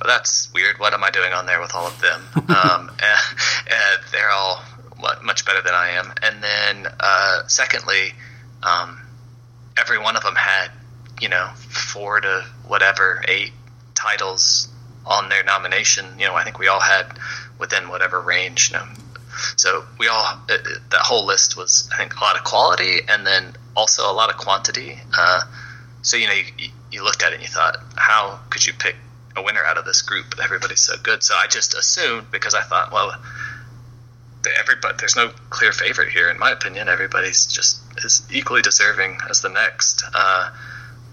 well, 0.00 0.06
"That's 0.06 0.52
weird. 0.54 0.78
What 0.78 0.94
am 0.94 1.04
I 1.04 1.10
doing 1.10 1.32
on 1.32 1.46
there 1.46 1.60
with 1.60 1.74
all 1.74 1.86
of 1.86 2.00
them?" 2.00 2.22
um, 2.36 2.90
and, 2.90 3.38
and, 3.66 4.02
they're 4.10 4.30
all 4.30 4.62
much 5.22 5.44
better 5.44 5.62
than 5.62 5.74
I 5.74 5.90
am. 5.90 6.12
And 6.22 6.42
then 6.42 6.92
uh, 7.00 7.46
secondly, 7.46 8.12
um, 8.62 9.00
every 9.78 9.98
one 9.98 10.16
of 10.16 10.22
them 10.22 10.36
had 10.36 10.70
you 11.20 11.28
know 11.28 11.50
four 11.56 12.20
to 12.20 12.44
whatever 12.66 13.24
eight 13.28 13.52
titles 14.02 14.68
on 15.06 15.28
their 15.28 15.44
nomination. 15.44 16.06
You 16.18 16.26
know, 16.26 16.34
I 16.34 16.44
think 16.44 16.58
we 16.58 16.68
all 16.68 16.80
had 16.80 17.18
within 17.58 17.88
whatever 17.88 18.20
range. 18.20 18.70
You 18.70 18.78
know, 18.78 18.86
so 19.56 19.84
we 19.98 20.08
all 20.08 20.40
it, 20.48 20.60
it, 20.66 20.90
that 20.90 21.00
whole 21.00 21.26
list 21.26 21.56
was 21.56 21.88
I 21.92 21.98
think 21.98 22.16
a 22.16 22.20
lot 22.20 22.36
of 22.36 22.44
quality 22.44 23.00
and 23.08 23.26
then 23.26 23.54
also 23.76 24.10
a 24.10 24.14
lot 24.14 24.30
of 24.30 24.36
quantity. 24.36 24.98
Uh, 25.16 25.42
so 26.02 26.16
you 26.16 26.26
know, 26.26 26.34
you, 26.34 26.68
you 26.90 27.04
looked 27.04 27.22
at 27.22 27.32
it 27.32 27.36
and 27.36 27.42
you 27.42 27.48
thought, 27.48 27.76
how 27.96 28.40
could 28.50 28.66
you 28.66 28.72
pick 28.72 28.96
a 29.36 29.42
winner 29.42 29.64
out 29.64 29.78
of 29.78 29.84
this 29.84 30.02
group? 30.02 30.34
Everybody's 30.42 30.80
so 30.80 30.94
good. 31.02 31.22
So 31.22 31.34
I 31.34 31.46
just 31.46 31.74
assumed 31.74 32.30
because 32.30 32.54
I 32.54 32.62
thought, 32.62 32.92
well, 32.92 33.14
everybody 34.58 34.94
there's 34.98 35.16
no 35.16 35.30
clear 35.50 35.72
favorite 35.72 36.10
here 36.10 36.28
in 36.28 36.38
my 36.38 36.50
opinion. 36.50 36.88
Everybody's 36.88 37.46
just 37.46 37.80
is 37.98 38.22
equally 38.32 38.62
deserving 38.62 39.18
as 39.28 39.40
the 39.40 39.48
next. 39.48 40.02
Uh, 40.14 40.50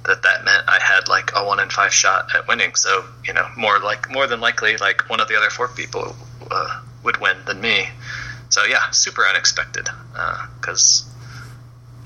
that 0.06 0.24
that 0.24 0.46
meant 0.46 0.64
I 0.68 0.80
had 0.80 1.08
like 1.08 1.32
a 1.36 1.46
one 1.46 1.60
in 1.60 1.70
five 1.70 1.94
shot 1.94 2.34
at 2.36 2.48
winning. 2.48 2.76
So 2.76 3.04
you 3.26 3.34
know, 3.34 3.48
more 3.58 3.80
like 3.80 4.10
more 4.12 4.28
than 4.28 4.42
likely, 4.42 4.78
like 4.78 5.10
one 5.10 5.20
of 5.20 5.28
the 5.28 5.36
other 5.38 5.50
four 5.50 5.68
people 5.68 6.16
uh, 6.50 6.82
would 7.04 7.18
win 7.18 7.38
than 7.46 7.62
me. 7.62 7.88
so 8.50 8.64
yeah, 8.66 8.90
super 8.92 9.26
unexpected 9.26 9.88
because 10.60 11.06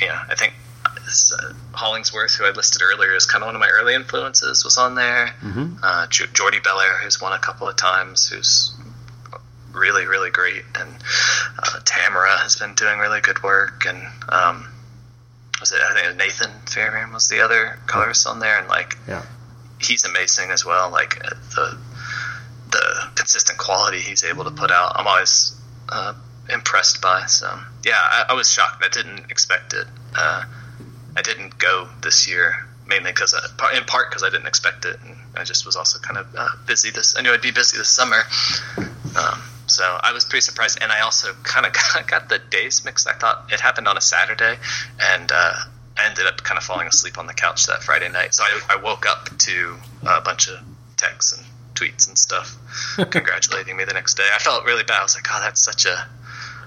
yeah, 0.02 0.24
I 0.30 0.36
think 0.36 0.54
uh, 0.86 1.54
Hollingsworth, 1.74 2.36
who 2.36 2.46
I 2.46 2.52
listed 2.52 2.82
earlier, 2.82 3.14
is 3.14 3.26
kind 3.26 3.44
of 3.44 3.48
one 3.48 3.56
of 3.56 3.62
my 3.62 3.70
early 3.70 3.94
influences, 3.94 4.64
was 4.64 4.78
on 4.78 4.96
there. 4.96 5.28
Mm-hmm. 5.42 5.76
Uh, 5.82 6.08
J- 6.08 6.26
Jordie 6.34 6.60
Bellaire, 6.60 6.98
who's 7.02 7.22
won 7.22 7.34
a 7.34 7.40
couple 7.40 7.68
of 7.68 7.76
times, 7.76 8.28
who's 8.28 8.74
really, 9.74 10.06
really 10.06 10.30
great, 10.30 10.64
and 10.76 10.90
uh, 11.60 11.80
Tamara 11.86 12.38
has 12.38 12.56
been 12.56 12.74
doing 12.76 13.00
really 13.00 13.22
good 13.22 13.42
work, 13.44 13.86
and 13.88 14.02
um, 14.30 14.68
was 15.64 15.72
it 15.72 15.80
I 15.82 15.94
think 16.02 16.18
Nathan 16.18 16.52
Fairbairn 16.68 17.14
was 17.14 17.30
the 17.30 17.40
other 17.40 17.80
colorist 17.88 18.28
on 18.28 18.40
there, 18.40 18.60
and 18.60 18.68
like 18.68 18.98
Yeah. 19.08 19.24
he's 19.80 20.04
amazing 20.04 20.52
as 20.52 20.66
well. 20.66 20.90
Like 20.92 21.24
uh, 21.24 21.30
the 21.56 21.78
the 22.70 22.84
consistent 23.16 23.58
quality 23.58 24.00
he's 24.02 24.26
able 24.26 24.44
to 24.44 24.52
put 24.52 24.72
out, 24.72 24.92
I'm 24.98 25.08
always 25.08 25.56
uh, 25.88 26.14
impressed 26.50 27.02
by. 27.02 27.28
So 27.28 27.48
yeah, 27.86 27.94
I, 27.96 28.26
I 28.30 28.34
was 28.34 28.52
shocked. 28.52 28.84
I 28.84 28.90
didn't 28.90 29.32
expect 29.32 29.74
it. 29.74 29.88
Uh, 30.14 30.44
I 31.16 31.22
didn't 31.22 31.58
go 31.60 31.88
this 32.02 32.28
year 32.28 32.68
mainly 32.86 33.12
because 33.12 33.34
in 33.74 33.84
part 33.86 34.10
because 34.10 34.24
I 34.24 34.30
didn't 34.30 34.48
expect 34.48 34.84
it, 34.84 34.98
and 35.06 35.16
I 35.38 35.46
just 35.46 35.66
was 35.66 35.78
also 35.78 35.98
kind 36.00 36.18
of 36.18 36.28
uh, 36.38 36.50
busy. 36.68 36.92
This 36.92 37.16
I 37.18 37.22
knew 37.22 37.32
I'd 37.32 37.42
be 37.42 37.52
busy 37.52 37.78
this 37.78 37.88
summer. 37.90 38.24
Um, 39.16 39.42
so 39.68 39.84
I 39.84 40.12
was 40.14 40.26
pretty 40.26 40.42
surprised, 40.42 40.80
and 40.82 40.92
I 40.92 41.02
also 41.02 41.34
kind 41.44 41.66
of 41.66 41.74
got 42.08 42.30
the 42.30 42.40
days 42.40 42.84
mixed. 42.86 43.08
I 43.08 43.14
thought 43.14 43.50
it 43.52 43.60
happened 43.60 43.88
on 43.88 43.98
a 43.98 44.02
Saturday, 44.02 44.58
and 45.00 45.32
uh, 45.32 45.54
I 45.98 46.06
ended 46.06 46.26
up 46.26 46.44
kind 46.44 46.58
of 46.58 46.64
falling 46.64 46.88
asleep 46.88 47.18
on 47.18 47.28
the 47.28 47.34
couch 47.34 47.66
that 47.68 47.84
Friday 47.84 48.10
night. 48.10 48.34
So 48.34 48.44
I, 48.44 48.60
I 48.72 48.76
woke 48.78 49.06
up 49.06 49.30
to 49.38 49.76
a 50.06 50.22
bunch 50.22 50.50
of 50.50 50.60
texts 50.98 51.38
and 51.38 51.46
tweets 51.76 52.08
and 52.08 52.18
stuff 52.18 52.56
congratulating 53.10 53.76
me 53.76 53.84
the 53.84 53.94
next 53.94 54.16
day. 54.16 54.28
I 54.34 54.40
felt 54.40 54.66
really 54.66 54.84
bad. 54.84 55.00
I 55.00 55.04
was 55.04 55.16
like, 55.16 55.28
oh, 55.32 55.40
that's 55.42 55.62
such 55.62 55.86
a 55.86 56.08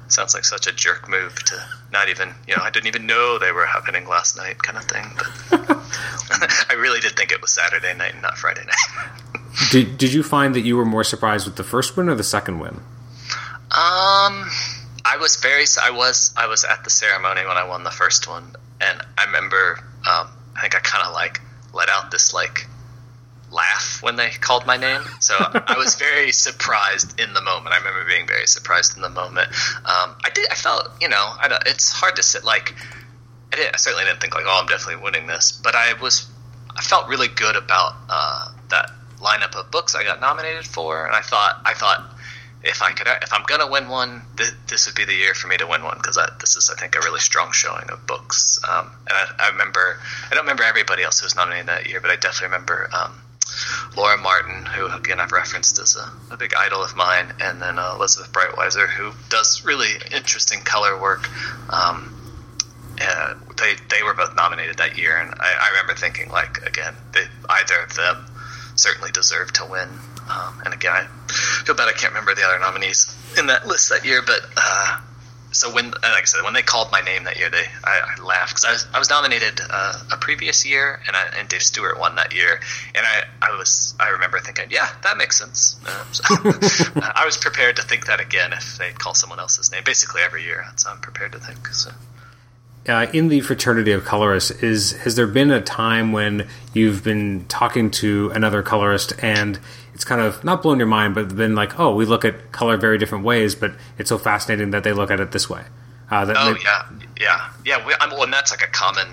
sounds 0.09 0.35
like 0.35 0.45
such 0.45 0.69
a 0.69 0.73
jerk 0.73 1.09
move 1.09 1.35
to 1.43 1.61
not 1.93 2.09
even 2.09 2.33
you 2.47 2.57
know 2.57 2.63
I 2.63 2.71
didn't 2.71 2.87
even 2.87 3.07
know 3.07 3.39
they 3.39 3.51
were 3.51 3.67
happening 3.67 4.07
last 4.07 4.37
night 4.37 4.63
kind 4.63 4.79
of 4.79 4.85
thing. 4.85 5.05
But 5.51 5.79
I 6.71 6.75
really 6.75 7.01
did 7.01 7.17
think 7.17 7.33
it 7.33 7.41
was 7.41 7.53
Saturday 7.53 7.95
night 7.95 8.13
and 8.15 8.23
not 8.23 8.37
Friday 8.39 8.65
night. 8.65 9.11
Did 9.71 9.97
Did 9.97 10.13
you 10.13 10.23
find 10.23 10.55
that 10.55 10.61
you 10.61 10.77
were 10.77 10.85
more 10.85 11.05
surprised 11.05 11.47
with 11.47 11.57
the 11.57 11.65
first 11.65 11.97
win 11.97 12.09
or 12.09 12.15
the 12.15 12.25
second 12.25 12.59
win? 12.59 12.81
Um, 13.71 14.51
I 15.05 15.17
was 15.19 15.37
very. 15.37 15.65
I 15.83 15.91
was. 15.91 16.33
I 16.37 16.47
was 16.47 16.65
at 16.65 16.85
the 16.85 16.91
ceremony 16.91 17.47
when 17.47 17.57
I 17.57 17.65
won 17.65 17.85
the 17.85 17.91
first 17.91 18.29
one, 18.29 18.45
and 18.81 19.01
I 19.17 19.25
remember. 19.25 19.79
Um, 20.09 20.29
I 20.57 20.63
think 20.63 20.75
I 20.75 20.81
kind 20.81 21.07
of 21.07 21.13
like 21.13 21.41
let 21.73 21.89
out 21.89 22.11
this 22.11 22.35
like 22.35 22.67
laugh 23.51 24.03
when 24.03 24.17
they 24.17 24.31
called 24.31 24.67
my 24.67 24.77
name. 24.77 25.03
So 25.21 25.35
I 25.39 25.77
was 25.77 25.95
very 26.09 26.33
surprised 26.33 27.21
in 27.21 27.33
the 27.35 27.43
moment. 27.43 27.75
I 27.75 27.79
remember 27.79 28.05
being 28.07 28.27
very 28.27 28.47
surprised 28.47 28.97
in 28.97 29.03
the 29.03 29.11
moment. 29.11 29.49
Um, 29.85 30.17
I 30.25 30.31
did. 30.35 30.51
I 30.51 30.55
felt. 30.55 30.91
You 31.01 31.09
know. 31.09 31.35
I 31.41 31.49
don't, 31.49 31.63
it's 31.67 31.93
hard 31.93 32.17
to 32.17 32.23
sit 32.23 32.45
like. 32.45 32.75
I, 33.57 33.61
didn't, 33.63 33.75
I 33.75 33.79
certainly 33.79 34.05
didn't 34.05 34.21
think 34.21 34.35
like, 34.35 34.45
oh, 34.47 34.61
I'm 34.61 34.67
definitely 34.67 35.03
winning 35.03 35.27
this, 35.27 35.53
but 35.53 35.75
I 35.75 35.95
was. 36.01 36.31
I 36.79 36.83
felt 36.83 37.09
really 37.09 37.29
good 37.29 37.57
about 37.57 37.95
uh, 38.11 38.51
that 38.69 38.91
lineup 39.19 39.59
of 39.59 39.71
books 39.71 39.95
I 39.95 40.05
got 40.05 40.21
nominated 40.21 40.67
for, 40.67 41.07
and 41.07 41.15
I 41.15 41.23
thought. 41.23 41.63
I 41.65 41.73
thought 41.73 42.13
if 42.63 42.83
I 42.83 42.93
could, 42.93 43.07
if 43.23 43.33
I'm 43.33 43.45
gonna 43.47 43.71
win 43.71 43.89
one, 43.89 44.23
th- 44.37 44.51
this 44.67 44.87
would 44.87 44.95
be 44.95 45.05
the 45.05 45.15
year 45.15 45.35
for 45.35 45.47
me 45.49 45.57
to 45.57 45.67
win 45.67 45.85
one 45.85 45.97
because 45.97 46.19
this 46.41 46.57
is, 46.57 46.69
I 46.69 46.79
think, 46.79 46.97
a 46.97 47.01
really 47.01 47.21
strong 47.21 47.53
showing 47.53 47.89
of 47.91 48.07
books. 48.07 48.59
Um, 48.69 48.91
and 49.09 49.13
I, 49.13 49.47
I, 49.47 49.49
remember, 49.51 49.99
I 50.31 50.35
don't 50.35 50.45
remember 50.45 50.65
everybody 50.65 51.03
else 51.03 51.21
who 51.21 51.27
was 51.27 51.37
nominated 51.37 51.69
that 51.69 51.89
year, 51.89 52.01
but 52.01 52.11
I 52.11 52.17
definitely 52.17 52.49
remember 52.49 52.91
um, 52.93 53.21
Laura 53.97 54.19
Martin, 54.19 54.67
who 54.67 54.87
again 54.87 55.21
I've 55.21 55.33
referenced 55.33 55.79
as 55.79 55.97
a, 55.97 56.35
a 56.35 56.37
big 56.37 56.55
idol 56.55 56.83
of 56.83 56.97
mine, 56.97 57.33
and 57.41 57.63
then 57.63 57.79
uh, 57.79 57.95
Elizabeth 57.95 58.33
Breitweiser, 58.33 58.89
who 58.89 59.13
does 59.29 59.65
really 59.65 59.93
interesting 60.11 60.61
color 60.61 61.01
work. 61.01 61.29
Um, 61.71 62.16
uh, 63.01 63.35
they 63.57 63.75
they 63.91 64.03
were 64.03 64.15
both 64.15 64.35
nominated 64.37 64.79
that 64.79 64.99
year, 64.99 65.17
and 65.17 65.35
I, 65.39 65.55
I 65.61 65.69
remember 65.71 65.95
thinking 65.95 66.31
like 66.31 66.67
again, 66.67 66.95
they, 67.13 67.25
either 67.49 67.81
of 67.81 67.95
them 67.95 68.27
certainly 68.77 69.11
deserved 69.11 69.57
to 69.57 69.67
win. 69.67 69.89
Um, 70.29 70.63
and 70.65 70.75
again, 70.75 70.93
I 70.95 71.63
feel 71.65 71.75
bad 71.75 71.89
I 71.89 71.93
can't 71.93 72.13
remember 72.13 72.35
the 72.35 72.43
other 72.43 72.59
nominees 72.59 73.15
in 73.39 73.47
that 73.47 73.67
list 73.67 73.91
that 73.91 74.05
year. 74.05 74.23
But 74.27 74.41
uh, 74.57 75.01
so 75.53 75.73
when, 75.73 75.91
like 75.91 76.03
I 76.03 76.25
said, 76.25 76.43
when 76.43 76.53
they 76.53 76.63
called 76.63 76.91
my 76.93 77.01
name 77.01 77.25
that 77.25 77.39
year, 77.39 77.49
they 77.49 77.65
I, 77.85 78.17
I 78.17 78.23
laughed 78.23 78.51
because 78.51 78.65
I 78.65 78.73
was 78.73 78.87
I 78.95 78.99
was 78.99 79.11
nominated 79.11 79.61
uh, 79.69 80.03
a 80.13 80.17
previous 80.17 80.67
year, 80.67 81.01
and 81.07 81.17
I, 81.17 81.29
and 81.39 81.49
Dave 81.49 81.63
Stewart 81.63 81.99
won 81.99 82.17
that 82.17 82.35
year, 82.35 82.61
and 82.95 83.07
I 83.07 83.25
I 83.41 83.57
was 83.57 83.95
I 83.99 84.11
remember 84.11 84.39
thinking, 84.41 84.67
yeah, 84.71 84.89
that 85.03 85.17
makes 85.17 85.39
sense. 85.39 85.77
Uh, 85.87 86.05
so 86.13 86.25
I 87.15 87.23
was 87.25 87.37
prepared 87.37 87.77
to 87.77 87.83
think 87.83 88.07
that 88.07 88.21
again 88.21 88.53
if 88.53 88.79
they 88.79 88.93
call 88.93 89.15
someone 89.15 89.39
else's 89.39 89.71
name. 89.73 89.83
Basically 89.85 90.23
every 90.23 90.45
year, 90.45 90.65
that's 90.67 90.87
I'm 90.87 90.99
prepared 90.99 91.33
to 91.33 91.39
think. 91.39 91.67
So. 91.69 91.91
Uh, 92.89 93.07
in 93.13 93.29
the 93.29 93.41
fraternity 93.41 93.93
of 93.93 94.05
colorists, 94.05 94.51
is 94.63 94.93
has 94.99 95.17
there 95.17 95.27
been 95.27 95.51
a 95.51 95.61
time 95.61 96.13
when 96.13 96.47
you've 96.73 97.03
been 97.03 97.45
talking 97.49 97.91
to 97.91 98.31
another 98.35 98.63
colorist 98.63 99.13
and 99.23 99.59
it's 99.97 100.05
kind 100.05 100.21
of 100.21 100.45
not 100.45 100.63
blown 100.63 100.77
your 100.77 100.87
mind, 100.87 101.15
but 101.15 101.35
been 101.35 101.55
like, 101.55 101.81
oh, 101.81 101.95
we 101.95 102.05
look 102.05 102.23
at 102.23 102.53
color 102.53 102.77
very 102.77 102.99
different 102.99 103.25
ways, 103.25 103.55
but 103.55 103.73
it's 103.97 104.11
so 104.11 104.19
fascinating 104.19 104.71
that 104.71 104.85
they 104.85 104.93
look 104.93 105.11
at 105.11 105.21
it 105.21 105.33
this 105.33 105.49
way. 105.49 105.65
Uh, 106.11 106.27
that 106.27 106.37
oh 106.39 106.53
may- 106.53 106.61
yeah, 106.63 106.89
yeah, 107.19 107.51
yeah. 107.65 107.87
We, 107.87 107.95
I'm, 107.99 108.11
well, 108.11 108.25
and 108.25 108.33
that's 108.33 108.51
like 108.51 108.63
a 108.63 108.71
common 108.71 109.09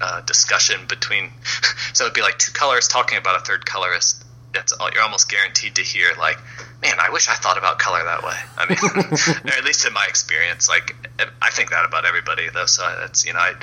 uh, 0.00 0.22
discussion 0.22 0.80
between. 0.88 1.30
so 1.92 2.04
it'd 2.04 2.14
be 2.14 2.22
like 2.22 2.38
two 2.38 2.52
colorists 2.52 2.90
talking 2.90 3.18
about 3.18 3.40
a 3.40 3.44
third 3.44 3.66
colorist. 3.66 4.24
That's 4.52 4.72
you're 4.92 5.02
almost 5.02 5.30
guaranteed 5.30 5.76
to 5.76 5.82
hear 5.82 6.10
like, 6.18 6.38
man, 6.82 6.94
I 7.00 7.10
wish 7.10 7.28
I 7.28 7.34
thought 7.34 7.58
about 7.58 7.78
color 7.78 8.04
that 8.04 8.22
way. 8.22 8.36
I 8.56 8.66
mean, 8.68 8.78
or 9.52 9.58
at 9.58 9.64
least 9.64 9.86
in 9.86 9.92
my 9.92 10.06
experience, 10.08 10.68
like 10.68 10.94
I 11.40 11.50
think 11.50 11.70
that 11.70 11.84
about 11.84 12.04
everybody 12.04 12.48
though. 12.52 12.66
So 12.66 12.82
that's 13.00 13.24
you 13.26 13.32
know 13.32 13.40
I. 13.40 13.54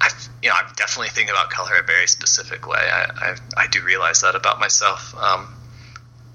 I, 0.00 0.10
you 0.44 0.48
know, 0.48 0.54
I'm 0.54 0.72
definitely 0.76 1.08
thinking 1.08 1.34
about 1.34 1.50
color 1.50 1.72
a 1.74 1.82
very 1.82 2.06
specific 2.06 2.68
way. 2.68 2.78
I, 2.78 3.10
I, 3.16 3.36
I 3.56 3.66
do 3.66 3.82
realize 3.82 4.20
that 4.20 4.36
about 4.36 4.60
myself. 4.60 5.12
Um, 5.20 5.52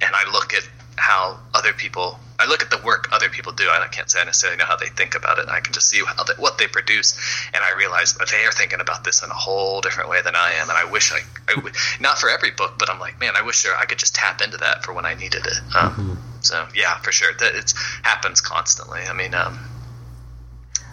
and 0.01 0.13
I 0.13 0.29
look 0.33 0.53
at 0.53 0.67
how 0.97 1.39
other 1.63 1.73
people 1.73 2.19
I 2.39 2.47
look 2.47 2.61
at 2.61 2.69
the 2.69 2.79
work 2.83 3.07
other 3.11 3.29
people 3.29 3.53
do, 3.53 3.63
and 3.63 3.83
I 3.83 3.87
can't 3.87 4.09
say 4.09 4.19
I 4.19 4.25
necessarily 4.25 4.57
know 4.57 4.65
how 4.65 4.75
they 4.75 4.87
think 4.87 5.15
about 5.15 5.39
it. 5.39 5.47
I 5.47 5.61
can 5.61 5.71
just 5.71 5.87
see 5.87 6.01
how 6.05 6.23
they, 6.23 6.33
what 6.33 6.57
they 6.57 6.67
produce, 6.67 7.17
and 7.53 7.63
I 7.63 7.77
realize 7.77 8.15
that 8.15 8.29
they 8.29 8.43
are 8.45 8.51
thinking 8.51 8.81
about 8.81 9.03
this 9.03 9.23
in 9.23 9.29
a 9.29 9.33
whole 9.33 9.79
different 9.81 10.09
way 10.09 10.21
than 10.21 10.35
I 10.35 10.53
am. 10.53 10.69
And 10.69 10.77
I 10.77 10.83
wish 10.91 11.13
I, 11.13 11.19
I 11.47 11.55
w- 11.55 11.73
not 12.01 12.17
for 12.17 12.29
every 12.29 12.51
book, 12.51 12.73
but 12.77 12.89
I'm 12.89 12.99
like, 12.99 13.19
man, 13.19 13.33
I 13.37 13.43
wish 13.43 13.65
I 13.65 13.85
could 13.85 13.99
just 13.99 14.15
tap 14.15 14.41
into 14.41 14.57
that 14.57 14.83
for 14.83 14.93
when 14.93 15.05
I 15.05 15.13
needed 15.13 15.45
it. 15.45 15.57
Um, 15.75 15.91
mm-hmm. 15.91 16.13
So 16.41 16.67
yeah, 16.75 16.97
for 16.97 17.11
sure, 17.11 17.31
that 17.39 17.55
it 17.55 17.73
happens 18.01 18.41
constantly. 18.41 19.01
I 19.07 19.13
mean, 19.13 19.33
um, 19.33 19.59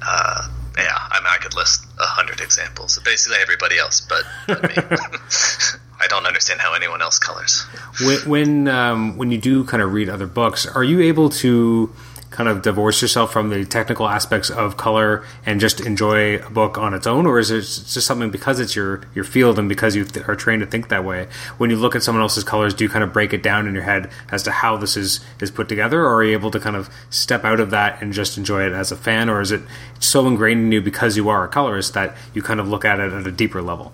uh, 0.07 0.49
yeah, 0.77 0.97
I 0.97 1.19
mean, 1.19 1.27
I 1.29 1.39
could 1.39 1.57
list 1.57 1.85
a 1.99 2.07
hundred 2.07 2.41
examples 2.41 2.99
basically 3.05 3.39
everybody 3.41 3.77
else, 3.79 4.01
but, 4.01 4.23
but 4.47 4.63
me. 4.63 4.75
I 6.01 6.07
don't 6.07 6.27
understand 6.27 6.61
how 6.61 6.75
anyone 6.75 7.03
else 7.03 7.19
colors. 7.19 7.65
When 8.01 8.19
when, 8.29 8.69
um, 8.69 9.17
when 9.17 9.31
you 9.31 9.39
do 9.39 9.65
kind 9.65 9.83
of 9.83 9.93
read 9.93 10.09
other 10.09 10.27
books, 10.27 10.67
are 10.67 10.85
you 10.85 11.01
able 11.01 11.29
to 11.31 11.93
kind 12.31 12.49
of 12.49 12.63
divorce 12.63 13.03
yourself 13.03 13.33
from 13.33 13.51
the 13.51 13.65
technical 13.65 14.09
aspects 14.09 14.51
of 14.51 14.77
color 14.77 15.25
and 15.45 15.61
just 15.61 15.81
enjoy 15.81 16.37
a 16.37 16.51
book 16.51 16.79
on 16.79 16.95
its 16.95 17.07
own, 17.07 17.27
or 17.27 17.39
is 17.39 17.51
it 17.51 17.61
just 17.63 18.07
something 18.07 18.31
because 18.31 18.61
it's 18.61 18.77
your 18.77 19.03
your 19.15 19.25
field 19.25 19.59
and 19.59 19.69
because 19.69 19.97
you 19.97 20.05
th- 20.05 20.27
are 20.29 20.37
trained 20.37 20.61
to 20.61 20.67
think 20.67 20.89
that 20.89 21.05
way? 21.05 21.27
When 21.59 21.71
you 21.71 21.77
look 21.77 21.95
at 21.95 22.03
someone 22.03 22.23
else's 22.23 22.45
colors, 22.45 22.73
do 22.73 22.85
you 22.85 22.91
kind 22.91 23.05
of 23.05 23.13
break 23.13 23.33
it 23.33 23.43
down 23.43 23.67
in 23.67 23.75
your 23.75 23.83
head 23.83 24.11
as 24.31 24.43
to 24.45 24.53
how 24.53 24.77
this 24.77 24.97
is 24.97 25.21
is 25.41 25.51
put 25.51 25.69
together, 25.69 26.03
or 26.03 26.15
are 26.15 26.25
you 26.25 26.33
able 26.33 26.51
to 26.53 26.61
kind 26.61 26.77
of 26.77 26.89
step 27.11 27.45
out 27.45 27.61
of 27.61 27.71
that 27.71 28.01
and 28.01 28.13
just 28.13 28.39
enjoy 28.39 28.65
it 28.65 28.73
as 28.73 28.93
a 28.93 28.97
fan, 28.97 29.29
or 29.29 29.41
is 29.41 29.51
it 29.51 29.63
so 29.99 30.27
ingrained 30.27 30.61
in 30.61 30.73
you 30.73 30.81
because 30.81 31.17
you 31.17 31.29
are 31.29 31.45
a 31.45 31.49
colorist 31.49 31.95
that 31.95 32.17
you 32.33 32.43
kind 32.43 32.61
of 32.61 32.69
look 32.69 32.85
at 32.85 33.01
it 33.01 33.13
at 33.13 33.27
a 33.27 33.33
deeper 33.33 33.61
level? 33.61 33.93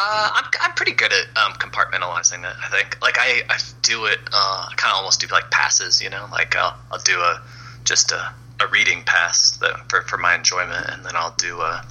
Uh, 0.00 0.30
I'm, 0.32 0.44
I'm 0.62 0.72
pretty 0.74 0.92
good 0.92 1.12
at 1.12 1.36
um, 1.36 1.52
compartmentalizing 1.54 2.48
it. 2.48 2.56
I 2.62 2.68
think 2.68 2.98
like 3.02 3.16
I, 3.18 3.42
I 3.48 3.58
do 3.82 4.04
it. 4.04 4.18
Uh, 4.32 4.68
I 4.70 4.74
kind 4.76 4.92
of 4.92 4.98
almost 4.98 5.20
do 5.20 5.26
like 5.26 5.50
passes. 5.50 6.00
You 6.00 6.10
know, 6.10 6.28
like 6.30 6.54
I'll, 6.54 6.76
I'll 6.92 7.00
do 7.00 7.18
a 7.18 7.42
just 7.84 8.12
a, 8.12 8.32
a 8.60 8.68
reading 8.68 9.02
pass 9.04 9.56
that, 9.58 9.90
for 9.90 10.02
for 10.02 10.16
my 10.16 10.36
enjoyment, 10.36 10.86
and 10.88 11.04
then 11.04 11.16
I'll 11.16 11.34
do 11.36 11.60
a 11.60 11.84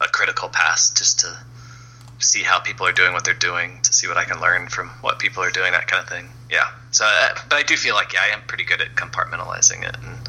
a 0.00 0.08
critical 0.08 0.48
pass 0.48 0.90
just 0.90 1.20
to 1.20 1.38
see 2.18 2.42
how 2.42 2.58
people 2.58 2.86
are 2.86 2.92
doing 2.92 3.12
what 3.12 3.24
they're 3.24 3.34
doing, 3.34 3.80
to 3.82 3.92
see 3.92 4.08
what 4.08 4.16
I 4.16 4.24
can 4.24 4.40
learn 4.40 4.68
from 4.68 4.88
what 5.00 5.18
people 5.18 5.42
are 5.42 5.50
doing, 5.50 5.72
that 5.72 5.86
kind 5.86 6.02
of 6.02 6.08
thing. 6.08 6.28
Yeah. 6.50 6.66
So, 6.90 7.04
uh, 7.04 7.34
but 7.48 7.56
I 7.56 7.62
do 7.62 7.76
feel 7.76 7.94
like 7.94 8.12
yeah, 8.14 8.20
I 8.22 8.34
am 8.34 8.42
pretty 8.48 8.64
good 8.64 8.80
at 8.80 8.96
compartmentalizing 8.96 9.86
it, 9.88 9.96
and 10.02 10.28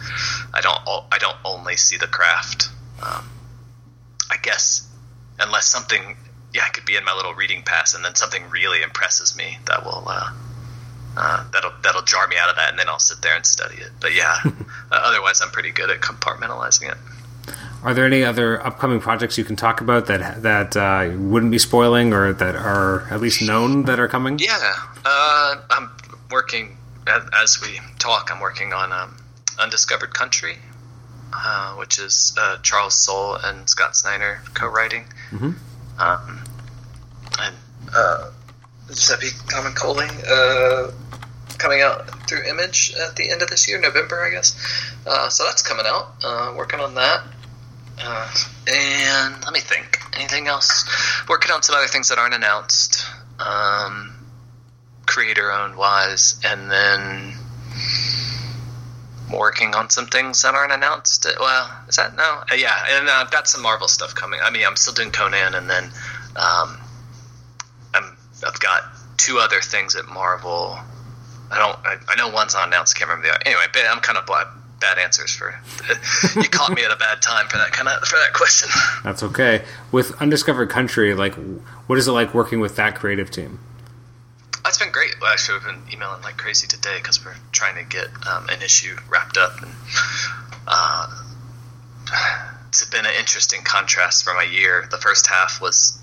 I 0.53 0.61
don't 0.61 0.79
I 1.11 1.17
don't 1.17 1.37
only 1.43 1.75
see 1.75 1.97
the 1.97 2.07
craft. 2.07 2.69
Um, 3.01 3.29
I 4.29 4.37
guess 4.41 4.87
unless 5.39 5.67
something 5.67 6.15
yeah, 6.55 6.63
I 6.65 6.69
could 6.69 6.85
be 6.85 6.95
in 6.95 7.03
my 7.03 7.13
little 7.13 7.33
reading 7.33 7.63
pass, 7.63 7.93
and 7.93 8.05
then 8.05 8.15
something 8.15 8.49
really 8.49 8.81
impresses 8.81 9.35
me 9.35 9.57
that 9.65 9.83
will 9.83 10.05
uh, 10.07 10.31
uh, 11.17 11.43
that'll 11.51 11.73
that'll 11.83 12.03
jar 12.03 12.27
me 12.29 12.37
out 12.39 12.49
of 12.49 12.55
that, 12.55 12.69
and 12.69 12.79
then 12.79 12.87
I'll 12.87 12.97
sit 12.97 13.21
there 13.21 13.35
and 13.35 13.45
study 13.45 13.75
it. 13.75 13.91
But 13.99 14.15
yeah, 14.15 14.37
uh, 14.45 14.51
otherwise 14.91 15.41
I'm 15.41 15.51
pretty 15.51 15.71
good 15.71 15.89
at 15.89 15.99
compartmentalizing 15.99 16.89
it. 16.89 16.97
Are 17.83 17.93
there 17.93 18.05
any 18.05 18.23
other 18.23 18.65
upcoming 18.65 19.01
projects 19.01 19.37
you 19.37 19.43
can 19.43 19.57
talk 19.57 19.81
about 19.81 20.07
that 20.07 20.43
that 20.43 20.77
uh, 20.77 21.11
wouldn't 21.17 21.51
be 21.51 21.59
spoiling, 21.59 22.13
or 22.13 22.31
that 22.31 22.55
are 22.55 23.01
at 23.11 23.19
least 23.19 23.41
known 23.41 23.83
that 23.83 23.99
are 23.99 24.07
coming? 24.07 24.39
Yeah, 24.39 24.73
uh, 25.03 25.55
I'm 25.69 25.91
working 26.31 26.77
as 27.05 27.61
we 27.61 27.81
talk. 27.99 28.29
I'm 28.31 28.39
working 28.39 28.71
on 28.71 28.93
um, 28.93 29.17
Undiscovered 29.59 30.13
Country, 30.13 30.55
uh, 31.33 31.73
which 31.73 31.99
is 31.99 32.33
uh, 32.39 32.57
Charles 32.63 32.95
Soule 32.95 33.35
and 33.35 33.69
Scott 33.69 33.97
Snyder 33.97 34.39
co-writing. 34.53 35.03
Um, 35.97 36.43
and 37.39 37.55
uh, 37.93 38.31
Giuseppe 38.87 39.27
uh, 39.53 40.91
coming 41.57 41.81
out 41.81 42.27
through 42.27 42.43
Image 42.43 42.93
at 42.95 43.15
the 43.15 43.31
end 43.31 43.41
of 43.41 43.49
this 43.49 43.67
year, 43.67 43.79
November, 43.79 44.23
I 44.23 44.29
guess. 44.29 44.55
Uh, 45.05 45.29
so 45.29 45.45
that's 45.45 45.61
coming 45.61 45.85
out. 45.87 46.15
Uh, 46.23 46.53
working 46.55 46.79
on 46.79 46.95
that. 46.95 47.23
Uh, 47.99 48.33
and 48.67 49.43
let 49.43 49.53
me 49.53 49.59
think. 49.59 49.99
Anything 50.15 50.47
else? 50.47 50.85
Working 51.29 51.51
on 51.51 51.63
some 51.63 51.75
other 51.75 51.87
things 51.87 52.09
that 52.09 52.17
aren't 52.17 52.33
announced. 52.33 53.05
Um, 53.39 54.13
creator 55.05 55.51
owned 55.51 55.75
wise, 55.75 56.39
and 56.43 56.69
then 56.69 57.33
working 59.33 59.75
on 59.75 59.89
some 59.89 60.07
things 60.07 60.41
that 60.43 60.55
aren't 60.55 60.71
announced. 60.71 61.25
Well, 61.39 61.83
is 61.87 61.95
that 61.97 62.15
no? 62.15 62.43
Uh, 62.51 62.55
yeah, 62.55 62.85
and 62.89 63.09
I've 63.09 63.31
got 63.31 63.47
some 63.47 63.61
Marvel 63.61 63.87
stuff 63.87 64.15
coming. 64.15 64.39
I 64.43 64.49
mean, 64.51 64.65
I'm 64.65 64.75
still 64.75 64.93
doing 64.93 65.11
Conan, 65.11 65.55
and 65.55 65.69
then 65.69 65.91
um, 66.35 66.77
I've 68.45 68.59
got 68.59 68.83
two 69.17 69.39
other 69.39 69.61
things 69.61 69.95
at 69.95 70.07
Marvel. 70.07 70.77
I 71.51 71.57
don't. 71.57 71.77
I, 71.85 71.97
I 72.09 72.15
know 72.15 72.29
one's 72.29 72.53
not 72.53 72.67
announced. 72.67 72.95
Can't 72.95 73.09
remember 73.09 73.27
the 73.27 73.33
other. 73.35 73.43
Anyway, 73.45 73.65
but 73.71 73.83
I'm 73.85 73.99
kind 73.99 74.17
of 74.17 74.25
bad, 74.25 74.47
bad 74.79 74.97
answers 74.97 75.35
for. 75.35 75.59
you 76.35 76.49
caught 76.49 76.73
me 76.73 76.83
at 76.83 76.91
a 76.91 76.95
bad 76.95 77.21
time 77.21 77.47
for 77.47 77.57
that 77.57 77.71
kind 77.71 77.87
of 77.87 78.07
for 78.07 78.17
that 78.17 78.33
question. 78.33 78.69
That's 79.03 79.23
okay. 79.23 79.63
With 79.91 80.19
Undiscovered 80.21 80.69
Country, 80.69 81.13
like, 81.13 81.35
what 81.87 81.97
is 81.97 82.07
it 82.07 82.11
like 82.11 82.33
working 82.33 82.59
with 82.59 82.75
that 82.75 82.95
creative 82.95 83.31
team? 83.31 83.59
It's 84.67 84.79
been 84.79 84.91
great. 84.91 85.15
Well, 85.21 85.31
actually, 85.31 85.59
we've 85.59 85.67
been 85.67 85.93
emailing 85.93 86.23
like 86.23 86.37
crazy 86.37 86.67
today 86.67 86.97
because 86.97 87.23
we're 87.23 87.35
trying 87.51 87.75
to 87.75 87.83
get 87.83 88.07
um, 88.27 88.49
an 88.49 88.61
issue 88.63 88.95
wrapped 89.09 89.37
up, 89.37 89.61
and 89.61 89.71
uh, 90.67 91.07
it's 92.67 92.83
been 92.89 93.05
an 93.05 93.13
interesting 93.19 93.61
contrast 93.63 94.23
from 94.23 94.37
a 94.39 94.43
year. 94.43 94.87
The 94.89 94.97
first 94.97 95.27
half 95.27 95.61
was 95.61 96.01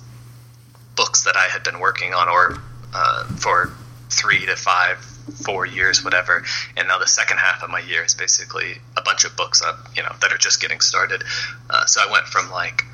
books 0.96 1.24
that 1.24 1.36
I 1.36 1.48
had 1.48 1.62
been 1.62 1.80
working 1.80 2.14
on, 2.14 2.28
or 2.28 2.58
uh, 2.94 3.24
for 3.36 3.72
three 4.10 4.46
to 4.46 4.56
five, 4.56 4.98
four 5.44 5.64
years, 5.64 6.04
whatever, 6.04 6.44
and 6.76 6.88
now 6.88 6.98
the 6.98 7.06
second 7.06 7.38
half 7.38 7.62
of 7.62 7.70
my 7.70 7.80
year 7.80 8.04
is 8.04 8.14
basically 8.14 8.74
a 8.96 9.02
bunch 9.02 9.24
of 9.24 9.36
books, 9.36 9.62
up, 9.62 9.88
you 9.96 10.02
know, 10.02 10.14
that 10.20 10.32
are 10.32 10.38
just 10.38 10.60
getting 10.60 10.80
started. 10.80 11.22
Uh, 11.70 11.84
so 11.86 12.00
I 12.06 12.10
went 12.10 12.26
from 12.26 12.50
like 12.50 12.84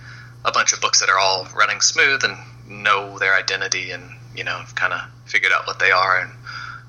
a 0.44 0.52
bunch 0.52 0.72
of 0.72 0.80
books 0.80 1.00
that 1.00 1.08
are 1.08 1.18
all 1.18 1.48
running 1.56 1.80
smooth 1.80 2.22
and 2.24 2.36
know 2.68 3.18
their 3.18 3.34
identity 3.34 3.90
and 3.90 4.04
you 4.36 4.44
know 4.44 4.62
kind 4.74 4.92
of 4.92 5.00
figured 5.24 5.52
out 5.52 5.66
what 5.66 5.78
they 5.78 5.90
are 5.90 6.20
and 6.20 6.32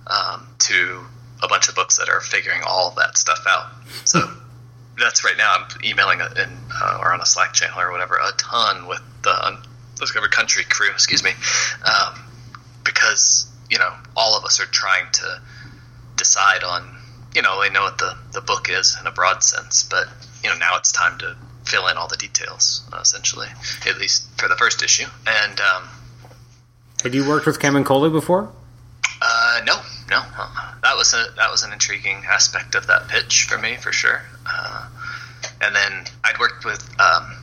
um, 0.07 0.48
to 0.60 1.06
a 1.41 1.48
bunch 1.48 1.69
of 1.69 1.76
books 1.76 1.98
that 1.98 2.10
are 2.10 2.19
figuring 2.19 2.61
all 2.68 2.91
that 2.91 3.18
stuff 3.18 3.45
out. 3.48 3.72
So 4.06 4.19
that's 4.99 5.23
right 5.23 5.38
now 5.38 5.56
i'm 5.57 5.68
emailing 5.84 6.19
in 6.19 6.49
uh, 6.81 6.99
or 7.02 7.14
on 7.14 7.22
a 7.22 7.26
slack 7.26 7.53
channel 7.53 7.80
or 7.80 7.91
whatever 7.91 8.18
a 8.18 8.31
ton 8.38 8.86
with 8.88 9.02
the 9.23 9.57
undiscovered 10.00 10.32
country 10.32 10.64
crew 10.64 10.90
excuse 10.92 11.24
me 11.24 11.32
um, 11.86 12.20
because 12.84 13.52
you 13.70 13.78
know 13.78 13.94
all 14.16 14.38
of 14.38 14.46
us 14.46 14.60
are 14.60 14.66
trying 14.66 15.12
to 15.12 15.42
decide 16.16 16.64
on 16.64 16.98
you 17.36 17.42
know 17.42 17.62
they 17.62 17.70
know 17.70 17.84
what 17.84 17.98
the, 17.98 18.18
the 18.34 18.42
book 18.42 18.68
is 18.70 18.98
in 19.00 19.08
a 19.08 19.12
broad 19.12 19.44
sense 19.44 19.84
but 19.84 20.08
you 20.44 20.50
know 20.50 20.58
now 20.58 20.78
it's 20.78 20.92
time 20.92 21.18
to 21.20 21.36
fill 21.70 21.88
in 21.88 21.98
all 21.98 22.08
the 22.08 22.18
details, 22.18 22.82
uh, 22.92 23.00
essentially, 23.02 23.48
at 23.88 23.98
least 24.00 24.28
for 24.40 24.48
the 24.48 24.56
first 24.56 24.82
issue. 24.82 25.06
And 25.28 25.60
um, 25.60 25.88
had 27.04 27.14
you 27.14 27.28
worked 27.28 27.46
with 27.46 27.60
Camuncoli 27.60 28.12
before? 28.12 28.52
Uh, 29.22 29.62
no, 29.66 29.76
no. 30.10 30.22
Uh, 30.38 30.74
that 30.82 30.96
was 30.96 31.14
a 31.14 31.34
that 31.36 31.52
was 31.52 31.64
an 31.64 31.72
intriguing 31.74 32.24
aspect 32.30 32.76
of 32.76 32.88
that 32.88 33.08
pitch 33.08 33.46
for 33.46 33.58
me, 33.58 33.76
for 33.76 33.92
sure. 33.92 34.22
Uh, 34.46 34.88
and 35.62 35.76
then 35.76 36.06
I'd 36.24 36.40
worked 36.40 36.66
with 36.66 36.84
um, 37.00 37.36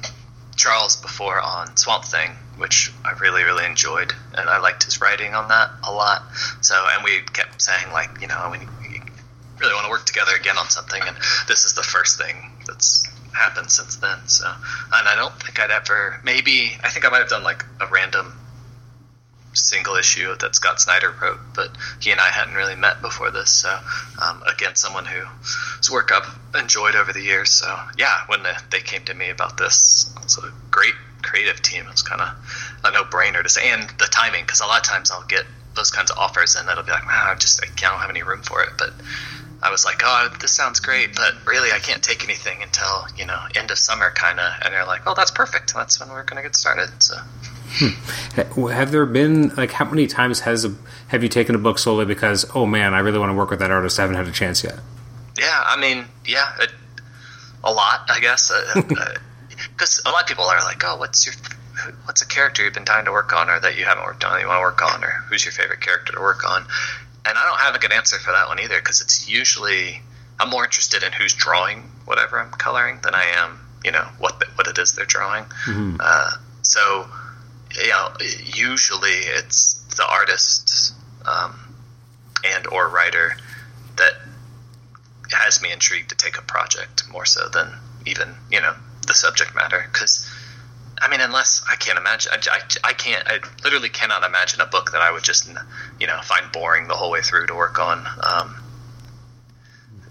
Charles 0.56 0.96
before 0.96 1.40
on 1.40 1.76
Swamp 1.76 2.04
Thing, 2.04 2.30
which 2.56 2.92
I 3.04 3.12
really 3.20 3.42
really 3.44 3.64
enjoyed, 3.64 4.12
and 4.36 4.48
I 4.48 4.58
liked 4.58 4.84
his 4.84 5.00
writing 5.00 5.34
on 5.34 5.48
that 5.48 5.70
a 5.82 5.92
lot. 5.92 6.22
So, 6.60 6.74
and 6.94 7.04
we 7.04 7.20
kept 7.32 7.60
saying 7.60 7.92
like, 7.92 8.20
you 8.20 8.28
know, 8.28 8.48
we 8.50 8.58
really 9.58 9.74
want 9.74 9.86
to 9.86 9.90
work 9.90 10.04
together 10.04 10.32
again 10.38 10.58
on 10.58 10.68
something, 10.68 11.02
and 11.04 11.16
this 11.48 11.64
is 11.64 11.74
the 11.74 11.82
first 11.82 12.18
thing 12.18 12.36
that's 12.66 13.06
happened 13.32 13.70
since 13.70 13.96
then. 13.96 14.18
So, 14.26 14.46
and 14.46 15.08
I 15.08 15.14
don't 15.16 15.34
think 15.34 15.60
I'd 15.60 15.70
ever. 15.70 16.20
Maybe 16.24 16.76
I 16.82 16.88
think 16.88 17.04
I 17.04 17.10
might 17.10 17.18
have 17.20 17.28
done 17.28 17.42
like 17.42 17.64
a 17.80 17.86
random 17.86 18.32
single 19.56 19.96
issue 19.96 20.34
that 20.36 20.54
Scott 20.54 20.80
Snyder 20.80 21.14
wrote, 21.20 21.40
but 21.54 21.70
he 22.00 22.10
and 22.10 22.20
I 22.20 22.28
hadn't 22.28 22.54
really 22.54 22.76
met 22.76 23.00
before 23.00 23.30
this. 23.30 23.50
So, 23.50 23.78
um, 24.22 24.42
again, 24.42 24.74
someone 24.74 25.06
whose 25.06 25.90
work 25.90 26.10
I've 26.12 26.60
enjoyed 26.60 26.94
over 26.94 27.12
the 27.12 27.22
years. 27.22 27.50
So, 27.50 27.78
yeah, 27.96 28.20
when 28.26 28.42
the, 28.42 28.60
they 28.70 28.80
came 28.80 29.04
to 29.04 29.14
me 29.14 29.30
about 29.30 29.56
this, 29.56 30.12
it 30.16 30.22
was 30.24 30.38
a 30.38 30.52
great 30.70 30.94
creative 31.26 31.60
team. 31.60 31.84
It's 31.90 32.02
kind 32.02 32.20
of 32.20 32.28
a 32.84 32.90
no 32.92 33.04
brainer 33.04 33.42
to 33.42 33.48
say, 33.48 33.70
and 33.70 33.82
the 33.98 34.06
timing, 34.10 34.44
because 34.44 34.60
a 34.60 34.66
lot 34.66 34.78
of 34.78 34.86
times 34.86 35.10
I'll 35.10 35.26
get 35.26 35.44
those 35.74 35.90
kinds 35.90 36.10
of 36.10 36.18
offers 36.18 36.56
and 36.56 36.68
it'll 36.68 36.82
be 36.82 36.90
like, 36.90 37.06
man, 37.06 37.26
I 37.28 37.34
just 37.34 37.62
I 37.62 37.68
don't 37.76 38.00
have 38.00 38.10
any 38.10 38.22
room 38.22 38.42
for 38.42 38.62
it, 38.62 38.70
but 38.78 38.92
I 39.62 39.70
was 39.70 39.84
like, 39.84 40.02
oh, 40.04 40.34
this 40.40 40.52
sounds 40.52 40.80
great, 40.80 41.14
but 41.14 41.34
really, 41.46 41.72
I 41.72 41.78
can't 41.78 42.02
take 42.02 42.24
anything 42.24 42.62
until 42.62 43.06
you 43.16 43.26
know 43.26 43.38
end 43.54 43.70
of 43.70 43.78
summer, 43.78 44.10
kind 44.10 44.38
of. 44.38 44.52
And 44.62 44.72
they're 44.74 44.86
like, 44.86 45.02
oh, 45.06 45.14
that's 45.14 45.30
perfect. 45.30 45.74
That's 45.74 45.98
when 45.98 46.10
we're 46.10 46.24
going 46.24 46.36
to 46.36 46.42
get 46.42 46.54
started. 46.54 46.90
So, 47.02 47.16
hmm. 47.16 48.66
have 48.68 48.90
there 48.90 49.06
been 49.06 49.48
like 49.56 49.72
how 49.72 49.86
many 49.86 50.06
times 50.06 50.40
has 50.40 50.64
a, 50.64 50.74
have 51.08 51.22
you 51.22 51.28
taken 51.28 51.54
a 51.54 51.58
book 51.58 51.78
solely 51.78 52.04
because 52.04 52.44
oh 52.54 52.66
man, 52.66 52.94
I 52.94 53.00
really 53.00 53.18
want 53.18 53.30
to 53.30 53.34
work 53.34 53.50
with 53.50 53.60
that 53.60 53.70
artist. 53.70 53.98
I 53.98 54.02
haven't 54.02 54.16
had 54.16 54.28
a 54.28 54.32
chance 54.32 54.62
yet. 54.62 54.78
Yeah, 55.38 55.62
I 55.66 55.78
mean, 55.78 56.06
yeah, 56.24 56.52
it, 56.60 56.70
a 57.64 57.72
lot, 57.72 58.06
I 58.08 58.20
guess, 58.20 58.50
because 58.74 58.98
uh, 58.98 59.14
uh, 59.80 59.86
a 60.06 60.10
lot 60.10 60.22
of 60.22 60.28
people 60.28 60.44
are 60.44 60.60
like, 60.60 60.82
oh, 60.84 60.96
what's 60.96 61.26
your 61.26 61.34
what's 62.04 62.22
a 62.22 62.26
character 62.26 62.64
you've 62.64 62.74
been 62.74 62.84
dying 62.84 63.04
to 63.04 63.12
work 63.12 63.32
on, 63.32 63.50
or 63.50 63.60
that 63.60 63.76
you 63.76 63.84
haven't 63.84 64.04
worked 64.04 64.24
on 64.24 64.32
that 64.32 64.40
you 64.40 64.48
want 64.48 64.58
to 64.58 64.62
work 64.62 64.82
on, 64.82 65.04
or 65.04 65.10
who's 65.28 65.44
your 65.44 65.52
favorite 65.52 65.80
character 65.80 66.12
to 66.12 66.20
work 66.20 66.48
on? 66.48 66.66
and 67.28 67.36
I 67.36 67.44
don't 67.44 67.58
have 67.58 67.74
a 67.74 67.78
good 67.78 67.92
answer 67.92 68.18
for 68.18 68.32
that 68.32 68.46
one 68.48 68.60
either 68.60 68.78
because 68.78 69.00
it's 69.00 69.28
usually 69.28 70.00
I'm 70.38 70.50
more 70.50 70.64
interested 70.64 71.02
in 71.02 71.12
who's 71.12 71.34
drawing 71.34 71.82
whatever 72.04 72.38
I'm 72.38 72.50
coloring 72.50 73.00
than 73.02 73.14
I 73.14 73.24
am, 73.36 73.58
you 73.84 73.90
know, 73.90 74.06
what 74.18 74.38
the, 74.38 74.46
what 74.54 74.68
it 74.68 74.78
is 74.78 74.94
they're 74.94 75.06
drawing. 75.06 75.44
Mm-hmm. 75.44 75.96
Uh, 75.98 76.30
so, 76.62 77.06
you 77.74 77.88
know, 77.88 78.08
usually 78.54 79.10
it's 79.10 79.74
the 79.96 80.06
artist 80.06 80.94
um, 81.24 81.58
and 82.44 82.66
or 82.68 82.88
writer 82.88 83.36
that 83.96 84.12
has 85.32 85.60
me 85.60 85.72
intrigued 85.72 86.10
to 86.10 86.14
take 86.14 86.38
a 86.38 86.42
project 86.42 87.08
more 87.10 87.24
so 87.24 87.48
than 87.48 87.72
even 88.06 88.28
you 88.50 88.60
know 88.60 88.74
the 89.06 89.14
subject 89.14 89.54
matter 89.54 89.84
because 89.92 90.28
I 91.00 91.08
mean, 91.08 91.20
unless 91.20 91.62
I 91.70 91.76
can't 91.76 91.98
imagine, 91.98 92.32
I, 92.32 92.38
I, 92.50 92.90
I, 92.90 92.92
can't, 92.94 93.22
I 93.26 93.38
literally 93.62 93.90
cannot 93.90 94.24
imagine 94.24 94.60
a 94.60 94.66
book 94.66 94.92
that 94.92 95.02
I 95.02 95.12
would 95.12 95.22
just, 95.22 95.48
you 96.00 96.06
know, 96.06 96.18
find 96.22 96.50
boring 96.52 96.88
the 96.88 96.94
whole 96.94 97.10
way 97.10 97.20
through 97.20 97.48
to 97.48 97.54
work 97.54 97.78
on. 97.78 98.06
Um, 98.22 98.62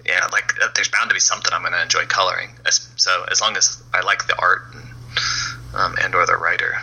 yeah, 0.06 0.28
like 0.32 0.54
uh, 0.62 0.68
there's 0.76 0.90
bound 0.90 1.10
to 1.10 1.16
be 1.16 1.20
something 1.20 1.52
I'm 1.52 1.62
going 1.62 1.74
to 1.74 1.82
enjoy 1.82 2.06
coloring. 2.06 2.50
So 2.70 3.26
as 3.32 3.42
long 3.42 3.58
as 3.58 3.82
I 3.94 4.02
like 4.02 4.28
the 4.28 4.40
art 4.40 4.62
and, 4.74 4.84
um, 5.74 5.96
and 6.02 6.14
or 6.14 6.26
the 6.28 6.38
writer. 6.38 6.78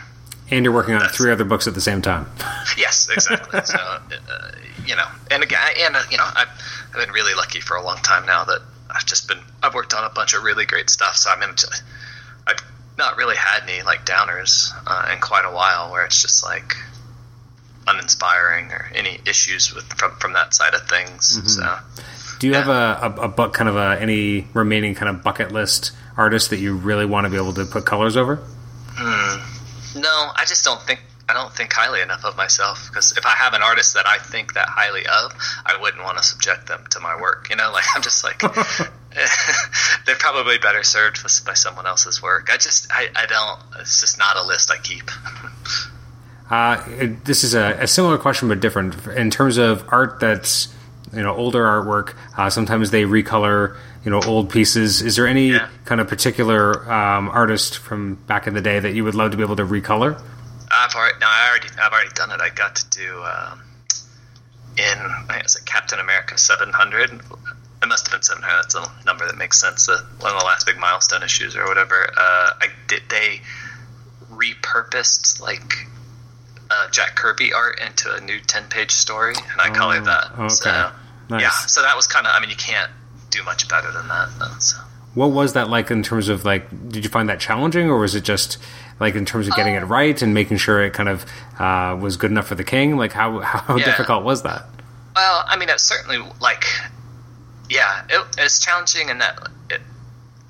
And 0.50 0.64
you're 0.64 0.74
working 0.74 0.94
on 0.94 1.08
three 1.08 1.30
other 1.30 1.44
books 1.44 1.66
at 1.66 1.74
the 1.74 1.80
same 1.80 2.02
time. 2.02 2.26
Yes, 2.76 3.08
exactly. 3.10 3.60
so, 3.64 3.76
uh, 3.78 4.50
you 4.86 4.96
know, 4.96 5.06
and 5.30 5.42
again, 5.42 5.60
and 5.80 5.96
uh, 5.96 6.02
you 6.10 6.16
know, 6.16 6.24
I've, 6.24 6.48
I've 6.88 7.06
been 7.06 7.10
really 7.10 7.34
lucky 7.34 7.60
for 7.60 7.76
a 7.76 7.82
long 7.82 7.98
time 7.98 8.24
now 8.24 8.44
that 8.44 8.60
I've 8.90 9.04
just 9.04 9.28
been, 9.28 9.38
I've 9.62 9.74
worked 9.74 9.94
on 9.94 10.04
a 10.04 10.10
bunch 10.10 10.34
of 10.34 10.42
really 10.42 10.64
great 10.64 10.88
stuff. 10.88 11.16
So 11.16 11.30
I'm 11.30 11.42
into, 11.42 11.68
I've 11.70 11.82
not 12.98 13.16
really 13.16 13.36
had 13.36 13.62
any 13.68 13.82
like 13.82 14.04
downers 14.04 14.70
uh, 14.86 15.12
in 15.12 15.20
quite 15.20 15.44
a 15.44 15.52
while 15.52 15.90
where 15.90 16.04
it's 16.04 16.20
just 16.20 16.44
like 16.44 16.76
uninspiring 17.86 18.70
or 18.70 18.90
any 18.94 19.18
issues 19.26 19.74
with 19.74 19.84
from 19.94 20.12
from 20.16 20.32
that 20.34 20.54
side 20.54 20.74
of 20.74 20.86
things. 20.88 21.36
Mm-hmm. 21.36 21.48
So, 21.48 22.38
do 22.38 22.46
you 22.46 22.52
yeah. 22.52 22.62
have 22.62 22.68
a, 22.68 23.20
a, 23.20 23.28
a 23.28 23.50
kind 23.50 23.68
of 23.68 23.76
a, 23.76 24.00
any 24.00 24.46
remaining 24.54 24.94
kind 24.94 25.08
of 25.08 25.22
bucket 25.22 25.52
list 25.52 25.92
artist 26.16 26.50
that 26.50 26.58
you 26.58 26.76
really 26.76 27.06
want 27.06 27.24
to 27.24 27.30
be 27.30 27.36
able 27.36 27.54
to 27.54 27.64
put 27.64 27.84
colors 27.86 28.16
over? 28.16 28.36
Hmm. 28.94 30.00
No, 30.00 30.30
I 30.36 30.44
just 30.46 30.64
don't 30.64 30.80
think 30.82 31.00
I 31.28 31.34
don't 31.34 31.52
think 31.52 31.72
highly 31.72 32.00
enough 32.00 32.24
of 32.24 32.36
myself 32.36 32.88
because 32.88 33.16
if 33.16 33.24
I 33.24 33.30
have 33.30 33.54
an 33.54 33.62
artist 33.62 33.94
that 33.94 34.06
I 34.06 34.18
think 34.18 34.54
that 34.54 34.68
highly 34.68 35.06
of, 35.06 35.32
I 35.64 35.78
wouldn't 35.80 36.02
want 36.02 36.18
to 36.18 36.22
subject 36.22 36.66
them 36.66 36.84
to 36.90 37.00
my 37.00 37.20
work. 37.20 37.48
You 37.48 37.56
know, 37.56 37.70
like 37.72 37.84
I'm 37.94 38.02
just 38.02 38.24
like 38.24 38.40
they're 40.06 40.16
probably 40.16 40.58
better 40.58 40.82
served 40.82 41.22
by 41.44 41.54
someone 41.54 41.86
else's 41.86 42.22
work. 42.22 42.48
I 42.50 42.56
just 42.56 42.90
I, 42.90 43.08
I 43.14 43.26
don't. 43.26 43.80
It's 43.80 44.00
just 44.00 44.18
not 44.18 44.36
a 44.36 44.42
list 44.42 44.70
I 44.70 44.78
keep. 44.78 45.10
uh, 46.50 46.82
this 47.24 47.44
is 47.44 47.54
a, 47.54 47.78
a, 47.80 47.86
similar 47.86 48.18
question 48.18 48.48
but 48.48 48.60
different 48.60 49.06
in 49.08 49.30
terms 49.30 49.58
of 49.58 49.84
art 49.88 50.18
that's 50.20 50.74
you 51.12 51.22
know 51.22 51.34
older 51.34 51.62
artwork. 51.64 52.14
Uh, 52.36 52.50
sometimes 52.50 52.90
they 52.90 53.04
recolor 53.04 53.76
you 54.04 54.10
know 54.10 54.20
old 54.22 54.50
pieces. 54.50 55.02
Is 55.02 55.16
there 55.16 55.26
any 55.26 55.50
yeah. 55.50 55.68
kind 55.84 56.00
of 56.00 56.08
particular 56.08 56.90
um, 56.90 57.28
artist 57.28 57.78
from 57.78 58.14
back 58.14 58.46
in 58.46 58.54
the 58.54 58.62
day 58.62 58.80
that 58.80 58.94
you 58.94 59.04
would 59.04 59.14
love 59.14 59.30
to 59.32 59.36
be 59.36 59.42
able 59.42 59.56
to 59.56 59.64
recolor? 59.64 60.20
I've 60.82 60.94
already, 60.94 61.18
no, 61.20 61.26
I 61.28 61.48
already, 61.48 61.68
I've 61.80 61.92
already 61.92 62.14
done 62.14 62.30
it. 62.32 62.40
I 62.40 62.50
got 62.50 62.76
to 62.76 62.90
do 62.90 63.22
um, 63.22 63.62
in 64.76 64.98
I 65.28 65.42
think 65.46 65.56
it 65.56 65.64
Captain 65.66 65.98
America 65.98 66.36
700 66.36 67.20
it 67.82 67.88
must 67.88 68.06
have 68.06 68.12
been 68.12 68.22
700. 68.22 68.62
That's 68.62 68.74
a 68.76 69.04
number 69.04 69.26
that 69.26 69.36
makes 69.36 69.60
sense. 69.60 69.88
Uh, 69.88 70.00
one 70.20 70.32
of 70.32 70.38
the 70.38 70.44
last 70.44 70.66
big 70.66 70.78
milestone 70.78 71.22
issues 71.22 71.56
or 71.56 71.66
whatever. 71.66 72.08
Uh, 72.16 72.50
I 72.60 72.68
did 72.86 73.02
they 73.08 73.40
repurposed 74.30 75.40
like 75.40 75.88
uh, 76.70 76.88
Jack 76.90 77.16
Kirby 77.16 77.52
art 77.52 77.80
into 77.80 78.14
a 78.14 78.20
new 78.20 78.38
10 78.40 78.68
page 78.68 78.92
story, 78.92 79.34
and 79.34 79.60
I 79.60 79.70
colored 79.70 80.04
that. 80.04 80.30
Oh, 80.36 80.44
okay. 80.44 80.54
So, 80.54 80.92
Nice. 81.28 81.42
Yeah, 81.42 81.50
so 81.50 81.82
that 81.82 81.96
was 81.96 82.06
kind 82.06 82.26
of. 82.26 82.32
I 82.34 82.40
mean, 82.40 82.50
you 82.50 82.56
can't 82.56 82.90
do 83.30 83.42
much 83.42 83.68
better 83.68 83.90
than 83.90 84.06
that. 84.08 84.28
Though, 84.38 84.58
so. 84.58 84.78
What 85.14 85.30
was 85.30 85.52
that 85.52 85.68
like 85.68 85.90
in 85.90 86.02
terms 86.02 86.28
of 86.28 86.44
like? 86.44 86.68
Did 86.88 87.04
you 87.04 87.10
find 87.10 87.28
that 87.28 87.38
challenging, 87.40 87.88
or 87.90 87.98
was 87.98 88.14
it 88.14 88.24
just 88.24 88.58
like 88.98 89.14
in 89.14 89.24
terms 89.26 89.46
of 89.48 89.54
getting 89.54 89.74
it 89.74 89.80
right 89.80 90.20
and 90.22 90.32
making 90.32 90.56
sure 90.56 90.82
it 90.82 90.92
kind 90.94 91.08
of 91.08 91.26
uh, 91.58 91.96
was 92.00 92.16
good 92.16 92.30
enough 92.30 92.46
for 92.46 92.54
the 92.54 92.64
king? 92.64 92.96
Like 92.96 93.12
how 93.12 93.40
how 93.40 93.76
Yeah. 93.76 93.84
difficult 93.84 94.24
was 94.24 94.42
that? 94.42 94.64
Well, 95.14 95.44
I 95.46 95.56
mean, 95.58 95.68
it's 95.68 95.82
certainly 95.82 96.18
like, 96.40 96.64
yeah, 97.68 98.04
it, 98.08 98.24
it's 98.38 98.58
challenging 98.58 99.10
in 99.10 99.18
that, 99.18 99.38
it, 99.68 99.82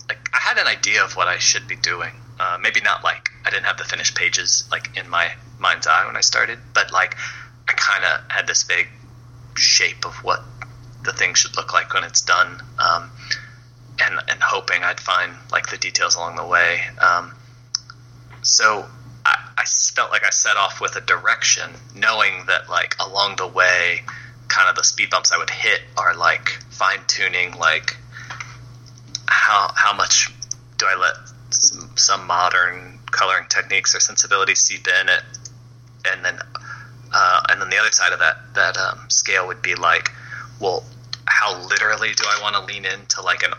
like, 0.09 0.29
I 0.33 0.39
had 0.39 0.57
an 0.59 0.69
idea 0.69 1.05
of 1.05 1.17
what 1.17 1.27
I 1.27 1.39
should 1.39 1.67
be 1.67 1.75
doing. 1.75 2.13
Uh, 2.39 2.59
maybe 2.61 2.81
not 2.81 3.03
like 3.03 3.31
I 3.45 3.51
didn't 3.51 3.65
have 3.67 3.77
the 3.79 3.85
finished 3.85 4.15
pages 4.17 4.65
like 4.71 4.97
in 4.97 5.09
my 5.11 5.33
mind's 5.59 5.87
eye 5.89 6.07
when 6.07 6.17
I 6.17 6.21
started, 6.21 6.59
but 6.75 6.93
like 6.93 7.17
I 7.69 7.73
kind 7.73 8.05
of 8.05 8.21
had 8.31 8.47
this 8.47 8.63
vague 8.63 8.89
shape 9.57 10.05
of 10.07 10.15
what 10.25 10.43
the 11.05 11.13
thing 11.13 11.35
should 11.35 11.57
look 11.57 11.73
like 11.73 11.93
when 11.95 12.05
it's 12.05 12.23
done, 12.23 12.63
um, 12.79 13.11
and 14.01 14.21
and 14.29 14.41
hoping 14.43 14.83
I'd 14.83 15.01
find 15.01 15.33
like 15.51 15.69
the 15.69 15.77
details 15.77 16.15
along 16.15 16.37
the 16.37 16.47
way. 16.47 16.81
Um, 17.01 17.35
so 18.43 18.87
I, 19.25 19.37
I 19.59 19.65
felt 19.65 20.11
like 20.11 20.25
I 20.25 20.31
set 20.31 20.57
off 20.57 20.81
with 20.81 20.97
a 20.97 21.01
direction, 21.01 21.71
knowing 21.95 22.47
that 22.47 22.69
like 22.69 22.97
along 23.01 23.37
the 23.37 23.47
way, 23.47 24.03
kind 24.49 24.69
of 24.69 24.77
the 24.77 24.85
speed 24.85 25.11
bumps 25.11 25.33
I 25.33 25.39
would 25.39 25.51
hit 25.51 25.81
are 25.97 26.15
like 26.17 26.49
fine 26.71 27.01
tuning, 27.07 27.53
like 27.59 27.97
how 29.27 29.71
how 29.75 29.95
much 29.95 30.33
do 30.79 30.87
I 30.87 30.97
let 30.97 31.15
some, 31.51 31.91
some 31.97 32.27
modern 32.27 32.99
coloring 33.11 33.47
techniques 33.49 33.95
or 33.95 34.01
sensibilities 34.01 34.61
seep 34.61 34.87
in 34.89 35.09
it, 35.09 35.23
and 36.11 36.25
then 36.25 36.39
uh, 37.13 37.43
and 37.51 37.61
then 37.61 37.71
the 37.71 37.79
other 37.79 37.93
side 37.93 38.13
of 38.13 38.19
that 38.21 38.39
that 38.55 38.77
um, 38.77 38.99
scale 39.09 39.47
would 39.47 39.63
be 39.63 39.75
like, 39.75 40.11
well, 40.61 40.85
how 41.27 41.61
literally 41.69 42.13
do 42.13 42.25
I 42.27 42.41
want 42.43 42.57
to 42.57 42.65
lean 42.65 42.85
into 42.85 43.23
like 43.23 43.43
an 43.43 43.53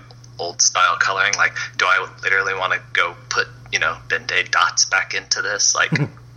old 0.44 0.62
style 0.62 0.98
coloring? 1.00 1.34
Like, 1.38 1.56
do 1.78 1.86
I 1.86 2.08
literally 2.24 2.54
want 2.54 2.74
to 2.74 2.80
go 2.94 3.16
put 3.30 3.48
you 3.72 3.80
know 3.80 3.98
Ben-Day 4.10 4.44
dots 4.52 4.86
back 4.86 5.14
into 5.14 5.42
this? 5.42 5.76
Like, 5.76 5.92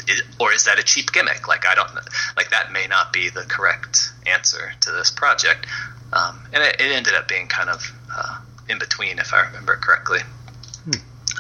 is, 0.09 0.23
or 0.41 0.53
is 0.53 0.65
that 0.65 0.79
a 0.79 0.83
cheap 0.83 1.13
gimmick? 1.13 1.49
Like, 1.49 1.67
I 1.67 1.75
don't 1.75 1.91
like 2.37 2.51
that 2.51 2.73
may 2.73 2.87
not 2.87 3.13
be 3.13 3.29
the 3.29 3.43
correct 3.43 4.11
answer 4.27 4.73
to 4.81 4.93
this 4.93 5.11
project. 5.11 5.67
Um, 6.13 6.39
and 6.53 6.63
it, 6.63 6.81
it 6.81 6.93
ended 6.93 7.15
up 7.15 7.27
being 7.29 7.49
kind 7.49 7.69
of 7.69 7.93
uh, 8.15 8.39
in 8.69 8.79
between, 8.79 9.19
if 9.19 9.35
I 9.35 9.47
remember 9.47 9.77
correctly. 9.77 10.21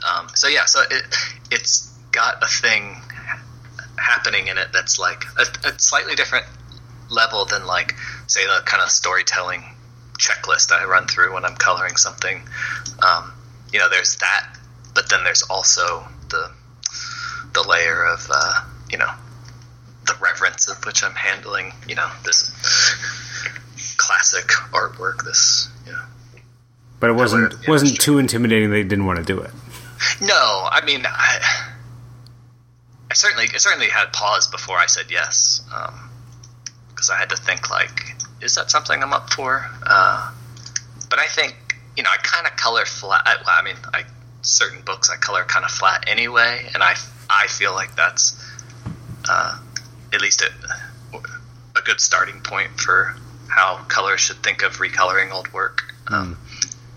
Um, 0.06 0.28
so 0.34 0.48
yeah, 0.48 0.66
so 0.66 0.82
it 0.90 1.02
it's 1.51 1.93
got 2.12 2.43
a 2.43 2.47
thing 2.47 2.97
happening 3.98 4.48
in 4.48 4.59
it 4.59 4.68
that's 4.72 4.98
like 4.98 5.24
a, 5.38 5.68
a 5.68 5.78
slightly 5.78 6.14
different 6.14 6.47
level 7.10 7.44
than 7.44 7.66
like 7.66 7.94
say 8.26 8.44
the 8.47 8.62
kind 8.64 8.82
of 8.82 8.90
storytelling 8.90 9.64
checklist 10.18 10.72
I 10.72 10.84
run 10.84 11.06
through 11.06 11.34
when 11.34 11.44
I'm 11.44 11.56
coloring 11.56 11.97
something. 11.97 12.43
Um, 13.02 13.32
you 13.72 13.78
know, 13.78 13.88
there's 13.88 14.16
that, 14.16 14.56
but 14.94 15.09
then 15.10 15.24
there's 15.24 15.43
also 15.43 16.06
the 16.30 16.51
the 17.55 17.66
layer 17.68 18.05
of 18.05 18.26
uh, 18.30 18.64
you 18.90 18.98
know 18.98 19.10
the 20.06 20.14
reverence 20.20 20.68
of 20.68 20.84
which 20.84 21.02
I'm 21.05 21.14
handling. 21.14 21.72
You 21.88 21.94
know, 21.97 22.10
this 22.24 22.51
classic 23.97 24.47
artwork. 24.72 25.24
This 25.24 25.68
you 25.86 25.93
know. 25.93 26.02
But 27.01 27.10
it 27.10 27.14
wasn't 27.14 27.68
wasn't 27.68 28.01
too 28.01 28.18
intimidating. 28.18 28.70
They 28.70 28.82
didn't 28.82 29.06
want 29.06 29.18
to 29.18 29.24
do 29.24 29.40
it. 29.40 29.51
No, 30.20 30.68
I 30.70 30.82
mean, 30.84 31.02
I, 31.06 31.40
I 33.10 33.14
certainly, 33.14 33.47
I 33.52 33.59
certainly 33.59 33.88
had 33.88 34.12
pause 34.12 34.47
before 34.47 34.78
I 34.78 34.86
said 34.86 35.06
yes, 35.10 35.62
because 36.90 37.10
I 37.10 37.16
had 37.16 37.30
to 37.30 37.36
think 37.36 37.70
like, 37.70 38.15
is 38.40 38.54
that 38.56 38.70
something 38.70 39.02
I'm 39.02 39.12
up 39.12 39.30
for? 39.30 39.66
Uh, 39.82 40.32
but 41.08 41.18
I 41.18 41.26
think, 41.26 41.54
you 41.96 42.02
know, 42.02 42.10
I 42.10 42.16
kind 42.18 42.46
of 42.46 42.56
color 42.56 42.84
flat. 42.84 43.22
I, 43.24 43.36
well, 43.36 43.56
I 43.58 43.62
mean, 43.62 43.76
I 43.92 44.04
certain 44.42 44.82
books 44.82 45.10
I 45.10 45.16
color 45.16 45.44
kind 45.44 45.64
of 45.64 45.70
flat 45.70 46.04
anyway, 46.06 46.68
and 46.74 46.82
I, 46.82 46.94
I 47.28 47.46
feel 47.48 47.72
like 47.72 47.96
that's 47.96 48.40
uh, 49.28 49.58
at 50.12 50.20
least 50.20 50.42
a, 50.42 51.18
a 51.76 51.82
good 51.82 52.00
starting 52.00 52.40
point 52.40 52.80
for 52.80 53.16
how 53.48 53.78
colors 53.88 54.20
should 54.20 54.42
think 54.42 54.62
of 54.62 54.78
recoloring 54.78 55.32
old 55.32 55.52
work. 55.52 55.94
Um, 56.08 56.38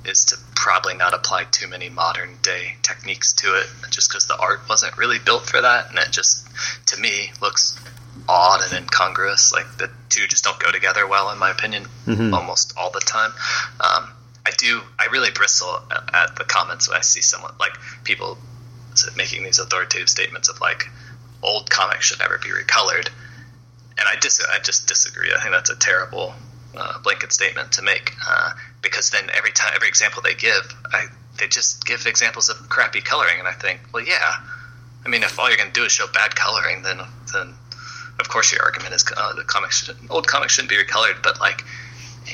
is 0.06 0.26
to 0.26 0.38
probably 0.56 0.94
not 0.96 1.14
apply 1.14 1.46
too 1.46 1.68
many 1.68 1.90
modern 1.90 2.38
day 2.42 2.76
techniques 2.82 3.34
to 3.34 3.56
it 3.56 3.68
just 3.92 4.10
because 4.10 4.26
the 4.28 4.38
art 4.38 4.60
wasn't 4.68 4.98
really 4.98 5.20
built 5.20 5.46
for 5.46 5.62
that 5.62 5.90
and 5.90 5.98
it 6.00 6.12
just 6.12 6.48
to 6.86 7.00
me 7.00 7.32
looks 7.42 7.78
odd 8.28 8.62
and 8.64 8.74
incongruous 8.84 9.52
like 9.52 9.66
the 9.78 9.90
two 10.10 10.28
just 10.28 10.44
don't 10.44 10.60
go 10.60 10.72
together 10.72 11.08
well 11.08 11.32
in 11.32 11.40
my 11.40 11.50
opinion 11.52 11.86
almost 12.34 12.74
all 12.78 12.92
the 12.92 13.00
time 13.00 13.32
um, 13.80 14.12
i 14.46 14.52
do 14.58 14.82
i 15.00 15.08
really 15.12 15.32
bristle 15.32 15.80
at, 15.92 16.14
at 16.14 16.36
the 16.36 16.44
comments 16.44 16.88
when 16.88 16.98
i 16.98 17.02
see 17.02 17.22
someone 17.22 17.54
like 17.60 17.74
people 18.04 18.38
making 19.16 19.44
these 19.44 19.60
authoritative 19.60 20.10
statements 20.10 20.50
of 20.50 20.60
like 20.62 20.88
old 21.42 21.70
comics 21.70 22.06
should 22.06 22.20
never 22.20 22.38
be 22.38 22.50
recolored 22.50 23.10
and 24.00 24.08
I 24.08 24.16
dis- 24.20 24.46
I 24.50 24.60
just 24.60 24.88
disagree. 24.88 25.30
I 25.36 25.40
think 25.40 25.52
that's 25.52 25.70
a 25.70 25.76
terrible 25.76 26.34
uh, 26.76 27.00
blanket 27.00 27.34
statement 27.34 27.74
to 27.74 27.82
make 27.82 28.14
uh, 28.26 28.52
because 28.82 29.10
then 29.10 29.30
every 29.34 29.52
time 29.52 29.74
every 29.76 29.90
example 29.90 30.22
they 30.24 30.36
give, 30.36 30.74
I, 30.92 31.08
they 31.38 31.48
just 31.48 31.86
give 31.86 32.06
examples 32.06 32.50
of 32.50 32.58
crappy 32.70 33.02
coloring, 33.02 33.40
and 33.40 33.48
I 33.48 33.54
think, 33.54 33.82
well, 33.94 34.04
yeah. 34.04 34.36
I 35.06 35.10
mean, 35.10 35.24
if 35.24 35.40
all 35.40 35.48
you're 35.48 35.58
going 35.58 35.72
to 35.72 35.80
do 35.80 35.86
is 35.86 35.92
show 35.92 36.08
bad 36.14 36.36
coloring, 36.36 36.82
then 36.82 37.00
then 37.34 37.54
of 38.20 38.30
course 38.30 38.52
your 38.52 38.64
argument 38.64 38.94
is 38.94 39.06
uh, 39.16 39.34
the 39.34 39.44
comics 39.44 39.90
old 40.10 40.28
comics 40.28 40.54
shouldn't 40.54 40.70
be 40.70 40.78
recolored. 40.78 41.22
But 41.24 41.40
like, 41.40 41.64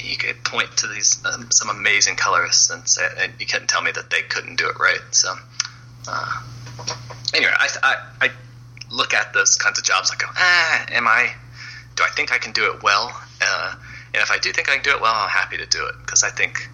you 0.02 0.18
could 0.18 0.44
point 0.44 0.78
to 0.78 0.88
these 0.88 1.24
um, 1.26 1.50
some 1.52 1.70
amazing 1.70 2.16
colorists 2.16 2.70
and 2.70 2.88
say, 2.88 3.08
and 3.20 3.34
you 3.40 3.46
couldn't 3.46 3.68
tell 3.68 3.82
me 3.82 3.92
that 3.92 4.10
they 4.10 4.22
couldn't 4.22 4.58
do 4.58 4.68
it 4.70 4.80
right. 4.80 5.02
So 5.12 5.34
uh, 6.08 6.44
anyway, 7.34 7.54
I, 7.56 7.70
I 7.84 7.96
I 8.28 8.30
look 8.92 9.14
at 9.14 9.34
those 9.34 9.58
kinds 9.58 9.80
of 9.80 9.86
jobs. 9.86 10.12
I 10.12 10.16
go, 10.18 10.28
ah, 10.30 10.86
am 10.92 11.08
I? 11.08 11.34
Do 11.96 12.04
I 12.04 12.10
think 12.10 12.32
I 12.34 12.38
can 12.38 12.52
do 12.52 12.74
it 12.74 12.84
well? 12.84 13.10
Uh, 13.42 13.76
and 14.14 14.22
if 14.22 14.32
I 14.32 14.38
do 14.38 14.52
think 14.52 14.70
I 14.70 14.76
can 14.76 14.84
do 14.84 14.92
it 14.92 15.02
well, 15.02 15.14
I'm 15.14 15.30
happy 15.30 15.58
to 15.58 15.66
do 15.66 15.86
it 15.88 15.96
because 16.00 16.24
I 16.24 16.30
think 16.30 16.70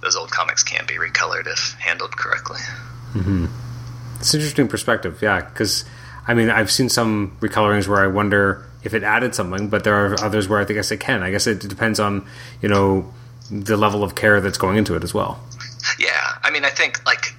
those 0.00 0.16
old 0.16 0.30
comics 0.30 0.62
can 0.62 0.84
be 0.86 0.94
recolored 0.94 1.46
if 1.46 1.74
handled 1.78 2.16
correctly. 2.16 2.60
It's 4.20 4.34
an 4.34 4.40
interesting 4.40 4.68
perspective, 4.68 5.20
yeah. 5.22 5.40
Because 5.40 5.84
I 6.26 6.34
mean, 6.34 6.50
I've 6.50 6.70
seen 6.70 6.88
some 6.88 7.36
recolorings 7.40 7.88
where 7.88 8.00
I 8.00 8.06
wonder 8.06 8.64
if 8.84 8.94
it 8.94 9.02
added 9.02 9.34
something, 9.34 9.68
but 9.68 9.84
there 9.84 9.94
are 9.94 10.24
others 10.24 10.48
where 10.48 10.60
I 10.60 10.64
think 10.64 10.78
it 10.78 11.00
can. 11.00 11.22
I 11.22 11.30
guess 11.30 11.46
it 11.46 11.60
depends 11.60 12.00
on 12.00 12.26
you 12.60 12.68
know 12.68 13.12
the 13.50 13.76
level 13.76 14.02
of 14.02 14.14
care 14.14 14.40
that's 14.40 14.58
going 14.58 14.76
into 14.76 14.94
it 14.96 15.04
as 15.04 15.12
well. 15.12 15.40
Yeah, 15.98 16.08
I 16.42 16.50
mean, 16.50 16.64
I 16.64 16.70
think 16.70 17.04
like, 17.04 17.34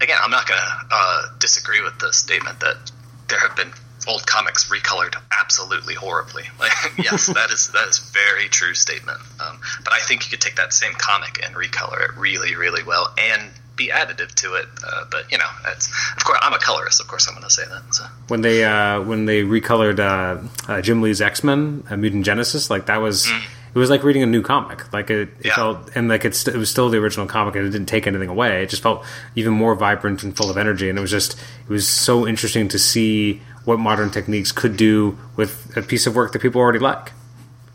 again, 0.00 0.18
I'm 0.22 0.30
not 0.30 0.46
going 0.46 0.60
to 0.60 0.86
uh, 0.90 1.22
disagree 1.38 1.82
with 1.82 1.98
the 1.98 2.12
statement 2.12 2.60
that 2.60 2.90
there 3.28 3.38
have 3.38 3.54
been 3.56 3.72
old 4.08 4.26
comics 4.26 4.70
recolored 4.70 5.14
absolutely 5.30 5.94
horribly. 5.94 6.44
Like, 6.58 6.72
yes, 6.98 7.26
that 7.26 7.50
is 7.50 7.68
that 7.72 7.88
is 7.88 7.98
very 7.98 8.48
true 8.48 8.74
statement. 8.74 9.20
Um, 9.40 9.60
but 9.84 9.92
I 9.92 10.00
think 10.00 10.24
you 10.24 10.30
could 10.30 10.40
take 10.40 10.56
that 10.56 10.72
same 10.72 10.92
comic 10.92 11.40
and 11.44 11.54
recolor 11.54 12.04
it 12.04 12.16
really, 12.16 12.54
really 12.54 12.82
well 12.82 13.14
and 13.18 13.50
be 13.80 13.88
additive 14.00 14.30
to 14.42 14.54
it. 14.60 14.66
Uh, 14.86 15.04
but 15.10 15.22
you 15.32 15.38
know, 15.38 15.50
it's 15.72 15.86
of 16.16 16.24
course 16.24 16.38
I'm 16.42 16.52
a 16.52 16.58
colorist. 16.58 17.00
Of 17.00 17.08
course, 17.08 17.26
I'm 17.28 17.34
going 17.34 17.44
to 17.44 17.50
say 17.58 17.64
that. 17.72 17.82
So. 17.94 18.04
When 18.28 18.40
they 18.42 18.64
uh, 18.64 19.00
when 19.02 19.24
they 19.26 19.42
recolored 19.42 19.98
uh, 19.98 20.42
uh, 20.70 20.80
Jim 20.80 21.00
Lee's 21.02 21.20
X 21.22 21.42
Men, 21.42 21.84
uh, 21.90 21.96
Mutant 21.96 22.24
Genesis, 22.24 22.70
like 22.70 22.86
that 22.86 22.98
was. 22.98 23.28
It 23.72 23.78
was 23.78 23.88
like 23.88 24.02
reading 24.02 24.24
a 24.24 24.26
new 24.26 24.42
comic. 24.42 24.92
Like 24.92 25.10
it, 25.10 25.28
it 25.38 25.46
Yeah. 25.46 25.54
felt, 25.54 25.90
and 25.94 26.08
like 26.08 26.24
it's, 26.24 26.48
it 26.48 26.56
was 26.56 26.68
still 26.68 26.88
the 26.90 26.98
original 26.98 27.28
comic, 27.28 27.54
and 27.54 27.64
it 27.64 27.70
didn't 27.70 27.86
take 27.86 28.04
anything 28.08 28.28
away. 28.28 28.64
It 28.64 28.68
just 28.68 28.82
felt 28.82 29.04
even 29.36 29.52
more 29.52 29.76
vibrant 29.76 30.24
and 30.24 30.36
full 30.36 30.50
of 30.50 30.56
energy. 30.56 30.88
And 30.88 30.98
it 30.98 31.00
was 31.00 31.12
just, 31.12 31.34
it 31.38 31.68
was 31.68 31.86
so 31.86 32.26
interesting 32.26 32.66
to 32.66 32.80
see 32.80 33.40
what 33.64 33.78
modern 33.78 34.10
techniques 34.10 34.50
could 34.50 34.76
do 34.76 35.16
with 35.36 35.70
a 35.76 35.82
piece 35.82 36.08
of 36.08 36.16
work 36.16 36.32
that 36.32 36.42
people 36.42 36.60
already 36.60 36.80
like. 36.80 37.12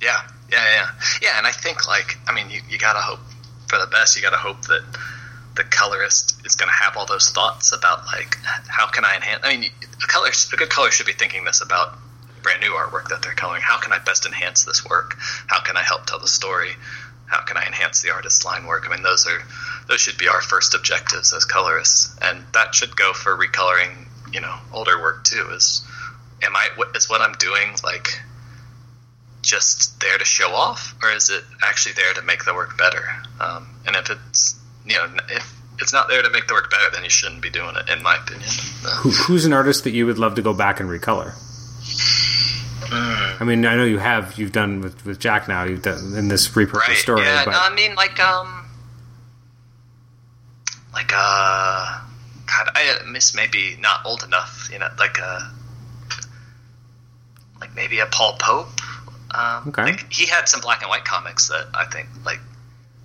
Yeah, 0.01 0.19
yeah, 0.51 0.65
yeah, 0.75 0.87
yeah. 1.21 1.37
And 1.37 1.47
I 1.47 1.51
think 1.53 1.87
like 1.87 2.17
I 2.27 2.33
mean, 2.33 2.49
you, 2.49 2.59
you 2.69 2.77
gotta 2.77 2.99
hope 2.99 3.21
for 3.69 3.79
the 3.79 3.87
best. 3.87 4.17
You 4.17 4.21
gotta 4.21 4.35
hope 4.35 4.63
that 4.63 4.83
the 5.55 5.63
colorist 5.63 6.35
is 6.45 6.55
going 6.55 6.69
to 6.69 6.75
have 6.75 6.97
all 6.97 7.05
those 7.05 7.29
thoughts 7.29 7.71
about 7.71 8.05
like 8.05 8.37
how 8.67 8.87
can 8.87 9.05
I 9.05 9.15
enhance. 9.15 9.41
I 9.43 9.57
mean, 9.57 9.71
a 10.03 10.07
color, 10.07 10.29
a 10.29 10.55
good 10.55 10.69
color 10.69 10.91
should 10.91 11.05
be 11.05 11.13
thinking 11.13 11.45
this 11.45 11.61
about 11.61 11.97
brand 12.43 12.61
new 12.61 12.71
artwork 12.71 13.07
that 13.09 13.21
they're 13.21 13.33
coloring. 13.33 13.61
How 13.63 13.79
can 13.79 13.91
I 13.91 13.99
best 13.99 14.25
enhance 14.25 14.65
this 14.65 14.85
work? 14.85 15.15
How 15.47 15.61
can 15.61 15.77
I 15.77 15.81
help 15.81 16.05
tell 16.05 16.19
the 16.19 16.27
story? 16.27 16.71
How 17.25 17.41
can 17.41 17.57
I 17.57 17.65
enhance 17.65 18.01
the 18.01 18.11
artist's 18.11 18.45
line 18.45 18.67
work? 18.67 18.85
I 18.87 18.93
mean, 18.93 19.01
those 19.01 19.25
are 19.25 19.41
those 19.87 19.99
should 19.99 20.17
be 20.17 20.27
our 20.27 20.41
first 20.41 20.75
objectives 20.75 21.33
as 21.33 21.45
colorists, 21.45 22.15
and 22.21 22.43
that 22.53 22.75
should 22.75 22.95
go 22.95 23.13
for 23.13 23.35
recoloring. 23.35 24.07
You 24.31 24.41
know, 24.41 24.55
older 24.73 24.99
work 25.01 25.23
too. 25.23 25.49
Is 25.51 25.81
am 26.43 26.55
I 26.55 26.69
is 26.93 27.09
what 27.09 27.21
I'm 27.21 27.33
doing 27.33 27.75
like 27.83 28.19
just 29.41 29.99
there 30.01 30.17
to 30.17 30.25
show 30.25 30.51
off, 30.53 30.95
or 31.01 31.11
is 31.11 31.29
it 31.29 31.43
actually 31.63 31.93
there 31.93 32.13
to 32.13 32.21
make 32.21 32.43
the 32.43 32.53
work 32.53 32.77
better? 32.77 33.07
Um, 33.39 33.69
and 33.87 33.95
if 33.95 34.09
it's 34.09 34.55
you 34.85 34.95
know 34.95 35.07
if 35.29 35.53
it's 35.79 35.91
not 35.93 36.07
there 36.07 36.21
to 36.21 36.29
make 36.29 36.47
the 36.47 36.53
work 36.53 36.69
better, 36.71 36.89
then 36.93 37.03
you 37.03 37.09
shouldn't 37.09 37.41
be 37.41 37.49
doing 37.49 37.75
it, 37.75 37.89
in 37.89 38.01
my 38.01 38.15
opinion. 38.15 38.49
Uh, 38.85 38.95
Who, 39.01 39.09
who's 39.11 39.45
an 39.45 39.51
artist 39.53 39.83
that 39.83 39.91
you 39.91 40.05
would 40.05 40.17
love 40.17 40.35
to 40.35 40.41
go 40.41 40.53
back 40.53 40.79
and 40.79 40.89
recolor? 40.89 41.33
I 42.91 43.43
mean, 43.43 43.65
I 43.65 43.75
know 43.75 43.83
you 43.83 43.97
have. 43.97 44.37
You've 44.37 44.51
done 44.53 44.79
with, 44.79 45.05
with 45.05 45.19
Jack 45.19 45.47
now. 45.47 45.63
You've 45.63 45.81
done 45.81 46.13
in 46.15 46.27
this 46.29 46.47
repurposed 46.49 46.87
right? 46.87 46.97
story. 46.97 47.23
yeah. 47.23 47.43
but 47.43 47.51
No, 47.51 47.59
I 47.61 47.73
mean 47.75 47.95
like 47.95 48.19
um, 48.19 48.65
like 50.93 51.11
uh, 51.13 51.99
God, 52.45 52.69
I 52.73 52.99
miss 53.09 53.35
maybe 53.35 53.75
not 53.81 54.05
old 54.05 54.23
enough. 54.23 54.69
You 54.71 54.79
know, 54.79 54.87
like 54.97 55.17
uh, 55.21 55.41
like 57.59 57.75
maybe 57.75 57.99
a 57.99 58.05
Paul 58.05 58.37
Pope. 58.39 58.67
Um, 59.31 59.67
Okay. 59.69 59.83
like, 59.83 60.13
he 60.13 60.27
had 60.27 60.47
some 60.47 60.61
black 60.61 60.81
and 60.81 60.89
white 60.89 61.03
comics 61.03 61.49
that 61.49 61.67
I 61.73 61.85
think 61.85 62.07
like 62.23 62.39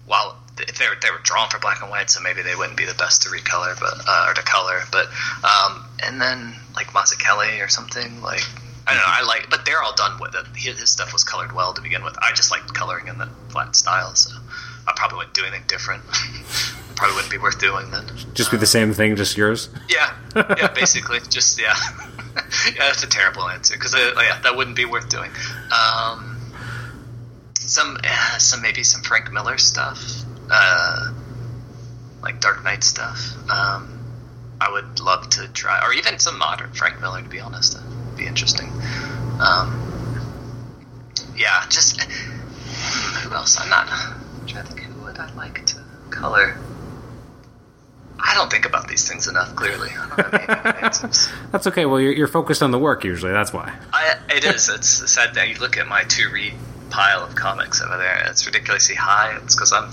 while 0.07 0.37
if 0.69 0.79
they 0.79 0.89
were 0.89 0.97
they 1.01 1.11
were 1.11 1.21
drawn 1.23 1.49
for 1.51 1.59
black 1.59 1.83
and 1.83 1.91
white, 1.91 2.11
so 2.11 2.21
maybe 2.21 2.43
they 2.43 2.55
wouldn't 2.55 2.77
be 2.77 2.85
the 2.85 2.95
best 2.95 3.23
to 3.23 3.29
recolor, 3.29 3.79
but 3.79 3.95
uh, 4.07 4.27
or 4.29 4.35
to 4.35 4.43
color. 4.43 4.81
But 4.91 5.07
um, 5.45 5.85
and 6.03 6.21
then 6.21 6.55
like 6.75 6.89
Mazzucchelli 6.89 7.65
or 7.65 7.69
something 7.69 8.21
like 8.23 8.45
I 8.87 8.95
don't 8.95 9.03
know. 9.03 9.07
I 9.07 9.23
like, 9.23 9.51
but 9.51 9.65
they're 9.65 9.83
all 9.83 9.95
done 9.95 10.19
with 10.21 10.35
it. 10.35 10.47
His, 10.57 10.81
his 10.81 10.91
stuff 10.91 11.13
was 11.13 11.25
colored 11.25 11.53
well 11.53 11.73
to 11.75 11.81
begin 11.81 12.03
with. 12.03 12.17
I 12.21 12.33
just 12.33 12.51
liked 12.51 12.73
coloring 12.75 13.09
in 13.09 13.19
the 13.19 13.29
flat 13.51 13.77
style, 13.77 14.15
so 14.15 14.31
I 14.87 14.93
probably 14.97 15.19
wouldn't 15.19 15.35
do 15.35 15.43
anything 15.43 15.65
different. 15.67 16.03
probably 16.97 17.15
wouldn't 17.15 17.33
be 17.33 17.39
worth 17.39 17.59
doing 17.59 17.91
then. 17.91 18.05
just 18.35 18.51
be 18.51 18.57
the 18.57 18.67
same 18.67 18.93
thing, 18.93 19.17
just 19.17 19.37
yours. 19.37 19.71
Yeah, 19.89 20.15
yeah, 20.35 20.69
basically, 20.75 21.19
just 21.29 21.61
yeah, 21.61 21.75
yeah. 22.67 22.73
That's 22.79 23.03
a 23.03 23.09
terrible 23.09 23.49
answer 23.49 23.75
because 23.75 23.95
yeah, 23.95 24.41
that 24.43 24.57
wouldn't 24.57 24.77
be 24.77 24.85
worth 24.85 25.09
doing. 25.09 25.31
Um, 25.71 26.41
some, 27.55 27.97
uh, 28.03 28.39
some 28.39 28.63
maybe 28.63 28.83
some 28.83 29.03
Frank 29.03 29.33
Miller 29.33 29.59
stuff, 29.59 29.99
uh, 30.51 31.13
like 32.23 32.41
Dark 32.41 32.65
Knight 32.65 32.85
stuff. 32.85 33.35
Um, 33.51 33.97
I 34.61 34.71
would 34.71 35.01
love 35.01 35.29
to 35.31 35.49
try, 35.49 35.85
or 35.87 35.93
even 35.93 36.19
some 36.19 36.39
modern 36.39 36.73
Frank 36.73 37.01
Miller. 37.01 37.23
To 37.23 37.29
be 37.29 37.41
honest, 37.41 37.75
that'd 37.75 38.17
be 38.17 38.27
interesting. 38.27 38.69
Um, 39.41 39.91
yeah, 41.37 41.65
just 41.71 42.03
who 42.03 43.33
else? 43.35 43.59
I'm 43.59 43.71
not 43.71 43.89
I'm 43.89 44.47
trying 44.47 44.67
to 44.67 44.73
think. 44.73 44.81
Who 44.81 45.05
would 45.05 45.19
I 45.19 45.33
like 45.35 45.65
to 45.67 45.83
color? 46.11 46.59
I 48.23 48.35
don't 48.35 48.51
think 48.51 48.67
about 48.67 48.87
these 48.87 49.09
things 49.09 49.27
enough. 49.29 49.57
Clearly, 49.57 49.91
I 49.91 50.09
don't 50.09 50.35
have. 50.35 51.49
That's 51.53 51.67
okay. 51.69 51.87
Well, 51.87 52.01
you're, 52.01 52.13
you're 52.13 52.27
focused 52.27 52.63
on 52.63 52.71
the 52.71 52.79
work 52.79 53.05
usually. 53.05 53.33
That's 53.33 53.53
why. 53.53 53.75
I, 53.93 54.17
it 54.29 54.45
is. 54.45 54.69
It's 54.69 55.01
a 55.01 55.09
sad 55.09 55.33
thing. 55.33 55.51
You 55.51 55.59
look 55.59 55.79
at 55.79 55.87
my 55.87 56.03
to 56.05 56.29
read 56.29 56.53
pile 56.91 57.23
of 57.23 57.35
comics 57.35 57.81
over 57.81 57.97
there. 57.97 58.27
It's 58.29 58.45
ridiculously 58.47 58.95
high. 58.95 59.39
It's 59.43 59.55
because 59.55 59.73
I'm. 59.73 59.91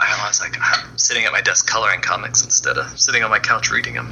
I 0.00 0.26
was 0.26 0.40
like 0.40 0.56
I'm 0.60 0.96
sitting 0.98 1.24
at 1.24 1.32
my 1.32 1.40
desk 1.40 1.66
coloring 1.66 2.00
comics 2.00 2.42
instead 2.44 2.78
of 2.78 2.98
sitting 2.98 3.22
on 3.22 3.30
my 3.30 3.38
couch 3.38 3.70
reading 3.70 3.94
them. 3.94 4.08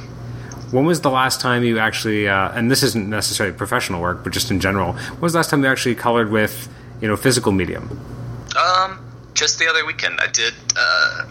When 0.71 0.85
was 0.85 1.01
the 1.01 1.09
last 1.09 1.41
time 1.41 1.63
you 1.63 1.79
actually? 1.79 2.27
Uh, 2.27 2.51
and 2.51 2.69
this 2.69 2.83
isn't 2.83 3.09
necessarily 3.09 3.55
professional 3.55 4.01
work, 4.01 4.23
but 4.23 4.31
just 4.33 4.51
in 4.51 4.59
general. 4.59 4.93
When 4.93 5.21
was 5.21 5.33
the 5.33 5.39
last 5.39 5.49
time 5.49 5.63
you 5.63 5.69
actually 5.69 5.95
colored 5.95 6.31
with, 6.31 6.69
you 7.01 7.07
know, 7.07 7.15
physical 7.15 7.51
medium? 7.51 7.89
Um, 8.55 9.03
just 9.33 9.57
the 9.57 9.67
other 9.67 9.85
weekend, 9.85 10.19
I 10.19 10.27
did. 10.27 10.53
Uh, 10.77 11.25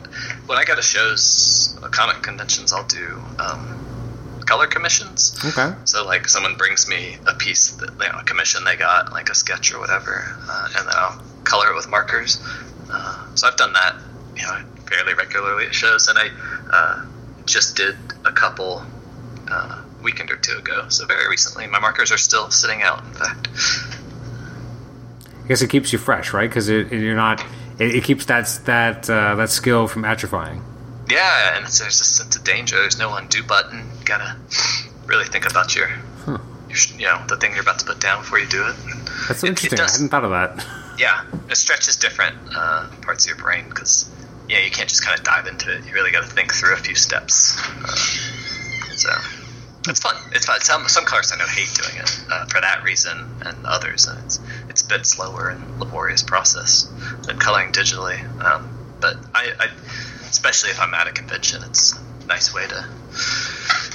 when 0.46 0.58
I 0.58 0.64
go 0.64 0.74
to 0.74 0.82
shows, 0.82 1.78
uh, 1.82 1.88
comic 1.88 2.22
conventions, 2.22 2.72
I'll 2.72 2.86
do 2.86 3.22
um, 3.38 4.40
color 4.46 4.66
commissions. 4.66 5.38
Okay. 5.44 5.72
So 5.84 6.04
like 6.04 6.26
someone 6.26 6.56
brings 6.56 6.88
me 6.88 7.18
a 7.26 7.34
piece 7.34 7.70
that 7.72 7.90
you 7.90 8.12
know, 8.12 8.18
a 8.18 8.24
commission 8.24 8.64
they 8.64 8.76
got, 8.76 9.12
like 9.12 9.28
a 9.28 9.34
sketch 9.34 9.72
or 9.72 9.78
whatever, 9.78 10.24
uh, 10.48 10.68
and 10.76 10.88
then 10.88 10.94
I'll 10.96 11.22
color 11.44 11.70
it 11.70 11.76
with 11.76 11.88
markers. 11.88 12.42
Uh, 12.90 13.34
so 13.34 13.46
I've 13.46 13.56
done 13.56 13.74
that, 13.74 13.94
you 14.38 14.44
know, 14.44 14.58
fairly 14.88 15.14
regularly 15.14 15.66
at 15.66 15.74
shows, 15.74 16.08
and 16.08 16.18
I 16.18 16.28
uh, 16.72 17.04
just 17.44 17.76
did 17.76 17.96
a 18.24 18.32
couple 18.32 18.82
uh, 19.50 19.82
weekend 20.02 20.30
or 20.30 20.36
two 20.36 20.56
ago. 20.58 20.88
So 20.88 21.04
very 21.06 21.28
recently, 21.28 21.66
my 21.66 21.78
markers 21.80 22.12
are 22.12 22.18
still 22.18 22.50
sitting 22.50 22.82
out. 22.82 23.04
In 23.04 23.12
fact, 23.14 23.48
I 25.44 25.48
guess 25.48 25.62
it 25.62 25.70
keeps 25.70 25.92
you 25.92 25.98
fresh, 25.98 26.32
right? 26.32 26.48
Because 26.48 26.68
it, 26.68 26.92
it- 26.92 27.00
you're 27.00 27.16
not. 27.16 27.44
It, 27.78 27.94
it 27.96 28.04
keeps 28.04 28.24
that 28.26 28.46
that 28.64 29.08
uh, 29.08 29.34
that 29.36 29.50
skill 29.50 29.86
from 29.86 30.02
atrophying. 30.02 30.62
yeah, 31.08 31.56
and 31.56 31.64
it's, 31.66 31.78
there's 31.78 32.00
a 32.00 32.04
sense 32.04 32.36
of 32.36 32.44
danger. 32.44 32.76
There's 32.76 32.98
no 32.98 33.14
undo 33.14 33.42
button. 33.42 33.78
You 34.00 34.04
gotta 34.04 34.36
really 35.06 35.24
think 35.26 35.48
about 35.50 35.74
your, 35.76 35.88
your, 36.26 36.40
you 36.98 37.06
know, 37.06 37.24
the 37.28 37.36
thing 37.36 37.52
you're 37.52 37.62
about 37.62 37.78
to 37.78 37.86
put 37.86 38.00
down 38.00 38.22
before 38.22 38.38
you 38.40 38.48
do 38.48 38.66
it. 38.66 38.74
That's 39.28 39.42
It- 39.42 39.46
it 39.46 39.50
interesting. 39.50 39.78
I 39.78 39.82
does- 39.82 39.92
hadn't 39.92 40.08
thought 40.10 40.24
of 40.24 40.30
that. 40.30 40.66
yeah, 40.98 41.24
it 41.48 41.56
stretches 41.56 41.96
different 41.96 42.36
uh, 42.54 42.88
parts 43.02 43.24
of 43.24 43.28
your 43.28 43.38
brain 43.38 43.68
because 43.68 44.10
yeah, 44.48 44.60
you 44.60 44.70
can't 44.70 44.88
just 44.88 45.04
kind 45.04 45.18
of 45.18 45.24
dive 45.24 45.46
into 45.46 45.74
it. 45.74 45.84
You 45.84 45.92
really 45.92 46.10
got 46.10 46.24
to 46.24 46.30
think 46.30 46.54
through 46.54 46.74
a 46.74 46.78
few 46.78 46.94
steps. 46.94 47.56
Uh, 47.56 47.94
so 48.96 49.10
it's 49.88 50.00
fun. 50.00 50.16
It's 50.32 50.46
fun. 50.46 50.60
Some 50.60 50.88
some 50.88 51.04
colors 51.04 51.32
I 51.32 51.36
know 51.36 51.46
hate 51.46 51.70
doing 51.74 51.96
it 51.96 52.20
uh, 52.30 52.46
for 52.46 52.60
that 52.60 52.82
reason, 52.82 53.18
and 53.42 53.66
others 53.66 54.06
And 54.06 54.18
it's 54.24 54.40
it's 54.68 54.82
a 54.82 54.88
bit 54.88 55.06
slower 55.06 55.48
and 55.48 55.78
laborious 55.78 56.22
process 56.22 56.90
than 57.26 57.38
coloring 57.38 57.72
digitally. 57.72 58.22
Um, 58.42 58.74
but 59.00 59.16
I, 59.34 59.52
I, 59.60 59.68
especially 60.28 60.70
if 60.70 60.80
I'm 60.80 60.94
at 60.94 61.06
a 61.06 61.12
convention, 61.12 61.62
it's 61.64 61.94
a 61.96 62.26
nice 62.26 62.52
way 62.52 62.66
to 62.66 62.84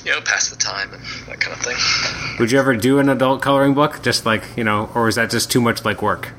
you 0.05 0.11
know 0.11 0.21
pass 0.21 0.49
the 0.49 0.55
time 0.55 0.93
and 0.93 1.03
that 1.27 1.39
kind 1.39 1.57
of 1.57 1.63
thing. 1.63 2.37
Would 2.39 2.51
you 2.51 2.59
ever 2.59 2.75
do 2.75 2.99
an 2.99 3.09
adult 3.09 3.41
coloring 3.41 3.73
book, 3.73 4.01
just 4.03 4.25
like 4.25 4.43
you 4.55 4.63
know, 4.63 4.89
or 4.93 5.07
is 5.07 5.15
that 5.15 5.29
just 5.29 5.51
too 5.51 5.61
much 5.61 5.83
like 5.83 6.01
work? 6.01 6.31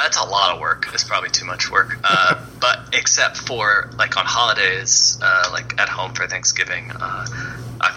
Uh, 0.00 0.04
that's 0.04 0.18
a 0.18 0.24
lot 0.24 0.54
of 0.54 0.60
work. 0.60 0.88
It's 0.92 1.04
probably 1.04 1.30
too 1.30 1.44
much 1.44 1.70
work. 1.70 1.98
Uh, 2.02 2.42
but 2.60 2.78
except 2.92 3.36
for 3.36 3.90
like 3.98 4.16
on 4.16 4.24
holidays, 4.26 5.18
uh, 5.22 5.50
like 5.52 5.78
at 5.80 5.88
home 5.88 6.14
for 6.14 6.26
Thanksgiving, 6.26 6.90
uh, 6.90 7.26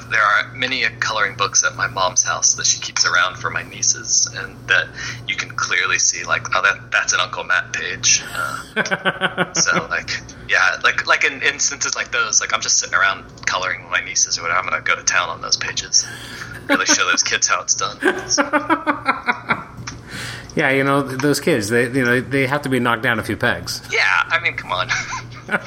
there 0.10 0.22
are 0.22 0.54
many 0.54 0.84
coloring 1.00 1.36
books 1.36 1.64
at 1.64 1.76
my 1.76 1.88
mom's 1.88 2.24
house 2.24 2.56
that 2.56 2.66
she 2.66 2.80
keeps 2.80 3.06
around 3.06 3.36
for 3.38 3.50
my 3.50 3.64
nieces, 3.64 4.30
and 4.34 4.58
that 4.68 4.88
you 5.28 5.36
can 5.36 5.50
clearly 5.50 6.00
see 6.00 6.24
like, 6.24 6.48
oh, 6.56 6.62
that 6.62 6.92
that's 6.92 7.14
an 7.14 7.20
Uncle 7.20 7.44
Matt 7.44 7.74
page. 7.74 8.24
Uh, 8.34 9.54
so 9.54 9.86
like, 9.90 10.12
yeah, 10.48 10.78
like 10.84 11.06
like 11.08 11.24
in 11.26 11.42
instances 11.42 11.96
like 11.96 12.12
those, 12.12 12.40
like 12.40 12.54
I'm 12.54 12.62
just 12.62 12.78
sitting 12.78 12.96
around 12.96 13.46
coloring 13.46 13.84
with 13.84 13.92
my 13.92 14.04
nieces 14.04 14.38
or 14.38 14.44
whatever. 14.44 14.60
I'm 14.60 14.70
gonna 14.70 14.82
go 14.82 14.96
to 14.96 15.04
town 15.04 15.30
on 15.30 15.42
those 15.42 15.58
pages. 15.58 16.06
Really 16.70 16.86
show 16.86 17.06
those 17.06 17.24
kids 17.24 17.48
how 17.48 17.62
it's 17.62 17.76
done. 17.76 18.00
Yeah, 20.56 20.70
you 20.70 20.84
know, 20.84 21.02
those 21.02 21.40
kids, 21.40 21.70
they 21.70 21.84
you 21.86 22.06
know, 22.06 22.22
they 22.22 22.46
have 22.48 22.62
to 22.64 22.70
be 22.70 22.80
knocked 22.80 23.02
down 23.04 23.18
a 23.20 23.24
few 23.24 23.36
pegs. 23.38 23.82
Yeah, 23.92 24.02
I 24.28 24.40
mean, 24.42 24.56
come 24.56 24.72
on. 24.72 24.88
how, 25.50 25.58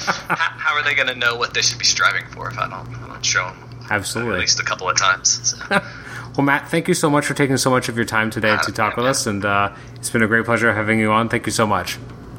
how 0.57 0.75
are 0.75 0.83
they 0.83 0.95
going 0.95 1.07
to 1.07 1.15
know 1.15 1.35
what 1.35 1.53
they 1.53 1.61
should 1.61 1.77
be 1.77 1.85
striving 1.85 2.25
for 2.27 2.49
if 2.49 2.57
I 2.57 2.67
don't, 2.69 2.95
I 3.03 3.07
don't 3.07 3.23
show 3.25 3.45
them 3.45 3.69
Absolutely. 3.91 4.33
at 4.35 4.39
least 4.39 4.59
a 4.59 4.63
couple 4.63 4.89
of 4.89 4.97
times? 4.97 5.55
So, 5.55 5.57
Well, 6.37 6.45
Matt, 6.45 6.69
thank 6.69 6.87
you 6.87 6.93
so 6.93 7.09
much 7.09 7.25
for 7.25 7.33
taking 7.33 7.57
so 7.57 7.69
much 7.69 7.89
of 7.89 7.95
your 7.95 8.05
time 8.05 8.29
today 8.29 8.51
Uh, 8.51 8.61
to 8.63 8.71
talk 8.71 8.93
yeah, 8.95 9.01
with 9.03 9.09
us, 9.09 9.25
and 9.27 9.43
uh, 9.43 9.75
it's 9.95 10.09
been 10.09 10.21
a 10.23 10.27
great 10.27 10.45
pleasure 10.45 10.73
having 10.73 10.99
you 10.99 11.11
on. 11.11 11.29
Thank 11.29 11.45
you 11.47 11.51
so 11.51 11.65
much. 11.67 11.97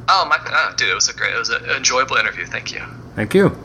oh 0.09 0.25
my, 0.29 0.39
oh, 0.47 0.75
dude, 0.77 0.89
it 0.89 0.95
was 0.95 1.09
a 1.09 1.13
great, 1.15 1.35
it 1.35 1.39
was 1.39 1.49
an 1.51 1.65
enjoyable 1.67 2.17
interview. 2.17 2.47
Thank 2.47 2.73
you. 2.73 2.81
Thank 3.15 3.35
you. 3.35 3.57